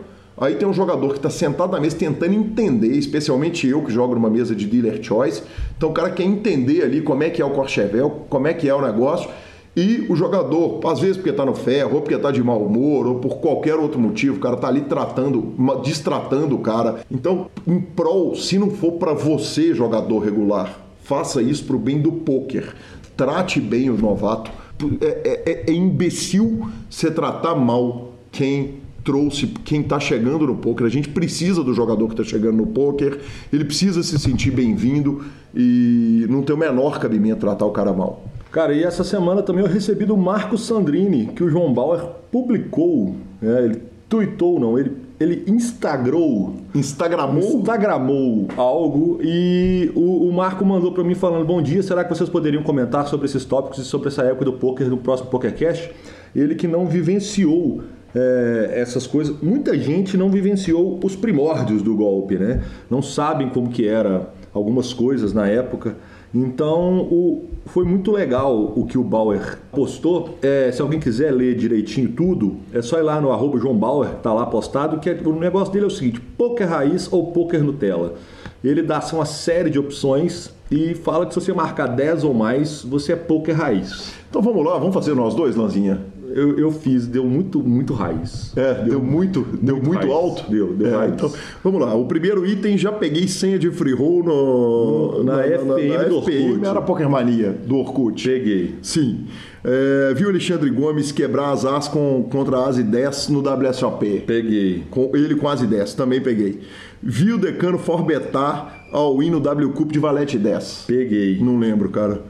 Aí 0.42 0.56
tem 0.56 0.66
um 0.66 0.74
jogador 0.74 1.10
que 1.10 1.18
está 1.18 1.30
sentado 1.30 1.74
na 1.74 1.82
mesa 1.82 1.98
tentando 1.98 2.34
entender, 2.34 2.96
especialmente 2.96 3.68
eu 3.68 3.84
que 3.84 3.92
jogo 3.92 4.16
numa 4.16 4.30
mesa 4.30 4.56
de 4.56 4.66
dealer 4.66 5.04
choice. 5.04 5.44
Então 5.80 5.92
o 5.92 5.94
cara 5.94 6.10
quer 6.10 6.24
entender 6.24 6.84
ali 6.84 7.00
como 7.00 7.24
é 7.24 7.30
que 7.30 7.42
é 7.42 7.46
o 7.46 7.52
Corchevel, 7.52 8.26
como 8.30 8.50
é 8.50 8.54
que 8.54 8.68
é 8.68 8.76
o 8.76 8.82
negócio. 8.82 9.30
E 9.74 10.06
o 10.10 10.16
jogador, 10.16 10.86
às 10.86 11.00
vezes 11.00 11.16
porque 11.16 11.30
está 11.30 11.46
no 11.46 11.56
ferro, 11.56 11.96
ou 11.96 12.02
porque 12.02 12.16
está 12.16 12.32
de 12.32 12.44
mau 12.44 12.62
humor, 12.62 13.08
ou 13.08 13.16
por 13.20 13.38
qualquer 13.38 13.76
outro 13.76 13.98
motivo, 13.98 14.36
o 14.36 14.40
cara 14.42 14.56
está 14.56 14.68
ali 14.68 14.82
tratando, 14.82 15.56
distratando 15.82 16.54
o 16.54 16.60
cara. 16.60 17.00
Então, 17.10 17.50
em 17.66 17.80
prol, 17.80 18.36
se 18.36 18.60
não 18.60 18.72
for 18.72 18.94
para 18.94 19.14
você, 19.14 19.74
jogador 19.74 20.20
regular, 20.20 20.78
faça 21.02 21.42
isso 21.42 21.64
para 21.64 21.78
o 21.78 21.80
bem 21.80 22.02
do 22.02 22.12
poker. 22.12 22.76
Trate 23.16 23.62
bem 23.62 23.90
o 23.90 23.98
novato. 23.98 24.52
É, 25.00 25.42
é, 25.46 25.72
é 25.72 25.74
imbecil 25.74 26.70
você 26.90 27.10
tratar 27.10 27.56
mal 27.56 28.16
quem 28.34 28.82
trouxe 29.10 29.48
quem 29.66 29.82
está 29.82 30.00
chegando 30.00 30.46
no 30.46 30.56
poker. 30.56 30.86
A 30.86 30.90
gente 30.90 31.10
precisa 31.10 31.64
do 31.64 31.74
jogador 31.74 32.06
que 32.10 32.14
está 32.14 32.24
chegando 32.24 32.58
no 32.58 32.68
poker. 32.68 33.18
Ele 33.52 33.66
precisa 33.66 34.04
se 34.04 34.20
sentir 34.20 34.52
bem-vindo 34.52 35.26
e 35.56 36.28
não 36.30 36.44
tem 36.44 36.56
o 36.56 36.60
menor 36.60 37.00
cabimento 37.00 37.40
tratar 37.40 37.66
o 37.66 37.72
cara 37.72 37.92
mal. 37.92 38.24
Cara, 38.52 38.72
e 38.72 38.84
essa 38.84 39.04
semana 39.04 39.42
também 39.42 39.66
eu 39.66 39.72
recebi 39.72 40.06
do 40.06 40.16
Marco 40.16 40.60
Sandrini, 40.60 41.26
que 41.36 41.44
o 41.44 41.50
João 41.50 41.74
Bauer 41.74 42.06
publicou, 42.32 43.16
né, 43.42 43.66
ele 43.66 43.82
tweetou, 44.08 44.60
não, 44.60 44.78
ele, 44.78 44.92
ele 45.20 45.44
instagrou. 45.48 46.58
Instagramou? 46.76 47.62
Instagramou 47.62 48.48
algo 48.58 49.20
e 49.24 49.92
o, 49.96 50.28
o 50.30 50.32
Marco 50.32 50.64
mandou 50.64 50.92
para 50.92 51.04
mim 51.04 51.16
falando: 51.16 51.46
Bom 51.46 51.64
dia, 51.64 51.82
será 51.82 52.04
que 52.04 52.16
vocês 52.16 52.30
poderiam 52.30 52.62
comentar 52.62 53.08
sobre 53.08 53.26
esses 53.26 53.44
tópicos 53.44 53.80
e 53.80 53.86
sobre 53.86 54.10
essa 54.10 54.22
época 54.22 54.46
do 54.46 54.54
poker 54.54 54.88
no 54.88 54.98
próximo 54.98 55.32
PokerCast? 55.32 55.92
Ele 56.36 56.54
que 56.54 56.68
não 56.68 56.86
vivenciou 56.86 57.82
é, 58.16 58.72
essas 58.76 59.06
coisas. 59.06 59.36
Muita 59.42 59.78
gente 59.78 60.18
não 60.18 60.30
vivenciou 60.30 61.00
os 61.04 61.16
primórdios 61.16 61.82
do 61.82 61.96
golpe, 61.96 62.36
né? 62.38 62.64
Não 62.90 63.02
sabem 63.02 63.50
como 63.50 63.70
que 63.70 63.88
era 63.88 64.30
algumas 64.54 64.94
coisas 64.94 65.34
na 65.34 65.48
época. 65.48 65.96
Então 66.34 67.00
o, 67.02 67.46
foi 67.66 67.84
muito 67.84 68.12
legal 68.12 68.74
o 68.76 68.86
que 68.86 68.98
o 68.98 69.04
Bauer 69.04 69.58
postou. 69.72 70.38
É, 70.42 70.72
se 70.72 70.82
alguém 70.82 71.00
quiser 71.00 71.32
ler 71.32 71.56
direitinho 71.56 72.10
tudo, 72.10 72.58
é 72.72 72.82
só 72.82 73.00
ir 73.00 73.04
lá 73.04 73.20
no 73.20 73.32
arroba 73.32 73.60
João 73.60 73.76
Bauer, 73.76 74.10
tá 74.22 74.32
lá 74.32 74.46
postado, 74.46 75.00
que 75.00 75.10
é, 75.10 75.20
o 75.26 75.34
negócio 75.34 75.74
dele 75.74 75.86
é 75.86 75.88
o 75.88 75.92
seguinte: 75.92 76.20
poker 76.20 76.68
raiz 76.68 77.12
ou 77.12 77.32
poker 77.32 77.64
Nutella. 77.64 78.16
Ele 78.64 78.82
dá 78.82 79.00
uma 79.14 79.26
série 79.26 79.70
de 79.70 79.80
opções 79.80 80.54
e 80.72 80.94
fala 80.94 81.26
que 81.26 81.34
se 81.34 81.40
você 81.40 81.54
marcar 81.54 81.88
10 81.88 82.24
ou 82.24 82.34
mais, 82.34 82.84
você 82.84 83.14
é 83.14 83.16
poker 83.16 83.56
raiz. 83.56 84.14
Então 84.30 84.42
vamos 84.42 84.64
lá, 84.66 84.78
vamos 84.78 84.94
fazer 84.94 85.16
nós 85.16 85.34
dois, 85.34 85.56
Lanzinha? 85.56 86.00
eu, 86.34 86.58
eu 86.58 86.72
fiz, 86.72 87.08
deu 87.08 87.26
muito, 87.26 87.60
muito 87.62 87.94
raiz. 87.94 88.54
É, 88.56 88.84
deu, 88.84 89.02
muito, 89.02 89.46
deu 89.62 89.82
muito, 89.82 90.12
alto. 90.12 90.50
Deu, 90.50 90.74
deu 90.74 90.94
É, 90.94 90.98
raiz. 90.98 91.14
então, 91.14 91.32
vamos 91.64 91.82
lá. 91.82 91.94
O 91.96 92.06
primeiro 92.06 92.46
item 92.46 92.78
já 92.78 92.92
peguei 92.92 93.28
senha 93.28 93.58
de 93.58 93.70
free 93.72 93.94
roll 93.94 94.24
no, 94.24 95.24
Na 95.24 95.44
FPM 95.44 96.06
do 96.06 96.16
Orkut. 96.18 96.66
era 96.66 96.82
Poker 96.82 97.10
Mania 97.10 97.52
do 97.66 97.78
Orkut. 97.78 98.28
Peguei. 98.28 98.76
Sim. 98.82 99.26
É, 99.64 100.14
viu 100.14 100.30
Alexandre 100.30 100.70
Gomes 100.70 101.12
quebrar 101.12 101.52
as 101.52 101.66
as 101.66 101.88
com, 101.88 102.28
contra 102.32 102.66
as 102.66 102.78
e 102.78 102.84
10 102.84 103.30
no 103.30 103.40
WSOP. 103.40 104.24
Peguei. 104.26 104.84
Com 104.90 105.12
ele 105.14 105.36
com 105.36 105.48
as 105.48 105.62
e 105.62 105.68
10, 105.68 105.96
também 105.96 106.22
peguei. 106.22 106.62
Vi 107.02 107.32
o 107.32 107.38
Decano 107.38 107.78
forbetar 107.78 108.88
ao 108.92 109.22
in 109.24 109.30
no 109.30 109.40
W 109.40 109.70
Cup 109.72 109.92
de 109.92 110.00
Valete 110.00 110.38
10. 110.38 110.86
Peguei. 110.88 111.40
Não 111.42 111.58
lembro, 111.58 111.90
cara. 111.90 112.22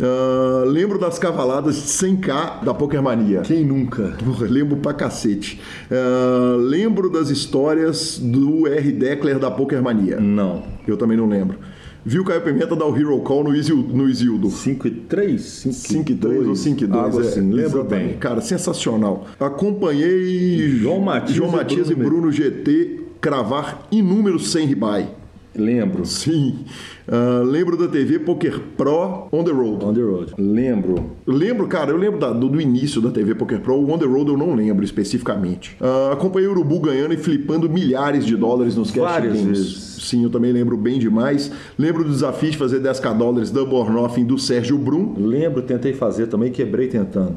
Ah, 0.00 0.64
lembro 0.64 0.98
das 0.98 1.18
cavaladas 1.18 1.74
de 1.74 1.82
100k 1.82 2.64
da 2.64 2.72
Pokermania. 2.72 3.40
Quem 3.40 3.64
nunca? 3.64 4.14
Porra, 4.24 4.46
lembro 4.48 4.76
pra 4.76 4.94
cacete. 4.94 5.60
Ah, 5.90 6.56
lembro 6.56 7.10
das 7.10 7.30
histórias 7.30 8.18
do 8.18 8.66
R. 8.66 8.92
Deckler 8.92 9.38
da 9.38 9.50
Pokermania. 9.50 10.20
Não. 10.20 10.62
Eu 10.86 10.96
também 10.96 11.16
não 11.16 11.28
lembro. 11.28 11.58
Vi 12.04 12.18
o 12.18 12.24
Caio 12.24 12.40
Pimenta 12.40 12.74
dar 12.74 12.86
o 12.86 12.96
Hero 12.96 13.18
Call 13.20 13.44
no, 13.44 13.54
Isil, 13.54 13.76
no 13.76 14.08
Isildo. 14.08 14.48
5 14.48 14.86
e 14.86 14.90
3? 14.90 15.42
5 15.42 16.12
e 16.12 16.14
3 16.14 16.46
ou 16.46 16.56
5 16.56 16.84
e 16.84 16.86
2. 16.86 17.04
Algo 17.04 17.20
assim, 17.20 17.40
lembro 17.52 17.80
exatamente. 17.80 18.08
bem. 18.08 18.18
Cara, 18.18 18.40
sensacional. 18.40 19.26
Acompanhei 19.38 20.70
João 20.70 21.00
Matias 21.00 21.36
João 21.36 21.50
e 21.50 21.56
Matias 21.56 21.90
e 21.90 21.94
Bruno 21.94 22.10
Bruno 22.10 22.32
GT 22.32 23.07
cravar 23.20 23.86
inúmeros 23.90 24.50
100 24.52 24.66
ribai. 24.66 25.14
Lembro. 25.54 26.04
Sim. 26.04 26.64
Ah, 27.10 27.42
lembro 27.44 27.76
da 27.76 27.88
TV 27.88 28.18
Poker 28.18 28.60
Pro 28.76 29.28
On 29.32 29.42
The 29.42 29.50
Road. 29.50 29.84
On 29.84 29.94
the 29.94 30.00
road. 30.00 30.34
Lembro. 30.38 31.04
Lembro, 31.26 31.66
cara, 31.66 31.90
eu 31.90 31.96
lembro 31.96 32.18
da- 32.20 32.32
do, 32.32 32.48
do 32.48 32.60
início 32.60 33.00
da 33.00 33.10
TV 33.10 33.34
Poker 33.34 33.60
Pro, 33.60 33.74
o 33.76 33.90
On 33.90 33.98
The 33.98 34.04
Road 34.06 34.30
eu 34.30 34.36
não 34.36 34.54
lembro 34.54 34.84
especificamente. 34.84 35.76
Ah, 35.80 36.10
acompanhei 36.12 36.48
o 36.48 36.52
Urubu 36.52 36.80
ganhando 36.80 37.14
e 37.14 37.16
flipando 37.16 37.68
milhares 37.68 38.26
de 38.26 38.36
dólares 38.36 38.76
nos 38.76 38.90
cash 38.90 39.02
Várias 39.02 39.32
games. 39.34 39.58
vezes. 39.58 39.88
Sim, 39.98 40.22
eu 40.24 40.30
também 40.30 40.52
lembro 40.52 40.76
bem 40.76 40.98
demais. 40.98 41.50
Lembro 41.78 42.04
do 42.04 42.10
desafio 42.10 42.50
de 42.50 42.56
fazer 42.56 42.80
10k 42.80 43.16
dólares 43.16 43.50
double 43.50 43.76
or 43.78 43.90
nothing 43.90 44.24
do 44.24 44.38
Sérgio 44.38 44.78
Brum. 44.78 45.14
Lembro, 45.18 45.60
tentei 45.62 45.92
fazer 45.92 46.28
também, 46.28 46.50
quebrei 46.52 46.86
tentando. 46.88 47.34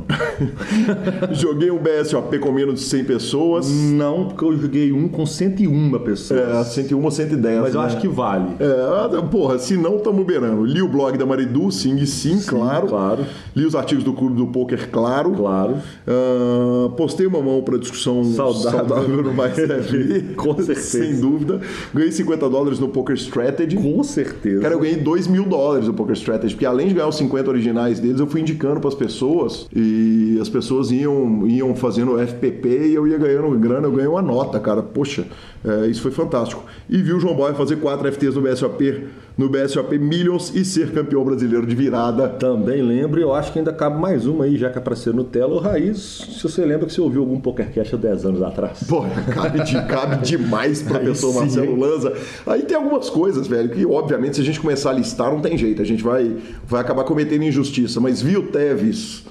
Joguei 1.33 1.71
um 1.71 1.79
BSOP 1.79 2.37
com 2.39 2.51
menos 2.51 2.75
de 2.75 2.85
100 2.85 3.03
pessoas. 3.03 3.69
Não, 3.69 4.27
porque 4.27 4.45
eu 4.45 4.57
joguei 4.57 4.91
um 4.91 5.07
com 5.07 5.25
101 5.25 5.99
pessoas. 5.99 6.39
É, 6.39 6.63
101 6.63 7.03
ou 7.03 7.11
110. 7.11 7.61
Mas 7.61 7.73
eu 7.73 7.81
né? 7.81 7.87
acho 7.87 7.99
que 7.99 8.07
vale. 8.07 8.51
É, 8.59 9.21
porra, 9.29 9.57
se 9.61 9.77
não, 9.77 9.99
tamo 9.99 10.23
beirando. 10.23 10.63
Li 10.65 10.81
o 10.81 10.87
blog 10.87 11.17
da 11.17 11.25
Maridu, 11.25 11.71
sim 11.71 11.95
e 11.97 12.07
sim, 12.07 12.41
claro. 12.45 12.87
claro. 12.87 13.25
Li 13.55 13.65
os 13.65 13.75
artigos 13.75 14.03
do 14.03 14.13
Clube 14.13 14.35
do 14.35 14.47
Poker, 14.47 14.89
claro. 14.89 15.31
Claro. 15.31 15.77
Ah, 16.07 16.89
postei 16.97 17.25
uma 17.25 17.41
mão 17.41 17.61
para 17.61 17.77
discussão 17.77 18.23
Saudável. 18.23 19.07
no 19.07 19.33
Mais 19.33 19.53
TV. 19.55 20.33
Com 20.35 20.55
certeza. 20.55 20.81
Sem 20.81 21.19
dúvida. 21.19 21.61
Ganhei 21.93 22.11
50 22.11 22.49
dólares 22.49 22.79
no 22.79 22.89
Poker 22.89 23.15
Strategy. 23.15 23.77
Com 23.77 24.03
certeza. 24.03 24.61
Cara, 24.61 24.73
eu 24.73 24.79
ganhei 24.79 24.97
2 24.97 25.27
mil 25.27 25.45
dólares 25.45 25.87
no 25.87 25.93
Poker 25.93 26.15
Strategy, 26.15 26.53
porque 26.53 26.65
além 26.65 26.87
de 26.87 26.93
ganhar 26.93 27.07
os 27.07 27.15
50 27.15 27.49
originais 27.49 27.99
deles, 27.99 28.19
eu 28.19 28.27
fui 28.27 28.41
indicando 28.41 28.79
para 28.79 28.89
as 28.89 28.95
pessoas 28.95 29.67
e 29.75 30.37
as 30.41 30.49
pessoas 30.49 30.91
iam, 30.91 31.47
iam 31.47 31.75
fazendo 31.75 32.17
FPP 32.19 32.87
e 32.87 32.93
eu 32.93 33.07
ia 33.07 33.17
ganhando 33.17 33.49
grana, 33.57 33.87
eu 33.87 33.91
ganhei 33.91 34.07
uma 34.07 34.21
nota, 34.21 34.59
cara. 34.59 34.81
Poxa, 34.81 35.25
é, 35.63 35.87
isso 35.87 36.01
foi 36.01 36.11
fantástico. 36.11 36.63
E 36.89 37.01
vi 37.01 37.13
o 37.13 37.19
João 37.19 37.35
Boy 37.35 37.53
fazer 37.53 37.77
4 37.77 38.11
FTs 38.11 38.35
no 38.35 38.41
BSOP, 38.41 39.05
no 39.41 39.49
BSOP 39.49 39.97
Millions 39.97 40.53
e 40.53 40.63
ser 40.63 40.91
campeão 40.91 41.23
brasileiro 41.25 41.65
de 41.65 41.75
virada. 41.75 42.29
Também 42.29 42.81
lembro, 42.81 43.19
e 43.19 43.23
eu 43.23 43.33
acho 43.33 43.51
que 43.51 43.57
ainda 43.57 43.73
cabe 43.73 43.99
mais 43.99 44.27
uma 44.27 44.45
aí, 44.45 44.55
já 44.55 44.69
que 44.69 44.77
é 44.77 44.81
pra 44.81 44.95
ser 44.95 45.13
Nutella. 45.13 45.55
O 45.55 45.57
Raiz, 45.59 45.97
se 46.37 46.43
você 46.43 46.63
lembra 46.63 46.85
que 46.85 46.93
você 46.93 47.01
ouviu 47.01 47.21
algum 47.21 47.39
PokerCast 47.39 47.95
há 47.95 47.97
10 47.97 48.25
anos 48.25 48.41
atrás. 48.43 48.83
Pô, 48.87 49.03
cabe, 49.33 49.63
de- 49.63 49.81
cabe 49.87 50.17
demais, 50.23 50.83
professor 50.83 51.33
Marcelo? 51.33 51.75
Lanza. 51.75 52.13
Aí 52.45 52.61
tem 52.61 52.77
algumas 52.77 53.09
coisas, 53.09 53.47
velho, 53.47 53.69
que 53.69 53.83
obviamente 53.85 54.35
se 54.35 54.41
a 54.41 54.45
gente 54.45 54.59
começar 54.59 54.91
a 54.91 54.93
listar, 54.93 55.31
não 55.31 55.41
tem 55.41 55.57
jeito. 55.57 55.81
A 55.81 55.85
gente 55.85 56.03
vai, 56.03 56.37
vai 56.67 56.79
acabar 56.81 57.03
cometendo 57.03 57.43
injustiça. 57.43 57.99
Mas 57.99 58.21
viu 58.21 58.43
Teves 58.51 59.23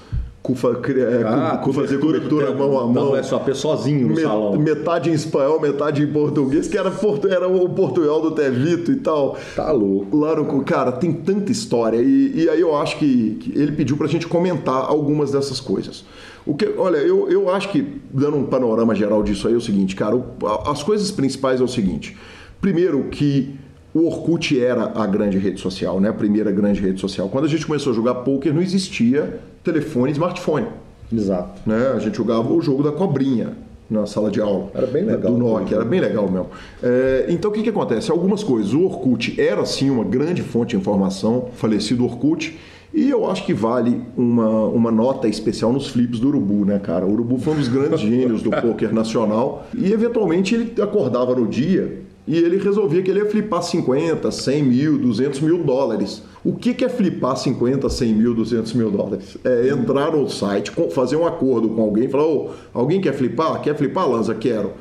com, 0.43 0.55
fa- 0.55 0.73
cri- 0.75 1.01
é, 1.01 1.57
com 1.63 1.71
fazer 1.71 1.99
cobertura 1.99 2.51
mão 2.53 2.79
a 2.79 2.85
mão. 2.87 2.93
Não 3.09 3.15
é 3.15 3.21
só 3.23 3.39
sozinho 3.53 4.07
no 4.07 4.15
Met- 4.15 4.23
salão. 4.23 4.57
Metade 4.57 5.09
em 5.09 5.13
espanhol, 5.13 5.59
metade 5.61 6.01
em 6.01 6.07
português, 6.07 6.67
que 6.67 6.77
era, 6.77 6.89
portu- 6.89 7.27
era 7.27 7.47
o 7.47 7.69
português 7.69 8.21
do 8.21 8.31
Tevito 8.31 8.91
e 8.91 8.95
tal. 8.95 9.37
Tá 9.55 9.71
louco. 9.71 10.17
Lá 10.17 10.35
no, 10.35 10.63
cara, 10.63 10.91
tem 10.91 11.11
tanta 11.13 11.51
história. 11.51 11.97
E, 12.01 12.33
e 12.43 12.49
aí 12.49 12.59
eu 12.59 12.75
acho 12.75 12.97
que, 12.97 13.37
que 13.39 13.59
ele 13.59 13.71
pediu 13.73 13.95
pra 13.97 14.07
gente 14.07 14.27
comentar 14.27 14.83
algumas 14.85 15.31
dessas 15.31 15.59
coisas. 15.59 16.03
O 16.43 16.55
que, 16.55 16.73
olha, 16.75 16.97
eu, 16.97 17.29
eu 17.29 17.53
acho 17.53 17.69
que, 17.69 18.01
dando 18.11 18.35
um 18.37 18.45
panorama 18.45 18.95
geral 18.95 19.21
disso 19.21 19.47
aí, 19.47 19.53
é 19.53 19.57
o 19.57 19.61
seguinte, 19.61 19.95
cara, 19.95 20.15
o- 20.15 20.25
as 20.65 20.81
coisas 20.81 21.11
principais 21.11 21.61
é 21.61 21.63
o 21.63 21.67
seguinte. 21.67 22.17
Primeiro, 22.59 23.03
que 23.11 23.55
o 23.93 24.05
Orkut 24.05 24.59
era 24.59 24.91
a 24.95 25.05
grande 25.05 25.37
rede 25.37 25.59
social, 25.59 25.99
né? 25.99 26.09
A 26.09 26.13
primeira 26.13 26.51
grande 26.51 26.79
rede 26.79 26.99
social. 26.99 27.27
Quando 27.29 27.45
a 27.45 27.47
gente 27.47 27.65
começou 27.65 27.91
a 27.91 27.95
jogar 27.95 28.15
poker, 28.15 28.53
não 28.53 28.61
existia 28.61 29.39
telefone 29.63 30.11
e 30.11 30.13
smartphone 30.13 30.67
Exato. 31.11 31.61
né? 31.69 31.93
A 31.95 31.99
gente 31.99 32.15
jogava 32.15 32.51
o 32.51 32.61
jogo 32.61 32.83
da 32.83 32.91
cobrinha 32.91 33.49
na 33.89 34.05
sala 34.05 34.31
de 34.31 34.39
aula. 34.39 34.71
Era 34.73 34.87
bem 34.87 35.03
legal. 35.03 35.33
Do 35.33 35.37
Nokia, 35.37 35.75
era 35.75 35.85
bem 35.85 35.99
legal 35.99 36.29
mesmo. 36.31 36.47
É, 36.81 37.25
então 37.27 37.51
o 37.51 37.53
que, 37.53 37.61
que 37.61 37.69
acontece? 37.69 38.09
Algumas 38.09 38.41
coisas. 38.43 38.73
O 38.73 38.83
Orkut 38.83 39.39
era 39.39 39.65
sim 39.65 39.89
uma 39.89 40.05
grande 40.05 40.41
fonte 40.41 40.69
de 40.69 40.77
informação, 40.77 41.49
falecido 41.55 42.05
Orkut. 42.05 42.57
E 42.93 43.09
eu 43.09 43.29
acho 43.29 43.45
que 43.45 43.53
vale 43.53 44.01
uma, 44.17 44.65
uma 44.67 44.91
nota 44.91 45.27
especial 45.27 45.71
nos 45.71 45.87
flips 45.87 46.19
do 46.19 46.27
Urubu, 46.29 46.65
né, 46.65 46.79
cara? 46.79 47.05
O 47.05 47.11
Urubu 47.11 47.37
foi 47.37 47.53
um 47.53 47.57
dos 47.57 47.67
grandes 47.67 47.99
gênios 48.01 48.41
do 48.41 48.49
poker 48.49 48.93
nacional. 48.93 49.67
E 49.77 49.91
eventualmente 49.91 50.55
ele 50.55 50.81
acordava 50.81 51.35
no 51.35 51.47
dia 51.47 52.01
e 52.33 52.37
ele 52.37 52.57
resolvia 52.57 53.01
que 53.01 53.11
ele 53.11 53.19
ia 53.19 53.25
flipar 53.25 53.61
50, 53.61 54.31
100 54.31 54.63
mil, 54.63 54.97
200 54.97 55.41
mil 55.41 55.63
dólares. 55.63 56.23
O 56.45 56.53
que 56.53 56.73
que 56.73 56.85
é 56.85 56.89
flipar 56.89 57.35
50, 57.35 57.89
100 57.89 58.13
mil, 58.13 58.33
200 58.33 58.73
mil 58.73 58.89
dólares? 58.89 59.37
É 59.43 59.67
entrar 59.67 60.11
no 60.13 60.29
site, 60.29 60.71
fazer 60.91 61.17
um 61.17 61.27
acordo 61.27 61.67
com 61.69 61.81
alguém, 61.81 62.07
falar, 62.07 62.25
ô, 62.25 62.49
alguém 62.73 63.01
quer 63.01 63.13
flipar? 63.13 63.61
Quer 63.61 63.75
flipar, 63.75 64.09
Lanza? 64.09 64.33
Quero. 64.33 64.71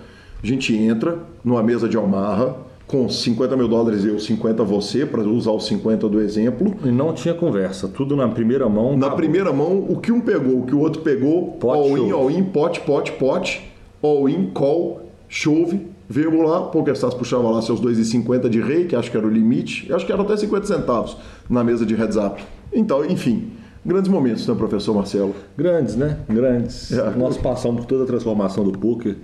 A 0.43 0.47
gente 0.47 0.75
entra 0.75 1.19
numa 1.45 1.61
mesa 1.63 1.89
de 1.89 1.97
almarra, 1.97 2.57
com 2.87 3.09
50 3.09 3.57
mil 3.57 3.67
dólares 3.69 4.05
eu, 4.05 4.19
50 4.19 4.63
você, 4.65 5.05
para 5.05 5.21
usar 5.23 5.51
os 5.51 5.67
50 5.67 6.09
do 6.09 6.21
exemplo. 6.21 6.75
E 6.85 6.89
não 6.91 7.13
tinha 7.13 7.35
conversa, 7.35 7.89
tudo 7.89 8.15
na 8.17 8.29
primeira 8.29 8.69
mão. 8.69 8.93
Na 8.97 9.07
acabou. 9.07 9.17
primeira 9.17 9.53
mão, 9.53 9.87
o 9.89 10.01
que 10.01 10.13
um 10.13 10.21
pegou, 10.21 10.61
o 10.61 10.67
que 10.67 10.75
o 10.75 10.79
outro 10.79 11.03
pegou, 11.03 11.53
Pot, 11.61 11.77
all 11.77 11.91
in, 11.99 12.09
chove. 12.09 12.13
all 12.13 12.31
in, 12.31 12.45
pot, 12.45 12.81
pot, 12.83 13.13
pot, 13.13 13.61
all 14.03 14.29
in, 14.29 14.51
call, 14.55 15.03
chove, 15.29 15.81
vamos 16.11 16.51
lá, 16.51 16.63
PokerStars 16.63 17.15
puxava 17.15 17.49
lá 17.49 17.63
seus 17.63 17.81
2,50 17.81 18.49
de 18.49 18.61
rei, 18.61 18.85
que 18.87 18.97
acho 18.97 19.11
que 19.11 19.17
era 19.17 19.27
o 19.27 19.31
limite, 19.31 19.93
acho 19.93 20.05
que 20.05 20.13
era 20.13 20.21
até 20.21 20.37
50 20.37 20.67
centavos 20.67 21.17
na 21.49 21.63
mesa 21.63 21.87
de 21.87 21.95
heads 21.95 22.17
up. 22.17 22.43
Então, 22.73 23.05
enfim, 23.05 23.51
grandes 23.87 24.11
momentos, 24.11 24.47
né, 24.47 24.55
professor 24.55 24.95
Marcelo? 24.95 25.35
Grandes, 25.57 25.95
né? 25.95 26.19
Grandes. 26.29 26.93
É. 26.93 27.11
Nós 27.17 27.37
passamos 27.37 27.83
por 27.83 27.87
toda 27.87 28.05
a 28.05 28.07
transformação 28.07 28.65
do 28.65 28.73
poker, 28.73 29.17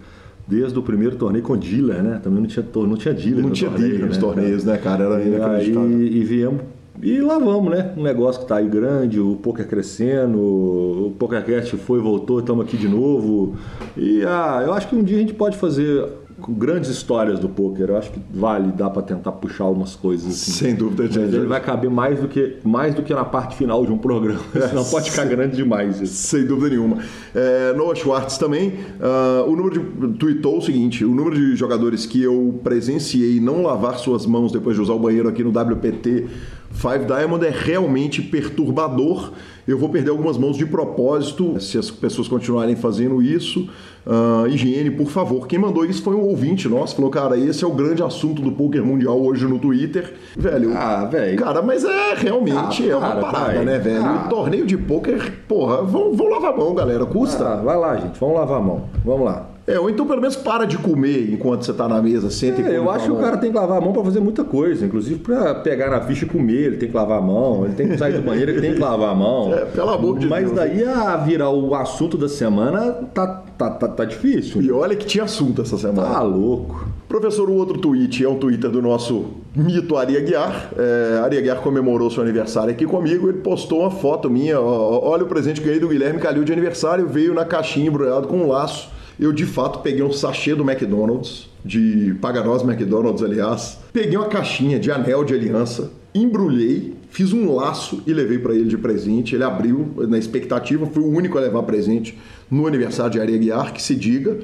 desde 0.47 0.79
o 0.79 0.83
primeiro 0.83 1.17
torneio 1.17 1.45
com 1.45 1.57
dealer, 1.57 2.03
né? 2.03 2.21
Também 2.23 2.41
não 2.41 2.47
tinha, 2.47 2.65
não 2.75 2.97
tinha 2.97 3.13
dealer 3.13 3.43
Não 3.43 3.51
tinha 3.51 3.69
torneio, 3.71 3.91
dealer 3.91 4.07
nos 4.09 4.17
né? 4.17 4.23
torneios, 4.23 4.65
né, 4.65 4.79
cara? 4.79 5.05
Era 5.05 5.15
E 5.19 5.23
aí 5.23 5.35
inacreditável. 5.35 6.01
e 6.01 6.25
viemos 6.25 6.61
e 7.03 7.21
lá 7.21 7.39
vamos, 7.39 7.71
né? 7.71 7.93
Um 7.97 8.03
negócio 8.03 8.41
que 8.41 8.49
tá 8.49 8.57
aí 8.57 8.69
grande, 8.69 9.21
o 9.21 9.37
poker 9.37 9.67
crescendo, 9.69 10.39
o 10.39 11.15
PokerCast 11.19 11.77
foi 11.77 11.99
e 11.99 12.03
voltou, 12.03 12.41
estamos 12.41 12.65
aqui 12.65 12.77
de 12.77 12.89
novo. 12.89 13.55
E 13.97 14.23
ah, 14.25 14.63
eu 14.65 14.73
acho 14.73 14.89
que 14.89 14.97
um 14.97 15.03
dia 15.03 15.17
a 15.19 15.21
gente 15.21 15.35
pode 15.35 15.57
fazer 15.57 16.09
grandes 16.49 16.91
histórias 16.91 17.39
do 17.39 17.49
poker. 17.49 17.91
Eu 17.91 17.97
acho 17.97 18.11
que 18.11 18.21
vale, 18.33 18.73
dá 18.73 18.89
para 18.91 19.03
tentar 19.03 19.33
puxar 19.33 19.65
algumas 19.65 19.95
coisas 19.97 20.33
assim. 20.33 20.53
Sem 20.53 20.75
dúvida, 20.75 21.05
Mas 21.05 21.15
gente. 21.15 21.35
ele 21.35 21.47
vai 21.47 21.61
caber 21.61 21.91
mais 21.91 22.21
do 22.21 22.29
que 22.29 22.57
mais 22.65 22.95
do 22.95 23.03
que 23.03 23.13
na 23.15 23.25
parte 23.25 23.57
final 23.57 23.85
de 23.85 23.93
um 23.93 23.99
programa, 23.99 24.41
senão 24.69 24.85
pode 24.85 25.11
ficar 25.11 25.25
grande 25.25 25.57
demais 25.57 26.01
isso. 26.01 26.15
Sem 26.15 26.45
dúvida 26.47 26.71
nenhuma. 26.71 26.99
É, 27.35 27.73
Noah 27.75 27.95
Schwartz 27.95 28.39
também. 28.39 28.75
ah, 29.01 29.45
o 29.47 29.55
número 29.57 29.79
de. 30.09 30.19
tweetou 30.19 30.59
o 30.59 30.63
seguinte: 30.63 31.05
o 31.05 31.15
número 31.15 31.37
de 31.37 31.57
jogadores 31.57 32.07
que 32.07 32.23
eu 32.23 32.61
presenciei 32.63 33.41
não 33.41 33.63
lavar 33.63 33.99
suas 33.99 34.27
mãos 34.27 34.53
depois 34.53 34.77
de 34.77 34.83
usar 34.83 34.95
o 34.95 34.99
banheiro 34.99 35.29
aqui 35.29 35.43
no 35.45 35.51
WPT 35.51 36.27
Five 36.71 37.07
Diamond 37.07 37.45
é 37.47 37.51
realmente 37.51 38.21
perturbador. 38.23 39.33
Eu 39.67 39.77
vou 39.79 39.89
perder 39.89 40.11
algumas 40.11 40.39
mãos 40.39 40.57
de 40.57 40.65
propósito 40.65 41.61
se 41.61 41.77
as 41.77 41.91
pessoas 41.91 42.29
continuarem 42.29 42.77
fazendo 42.77 43.21
isso. 43.21 43.69
Ah, 44.07 44.45
higiene, 44.49 44.91
por 44.93 45.09
favor. 45.11 45.49
Quem 45.49 45.59
mandou 45.59 45.85
isso 45.85 46.03
foi 46.03 46.15
um 46.15 46.21
ouvinte 46.23 46.69
nosso. 46.69 46.95
Falou, 46.95 47.11
cara, 47.11 47.37
esse 47.37 47.65
é 47.65 47.67
o 47.67 47.73
grande 47.73 48.01
assunto 48.03 48.41
do 48.41 48.53
poker 48.53 48.85
mundial 48.85 49.21
hoje 49.21 49.45
no 49.47 49.59
Twitter. 49.59 50.15
Velho, 50.37 50.71
Ah, 50.77 51.05
velho. 51.07 51.37
Cara, 51.39 51.61
mas 51.63 51.85
é 51.85 52.15
realmente 52.15 52.85
Ah, 52.85 52.93
é 52.93 52.97
uma 52.97 53.11
para, 53.11 53.21
parada, 53.23 53.55
vai. 53.55 53.65
né, 53.65 53.79
velho? 53.81 54.05
Ah. 54.05 54.27
Torneio 54.31 54.65
de 54.65 54.77
pôquer, 54.79 55.33
porra, 55.49 55.83
vão, 55.83 56.13
vão 56.15 56.29
lavar 56.29 56.53
a 56.53 56.57
mão, 56.57 56.73
galera. 56.75 57.05
Custa. 57.05 57.45
Ah, 57.45 57.57
vai 57.57 57.77
lá, 57.77 57.97
gente, 57.97 58.21
vamos 58.21 58.37
lavar 58.37 58.59
a 58.59 58.63
mão. 58.63 58.85
Vamos 59.05 59.25
lá. 59.25 59.49
É, 59.67 59.81
ou 59.81 59.91
então 59.91 60.07
pelo 60.07 60.21
menos 60.21 60.37
para 60.37 60.65
de 60.65 60.79
comer 60.79 61.33
enquanto 61.33 61.65
você 61.65 61.73
está 61.73 61.89
na 61.89 62.01
mesa, 62.01 62.31
senta 62.31 62.61
é, 62.61 62.61
e 62.61 62.65
come. 62.65 62.77
Eu 62.77 62.91
acho 62.91 63.07
que 63.07 63.13
o 63.13 63.17
cara 63.17 63.37
tem 63.37 63.51
que 63.51 63.57
lavar 63.57 63.79
a 63.79 63.81
mão 63.81 63.93
para 63.93 64.05
fazer 64.05 64.21
muita 64.21 64.45
coisa, 64.45 64.87
inclusive 64.87 65.19
para 65.19 65.57
pegar 65.57 65.91
na 65.91 66.01
ficha 66.03 66.25
e 66.25 66.29
comer, 66.29 66.67
ele 66.67 66.77
tem 66.77 66.89
que 66.89 66.95
lavar 66.95 67.19
a 67.19 67.23
mão, 67.23 67.65
ele 67.65 67.75
tem 67.75 67.89
que 67.89 67.99
sair 67.99 68.13
do 68.13 68.23
banheiro, 68.23 68.53
ele 68.53 68.61
tem 68.61 68.75
que 68.75 68.81
lavar 68.81 69.11
a 69.11 69.15
mão. 69.15 69.53
É, 69.53 69.65
pelo 69.65 69.91
amor 69.91 70.19
de 70.19 70.29
Mas 70.29 70.45
Deus. 70.45 70.55
daí 70.55 70.85
a 70.85 71.17
virar 71.17 71.51
o 71.51 71.75
assunto 71.75 72.17
da 72.17 72.29
semana 72.29 72.93
tá, 73.13 73.27
tá, 73.59 73.71
tá, 73.71 73.89
tá 73.89 74.05
difícil. 74.05 74.63
E 74.63 74.71
olha 74.71 74.95
que 74.95 75.05
tinha 75.05 75.25
assunto 75.25 75.63
essa 75.63 75.77
semana. 75.77 76.09
Tá 76.09 76.23
louco. 76.23 76.87
Professor, 77.09 77.49
o 77.49 77.55
outro 77.55 77.79
tweet 77.79 78.25
é 78.25 78.29
um 78.29 78.37
Twitter 78.37 78.71
do 78.71 78.83
nosso 78.83 79.27
mito 79.55 79.97
Ari 79.97 80.17
Aguiar. 80.17 80.71
É, 80.77 81.21
Ari 81.25 81.39
Aguiar 81.39 81.61
comemorou 81.61 82.11
seu 82.11 82.23
aniversário 82.23 82.71
aqui 82.71 82.85
comigo. 82.85 83.29
Ele 83.29 83.39
postou 83.39 83.81
uma 83.81 83.91
foto 83.91 84.29
minha. 84.29 84.61
ó, 84.61 85.09
olha 85.09 85.25
o 85.25 85.27
presente 85.27 85.61
que 85.61 85.67
ganhei 85.67 85.81
do 85.81 85.89
Guilherme 85.89 86.21
Calil 86.21 86.45
de 86.45 86.53
aniversário. 86.53 87.07
Veio 87.07 87.33
na 87.33 87.45
caixinha 87.45 87.89
embrulhado 87.89 88.27
com 88.27 88.39
um 88.39 88.49
laço. 88.49 88.91
Eu, 89.19 89.33
de 89.33 89.47
fato, 89.47 89.81
peguei 89.81 90.03
um 90.03 90.13
sachê 90.13 90.55
do 90.55 90.63
McDonald's, 90.63 91.49
de 91.65 92.15
Paganós 92.21 92.63
McDonald's, 92.63 93.23
aliás. 93.23 93.79
Peguei 93.93 94.17
uma 94.17 94.29
caixinha 94.29 94.79
de 94.79 94.91
anel 94.91 95.25
de 95.25 95.35
aliança, 95.35 95.91
embrulhei, 96.15 96.95
fiz 97.11 97.33
um 97.33 97.55
laço 97.55 98.03
e 98.07 98.13
levei 98.13 98.39
para 98.39 98.55
ele 98.55 98.69
de 98.69 98.77
presente. 98.77 99.35
Ele 99.35 99.45
abriu 99.45 99.95
na 100.09 100.19
expectativa, 100.19 100.87
fui 100.87 101.03
o 101.03 101.09
único 101.09 101.39
a 101.39 101.41
levar 101.41 101.63
presente 101.63 102.17
no 102.51 102.67
aniversário 102.67 103.13
de 103.13 103.21
Ari 103.21 103.35
Aguiar, 103.35 103.73
que 103.73 103.81
se 103.81 103.95
diga. 103.95 104.39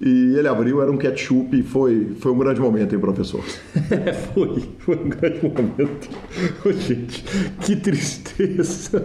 E 0.00 0.36
ele 0.36 0.46
abriu, 0.46 0.80
era 0.80 0.90
um 0.90 0.96
ketchup 0.96 1.58
e 1.58 1.62
foi, 1.62 2.12
foi 2.20 2.30
um 2.30 2.38
grande 2.38 2.60
momento, 2.60 2.94
hein, 2.94 3.00
professor? 3.00 3.42
É, 3.90 4.12
foi, 4.32 4.62
foi 4.78 4.96
um 4.96 5.08
grande 5.08 5.40
momento. 5.42 6.08
Ô, 6.64 6.72
gente, 6.72 7.24
que 7.62 7.74
tristeza. 7.74 9.02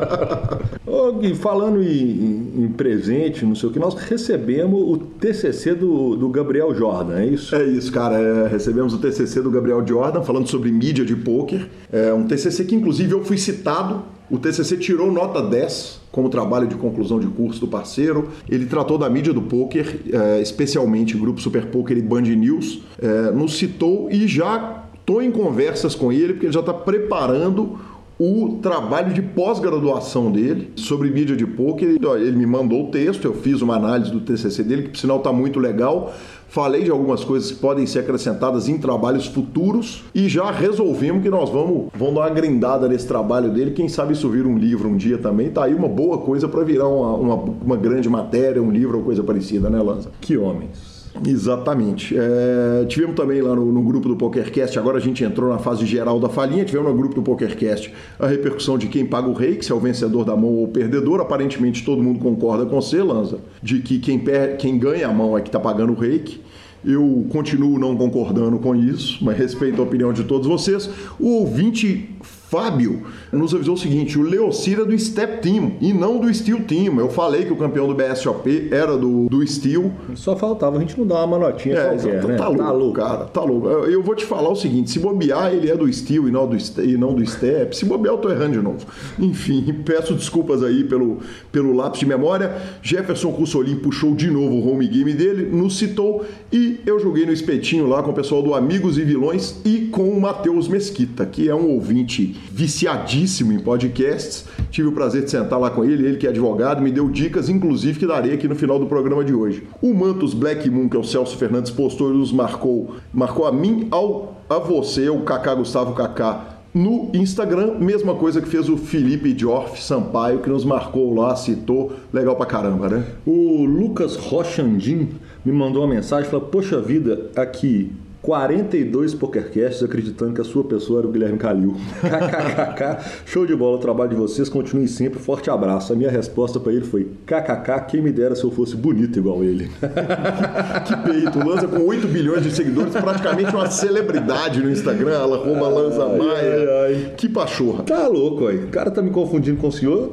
Ô, 0.86 1.12
Gui, 1.12 1.34
falando 1.34 1.82
em, 1.82 2.64
em 2.64 2.68
presente, 2.68 3.44
não 3.44 3.54
sei 3.54 3.68
o 3.68 3.72
que, 3.72 3.78
nós 3.78 3.94
recebemos 3.94 4.80
o 4.80 4.96
TCC 4.96 5.74
do, 5.74 6.16
do 6.16 6.28
Gabriel 6.30 6.74
Jordan, 6.74 7.18
é 7.18 7.26
isso? 7.26 7.54
É 7.54 7.64
isso, 7.64 7.92
cara. 7.92 8.16
É, 8.16 8.48
recebemos 8.48 8.94
o 8.94 8.98
TCC 8.98 9.42
do 9.42 9.50
Gabriel 9.50 9.86
Jordan 9.86 10.22
falando 10.22 10.48
sobre 10.48 10.72
mídia 10.72 11.04
de 11.04 11.14
pôquer. 11.14 11.68
É 11.92 12.14
um 12.14 12.26
TCC 12.26 12.64
que, 12.64 12.74
inclusive, 12.74 13.12
eu 13.12 13.22
fui 13.22 13.36
citado. 13.36 14.13
O 14.30 14.38
TCC 14.38 14.78
tirou 14.78 15.12
nota 15.12 15.42
10 15.42 16.00
como 16.10 16.28
trabalho 16.28 16.66
de 16.66 16.76
conclusão 16.76 17.18
de 17.18 17.26
curso 17.26 17.60
do 17.60 17.68
parceiro. 17.68 18.28
Ele 18.48 18.66
tratou 18.66 18.96
da 18.96 19.10
mídia 19.10 19.32
do 19.32 19.42
pôquer, 19.42 20.00
é, 20.12 20.40
especialmente 20.40 21.16
Grupo 21.16 21.40
Super 21.40 21.66
Poker 21.66 21.96
e 21.96 22.02
Band 22.02 22.22
News. 22.22 22.82
É, 22.98 23.30
nos 23.32 23.58
citou 23.58 24.08
e 24.10 24.26
já 24.26 24.84
estou 24.98 25.20
em 25.20 25.30
conversas 25.30 25.94
com 25.94 26.10
ele, 26.10 26.34
porque 26.34 26.46
ele 26.46 26.52
já 26.52 26.60
está 26.60 26.72
preparando 26.72 27.78
o 28.18 28.60
trabalho 28.62 29.12
de 29.12 29.20
pós-graduação 29.20 30.30
dele 30.30 30.70
sobre 30.76 31.10
mídia 31.10 31.36
de 31.36 31.46
pôquer. 31.46 31.98
Ele 32.00 32.36
me 32.36 32.46
mandou 32.46 32.86
o 32.86 32.90
texto, 32.90 33.24
eu 33.24 33.34
fiz 33.34 33.60
uma 33.60 33.76
análise 33.76 34.10
do 34.10 34.20
TCC 34.20 34.62
dele, 34.62 34.82
que 34.84 34.88
por 34.90 34.98
sinal 34.98 35.18
está 35.18 35.32
muito 35.32 35.58
legal. 35.58 36.14
Falei 36.54 36.84
de 36.84 36.90
algumas 36.92 37.24
coisas 37.24 37.50
que 37.50 37.58
podem 37.58 37.84
ser 37.84 37.98
acrescentadas 37.98 38.68
em 38.68 38.78
trabalhos 38.78 39.26
futuros 39.26 40.04
e 40.14 40.28
já 40.28 40.52
resolvemos 40.52 41.20
que 41.20 41.28
nós 41.28 41.50
vamos, 41.50 41.88
vamos 41.92 42.14
dar 42.14 42.20
uma 42.20 42.30
grindada 42.30 42.86
nesse 42.86 43.08
trabalho 43.08 43.50
dele. 43.50 43.72
Quem 43.72 43.88
sabe 43.88 44.12
isso 44.12 44.30
vira 44.30 44.46
um 44.46 44.56
livro 44.56 44.88
um 44.88 44.96
dia 44.96 45.18
também. 45.18 45.50
Tá 45.50 45.64
aí 45.64 45.74
uma 45.74 45.88
boa 45.88 46.18
coisa 46.18 46.46
para 46.46 46.62
virar 46.62 46.86
uma, 46.86 47.14
uma, 47.16 47.34
uma 47.34 47.76
grande 47.76 48.08
matéria, 48.08 48.62
um 48.62 48.70
livro 48.70 48.98
ou 48.98 49.04
coisa 49.04 49.24
parecida, 49.24 49.68
né, 49.68 49.82
Lanza? 49.82 50.12
Que 50.20 50.36
homens. 50.36 50.93
Exatamente. 51.26 52.16
É, 52.16 52.84
tivemos 52.86 53.14
também 53.14 53.40
lá 53.40 53.54
no, 53.54 53.70
no, 53.70 53.82
grupo 53.82 54.08
do 54.08 54.16
PokerCast, 54.16 54.78
agora 54.78 54.98
a 54.98 55.00
gente 55.00 55.22
entrou 55.22 55.48
na 55.48 55.58
fase 55.58 55.86
geral 55.86 56.18
da 56.18 56.28
falinha, 56.28 56.64
tivemos 56.64 56.90
no 56.90 56.96
grupo 56.96 57.14
do 57.14 57.22
PokerCast 57.22 57.92
a 58.18 58.26
repercussão 58.26 58.76
de 58.76 58.88
quem 58.88 59.06
paga 59.06 59.28
o 59.28 59.32
rei, 59.32 59.56
que 59.56 59.64
se 59.64 59.70
é 59.70 59.74
o 59.74 59.78
vencedor 59.78 60.24
da 60.24 60.34
mão 60.34 60.50
ou 60.50 60.64
o 60.64 60.68
perdedor. 60.68 61.20
Aparentemente 61.20 61.84
todo 61.84 62.02
mundo 62.02 62.18
concorda 62.18 62.66
com 62.66 62.80
você, 62.80 63.00
Lanza, 63.02 63.38
de 63.62 63.78
que 63.80 63.98
quem, 64.00 64.18
per, 64.18 64.56
quem 64.56 64.76
ganha 64.76 65.06
a 65.06 65.12
mão 65.12 65.38
é 65.38 65.40
que 65.40 65.48
está 65.48 65.60
pagando 65.60 65.92
o 65.92 65.96
reiki. 65.96 66.40
Eu 66.84 67.24
continuo 67.30 67.78
não 67.78 67.96
concordando 67.96 68.58
com 68.58 68.74
isso, 68.74 69.24
mas 69.24 69.38
respeito 69.38 69.80
a 69.80 69.84
opinião 69.84 70.12
de 70.12 70.24
todos 70.24 70.46
vocês. 70.46 70.90
O 71.18 71.28
ouvinte 71.38 72.10
Fábio 72.48 73.02
nos 73.32 73.54
avisou 73.54 73.74
o 73.74 73.78
seguinte: 73.78 74.18
o 74.18 74.22
Leocir 74.22 74.78
é 74.78 74.84
do 74.84 74.98
Step 74.98 75.42
Team 75.42 75.72
e 75.80 75.92
não 75.92 76.18
do 76.18 76.32
Steel 76.32 76.60
Team. 76.62 76.98
Eu 76.98 77.08
falei 77.08 77.44
que 77.44 77.52
o 77.52 77.56
campeão 77.56 77.86
do 77.88 77.94
BSOP 77.94 78.68
era 78.70 78.96
do, 78.96 79.28
do 79.28 79.46
Steel. 79.46 79.90
Só 80.14 80.36
faltava 80.36 80.76
a 80.76 80.80
gente 80.80 80.98
não 80.98 81.06
dar 81.06 81.24
uma 81.24 81.38
manotinha 81.38 81.76
é, 81.76 81.88
qualquer, 81.88 82.20
tá, 82.20 82.28
né? 82.28 82.36
tá, 82.36 82.48
louco, 82.48 82.62
tá 82.62 82.72
louco, 82.72 82.94
cara, 82.94 83.24
tá 83.24 83.42
louco. 83.42 83.68
Eu 83.68 84.02
vou 84.02 84.14
te 84.14 84.24
falar 84.24 84.50
o 84.50 84.56
seguinte: 84.56 84.90
se 84.90 84.98
bobear, 84.98 85.52
ele 85.52 85.70
é 85.70 85.76
do 85.76 85.90
Steel 85.92 86.28
e 86.28 86.30
não 86.30 86.46
do, 86.46 86.56
e 86.82 86.96
não 86.96 87.14
do 87.14 87.26
Step. 87.26 87.76
Se 87.76 87.84
bobear, 87.84 88.14
eu 88.14 88.18
tô 88.18 88.30
errando 88.30 88.52
de 88.52 88.62
novo. 88.62 88.86
Enfim, 89.18 89.72
peço 89.84 90.14
desculpas 90.14 90.62
aí 90.62 90.84
pelo, 90.84 91.18
pelo 91.50 91.74
lápis 91.74 92.00
de 92.00 92.06
memória. 92.06 92.54
Jefferson 92.82 93.32
Cussolim 93.32 93.76
puxou 93.76 94.14
de 94.14 94.30
novo 94.30 94.54
o 94.54 94.70
home 94.70 94.86
game 94.86 95.12
dele, 95.12 95.48
nos 95.50 95.78
citou 95.78 96.24
e 96.52 96.80
eu 96.86 97.00
joguei 97.00 97.26
no 97.26 97.32
espetinho 97.32 97.86
lá 97.86 98.02
com 98.02 98.10
o 98.10 98.14
pessoal 98.14 98.42
do 98.42 98.54
Amigos 98.54 98.98
e 98.98 99.02
Vilões 99.02 99.60
e 99.64 99.86
com 99.86 100.08
o 100.10 100.20
Matheus 100.20 100.68
Mesquita, 100.68 101.26
que 101.26 101.48
é 101.48 101.54
um 101.54 101.70
ouvinte 101.70 102.33
viciadíssimo 102.50 103.52
em 103.52 103.58
podcasts. 103.58 104.44
Tive 104.70 104.88
o 104.88 104.92
prazer 104.92 105.24
de 105.24 105.30
sentar 105.30 105.58
lá 105.58 105.70
com 105.70 105.84
ele, 105.84 106.06
ele 106.06 106.16
que 106.16 106.26
é 106.26 106.30
advogado, 106.30 106.82
me 106.82 106.90
deu 106.90 107.08
dicas, 107.08 107.48
inclusive, 107.48 107.98
que 107.98 108.06
darei 108.06 108.34
aqui 108.34 108.48
no 108.48 108.54
final 108.54 108.78
do 108.78 108.86
programa 108.86 109.24
de 109.24 109.34
hoje. 109.34 109.64
O 109.80 109.94
Mantos 109.94 110.34
Black 110.34 110.68
Moon, 110.68 110.88
que 110.88 110.96
é 110.96 111.00
o 111.00 111.04
Celso 111.04 111.36
Fernandes 111.36 111.70
postou 111.70 112.12
e 112.12 112.16
nos 112.16 112.32
marcou, 112.32 112.96
marcou 113.12 113.46
a 113.46 113.52
mim, 113.52 113.88
ao, 113.90 114.40
a 114.48 114.58
você, 114.58 115.08
o 115.08 115.20
Kaká 115.20 115.54
Gustavo 115.54 115.94
Kaká, 115.94 116.54
no 116.74 117.12
Instagram, 117.14 117.78
mesma 117.78 118.16
coisa 118.16 118.42
que 118.42 118.48
fez 118.48 118.68
o 118.68 118.76
Felipe 118.76 119.32
Diorf 119.32 119.80
Sampaio, 119.80 120.40
que 120.40 120.50
nos 120.50 120.64
marcou 120.64 121.14
lá, 121.14 121.36
citou, 121.36 121.92
legal 122.12 122.34
pra 122.34 122.46
caramba, 122.46 122.88
né? 122.88 123.04
O 123.24 123.64
Lucas 123.64 124.16
Rochandin 124.16 125.10
me 125.44 125.52
mandou 125.52 125.84
uma 125.84 125.94
mensagem, 125.94 126.28
falou, 126.28 126.46
poxa 126.46 126.80
vida, 126.80 127.30
aqui, 127.36 127.92
42 128.24 129.14
PokerCasts 129.14 129.82
acreditando 129.82 130.32
que 130.32 130.40
a 130.40 130.44
sua 130.44 130.64
pessoa 130.64 131.00
era 131.00 131.08
o 131.08 131.12
Guilherme 131.12 131.36
Calil. 131.36 131.76
KKKK, 132.00 133.04
show 133.26 133.46
de 133.46 133.54
bola 133.54 133.76
o 133.76 133.78
trabalho 133.78 134.10
de 134.10 134.16
vocês, 134.16 134.48
continue 134.48 134.88
sempre, 134.88 135.18
forte 135.18 135.50
abraço. 135.50 135.92
A 135.92 135.96
minha 135.96 136.10
resposta 136.10 136.58
para 136.58 136.72
ele 136.72 136.86
foi: 136.86 137.06
KKK, 137.26 137.86
quem 137.86 138.00
me 138.00 138.10
dera 138.10 138.34
se 138.34 138.42
eu 138.42 138.50
fosse 138.50 138.74
bonito 138.76 139.18
igual 139.18 139.44
ele. 139.44 139.70
que 140.86 140.96
peito, 140.96 141.38
Lanza 141.38 141.68
com 141.68 141.86
8 141.86 142.08
bilhões 142.08 142.42
de 142.42 142.50
seguidores, 142.50 142.94
praticamente 142.94 143.54
uma 143.54 143.70
celebridade 143.70 144.62
no 144.62 144.70
Instagram, 144.70 145.12
ela 145.12 145.36
arroba 145.36 145.68
Lanza 145.68 146.04
Ai, 146.06 146.18
Maia. 146.18 146.54
ai, 146.54 146.94
ai. 146.94 147.12
Que 147.18 147.28
pachorra. 147.28 147.82
Tá 147.82 148.08
louco, 148.08 148.46
aí. 148.46 148.56
O 148.56 148.68
cara 148.68 148.90
tá 148.90 149.02
me 149.02 149.10
confundindo 149.10 149.58
com 149.58 149.68
o 149.68 149.72
senhor. 149.72 150.12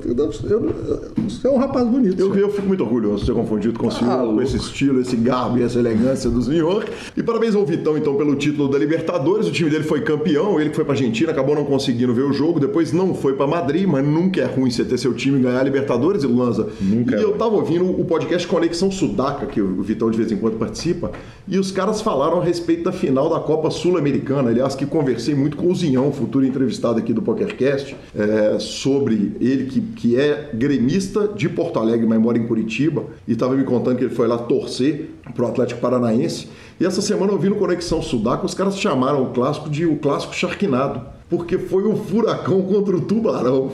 Você 1.29 1.47
é 1.47 1.49
um 1.49 1.57
rapaz 1.57 1.87
bonito. 1.87 2.19
Eu, 2.19 2.35
eu 2.35 2.49
fico 2.49 2.67
muito 2.67 2.83
orgulhoso 2.83 3.21
de 3.21 3.25
ser 3.27 3.33
confundido 3.33 3.79
com 3.79 3.87
o 3.87 3.91
senhor, 3.91 4.17
com 4.17 4.23
louco. 4.25 4.41
esse 4.41 4.57
estilo, 4.57 4.99
esse 4.99 5.15
garbo 5.15 5.57
e 5.57 5.63
essa 5.63 5.79
elegância 5.79 6.29
do 6.29 6.41
senhor. 6.41 6.85
E 7.15 7.23
parabéns 7.23 7.55
ao 7.55 7.65
Vitão, 7.65 7.97
então, 8.01 8.15
pelo 8.15 8.35
título 8.35 8.67
da 8.67 8.77
Libertadores. 8.77 9.47
O 9.47 9.51
time 9.51 9.69
dele 9.69 9.83
foi 9.83 10.01
campeão, 10.01 10.59
ele 10.59 10.71
que 10.71 10.75
foi 10.75 10.83
pra 10.83 10.93
Argentina, 10.93 11.31
acabou 11.31 11.55
não 11.55 11.63
conseguindo 11.63 12.13
ver 12.13 12.23
o 12.23 12.33
jogo, 12.33 12.59
depois 12.59 12.91
não 12.91 13.13
foi 13.13 13.33
pra 13.33 13.45
Madrid, 13.45 13.87
mas 13.87 14.05
nunca 14.05 14.41
é 14.41 14.45
ruim 14.45 14.71
você 14.71 14.83
ter 14.83 14.97
seu 14.97 15.13
time 15.13 15.39
ganhar 15.39 15.59
a 15.59 15.63
Libertadores, 15.63 16.23
Lanza. 16.23 16.69
Nunca 16.81 17.15
E 17.15 17.19
é 17.19 17.23
eu 17.23 17.33
tava 17.33 17.55
ouvindo 17.55 17.85
o 17.87 18.03
podcast 18.03 18.47
Conexão 18.47 18.91
Sudaca, 18.91 19.45
que 19.45 19.61
o 19.61 19.81
Vitão 19.81 20.09
de 20.09 20.17
vez 20.17 20.31
em 20.31 20.37
quando 20.37 20.57
participa, 20.57 21.11
e 21.47 21.59
os 21.59 21.71
caras 21.71 22.01
falaram 22.01 22.41
a 22.41 22.43
respeito 22.43 22.83
da 22.83 22.91
final 22.91 23.29
da 23.29 23.39
Copa 23.39 23.69
Sul-Americana. 23.69 24.49
Aliás, 24.49 24.73
que 24.73 24.85
conversei 24.85 25.35
muito 25.35 25.55
com 25.55 25.71
o 25.71 25.75
Zinhão, 25.75 26.11
futuro 26.11 26.45
entrevistado 26.45 26.97
aqui 26.97 27.13
do 27.13 27.21
PokerCast, 27.21 27.95
é, 28.15 28.57
sobre 28.59 29.33
ele 29.39 29.65
que, 29.65 29.81
que 29.81 30.15
é 30.19 30.49
gremista 30.53 31.27
de 31.27 31.47
Porto 31.47 31.79
Alegre, 31.79 32.07
mas 32.07 32.19
mora 32.19 32.37
em 32.37 32.47
Curitiba, 32.47 33.05
e 33.27 33.33
estava 33.33 33.55
me 33.55 33.63
contando 33.63 33.97
que 33.97 34.05
ele 34.05 34.15
foi 34.15 34.27
lá 34.27 34.37
torcer 34.37 35.11
pro 35.35 35.45
Atlético 35.45 35.79
Paranaense. 35.79 36.47
E 36.81 36.85
essa 36.85 36.99
semana 36.99 37.31
eu 37.31 37.37
vi 37.37 37.47
no 37.47 37.57
Conexão 37.57 38.01
Sudaca, 38.01 38.43
os 38.43 38.55
caras 38.55 38.75
chamaram 38.75 39.21
o 39.21 39.27
clássico 39.27 39.69
de 39.69 39.85
o 39.85 39.97
clássico 39.97 40.33
Sharknado, 40.33 41.01
porque 41.29 41.59
foi 41.59 41.83
o 41.83 41.95
furacão 41.95 42.59
contra 42.63 42.97
o 42.97 43.01
tubarão. 43.01 43.69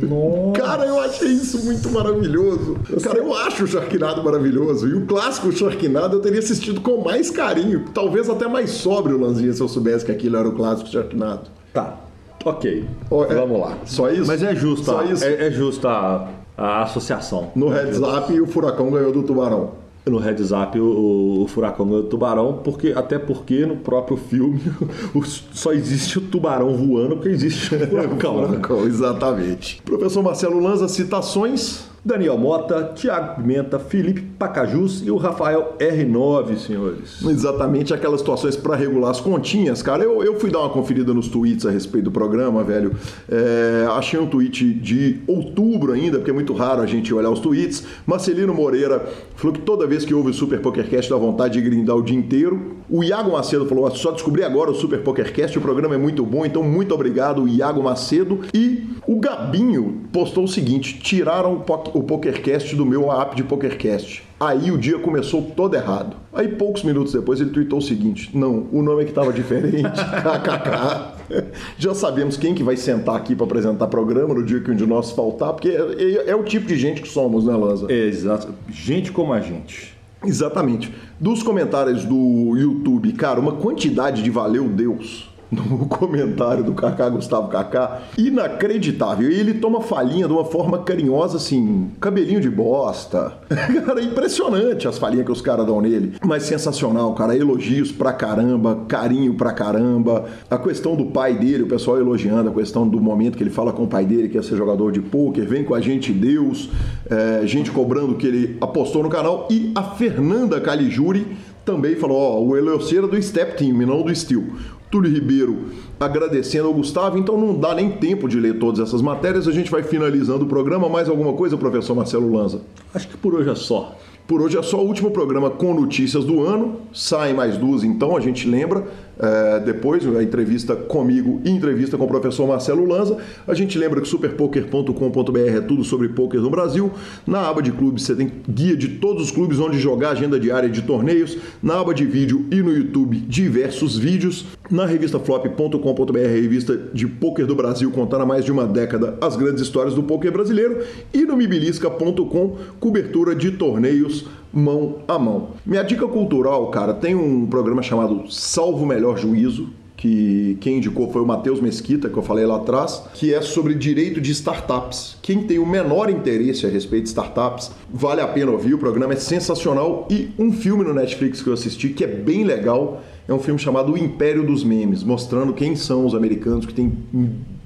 Nossa. 0.00 0.52
Cara, 0.58 0.86
eu 0.86 0.98
achei 0.98 1.28
isso 1.28 1.62
muito 1.62 1.90
maravilhoso. 1.90 2.78
Cara, 3.02 3.18
eu 3.18 3.34
acho 3.34 3.64
o 3.64 3.66
Sharknado 3.66 4.24
maravilhoso. 4.24 4.88
E 4.88 4.94
o 4.94 5.04
clássico 5.04 5.52
Sharknado 5.52 6.16
eu 6.16 6.20
teria 6.22 6.38
assistido 6.38 6.80
com 6.80 7.04
mais 7.04 7.28
carinho. 7.28 7.84
Talvez 7.92 8.30
até 8.30 8.48
mais 8.48 8.70
sóbrio, 8.70 9.20
Lanzinha, 9.20 9.52
se 9.52 9.60
eu 9.60 9.68
soubesse 9.68 10.02
que 10.06 10.10
aquilo 10.12 10.38
era 10.38 10.48
o 10.48 10.52
clássico 10.52 10.88
Sharknado. 10.88 11.50
Tá. 11.74 11.98
Ok. 12.46 12.86
É- 13.28 13.34
Vamos 13.34 13.60
lá. 13.60 13.76
Só 13.84 14.08
isso? 14.10 14.26
Mas 14.26 14.42
é 14.42 14.54
justo, 14.54 14.86
Só 14.86 15.00
a- 15.00 15.04
isso? 15.04 15.22
é, 15.22 15.48
é 15.48 15.50
justo 15.50 15.86
a, 15.86 16.30
a 16.56 16.82
associação. 16.84 17.50
No 17.54 17.68
heads 17.68 17.98
up, 17.98 18.40
o 18.40 18.46
furacão 18.46 18.90
ganhou 18.90 19.12
do 19.12 19.22
tubarão. 19.22 19.81
No 20.04 20.18
heads 20.18 20.50
up, 20.50 20.76
o, 20.80 21.42
o 21.44 21.46
furacão 21.46 21.86
do 21.86 22.02
tubarão, 22.02 22.60
porque, 22.64 22.92
até 22.94 23.20
porque 23.20 23.64
no 23.64 23.76
próprio 23.76 24.16
filme 24.16 24.60
o- 25.14 25.22
só 25.24 25.72
existe 25.72 26.18
o 26.18 26.20
tubarão 26.22 26.76
voando 26.76 27.14
porque 27.16 27.28
existe 27.28 27.72
o 27.76 27.86
furacão. 27.86 28.40
né? 28.40 28.46
Furacão, 28.48 28.84
exatamente. 28.86 29.80
Professor 29.84 30.20
Marcelo 30.22 30.58
Lanza, 30.58 30.88
citações. 30.88 31.84
Daniel 32.04 32.36
Mota, 32.36 32.92
Tiago 32.96 33.36
Pimenta, 33.36 33.78
Felipe 33.78 34.22
Pacajus 34.36 35.02
e 35.06 35.10
o 35.10 35.16
Rafael 35.16 35.76
R9, 35.78 36.56
senhores. 36.56 37.22
Exatamente 37.24 37.94
aquelas 37.94 38.18
situações 38.18 38.56
para 38.56 38.74
regular 38.74 39.12
as 39.12 39.20
continhas, 39.20 39.82
cara. 39.82 40.02
Eu, 40.02 40.20
eu 40.24 40.34
fui 40.40 40.50
dar 40.50 40.58
uma 40.60 40.70
conferida 40.70 41.14
nos 41.14 41.28
tweets 41.28 41.64
a 41.64 41.70
respeito 41.70 42.06
do 42.06 42.10
programa, 42.10 42.64
velho. 42.64 42.92
É, 43.30 43.86
achei 43.90 44.18
um 44.18 44.26
tweet 44.26 44.74
de 44.74 45.20
outubro 45.28 45.92
ainda, 45.92 46.18
porque 46.18 46.32
é 46.32 46.34
muito 46.34 46.52
raro 46.52 46.82
a 46.82 46.86
gente 46.86 47.14
olhar 47.14 47.30
os 47.30 47.38
tweets. 47.38 47.84
Marcelino 48.04 48.52
Moreira 48.52 49.06
falou 49.36 49.54
que 49.54 49.60
toda 49.60 49.86
vez 49.86 50.04
que 50.04 50.12
ouve 50.12 50.30
o 50.30 50.34
Super 50.34 50.60
PokerCast 50.60 51.08
dá 51.08 51.16
vontade 51.16 51.54
de 51.54 51.60
grindar 51.60 51.94
o 51.94 52.02
dia 52.02 52.18
inteiro. 52.18 52.78
O 52.90 53.04
Iago 53.04 53.30
Macedo 53.30 53.64
falou: 53.66 53.88
só 53.92 54.10
descobri 54.10 54.42
agora 54.42 54.72
o 54.72 54.74
Super 54.74 55.02
PokerCast, 55.02 55.56
o 55.56 55.62
programa 55.62 55.94
é 55.94 55.98
muito 55.98 56.26
bom, 56.26 56.44
então 56.44 56.64
muito 56.64 56.92
obrigado, 56.92 57.46
Iago 57.46 57.80
Macedo. 57.80 58.40
E 58.52 58.88
o 59.06 59.20
Gabinho 59.20 60.00
postou 60.12 60.44
o 60.44 60.48
seguinte: 60.48 60.98
tiraram 60.98 61.62
o 61.91 61.91
PokerCast 62.00 62.76
do 62.76 62.86
meu 62.86 63.10
app 63.10 63.34
de 63.34 63.42
PokerCast. 63.42 64.22
Aí 64.38 64.70
o 64.70 64.78
dia 64.78 64.98
começou 64.98 65.42
todo 65.42 65.74
errado. 65.74 66.16
Aí 66.32 66.48
poucos 66.48 66.82
minutos 66.84 67.12
depois 67.12 67.40
ele 67.40 67.50
tweetou 67.50 67.80
o 67.80 67.82
seguinte: 67.82 68.30
Não, 68.32 68.66
o 68.72 68.82
nome 68.82 69.02
é 69.02 69.04
que 69.04 69.10
estava 69.10 69.32
diferente. 69.32 69.82
KKK. 70.22 71.44
Já 71.76 71.94
sabemos 71.94 72.36
quem 72.36 72.54
que 72.54 72.62
vai 72.62 72.76
sentar 72.76 73.16
aqui 73.16 73.34
para 73.34 73.46
apresentar 73.46 73.88
programa 73.88 74.32
no 74.34 74.44
dia 74.44 74.60
que 74.60 74.70
um 74.70 74.76
de 74.76 74.86
nós 74.86 75.10
faltar, 75.10 75.52
porque 75.52 75.68
é, 75.70 76.28
é, 76.28 76.30
é 76.30 76.36
o 76.36 76.44
tipo 76.44 76.66
de 76.66 76.76
gente 76.76 77.02
que 77.02 77.08
somos, 77.08 77.44
né, 77.44 77.54
Lanza? 77.54 77.86
É, 77.90 78.06
exato. 78.06 78.54
Gente 78.70 79.10
como 79.10 79.32
a 79.32 79.40
gente. 79.40 79.92
Exatamente. 80.24 80.92
Dos 81.18 81.42
comentários 81.42 82.04
do 82.04 82.56
YouTube, 82.56 83.12
cara, 83.12 83.40
uma 83.40 83.52
quantidade 83.52 84.22
de 84.22 84.30
valeu 84.30 84.68
Deus 84.68 85.31
no 85.68 85.86
comentário 85.86 86.64
do 86.64 86.72
Kaká 86.72 87.10
Gustavo 87.10 87.48
Kaká, 87.48 88.02
inacreditável. 88.16 89.30
E 89.30 89.38
ele 89.38 89.54
toma 89.54 89.82
falinha 89.82 90.26
de 90.26 90.32
uma 90.32 90.46
forma 90.46 90.78
carinhosa, 90.78 91.36
assim, 91.36 91.90
cabelinho 92.00 92.40
de 92.40 92.48
bosta. 92.48 93.34
cara, 93.84 94.00
é 94.00 94.04
impressionante 94.04 94.88
as 94.88 94.96
falinhas 94.96 95.26
que 95.26 95.32
os 95.32 95.42
caras 95.42 95.66
dão 95.66 95.80
nele. 95.80 96.14
Mas 96.24 96.44
sensacional, 96.44 97.14
cara. 97.14 97.36
Elogios 97.36 97.92
pra 97.92 98.12
caramba, 98.12 98.84
carinho 98.88 99.34
pra 99.34 99.52
caramba. 99.52 100.24
A 100.50 100.56
questão 100.56 100.96
do 100.96 101.06
pai 101.06 101.34
dele, 101.34 101.64
o 101.64 101.68
pessoal 101.68 101.98
elogiando, 101.98 102.48
a 102.48 102.52
questão 102.52 102.88
do 102.88 103.00
momento 103.00 103.36
que 103.36 103.42
ele 103.42 103.50
fala 103.50 103.72
com 103.72 103.84
o 103.84 103.88
pai 103.88 104.06
dele, 104.06 104.28
que 104.28 104.36
ia 104.36 104.42
ser 104.42 104.56
jogador 104.56 104.90
de 104.90 105.00
pôquer, 105.00 105.46
vem 105.46 105.64
com 105.64 105.74
a 105.74 105.80
gente 105.80 106.12
Deus, 106.12 106.70
é, 107.10 107.46
gente 107.46 107.70
cobrando 107.70 108.14
que 108.14 108.26
ele 108.26 108.56
apostou 108.60 109.02
no 109.02 109.10
canal. 109.10 109.48
E 109.50 109.70
a 109.74 109.82
Fernanda 109.82 110.60
Calijuri 110.60 111.36
também 111.64 111.94
falou, 111.94 112.18
ó, 112.18 112.40
o 112.40 112.56
Eleuceira 112.56 113.06
do 113.06 113.20
Step 113.22 113.56
Team, 113.56 113.76
não 113.86 114.02
do 114.02 114.14
Steel. 114.14 114.44
Túlio 114.92 115.10
Ribeiro 115.10 115.68
agradecendo 115.98 116.68
ao 116.68 116.74
Gustavo, 116.74 117.16
então 117.16 117.38
não 117.38 117.58
dá 117.58 117.74
nem 117.74 117.92
tempo 117.92 118.28
de 118.28 118.38
ler 118.38 118.58
todas 118.58 118.86
essas 118.86 119.00
matérias, 119.00 119.48
a 119.48 119.52
gente 119.52 119.70
vai 119.70 119.82
finalizando 119.82 120.44
o 120.44 120.46
programa. 120.46 120.86
Mais 120.86 121.08
alguma 121.08 121.32
coisa, 121.32 121.56
professor 121.56 121.94
Marcelo 121.94 122.30
Lanza? 122.30 122.60
Acho 122.94 123.08
que 123.08 123.16
por 123.16 123.34
hoje 123.34 123.48
é 123.48 123.54
só. 123.54 123.96
Por 124.28 124.42
hoje 124.42 124.58
é 124.58 124.62
só 124.62 124.82
o 124.82 124.86
último 124.86 125.10
programa 125.10 125.48
com 125.48 125.72
notícias 125.72 126.24
do 126.24 126.42
ano. 126.42 126.80
Saem 126.92 127.32
mais 127.32 127.56
duas, 127.56 127.82
então 127.82 128.14
a 128.14 128.20
gente 128.20 128.46
lembra. 128.46 128.86
É, 129.18 129.60
depois, 129.60 130.04
a 130.06 130.22
entrevista 130.22 130.74
comigo 130.74 131.40
e 131.44 131.50
entrevista 131.50 131.96
com 131.98 132.04
o 132.04 132.08
professor 132.08 132.46
Marcelo 132.46 132.86
Lanza. 132.86 133.18
A 133.46 133.54
gente 133.54 133.78
lembra 133.78 134.00
que 134.00 134.08
superpoker.com.br 134.08 135.38
é 135.38 135.60
tudo 135.60 135.84
sobre 135.84 136.08
poker 136.08 136.40
no 136.40 136.50
Brasil. 136.50 136.90
Na 137.26 137.48
aba 137.48 137.62
de 137.62 137.72
clubes 137.72 138.04
você 138.04 138.14
tem 138.14 138.30
guia 138.48 138.76
de 138.76 138.88
todos 138.88 139.24
os 139.24 139.30
clubes 139.30 139.58
onde 139.58 139.78
jogar, 139.78 140.10
agenda 140.10 140.40
diária 140.40 140.68
de 140.68 140.82
torneios. 140.82 141.36
Na 141.62 141.80
aba 141.80 141.94
de 141.94 142.04
vídeo 142.04 142.46
e 142.50 142.56
no 142.56 142.72
YouTube, 142.72 143.16
diversos 143.18 143.98
vídeos. 143.98 144.46
Na 144.70 144.86
revista 144.86 145.18
flop.com.br, 145.18 146.18
revista 146.18 146.76
de 146.92 147.06
poker 147.06 147.46
do 147.46 147.54
Brasil, 147.54 147.90
contando 147.90 148.22
há 148.22 148.26
mais 148.26 148.44
de 148.44 148.52
uma 148.52 148.66
década 148.66 149.18
as 149.20 149.36
grandes 149.36 149.62
histórias 149.62 149.94
do 149.94 150.02
poker 150.02 150.32
brasileiro. 150.32 150.82
E 151.12 151.24
no 151.24 151.36
mibilisca.com, 151.36 152.56
cobertura 152.80 153.34
de 153.34 153.52
torneios 153.52 154.26
mão 154.52 154.98
a 155.08 155.18
mão. 155.18 155.50
Minha 155.64 155.82
dica 155.82 156.06
cultural, 156.06 156.68
cara, 156.68 156.92
tem 156.94 157.14
um 157.14 157.46
programa 157.46 157.82
chamado 157.82 158.30
Salvo 158.30 158.84
Melhor 158.84 159.16
Juízo, 159.16 159.70
que 159.96 160.58
quem 160.60 160.78
indicou 160.78 161.12
foi 161.12 161.22
o 161.22 161.26
Matheus 161.26 161.60
Mesquita, 161.60 162.08
que 162.08 162.16
eu 162.16 162.22
falei 162.24 162.44
lá 162.44 162.56
atrás, 162.56 163.04
que 163.14 163.32
é 163.32 163.40
sobre 163.40 163.72
direito 163.72 164.20
de 164.20 164.32
startups. 164.32 165.16
Quem 165.22 165.44
tem 165.44 165.60
o 165.60 165.66
menor 165.66 166.10
interesse 166.10 166.66
a 166.66 166.68
respeito 166.68 167.04
de 167.04 167.10
startups, 167.10 167.70
vale 167.88 168.20
a 168.20 168.26
pena 168.26 168.50
ouvir, 168.50 168.74
o 168.74 168.78
programa 168.78 169.12
é 169.12 169.16
sensacional. 169.16 170.08
E 170.10 170.30
um 170.36 170.52
filme 170.52 170.82
no 170.82 170.92
Netflix 170.92 171.40
que 171.40 171.48
eu 171.48 171.54
assisti 171.54 171.90
que 171.90 172.02
é 172.02 172.08
bem 172.08 172.42
legal 172.42 173.00
é 173.28 173.32
um 173.32 173.38
filme 173.38 173.60
chamado 173.60 173.92
O 173.92 173.96
Império 173.96 174.44
dos 174.44 174.64
Memes, 174.64 175.04
mostrando 175.04 175.52
quem 175.52 175.76
são 175.76 176.04
os 176.04 176.16
americanos 176.16 176.66
que 176.66 176.74
têm 176.74 176.92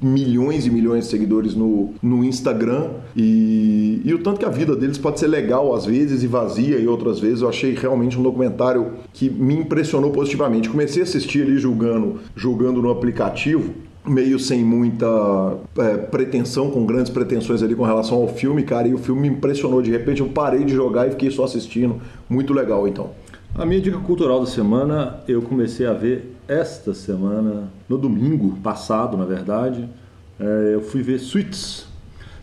milhões 0.06 0.66
e 0.66 0.70
milhões 0.70 1.04
de 1.04 1.10
seguidores 1.10 1.54
no, 1.54 1.94
no 2.02 2.24
Instagram 2.24 2.90
e, 3.16 4.00
e 4.04 4.14
o 4.14 4.18
tanto 4.22 4.38
que 4.38 4.44
a 4.44 4.50
vida 4.50 4.76
deles 4.76 4.98
pode 4.98 5.18
ser 5.18 5.26
legal 5.26 5.74
às 5.74 5.84
vezes 5.84 6.22
e 6.22 6.26
vazia 6.26 6.78
e 6.78 6.86
outras 6.86 7.18
vezes. 7.18 7.42
Eu 7.42 7.48
achei 7.48 7.74
realmente 7.74 8.18
um 8.18 8.22
documentário 8.22 8.92
que 9.12 9.28
me 9.28 9.54
impressionou 9.54 10.10
positivamente. 10.10 10.68
Comecei 10.68 11.02
a 11.02 11.04
assistir 11.04 11.42
ali 11.42 11.58
julgando, 11.58 12.20
julgando 12.34 12.80
no 12.80 12.90
aplicativo 12.90 13.74
meio 14.06 14.38
sem 14.38 14.64
muita 14.64 15.06
é, 15.78 15.96
pretensão, 15.96 16.70
com 16.70 16.86
grandes 16.86 17.10
pretensões 17.10 17.60
ali 17.60 17.74
com 17.74 17.82
relação 17.82 18.18
ao 18.18 18.28
filme, 18.28 18.62
cara, 18.62 18.86
e 18.86 18.94
o 18.94 18.98
filme 18.98 19.22
me 19.22 19.28
impressionou. 19.28 19.82
De 19.82 19.90
repente 19.90 20.20
eu 20.20 20.28
parei 20.28 20.64
de 20.64 20.72
jogar 20.72 21.08
e 21.08 21.10
fiquei 21.10 21.30
só 21.30 21.44
assistindo. 21.44 22.00
Muito 22.28 22.54
legal, 22.54 22.86
então. 22.86 23.10
A 23.54 23.64
minha 23.64 23.80
dica 23.80 23.98
cultural 23.98 24.40
da 24.40 24.46
semana 24.46 25.20
eu 25.26 25.42
comecei 25.42 25.86
a 25.86 25.92
ver 25.92 26.35
esta 26.48 26.94
semana, 26.94 27.68
no 27.89 27.98
domingo 27.98 28.56
passado, 28.59 29.16
na 29.16 29.24
verdade. 29.24 29.89
É, 30.39 30.74
eu 30.74 30.81
fui 30.81 31.02
ver 31.02 31.18
Suits. 31.18 31.86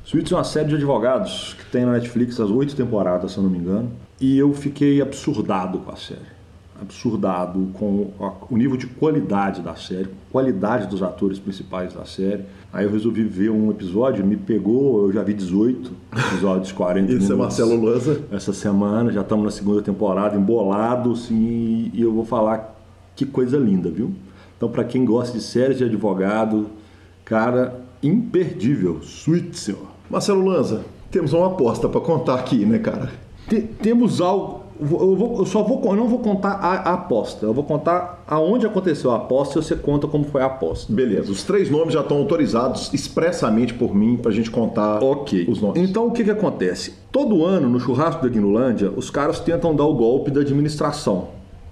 Suits 0.04 0.32
é 0.32 0.36
uma 0.36 0.44
série 0.44 0.70
de 0.70 0.76
advogados 0.76 1.56
que 1.58 1.66
tem 1.72 1.86
na 1.86 1.94
Netflix 1.94 2.40
as 2.40 2.50
oito 2.50 2.76
temporadas, 2.76 3.32
se 3.32 3.38
eu 3.38 3.44
não 3.44 3.50
me 3.50 3.58
engano. 3.58 3.92
E 4.20 4.38
eu 4.38 4.54
fiquei 4.54 5.02
absurdado 5.02 5.80
com 5.80 5.92
a 5.92 5.96
série. 5.96 6.34
Absurdado 6.82 7.70
com 7.74 8.12
o 8.50 8.58
nível 8.58 8.76
de 8.76 8.88
qualidade 8.88 9.62
da 9.62 9.76
série, 9.76 10.10
qualidade 10.32 10.88
dos 10.88 11.02
atores 11.02 11.40
principais 11.40 11.94
da 11.94 12.04
série. 12.04 12.44
Aí 12.74 12.86
eu 12.86 12.92
resolvi 12.92 13.24
ver 13.24 13.52
um 13.52 13.70
episódio, 13.72 14.26
me 14.26 14.36
pegou, 14.36 15.06
eu 15.06 15.14
já 15.14 15.24
vi 15.24 15.34
18 15.34 15.92
episódios, 16.12 16.72
40 16.74 17.14
Isso 17.14 17.32
é 17.32 17.36
Marcelo 17.36 17.82
Lanza. 17.82 18.22
Essa 18.32 18.52
semana, 18.52 19.12
já 19.12 19.22
estamos 19.22 19.46
na 19.46 19.52
segunda 19.52 19.82
temporada, 19.82 20.36
embolados, 20.36 21.30
e, 21.30 21.92
e 21.94 22.02
eu 22.02 22.12
vou 22.12 22.26
falar 22.26 22.73
que 23.16 23.26
coisa 23.26 23.58
linda, 23.58 23.90
viu? 23.90 24.12
Então, 24.58 24.70
para 24.70 24.84
quem 24.84 25.04
gosta 25.04 25.38
de 25.38 25.44
séries 25.44 25.78
de 25.78 25.84
advogado, 25.84 26.68
cara, 27.26 27.82
imperdível, 28.02 29.00
sweet, 29.02 29.58
senhor. 29.58 29.88
Marcelo 30.10 30.46
Lanza, 30.46 30.86
temos 31.12 31.34
uma 31.34 31.48
aposta 31.48 31.90
para 31.90 32.02
contar 32.02 32.36
aqui, 32.36 32.66
né, 32.66 32.80
cara? 32.80 33.12
temos 33.82 34.22
algo 34.22 34.64
eu, 34.80 35.16
vou, 35.16 35.40
eu, 35.40 35.46
só 35.46 35.62
vou, 35.62 35.82
eu 35.86 35.96
não 35.96 36.08
vou 36.08 36.20
contar 36.20 36.54
a, 36.54 36.90
a, 36.90 36.94
aposta, 36.94 37.46
eu 37.46 37.54
vou 37.54 37.64
contar 37.64 38.24
aonde 38.28 38.66
aconteceu 38.66 39.12
a 39.12 39.18
aposta 39.18 39.60
e 39.60 39.64
você 39.64 39.76
conta 39.76 40.08
como 40.08 40.26
foi 40.26 40.42
a 40.42 40.46
aposta. 40.46 40.92
Beleza, 40.92 41.32
os 41.32 41.44
três 41.44 41.70
nomes 41.70 41.94
já 41.94 42.02
estão 42.02 42.18
autorizados 42.18 42.92
expressamente 42.94 43.74
por 43.74 43.94
mim 43.94 44.18
para 44.18 44.32
a 44.32 44.34
gente 44.34 44.50
contar 44.50 45.02
okay. 45.04 45.46
os 45.48 45.62
nomes. 45.62 45.82
Então 45.82 46.08
o 46.08 46.12
que, 46.12 46.24
que 46.24 46.32
acontece? 46.32 46.96
Todo 47.12 47.46
ano 47.46 47.70
no 47.70 47.80
churrasco 47.80 48.24
da 48.24 48.30
Guinulândia, 48.30 48.92
os 48.96 49.10
caras 49.10 49.40
tentam 49.40 49.76
dar 49.76 49.86
o 49.86 49.94
golpe 49.94 50.32
da 50.32 50.42
administração 50.42 51.28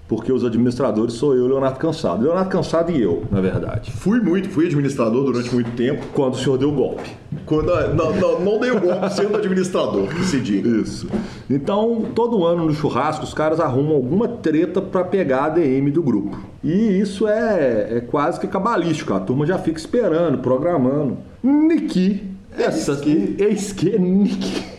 porque 0.08 0.32
os 0.32 0.44
administradores 0.44 1.14
sou 1.14 1.34
eu, 1.34 1.46
Leonardo 1.46 1.78
Cansado. 1.78 2.22
Leonardo 2.22 2.50
Cansado 2.50 2.92
e 2.92 3.00
eu, 3.00 3.24
na 3.30 3.40
verdade. 3.40 3.90
Fui 3.92 4.20
muito, 4.20 4.48
fui 4.50 4.66
administrador 4.66 5.24
durante 5.24 5.54
muito 5.54 5.70
tempo. 5.72 6.04
Quando 6.12 6.34
o 6.34 6.36
senhor 6.36 6.58
deu 6.58 6.68
o 6.68 6.72
golpe. 6.72 7.10
Quando, 7.46 7.72
não, 7.94 8.14
não, 8.14 8.40
não 8.40 8.60
dei 8.60 8.70
o 8.70 8.80
golpe 8.80 9.08
sendo 9.12 9.36
administrador, 9.36 10.06
que 10.08 10.24
se 10.24 10.40
diga. 10.40 10.68
Isso. 10.68 11.08
Então, 11.48 12.06
todo 12.14 12.44
ano 12.44 12.66
no 12.66 12.74
churrasco, 12.74 13.24
os 13.24 13.32
caras 13.32 13.58
arrumam 13.58 13.94
alguma 13.94 14.28
treta 14.28 14.82
para 14.82 15.04
pegar 15.04 15.38
a 15.38 15.44
ADM 15.46 15.90
do 15.90 16.02
grupo. 16.02 16.38
E 16.62 17.00
isso 17.00 17.26
é, 17.26 17.96
é 17.96 18.00
quase 18.00 18.38
que 18.38 18.46
cabalístico. 18.46 19.14
A 19.14 19.20
turma 19.20 19.46
já 19.46 19.58
fica 19.58 19.78
esperando, 19.78 20.38
programando. 20.38 21.18
Niki 21.42 22.32
essa 22.58 22.92
aqui, 22.92 23.34
eis 23.38 23.72
que 23.72 23.98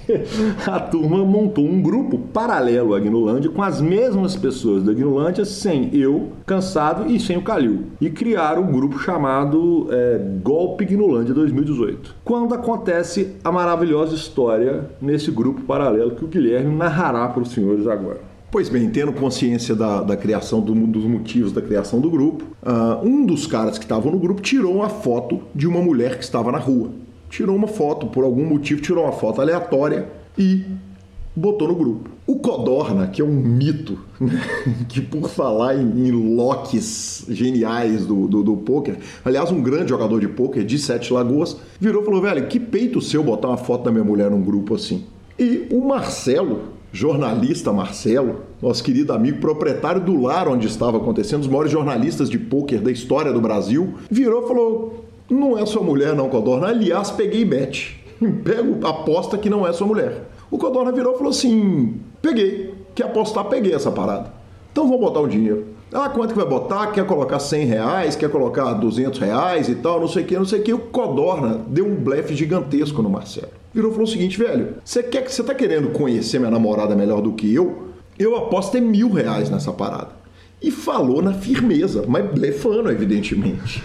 a 0.65 0.79
turma 0.79 1.23
montou 1.23 1.65
um 1.65 1.81
grupo 1.81 2.17
paralelo 2.17 2.93
à 2.93 2.99
Gnolândia 2.99 3.49
com 3.49 3.61
as 3.61 3.81
mesmas 3.81 4.35
pessoas 4.35 4.83
da 4.83 4.93
Gnolândia, 4.93 5.45
sem 5.45 5.89
eu, 5.95 6.29
cansado 6.45 7.11
e 7.11 7.19
sem 7.19 7.37
o 7.37 7.41
Calil. 7.41 7.83
E 7.99 8.09
criaram 8.09 8.63
um 8.63 8.71
grupo 8.71 8.99
chamado 8.99 9.87
é, 9.91 10.19
Golpe 10.41 10.85
Gnolândia 10.85 11.33
2018. 11.33 12.15
Quando 12.23 12.53
acontece 12.53 13.35
a 13.43 13.51
maravilhosa 13.51 14.15
história 14.15 14.89
nesse 15.01 15.31
grupo 15.31 15.61
paralelo 15.61 16.11
que 16.11 16.25
o 16.25 16.27
Guilherme 16.27 16.75
narrará 16.75 17.27
para 17.27 17.41
os 17.41 17.51
senhores 17.51 17.87
agora. 17.87 18.33
Pois 18.51 18.69
bem, 18.69 18.87
tendo 18.91 19.11
consciência 19.13 19.73
da, 19.73 20.03
da 20.03 20.15
criação, 20.15 20.61
do, 20.61 20.75
dos 20.75 21.05
motivos 21.05 21.51
da 21.51 21.59
criação 21.59 21.99
do 21.99 22.07
grupo, 22.07 22.43
uh, 22.61 23.03
um 23.03 23.25
dos 23.25 23.47
caras 23.47 23.79
que 23.79 23.85
estavam 23.85 24.11
no 24.11 24.19
grupo 24.19 24.41
tirou 24.41 24.75
uma 24.75 24.89
foto 24.89 25.39
de 25.55 25.67
uma 25.67 25.81
mulher 25.81 26.19
que 26.19 26.23
estava 26.23 26.51
na 26.51 26.59
rua 26.59 26.91
tirou 27.33 27.55
uma 27.55 27.67
foto, 27.67 28.05
por 28.05 28.23
algum 28.23 28.45
motivo 28.45 28.79
tirou 28.79 29.05
uma 29.05 29.11
foto 29.11 29.41
aleatória 29.41 30.07
e 30.37 30.63
botou 31.35 31.67
no 31.67 31.75
grupo. 31.75 32.11
O 32.27 32.35
Codorna, 32.35 33.07
que 33.07 33.23
é 33.23 33.25
um 33.25 33.33
mito, 33.33 33.97
que 34.87 35.01
por 35.01 35.27
falar 35.27 35.75
em, 35.75 36.07
em 36.07 36.11
locks 36.11 37.25
geniais 37.27 38.05
do, 38.05 38.27
do, 38.27 38.43
do 38.43 38.57
poker, 38.57 38.97
aliás, 39.25 39.51
um 39.51 39.63
grande 39.63 39.89
jogador 39.89 40.19
de 40.19 40.27
poker 40.27 40.63
de 40.63 40.77
Sete 40.77 41.11
Lagoas, 41.11 41.57
virou 41.79 42.03
e 42.03 42.05
falou: 42.05 42.21
velho, 42.21 42.47
que 42.47 42.59
peito 42.59 43.01
seu 43.01 43.23
botar 43.23 43.47
uma 43.47 43.57
foto 43.57 43.85
da 43.85 43.91
minha 43.91 44.03
mulher 44.03 44.29
num 44.29 44.41
grupo 44.41 44.75
assim. 44.75 45.03
E 45.37 45.67
o 45.71 45.81
Marcelo, 45.81 46.65
jornalista 46.91 47.73
Marcelo, 47.73 48.41
nosso 48.61 48.83
querido 48.83 49.11
amigo 49.11 49.39
proprietário 49.39 49.99
do 49.99 50.21
lar 50.21 50.47
onde 50.47 50.67
estava 50.67 50.97
acontecendo, 50.97 51.41
os 51.41 51.47
maiores 51.47 51.71
jornalistas 51.71 52.29
de 52.29 52.37
pôquer 52.37 52.79
da 52.79 52.91
história 52.91 53.33
do 53.33 53.41
Brasil, 53.41 53.95
virou 54.11 54.45
e 54.45 54.47
falou: 54.47 55.02
Não 55.29 55.57
é 55.57 55.65
sua 55.65 55.81
mulher, 55.81 56.15
não, 56.15 56.29
Codorna. 56.29 56.67
Aliás, 56.67 57.11
peguei 57.11 57.45
bet. 57.45 57.99
Pego, 58.43 58.85
aposta 58.85 59.37
que 59.37 59.49
não 59.49 59.67
é 59.67 59.73
sua 59.73 59.87
mulher. 59.87 60.29
O 60.49 60.57
Codorna 60.57 60.91
virou 60.91 61.13
e 61.15 61.17
falou 61.17 61.31
assim: 61.31 61.99
Peguei. 62.21 62.73
Quer 62.93 63.05
apostar? 63.05 63.45
Peguei 63.45 63.73
essa 63.73 63.91
parada. 63.91 64.31
Então 64.71 64.85
vamos 64.85 65.01
botar 65.01 65.19
o 65.19 65.27
dinheiro. 65.27 65.65
Ah, 65.91 66.09
quanto 66.09 66.33
que 66.33 66.39
vai 66.39 66.47
botar? 66.47 66.87
Quer 66.87 67.05
colocar 67.05 67.39
100 67.39 67.65
reais? 67.65 68.15
Quer 68.15 68.29
colocar 68.29 68.73
200 68.73 69.19
reais 69.19 69.69
e 69.69 69.75
tal? 69.75 69.99
Não 69.99 70.07
sei 70.07 70.23
o 70.23 70.25
que, 70.25 70.35
não 70.35 70.45
sei 70.45 70.59
o 70.59 70.63
que. 70.63 70.73
O 70.73 70.79
Codorna 70.79 71.61
deu 71.67 71.85
um 71.85 71.95
blefe 71.95 72.35
gigantesco 72.35 73.01
no 73.01 73.09
Marcelo. 73.09 73.51
Virou 73.73 73.91
e 73.91 73.93
falou 73.93 74.07
o 74.07 74.11
seguinte, 74.11 74.37
velho, 74.37 74.75
você 74.83 75.03
quer 75.03 75.23
que 75.23 75.33
você 75.33 75.43
tá 75.43 75.53
querendo 75.53 75.89
conhecer 75.89 76.39
minha 76.39 76.51
namorada 76.51 76.95
melhor 76.95 77.21
do 77.21 77.33
que 77.33 77.53
eu? 77.53 77.89
Eu 78.17 78.35
aposto 78.35 78.77
é 78.77 78.81
mil 78.81 79.11
reais 79.11 79.49
nessa 79.49 79.71
parada. 79.71 80.09
E 80.63 80.71
falou 80.71 81.21
na 81.21 81.33
firmeza, 81.33 82.05
mas 82.07 82.25
blefando, 82.31 82.89
evidentemente. 82.89 83.83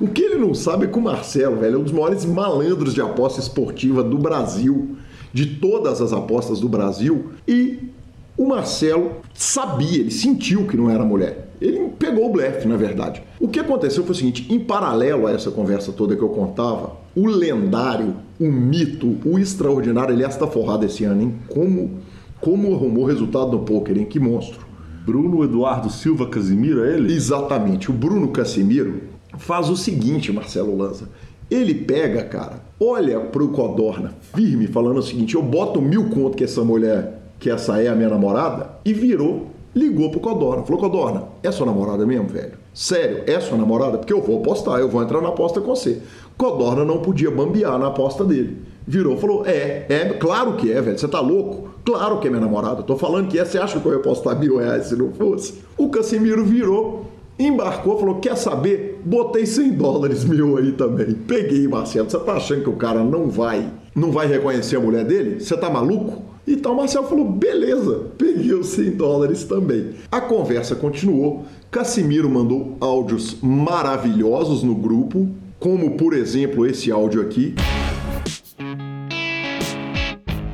O 0.00 0.08
que 0.08 0.22
ele 0.22 0.36
não 0.36 0.54
sabe 0.54 0.86
é 0.86 0.88
que 0.88 0.98
o 0.98 1.02
Marcelo, 1.02 1.56
velho, 1.56 1.74
é 1.74 1.78
um 1.78 1.82
dos 1.82 1.92
maiores 1.92 2.24
malandros 2.24 2.94
de 2.94 3.02
aposta 3.02 3.40
esportiva 3.40 4.02
do 4.02 4.16
Brasil, 4.16 4.96
de 5.32 5.46
todas 5.46 6.00
as 6.00 6.12
apostas 6.12 6.60
do 6.60 6.68
Brasil, 6.68 7.32
e 7.46 7.90
o 8.36 8.46
Marcelo 8.46 9.16
sabia, 9.34 10.00
ele 10.00 10.10
sentiu 10.10 10.66
que 10.66 10.76
não 10.76 10.88
era 10.88 11.04
mulher. 11.04 11.50
Ele 11.60 11.90
pegou 11.98 12.26
o 12.26 12.32
blefe, 12.32 12.66
na 12.66 12.76
verdade. 12.76 13.22
O 13.38 13.46
que 13.46 13.60
aconteceu 13.60 14.02
foi 14.02 14.12
o 14.12 14.16
seguinte: 14.16 14.46
em 14.50 14.58
paralelo 14.58 15.26
a 15.26 15.32
essa 15.32 15.50
conversa 15.50 15.92
toda 15.92 16.16
que 16.16 16.22
eu 16.22 16.28
contava, 16.30 16.96
o 17.14 17.26
lendário, 17.26 18.16
o 18.40 18.50
mito, 18.50 19.16
o 19.24 19.38
extraordinário, 19.38 20.14
aliás, 20.14 20.34
está 20.34 20.46
forrado 20.46 20.84
esse 20.84 21.04
ano, 21.04 21.22
hein? 21.22 21.34
Como, 21.48 21.98
como 22.40 22.74
arrumou 22.74 23.04
resultado 23.04 23.52
no 23.52 23.60
poker, 23.60 23.96
hein? 23.96 24.06
Que 24.06 24.18
monstro. 24.18 24.61
Bruno 25.04 25.44
Eduardo 25.44 25.90
Silva 25.90 26.26
Casimiro, 26.26 26.84
é 26.84 26.94
ele? 26.94 27.12
Exatamente. 27.12 27.90
O 27.90 27.94
Bruno 27.94 28.28
Casimiro 28.28 29.02
faz 29.36 29.68
o 29.68 29.76
seguinte, 29.76 30.32
Marcelo 30.32 30.76
Lanza. 30.76 31.08
Ele 31.50 31.74
pega, 31.74 32.24
cara, 32.24 32.62
olha 32.80 33.20
pro 33.20 33.48
Codorna 33.48 34.14
firme, 34.34 34.66
falando 34.66 34.98
o 34.98 35.02
seguinte: 35.02 35.34
eu 35.34 35.42
boto 35.42 35.82
mil 35.82 36.08
conto 36.08 36.36
que 36.36 36.44
essa 36.44 36.64
mulher 36.64 37.22
que 37.42 37.50
essa 37.50 37.82
é 37.82 37.88
a 37.88 37.94
minha 37.96 38.08
namorada, 38.08 38.70
e 38.84 38.92
virou, 38.94 39.48
ligou 39.74 40.12
pro 40.12 40.20
Codorna. 40.20 40.62
Falou, 40.62 40.80
Codorna, 40.80 41.24
é 41.42 41.50
sua 41.50 41.66
namorada 41.66 42.06
mesmo, 42.06 42.28
velho? 42.28 42.52
Sério, 42.72 43.24
é 43.26 43.40
sua 43.40 43.58
namorada? 43.58 43.98
Porque 43.98 44.12
eu 44.12 44.22
vou 44.22 44.38
apostar, 44.38 44.78
eu 44.78 44.88
vou 44.88 45.02
entrar 45.02 45.20
na 45.20 45.30
aposta 45.30 45.60
com 45.60 45.74
você. 45.74 46.00
Codorna 46.38 46.84
não 46.84 46.98
podia 46.98 47.32
bambear 47.32 47.76
na 47.80 47.88
aposta 47.88 48.24
dele. 48.24 48.58
Virou, 48.86 49.16
falou, 49.16 49.46
é, 49.46 49.86
é, 49.88 50.04
claro 50.18 50.54
que 50.54 50.72
é, 50.72 50.80
velho, 50.80 50.98
você 50.98 51.06
tá 51.06 51.20
louco? 51.20 51.70
Claro 51.84 52.18
que 52.18 52.26
é 52.26 52.30
minha 52.30 52.42
namorada, 52.42 52.82
tô 52.82 52.96
falando 52.96 53.28
que 53.28 53.38
é, 53.38 53.44
você 53.44 53.58
acha 53.58 53.78
que 53.78 53.86
eu 53.86 53.92
ia 53.92 53.98
apostar 53.98 54.38
mil 54.38 54.58
reais 54.58 54.86
se 54.86 54.96
não 54.96 55.12
fosse? 55.12 55.62
O 55.76 55.88
Casimiro 55.88 56.44
virou, 56.44 57.06
embarcou, 57.38 57.98
falou, 57.98 58.16
quer 58.16 58.36
saber? 58.36 59.00
Botei 59.04 59.46
100 59.46 59.72
dólares 59.72 60.24
mil 60.24 60.56
aí 60.56 60.72
também. 60.72 61.12
Peguei, 61.12 61.66
Marcelo, 61.68 62.10
você 62.10 62.18
tá 62.18 62.32
achando 62.32 62.62
que 62.62 62.70
o 62.70 62.76
cara 62.76 63.02
não 63.02 63.28
vai, 63.28 63.68
não 63.94 64.10
vai 64.10 64.26
reconhecer 64.26 64.76
a 64.76 64.80
mulher 64.80 65.04
dele? 65.04 65.40
Você 65.40 65.56
tá 65.56 65.70
maluco? 65.70 66.32
Então 66.46 66.72
o 66.72 66.76
Marcel 66.76 67.04
falou: 67.04 67.24
beleza, 67.24 68.06
peguei 68.18 68.52
os 68.52 68.68
100 68.68 68.90
dólares 68.92 69.44
também. 69.44 69.90
A 70.10 70.20
conversa 70.20 70.74
continuou. 70.74 71.44
Casimiro 71.70 72.28
mandou 72.28 72.76
áudios 72.80 73.38
maravilhosos 73.40 74.62
no 74.62 74.74
grupo, 74.74 75.28
como 75.58 75.96
por 75.96 76.12
exemplo 76.12 76.66
esse 76.66 76.90
áudio 76.90 77.22
aqui. 77.22 77.54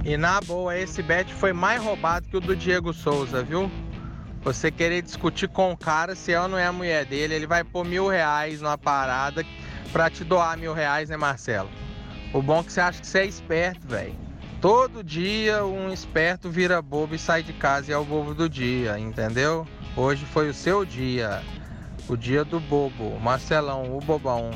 E 0.08 0.16
na 0.16 0.40
boa, 0.40 0.74
esse 0.74 1.02
bet 1.02 1.30
foi 1.34 1.52
mais 1.52 1.82
roubado 1.82 2.26
que 2.26 2.36
o 2.38 2.40
do 2.40 2.56
Diego 2.56 2.94
Souza, 2.94 3.42
viu? 3.42 3.70
Você 4.40 4.70
querer 4.70 5.02
discutir 5.02 5.48
com 5.48 5.70
o 5.70 5.76
cara 5.76 6.14
se 6.14 6.32
ela 6.32 6.48
não 6.48 6.56
é 6.56 6.64
a 6.64 6.72
mulher 6.72 7.04
dele, 7.04 7.34
ele 7.34 7.46
vai 7.46 7.62
pôr 7.62 7.84
mil 7.84 8.08
reais 8.08 8.62
numa 8.62 8.78
parada 8.78 9.44
pra 9.92 10.08
te 10.08 10.24
doar 10.24 10.56
mil 10.56 10.72
reais, 10.72 11.10
né, 11.10 11.18
Marcelo? 11.18 11.68
O 12.32 12.40
bom 12.40 12.60
é 12.60 12.62
que 12.62 12.72
você 12.72 12.80
acha 12.80 13.02
que 13.02 13.06
você 13.06 13.18
é 13.18 13.26
esperto, 13.26 13.86
velho. 13.86 14.16
Todo 14.62 15.04
dia 15.04 15.62
um 15.66 15.92
esperto 15.92 16.48
vira 16.48 16.80
bobo 16.80 17.14
e 17.14 17.18
sai 17.18 17.42
de 17.42 17.52
casa 17.52 17.90
e 17.90 17.92
é 17.92 17.98
o 17.98 18.04
bobo 18.04 18.32
do 18.32 18.48
dia, 18.48 18.98
entendeu? 18.98 19.68
Hoje 19.94 20.24
foi 20.24 20.48
o 20.48 20.54
seu 20.54 20.86
dia, 20.86 21.42
o 22.08 22.16
dia 22.16 22.46
do 22.46 22.58
bobo, 22.60 23.20
Marcelão, 23.20 23.94
o 23.94 24.00
bobão. 24.00 24.52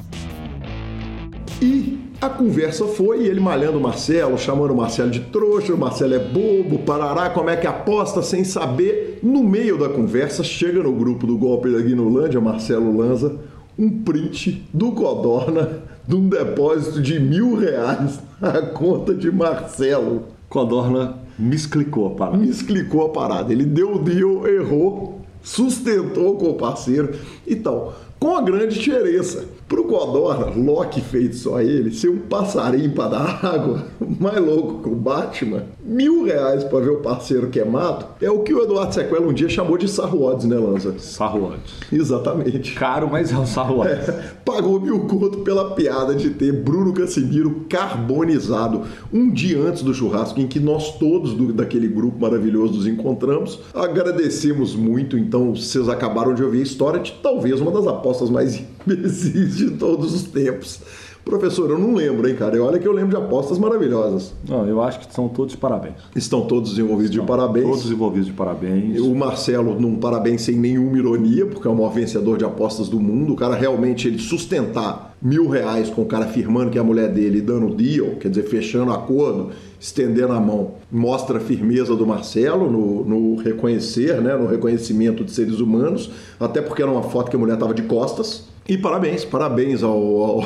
E 1.61 1.99
a 2.21 2.29
conversa 2.29 2.87
foi, 2.87 3.27
ele 3.27 3.41
malhando 3.41 3.79
o 3.79 3.81
Marcelo, 3.81 4.39
chamando 4.39 4.73
o 4.73 4.77
Marcelo 4.77 5.11
de 5.11 5.21
trouxa, 5.21 5.75
o 5.75 5.79
Marcelo 5.79 6.15
é 6.15 6.19
bobo, 6.19 6.79
parará, 6.81 7.31
como 7.31 7.51
é 7.51 7.57
que 7.57 7.67
aposta 7.67 8.23
sem 8.23 8.45
saber. 8.45 9.19
No 9.23 9.43
meio 9.43 9.77
da 9.79 9.89
conversa, 9.89 10.45
chega 10.45 10.83
no 10.83 10.93
grupo 10.93 11.27
do 11.27 11.37
golpe 11.37 11.71
da 11.71 11.81
Guinolândia, 11.81 12.41
Marcelo 12.41 12.97
Lanza, 12.97 13.41
um 13.79 13.91
print 14.03 14.69
do 14.73 14.93
Codorna 14.93 15.83
de 16.07 16.15
um 16.15 16.29
depósito 16.29 17.01
de 17.01 17.19
mil 17.19 17.57
reais 17.57 18.21
na 18.41 18.63
conta 18.63 19.15
de 19.15 19.31
Marcelo. 19.31 20.25
Codorna 20.49 21.17
me 21.39 21.57
explicou 21.57 22.09
a 22.09 22.11
parada. 22.11 22.39
Me 22.39 22.49
explicou 22.49 23.07
a 23.07 23.09
parada. 23.09 23.53
Ele 23.53 23.65
deu 23.65 23.97
o 23.97 23.99
deal, 23.99 24.47
errou, 24.47 25.21
sustentou 25.43 26.37
com 26.37 26.51
o 26.51 26.55
parceiro 26.55 27.15
e 27.47 27.57
tal. 27.57 27.95
Com 28.19 28.37
a 28.37 28.43
grande 28.43 28.79
diferença 28.79 29.45
Pro 29.73 29.85
Codorna, 29.85 30.53
Loki 30.55 31.01
feito 31.01 31.35
só 31.35 31.59
ele, 31.63 31.95
ser 31.95 32.11
um 32.11 32.19
passarinho 32.19 32.91
para 32.91 33.09
dar 33.09 33.41
água, 33.43 33.87
mais 34.21 34.37
louco 34.37 34.83
que 34.83 34.89
o 34.91 34.95
Batman, 34.95 35.63
mil 35.83 36.25
reais 36.25 36.63
para 36.63 36.81
ver 36.81 36.91
o 36.91 36.97
parceiro 37.01 37.49
queimado, 37.49 38.05
é 38.21 38.31
o 38.31 38.41
que 38.41 38.53
o 38.53 38.63
Eduardo 38.63 38.93
Sequela 38.93 39.27
um 39.27 39.33
dia 39.33 39.49
chamou 39.49 39.79
de 39.79 39.89
Sarrodes, 39.89 40.45
né, 40.45 40.57
Lanza? 40.57 40.99
Sarrodes. 40.99 41.73
Exatamente. 41.91 42.75
Caro, 42.75 43.09
mas 43.11 43.33
é 43.33 43.39
um 43.39 43.47
Sarrodes. 43.47 44.11
É, 44.11 44.33
pagou 44.45 44.79
mil 44.79 45.07
conto 45.07 45.39
pela 45.39 45.71
piada 45.71 46.15
de 46.15 46.29
ter 46.29 46.53
Bruno 46.53 46.93
Casimiro 46.93 47.65
carbonizado 47.67 48.83
um 49.11 49.31
dia 49.31 49.59
antes 49.59 49.83
do 49.83 49.95
churrasco, 49.95 50.39
em 50.39 50.47
que 50.47 50.61
nós 50.61 50.99
todos 50.99 51.33
do, 51.33 51.51
daquele 51.51 51.89
grupo 51.89 52.21
maravilhoso 52.21 52.75
nos 52.75 52.87
encontramos. 52.87 53.59
Agradecemos 53.73 54.77
muito, 54.77 55.17
então 55.17 55.55
vocês 55.55 55.89
acabaram 55.89 56.35
de 56.35 56.45
ouvir 56.45 56.59
a 56.59 56.63
história 56.63 57.01
de 57.01 57.13
talvez 57.23 57.59
uma 57.59 57.71
das 57.71 57.87
apostas 57.87 58.29
mais 58.29 58.63
imbecis 58.87 59.57
de 59.57 59.71
todos 59.73 60.15
os 60.15 60.23
tempos. 60.25 60.81
Professor, 61.25 61.71
eu 61.71 61.79
não 61.79 61.95
lembro, 61.95 62.29
hein, 62.29 62.35
cara? 62.35 62.61
Olha 62.63 62.81
que 62.81 62.87
eu 62.87 62.93
lembro 62.93 63.11
de 63.11 63.17
apostas 63.17 63.57
maravilhosas. 63.57 64.35
Não, 64.47 64.67
eu 64.67 64.83
acho 64.83 64.99
que 64.99 65.15
são 65.15 65.29
todos 65.29 65.53
de 65.53 65.59
parabéns. 65.59 65.95
Estão 66.17 66.47
todos 66.47 66.77
envolvidos 66.77 67.11
Estão 67.11 67.25
de 67.25 67.31
parabéns. 67.31 67.65
Todos 67.65 67.91
envolvidos 67.91 68.27
de 68.27 68.33
parabéns. 68.33 69.01
O 69.01 69.15
Marcelo, 69.15 69.79
num 69.81 69.97
parabéns 69.97 70.43
sem 70.43 70.57
nenhuma 70.57 70.99
ironia, 70.99 71.47
porque 71.47 71.69
é 71.69 71.71
o 71.71 71.77
maior 71.77 71.91
vencedor 71.91 72.39
de 72.39 72.45
apostas 72.45 72.89
do 72.89 72.99
mundo. 72.99 73.35
O 73.35 73.37
cara 73.37 73.55
realmente 73.55 74.09
ele 74.09 74.19
sustentar 74.19 75.17
mil 75.23 75.49
reais 75.49 75.89
com 75.89 76.03
o 76.03 76.07
cara 76.07 76.25
afirmando 76.25 76.73
que 76.73 76.79
é 76.79 76.81
a 76.81 76.85
mulher 76.85 77.09
dele 77.09 77.41
dando 77.41 77.73
deal, 77.73 78.17
quer 78.17 78.29
dizer, 78.29 78.43
fechando 78.43 78.91
acordo, 78.91 79.51
estendendo 79.79 80.33
a 80.33 80.41
mão, 80.41 80.73
mostra 80.91 81.39
a 81.39 81.41
firmeza 81.41 81.95
do 81.95 82.05
Marcelo 82.05 82.69
no, 82.69 83.05
no 83.05 83.37
reconhecer, 83.37 84.21
né, 84.21 84.37
no 84.37 84.49
reconhecimento 84.49 85.23
de 85.23 85.31
seres 85.31 85.61
humanos, 85.61 86.11
até 86.41 86.61
porque 86.61 86.83
era 86.83 86.91
uma 86.91 87.05
foto 87.05 87.31
que 87.31 87.37
a 87.37 87.39
mulher 87.39 87.55
estava 87.55 87.73
de 87.73 87.83
costas 87.83 88.51
e 88.69 88.79
parabéns, 88.79 89.25
parabéns 89.25 89.83
ao, 89.83 89.93
ao, 89.93 90.43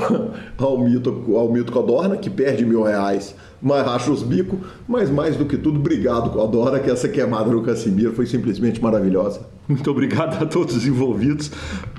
ao, 0.59 0.78
Mito, 0.78 1.36
ao 1.36 1.51
Mito 1.52 1.72
Codorna, 1.72 2.16
que 2.16 2.30
perde 2.30 2.64
mil 2.64 2.82
reais, 2.82 3.34
mas 3.61 3.85
racha 3.87 4.11
os 4.11 4.23
bicos. 4.23 4.59
Mas 4.89 5.11
mais 5.11 5.37
do 5.37 5.45
que 5.45 5.57
tudo, 5.57 5.78
obrigado, 5.78 6.31
Codorna, 6.31 6.78
que 6.78 6.91
essa 6.91 7.09
queimada 7.09 7.51
no 7.51 7.62
Casimiro 7.62 8.12
foi 8.12 8.27
simplesmente 8.27 8.83
maravilhosa. 8.83 9.41
Muito 9.69 9.91
obrigado 9.91 10.41
a 10.43 10.47
todos 10.47 10.77
os 10.77 10.87
envolvidos 10.87 11.51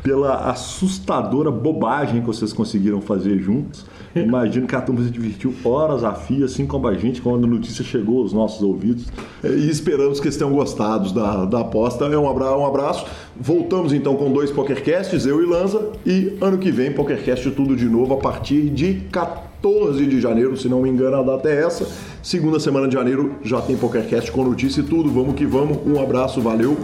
pela 0.01 0.49
assustadora 0.49 1.51
bobagem 1.51 2.21
que 2.21 2.27
vocês 2.27 2.53
conseguiram 2.53 3.01
fazer 3.01 3.39
juntos. 3.39 3.85
Imagino 4.15 4.65
que 4.65 4.75
a 4.75 4.81
turma 4.81 5.03
se 5.03 5.09
divertiu 5.09 5.53
horas 5.65 6.03
a 6.03 6.13
fio, 6.13 6.45
assim 6.45 6.65
como 6.65 6.87
a 6.87 6.93
gente, 6.93 7.21
quando 7.21 7.45
a 7.45 7.47
notícia 7.47 7.83
chegou 7.83 8.21
aos 8.21 8.31
nossos 8.31 8.61
ouvidos. 8.61 9.05
É, 9.43 9.49
e 9.49 9.69
esperamos 9.69 10.19
que 10.19 10.31
tenham 10.31 10.53
gostado 10.53 11.13
da, 11.13 11.45
da 11.45 11.59
aposta. 11.59 12.05
É 12.05 12.17
um 12.17 12.29
abraço, 12.29 12.57
um 12.57 12.65
abraço. 12.65 13.05
Voltamos 13.35 13.91
então 13.91 14.15
com 14.15 14.31
dois 14.31 14.49
PokerCasts, 14.49 15.25
eu 15.25 15.43
e 15.43 15.45
Lanza. 15.45 15.91
E 16.05 16.37
ano 16.39 16.57
que 16.57 16.71
vem, 16.71 16.93
PokerCast 16.93 17.51
tudo 17.51 17.75
de 17.75 17.85
novo 17.85 18.13
a 18.13 18.17
partir 18.17 18.69
de 18.69 19.01
14 19.11 19.46
de 20.07 20.21
janeiro, 20.21 20.55
se 20.55 20.69
não 20.69 20.81
me 20.81 20.89
engano, 20.89 21.17
a 21.17 21.23
data 21.23 21.49
é 21.49 21.63
essa. 21.63 21.87
Segunda 22.21 22.59
semana 22.59 22.87
de 22.87 22.93
janeiro 22.93 23.35
já 23.43 23.61
tem 23.61 23.77
PokerCast 23.77 24.31
com 24.31 24.43
notícia 24.43 24.81
e 24.81 24.83
tudo. 24.83 25.09
Vamos 25.09 25.35
que 25.35 25.45
vamos. 25.45 25.79
Um 25.85 26.01
abraço, 26.01 26.41
valeu. 26.41 26.77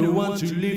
Don't 0.00 0.14
want 0.14 0.38
to 0.40 0.54
live 0.54 0.73